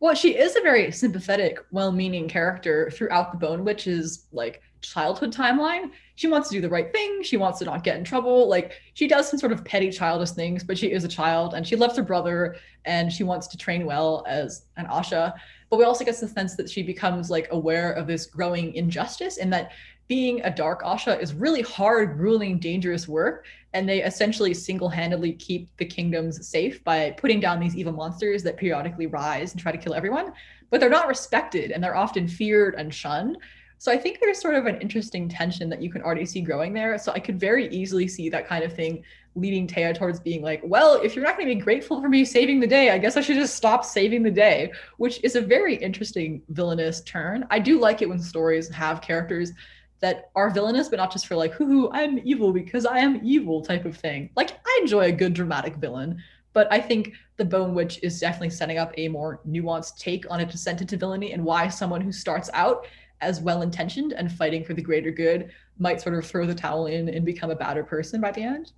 Well, 0.00 0.16
she 0.16 0.36
is 0.36 0.56
a 0.56 0.62
very 0.62 0.90
sympathetic, 0.90 1.58
well-meaning 1.70 2.28
character 2.28 2.90
throughout 2.90 3.30
the 3.30 3.38
Bone 3.38 3.64
Witch's 3.64 4.26
like 4.32 4.60
childhood 4.82 5.32
timeline. 5.32 5.90
She 6.16 6.28
wants 6.28 6.48
to 6.48 6.54
do 6.54 6.60
the 6.60 6.68
right 6.68 6.92
thing. 6.92 7.22
She 7.22 7.36
wants 7.36 7.58
to 7.60 7.64
not 7.64 7.84
get 7.84 7.96
in 7.96 8.04
trouble. 8.04 8.48
Like 8.48 8.72
she 8.94 9.08
does 9.08 9.28
some 9.28 9.38
sort 9.38 9.52
of 9.52 9.64
petty 9.64 9.90
childish 9.90 10.30
things, 10.30 10.62
but 10.62 10.76
she 10.76 10.92
is 10.92 11.04
a 11.04 11.08
child 11.08 11.54
and 11.54 11.66
she 11.66 11.76
loves 11.76 11.96
her 11.96 12.02
brother 12.02 12.56
and 12.84 13.12
she 13.12 13.24
wants 13.24 13.46
to 13.48 13.56
train 13.56 13.86
well 13.86 14.24
as 14.28 14.66
an 14.76 14.86
Asha. 14.86 15.32
But 15.70 15.78
we 15.78 15.84
also 15.84 16.04
get 16.04 16.20
the 16.20 16.28
sense 16.28 16.54
that 16.56 16.68
she 16.68 16.82
becomes 16.82 17.30
like 17.30 17.48
aware 17.50 17.92
of 17.92 18.06
this 18.06 18.26
growing 18.26 18.74
injustice 18.74 19.38
and 19.38 19.52
that 19.52 19.72
being 20.08 20.42
a 20.42 20.54
dark 20.54 20.82
Asha 20.82 21.18
is 21.20 21.32
really 21.32 21.62
hard, 21.62 22.18
grueling, 22.18 22.58
dangerous 22.58 23.08
work. 23.08 23.46
And 23.72 23.88
they 23.88 24.02
essentially 24.02 24.52
single 24.52 24.90
handedly 24.90 25.32
keep 25.32 25.74
the 25.78 25.86
kingdoms 25.86 26.46
safe 26.46 26.84
by 26.84 27.12
putting 27.12 27.40
down 27.40 27.58
these 27.58 27.74
evil 27.74 27.94
monsters 27.94 28.42
that 28.42 28.58
periodically 28.58 29.06
rise 29.06 29.52
and 29.52 29.60
try 29.60 29.72
to 29.72 29.78
kill 29.78 29.94
everyone. 29.94 30.34
But 30.68 30.80
they're 30.80 30.90
not 30.90 31.08
respected 31.08 31.70
and 31.70 31.82
they're 31.82 31.96
often 31.96 32.28
feared 32.28 32.74
and 32.74 32.92
shunned. 32.92 33.38
So 33.82 33.90
I 33.90 33.98
think 33.98 34.20
there's 34.20 34.40
sort 34.40 34.54
of 34.54 34.66
an 34.66 34.80
interesting 34.80 35.28
tension 35.28 35.68
that 35.70 35.82
you 35.82 35.90
can 35.90 36.02
already 36.02 36.24
see 36.24 36.40
growing 36.40 36.72
there. 36.72 36.96
So 36.98 37.10
I 37.10 37.18
could 37.18 37.40
very 37.40 37.66
easily 37.70 38.06
see 38.06 38.28
that 38.28 38.46
kind 38.46 38.62
of 38.62 38.72
thing 38.72 39.02
leading 39.34 39.66
Téa 39.66 39.92
towards 39.92 40.20
being 40.20 40.40
like, 40.40 40.60
well, 40.62 41.00
if 41.02 41.16
you're 41.16 41.24
not 41.24 41.36
going 41.36 41.48
to 41.48 41.54
be 41.56 41.60
grateful 41.60 42.00
for 42.00 42.08
me 42.08 42.24
saving 42.24 42.60
the 42.60 42.66
day, 42.68 42.90
I 42.90 42.98
guess 42.98 43.16
I 43.16 43.22
should 43.22 43.34
just 43.34 43.56
stop 43.56 43.84
saving 43.84 44.22
the 44.22 44.30
day, 44.30 44.70
which 44.98 45.18
is 45.24 45.34
a 45.34 45.40
very 45.40 45.74
interesting 45.74 46.42
villainous 46.50 47.00
turn. 47.00 47.44
I 47.50 47.58
do 47.58 47.80
like 47.80 48.02
it 48.02 48.08
when 48.08 48.20
stories 48.20 48.68
have 48.68 49.02
characters 49.02 49.50
that 49.98 50.30
are 50.36 50.48
villainous, 50.48 50.88
but 50.88 50.98
not 50.98 51.10
just 51.10 51.26
for 51.26 51.34
like, 51.34 51.52
hoo 51.54 51.66
hoo, 51.66 51.90
I'm 51.90 52.20
evil 52.22 52.52
because 52.52 52.86
I 52.86 52.98
am 52.98 53.18
evil 53.24 53.62
type 53.62 53.84
of 53.84 53.96
thing. 53.96 54.30
Like, 54.36 54.60
I 54.64 54.78
enjoy 54.80 55.06
a 55.06 55.12
good 55.12 55.34
dramatic 55.34 55.74
villain, 55.74 56.22
but 56.52 56.72
I 56.72 56.80
think 56.80 57.14
The 57.36 57.44
Bone 57.44 57.74
Witch 57.74 57.98
is 58.04 58.20
definitely 58.20 58.50
setting 58.50 58.78
up 58.78 58.92
a 58.96 59.08
more 59.08 59.40
nuanced 59.44 59.98
take 59.98 60.30
on 60.30 60.38
a 60.38 60.46
descent 60.46 60.82
into 60.82 60.96
villainy 60.96 61.32
and 61.32 61.44
why 61.44 61.66
someone 61.66 62.00
who 62.00 62.12
starts 62.12 62.48
out 62.54 62.86
as 63.22 63.40
well 63.40 63.62
intentioned 63.62 64.12
and 64.12 64.30
fighting 64.30 64.64
for 64.64 64.74
the 64.74 64.82
greater 64.82 65.10
good 65.10 65.50
might 65.78 66.00
sort 66.00 66.14
of 66.14 66.26
throw 66.26 66.44
the 66.44 66.54
towel 66.54 66.86
in 66.86 67.08
and 67.08 67.24
become 67.24 67.50
a 67.50 67.56
badder 67.56 67.84
person 67.84 68.20
by 68.20 68.32
the 68.32 68.42
end. 68.42 68.72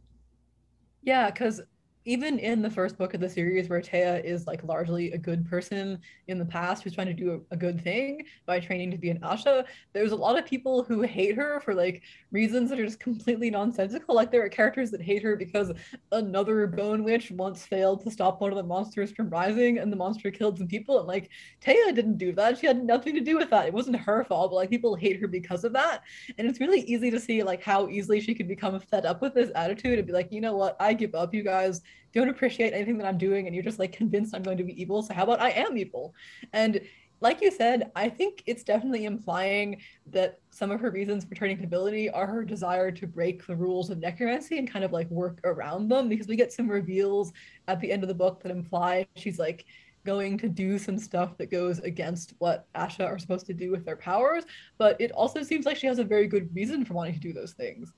Yeah, 1.02 1.30
because 1.30 1.60
even 2.06 2.38
in 2.38 2.60
the 2.60 2.70
first 2.70 2.98
book 2.98 3.14
of 3.14 3.20
the 3.20 3.28
series 3.28 3.68
where 3.68 3.80
Téa 3.80 4.22
is 4.22 4.46
like 4.46 4.62
largely 4.64 5.12
a 5.12 5.18
good 5.18 5.46
person 5.46 5.98
in 6.28 6.38
the 6.38 6.44
past 6.44 6.82
who's 6.82 6.94
trying 6.94 7.06
to 7.06 7.14
do 7.14 7.42
a, 7.50 7.54
a, 7.54 7.56
good 7.56 7.82
thing 7.82 8.22
by 8.44 8.60
training 8.60 8.90
to 8.90 8.98
be 8.98 9.08
an 9.08 9.18
Asha, 9.20 9.64
there's 9.94 10.12
a 10.12 10.16
lot 10.16 10.38
of 10.38 10.44
people 10.44 10.82
who 10.82 11.00
hate 11.00 11.34
her 11.34 11.60
for 11.60 11.74
like 11.74 12.02
reasons 12.30 12.68
that 12.68 12.78
are 12.78 12.84
just 12.84 13.00
completely 13.00 13.48
nonsensical. 13.48 14.14
Like 14.14 14.30
there 14.30 14.44
are 14.44 14.50
characters 14.50 14.90
that 14.90 15.00
hate 15.00 15.22
her 15.22 15.34
because 15.34 15.72
another 16.12 16.66
bone 16.66 17.04
witch 17.04 17.30
once 17.30 17.64
failed 17.64 18.02
to 18.02 18.10
stop 18.10 18.40
one 18.40 18.50
of 18.50 18.56
the 18.56 18.62
monsters 18.62 19.10
from 19.10 19.30
rising 19.30 19.78
and 19.78 19.90
the 19.90 19.96
monster 19.96 20.30
killed 20.30 20.58
some 20.58 20.68
people. 20.68 20.98
And 20.98 21.08
like 21.08 21.30
Téa 21.62 21.94
didn't 21.94 22.18
do 22.18 22.32
that. 22.32 22.58
She 22.58 22.66
had 22.66 22.84
nothing 22.84 23.14
to 23.14 23.20
do 23.20 23.38
with 23.38 23.48
that. 23.48 23.66
It 23.66 23.72
wasn't 23.72 23.96
her 23.96 24.24
fault, 24.24 24.50
but 24.50 24.56
like 24.56 24.70
people 24.70 24.94
hate 24.94 25.20
her 25.20 25.28
because 25.28 25.64
of 25.64 25.72
that. 25.72 26.02
And 26.36 26.46
it's 26.46 26.60
really 26.60 26.80
easy 26.80 27.10
to 27.10 27.20
see 27.20 27.42
like 27.42 27.62
how 27.62 27.88
easily 27.88 28.20
she 28.20 28.34
could 28.34 28.48
become 28.48 28.78
fed 28.78 29.06
up 29.06 29.22
with 29.22 29.32
this 29.32 29.50
attitude 29.54 29.98
and 29.98 30.06
be 30.06 30.12
like, 30.12 30.30
you 30.30 30.42
know 30.42 30.54
what, 30.54 30.76
I 30.78 30.92
give 30.92 31.14
up, 31.14 31.32
you 31.32 31.42
guys 31.42 31.80
don't 32.20 32.30
appreciate 32.30 32.72
anything 32.72 32.98
that 32.98 33.06
I'm 33.06 33.18
doing 33.18 33.46
and 33.46 33.54
you're 33.54 33.64
just 33.64 33.78
like 33.78 33.92
convinced 33.92 34.34
I'm 34.34 34.42
going 34.42 34.58
to 34.58 34.64
be 34.64 34.80
evil. 34.80 35.02
So 35.02 35.14
how 35.14 35.24
about 35.24 35.40
I 35.40 35.50
am 35.50 35.76
evil? 35.76 36.14
And 36.52 36.80
like 37.20 37.40
you 37.40 37.50
said, 37.50 37.90
I 37.96 38.08
think 38.08 38.42
it's 38.46 38.64
definitely 38.64 39.06
implying 39.06 39.80
that 40.10 40.40
some 40.50 40.70
of 40.70 40.80
her 40.80 40.90
reasons 40.90 41.24
for 41.24 41.34
turning 41.34 41.56
to 41.58 41.64
ability 41.64 42.10
are 42.10 42.26
her 42.26 42.44
desire 42.44 42.90
to 42.90 43.06
break 43.06 43.46
the 43.46 43.56
rules 43.56 43.88
of 43.88 43.98
necromancy 43.98 44.58
and 44.58 44.70
kind 44.70 44.84
of 44.84 44.92
like 44.92 45.08
work 45.10 45.40
around 45.44 45.88
them 45.88 46.08
because 46.08 46.26
we 46.26 46.36
get 46.36 46.52
some 46.52 46.68
reveals 46.68 47.32
at 47.66 47.80
the 47.80 47.90
end 47.90 48.02
of 48.02 48.08
the 48.08 48.14
book 48.14 48.42
that 48.42 48.52
imply 48.52 49.06
she's 49.16 49.38
like 49.38 49.64
going 50.04 50.36
to 50.36 50.48
do 50.48 50.78
some 50.78 50.98
stuff 50.98 51.36
that 51.38 51.50
goes 51.50 51.78
against 51.78 52.34
what 52.38 52.66
Asha 52.74 53.06
are 53.06 53.18
supposed 53.18 53.46
to 53.46 53.54
do 53.54 53.70
with 53.70 53.84
their 53.86 53.96
powers, 53.96 54.44
but 54.76 55.00
it 55.00 55.10
also 55.12 55.42
seems 55.42 55.64
like 55.64 55.76
she 55.76 55.86
has 55.86 55.98
a 55.98 56.04
very 56.04 56.26
good 56.26 56.54
reason 56.54 56.84
for 56.84 56.94
wanting 56.94 57.14
to 57.14 57.20
do 57.20 57.32
those 57.32 57.52
things. 57.52 57.92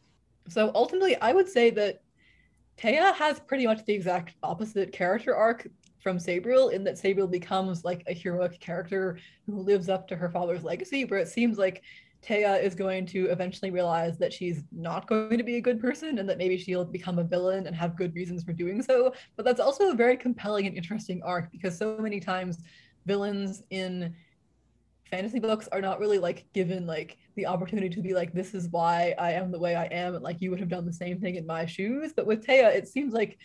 So 0.48 0.70
ultimately, 0.74 1.16
I 1.16 1.32
would 1.32 1.48
say 1.48 1.70
that 1.70 2.02
Téa 2.78 3.14
has 3.14 3.40
pretty 3.40 3.66
much 3.66 3.84
the 3.84 3.94
exact 3.94 4.34
opposite 4.42 4.92
character 4.92 5.34
arc 5.34 5.66
from 6.02 6.18
Sabriel 6.18 6.72
in 6.72 6.84
that 6.84 6.96
Sabriel 6.96 7.30
becomes 7.30 7.84
like 7.84 8.02
a 8.06 8.12
heroic 8.12 8.60
character 8.60 9.18
who 9.46 9.60
lives 9.60 9.88
up 9.88 10.06
to 10.08 10.16
her 10.16 10.30
father's 10.30 10.62
legacy, 10.62 11.04
where 11.04 11.18
it 11.18 11.28
seems 11.28 11.58
like 11.58 11.82
Téa 12.22 12.62
is 12.62 12.74
going 12.74 13.06
to 13.06 13.26
eventually 13.26 13.70
realize 13.70 14.18
that 14.18 14.32
she's 14.32 14.64
not 14.72 15.06
going 15.06 15.38
to 15.38 15.44
be 15.44 15.56
a 15.56 15.60
good 15.60 15.80
person 15.80 16.18
and 16.18 16.28
that 16.28 16.38
maybe 16.38 16.58
she'll 16.58 16.84
become 16.84 17.18
a 17.18 17.24
villain 17.24 17.66
and 17.66 17.74
have 17.74 17.96
good 17.96 18.14
reasons 18.14 18.42
for 18.42 18.52
doing 18.52 18.82
so. 18.82 19.12
But 19.36 19.44
that's 19.44 19.60
also 19.60 19.90
a 19.90 19.94
very 19.94 20.16
compelling 20.16 20.66
and 20.66 20.76
interesting 20.76 21.22
arc 21.22 21.50
because 21.52 21.76
so 21.76 21.98
many 21.98 22.20
times 22.20 22.58
villains 23.06 23.62
in 23.70 24.14
fantasy 25.10 25.38
books 25.38 25.68
are 25.72 25.80
not 25.80 26.00
really 26.00 26.18
like 26.18 26.44
given 26.52 26.86
like 26.86 27.16
the 27.36 27.46
opportunity 27.46 27.88
to 27.88 28.00
be 28.00 28.14
like 28.14 28.32
this 28.32 28.54
is 28.54 28.68
why 28.68 29.14
I 29.18 29.32
am 29.32 29.50
the 29.50 29.58
way 29.58 29.74
I 29.74 29.84
am 29.86 30.14
and 30.14 30.24
like 30.24 30.40
you 30.40 30.50
would 30.50 30.60
have 30.60 30.68
done 30.68 30.84
the 30.84 30.92
same 30.92 31.20
thing 31.20 31.36
in 31.36 31.46
my 31.46 31.66
shoes 31.66 32.12
but 32.14 32.26
with 32.26 32.44
Téa 32.44 32.74
it 32.74 32.88
seems 32.88 33.12
like 33.12 33.38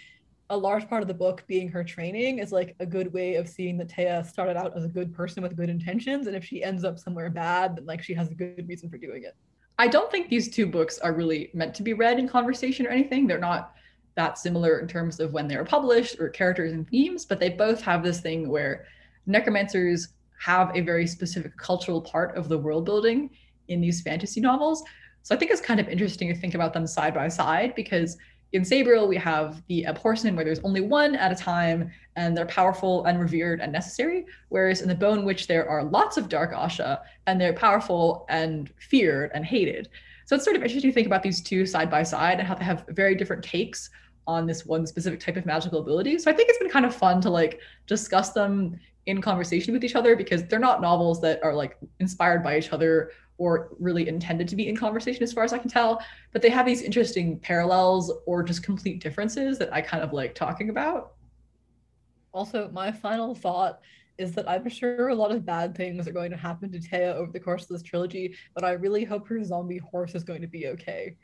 a 0.49 0.57
large 0.57 0.89
part 0.89 1.01
of 1.01 1.07
the 1.07 1.13
book 1.13 1.43
being 1.47 1.69
her 1.69 1.83
training 1.83 2.39
is 2.39 2.51
like 2.51 2.75
a 2.79 2.85
good 2.85 3.13
way 3.13 3.35
of 3.35 3.47
seeing 3.47 3.77
that 3.77 3.89
Téa 3.89 4.25
started 4.25 4.57
out 4.57 4.75
as 4.75 4.83
a 4.83 4.89
good 4.89 5.13
person 5.13 5.43
with 5.43 5.55
good 5.55 5.69
intentions 5.69 6.27
and 6.27 6.35
if 6.35 6.43
she 6.43 6.63
ends 6.63 6.83
up 6.83 6.99
somewhere 6.99 7.29
bad 7.29 7.75
then 7.75 7.85
like 7.85 8.03
she 8.03 8.13
has 8.13 8.29
a 8.29 8.35
good 8.35 8.67
reason 8.67 8.89
for 8.89 8.97
doing 8.97 9.23
it. 9.23 9.35
I 9.77 9.87
don't 9.87 10.11
think 10.11 10.29
these 10.29 10.49
two 10.49 10.67
books 10.67 10.99
are 10.99 11.13
really 11.13 11.49
meant 11.53 11.73
to 11.75 11.83
be 11.83 11.93
read 11.93 12.19
in 12.19 12.27
conversation 12.27 12.85
or 12.85 12.89
anything. 12.89 13.25
They're 13.25 13.39
not 13.39 13.73
that 14.15 14.37
similar 14.37 14.79
in 14.79 14.87
terms 14.87 15.19
of 15.19 15.31
when 15.31 15.47
they 15.47 15.57
were 15.57 15.65
published 15.65 16.19
or 16.19 16.29
characters 16.29 16.73
and 16.73 16.87
themes, 16.87 17.25
but 17.25 17.39
they 17.39 17.49
both 17.49 17.81
have 17.81 18.03
this 18.03 18.19
thing 18.19 18.49
where 18.49 18.85
necromancers 19.25 20.09
have 20.41 20.75
a 20.75 20.81
very 20.81 21.05
specific 21.05 21.55
cultural 21.57 22.01
part 22.01 22.35
of 22.35 22.49
the 22.49 22.57
world 22.57 22.83
building 22.83 23.29
in 23.67 23.79
these 23.79 24.01
fantasy 24.01 24.41
novels. 24.41 24.83
So 25.21 25.35
I 25.35 25.37
think 25.37 25.51
it's 25.51 25.61
kind 25.61 25.79
of 25.79 25.87
interesting 25.87 26.27
to 26.29 26.35
think 26.35 26.55
about 26.55 26.73
them 26.73 26.87
side 26.87 27.13
by 27.13 27.27
side 27.27 27.75
because 27.75 28.17
in 28.53 28.63
Sabriel, 28.63 29.07
we 29.07 29.17
have 29.17 29.61
the 29.67 29.85
Abhorsen 29.87 30.35
where 30.35 30.43
there's 30.43 30.59
only 30.59 30.81
one 30.81 31.15
at 31.15 31.31
a 31.31 31.35
time 31.35 31.91
and 32.15 32.35
they're 32.35 32.47
powerful 32.47 33.05
and 33.05 33.19
revered 33.19 33.61
and 33.61 33.71
necessary. 33.71 34.25
Whereas 34.49 34.81
in 34.81 34.89
the 34.89 34.95
Bone 34.95 35.23
Witch, 35.23 35.47
there 35.47 35.69
are 35.69 35.83
lots 35.83 36.17
of 36.17 36.27
Dark 36.27 36.53
Asha 36.53 37.01
and 37.27 37.39
they're 37.39 37.53
powerful 37.53 38.25
and 38.27 38.73
feared 38.79 39.31
and 39.35 39.45
hated. 39.45 39.89
So 40.25 40.35
it's 40.35 40.43
sort 40.43 40.55
of 40.55 40.63
interesting 40.63 40.89
to 40.89 40.93
think 40.93 41.07
about 41.07 41.23
these 41.23 41.41
two 41.41 41.67
side 41.67 41.91
by 41.91 42.01
side 42.01 42.39
and 42.39 42.47
how 42.47 42.55
they 42.55 42.65
have 42.65 42.85
very 42.89 43.13
different 43.15 43.43
takes 43.43 43.89
on 44.27 44.47
this 44.47 44.65
one 44.65 44.87
specific 44.87 45.19
type 45.19 45.37
of 45.37 45.45
magical 45.45 45.79
ability. 45.79 46.17
So 46.17 46.31
I 46.31 46.33
think 46.33 46.49
it's 46.49 46.59
been 46.59 46.69
kind 46.69 46.85
of 46.85 46.95
fun 46.95 47.21
to 47.21 47.29
like 47.29 47.59
discuss 47.85 48.31
them 48.31 48.79
in 49.05 49.21
conversation 49.21 49.73
with 49.73 49.83
each 49.83 49.95
other 49.95 50.15
because 50.15 50.45
they're 50.45 50.59
not 50.59 50.81
novels 50.81 51.21
that 51.21 51.43
are 51.43 51.53
like 51.53 51.77
inspired 51.99 52.43
by 52.43 52.57
each 52.57 52.71
other 52.71 53.11
or 53.37 53.69
really 53.79 54.07
intended 54.07 54.47
to 54.47 54.55
be 54.55 54.67
in 54.67 54.77
conversation 54.77 55.23
as 55.23 55.33
far 55.33 55.43
as 55.43 55.51
I 55.51 55.57
can 55.57 55.69
tell, 55.69 55.99
but 56.31 56.43
they 56.43 56.49
have 56.49 56.65
these 56.65 56.83
interesting 56.83 57.39
parallels 57.39 58.13
or 58.27 58.43
just 58.43 58.61
complete 58.61 59.01
differences 59.01 59.57
that 59.57 59.73
I 59.73 59.81
kind 59.81 60.03
of 60.03 60.13
like 60.13 60.35
talking 60.35 60.69
about. 60.69 61.13
Also, 62.33 62.69
my 62.71 62.91
final 62.91 63.33
thought 63.33 63.79
is 64.19 64.33
that 64.33 64.47
I'm 64.47 64.69
sure 64.69 65.09
a 65.09 65.15
lot 65.15 65.31
of 65.31 65.43
bad 65.43 65.75
things 65.75 66.07
are 66.07 66.11
going 66.11 66.29
to 66.29 66.37
happen 66.37 66.71
to 66.71 66.79
Téa 66.79 67.15
over 67.15 67.31
the 67.31 67.39
course 67.39 67.63
of 67.63 67.69
this 67.69 67.81
trilogy, 67.81 68.35
but 68.53 68.63
I 68.63 68.73
really 68.73 69.03
hope 69.03 69.27
her 69.27 69.43
zombie 69.43 69.79
horse 69.79 70.13
is 70.13 70.23
going 70.23 70.41
to 70.41 70.47
be 70.47 70.67
okay. 70.67 71.15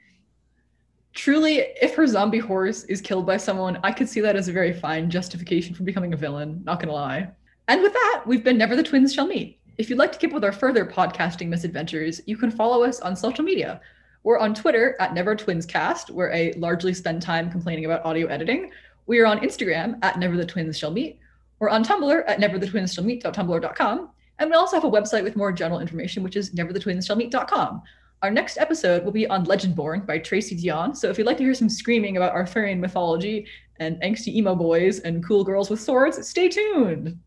Truly, 1.13 1.67
if 1.81 1.95
her 1.95 2.07
zombie 2.07 2.39
horse 2.39 2.83
is 2.85 2.99
killed 2.99 3.25
by 3.25 3.37
someone, 3.37 3.79
I 3.83 3.91
could 3.91 4.09
see 4.09 4.21
that 4.21 4.35
as 4.35 4.47
a 4.47 4.51
very 4.51 4.73
fine 4.73 5.09
justification 5.09 5.75
for 5.75 5.83
becoming 5.83 6.13
a 6.13 6.17
villain, 6.17 6.61
not 6.63 6.79
gonna 6.79 6.93
lie. 6.93 7.31
And 7.67 7.81
with 7.81 7.93
that, 7.93 8.23
we've 8.25 8.43
been 8.43 8.57
Never 8.57 8.75
the 8.75 8.83
Twins 8.83 9.13
Shall 9.13 9.27
Meet. 9.27 9.59
If 9.77 9.89
you'd 9.89 9.99
like 9.99 10.11
to 10.13 10.17
keep 10.17 10.31
up 10.31 10.35
with 10.35 10.45
our 10.45 10.51
further 10.51 10.85
podcasting 10.85 11.49
misadventures, 11.49 12.21
you 12.25 12.37
can 12.37 12.49
follow 12.49 12.83
us 12.83 12.99
on 13.01 13.15
social 13.15 13.43
media. 13.43 13.81
We're 14.23 14.39
on 14.39 14.53
Twitter 14.53 14.95
at 14.99 15.13
Never 15.13 15.35
Twins 15.35 15.65
Cast, 15.65 16.09
where 16.09 16.33
I 16.33 16.53
largely 16.57 16.93
spend 16.93 17.21
time 17.21 17.51
complaining 17.51 17.85
about 17.85 18.05
audio 18.05 18.27
editing. 18.27 18.71
We 19.05 19.19
are 19.19 19.25
on 19.25 19.39
Instagram 19.39 19.99
at 20.01 20.17
Never 20.17 20.37
the 20.37 20.45
Twins 20.45 20.77
Shall 20.77 20.91
Meet. 20.91 21.19
We're 21.59 21.69
on 21.69 21.83
Tumblr 21.83 22.23
at 22.27 22.39
neverthe 22.39 22.69
twins 22.69 22.93
shall 22.93 23.03
neverthetwinsshallmeet.tumblr.com. 23.03 24.09
And 24.39 24.49
we 24.49 24.55
also 24.55 24.75
have 24.75 24.83
a 24.83 24.91
website 24.91 25.23
with 25.23 25.35
more 25.35 25.51
general 25.51 25.79
information, 25.79 26.21
which 26.21 26.35
is 26.35 26.53
neverthetwinsshallmeet.com. 26.53 27.81
Our 28.21 28.31
next 28.31 28.57
episode 28.57 29.03
will 29.03 29.11
be 29.11 29.27
on 29.27 29.45
Legendborn 29.45 30.05
by 30.05 30.19
Tracy 30.19 30.55
Deonn. 30.55 30.95
So 30.95 31.09
if 31.09 31.17
you'd 31.17 31.25
like 31.25 31.37
to 31.37 31.43
hear 31.43 31.53
some 31.53 31.69
screaming 31.69 32.17
about 32.17 32.33
Arthurian 32.33 32.79
mythology 32.79 33.47
and 33.79 33.99
angsty 34.01 34.35
emo 34.35 34.55
boys 34.55 34.99
and 34.99 35.25
cool 35.25 35.43
girls 35.43 35.69
with 35.69 35.81
swords, 35.81 36.27
stay 36.27 36.49
tuned. 36.49 37.17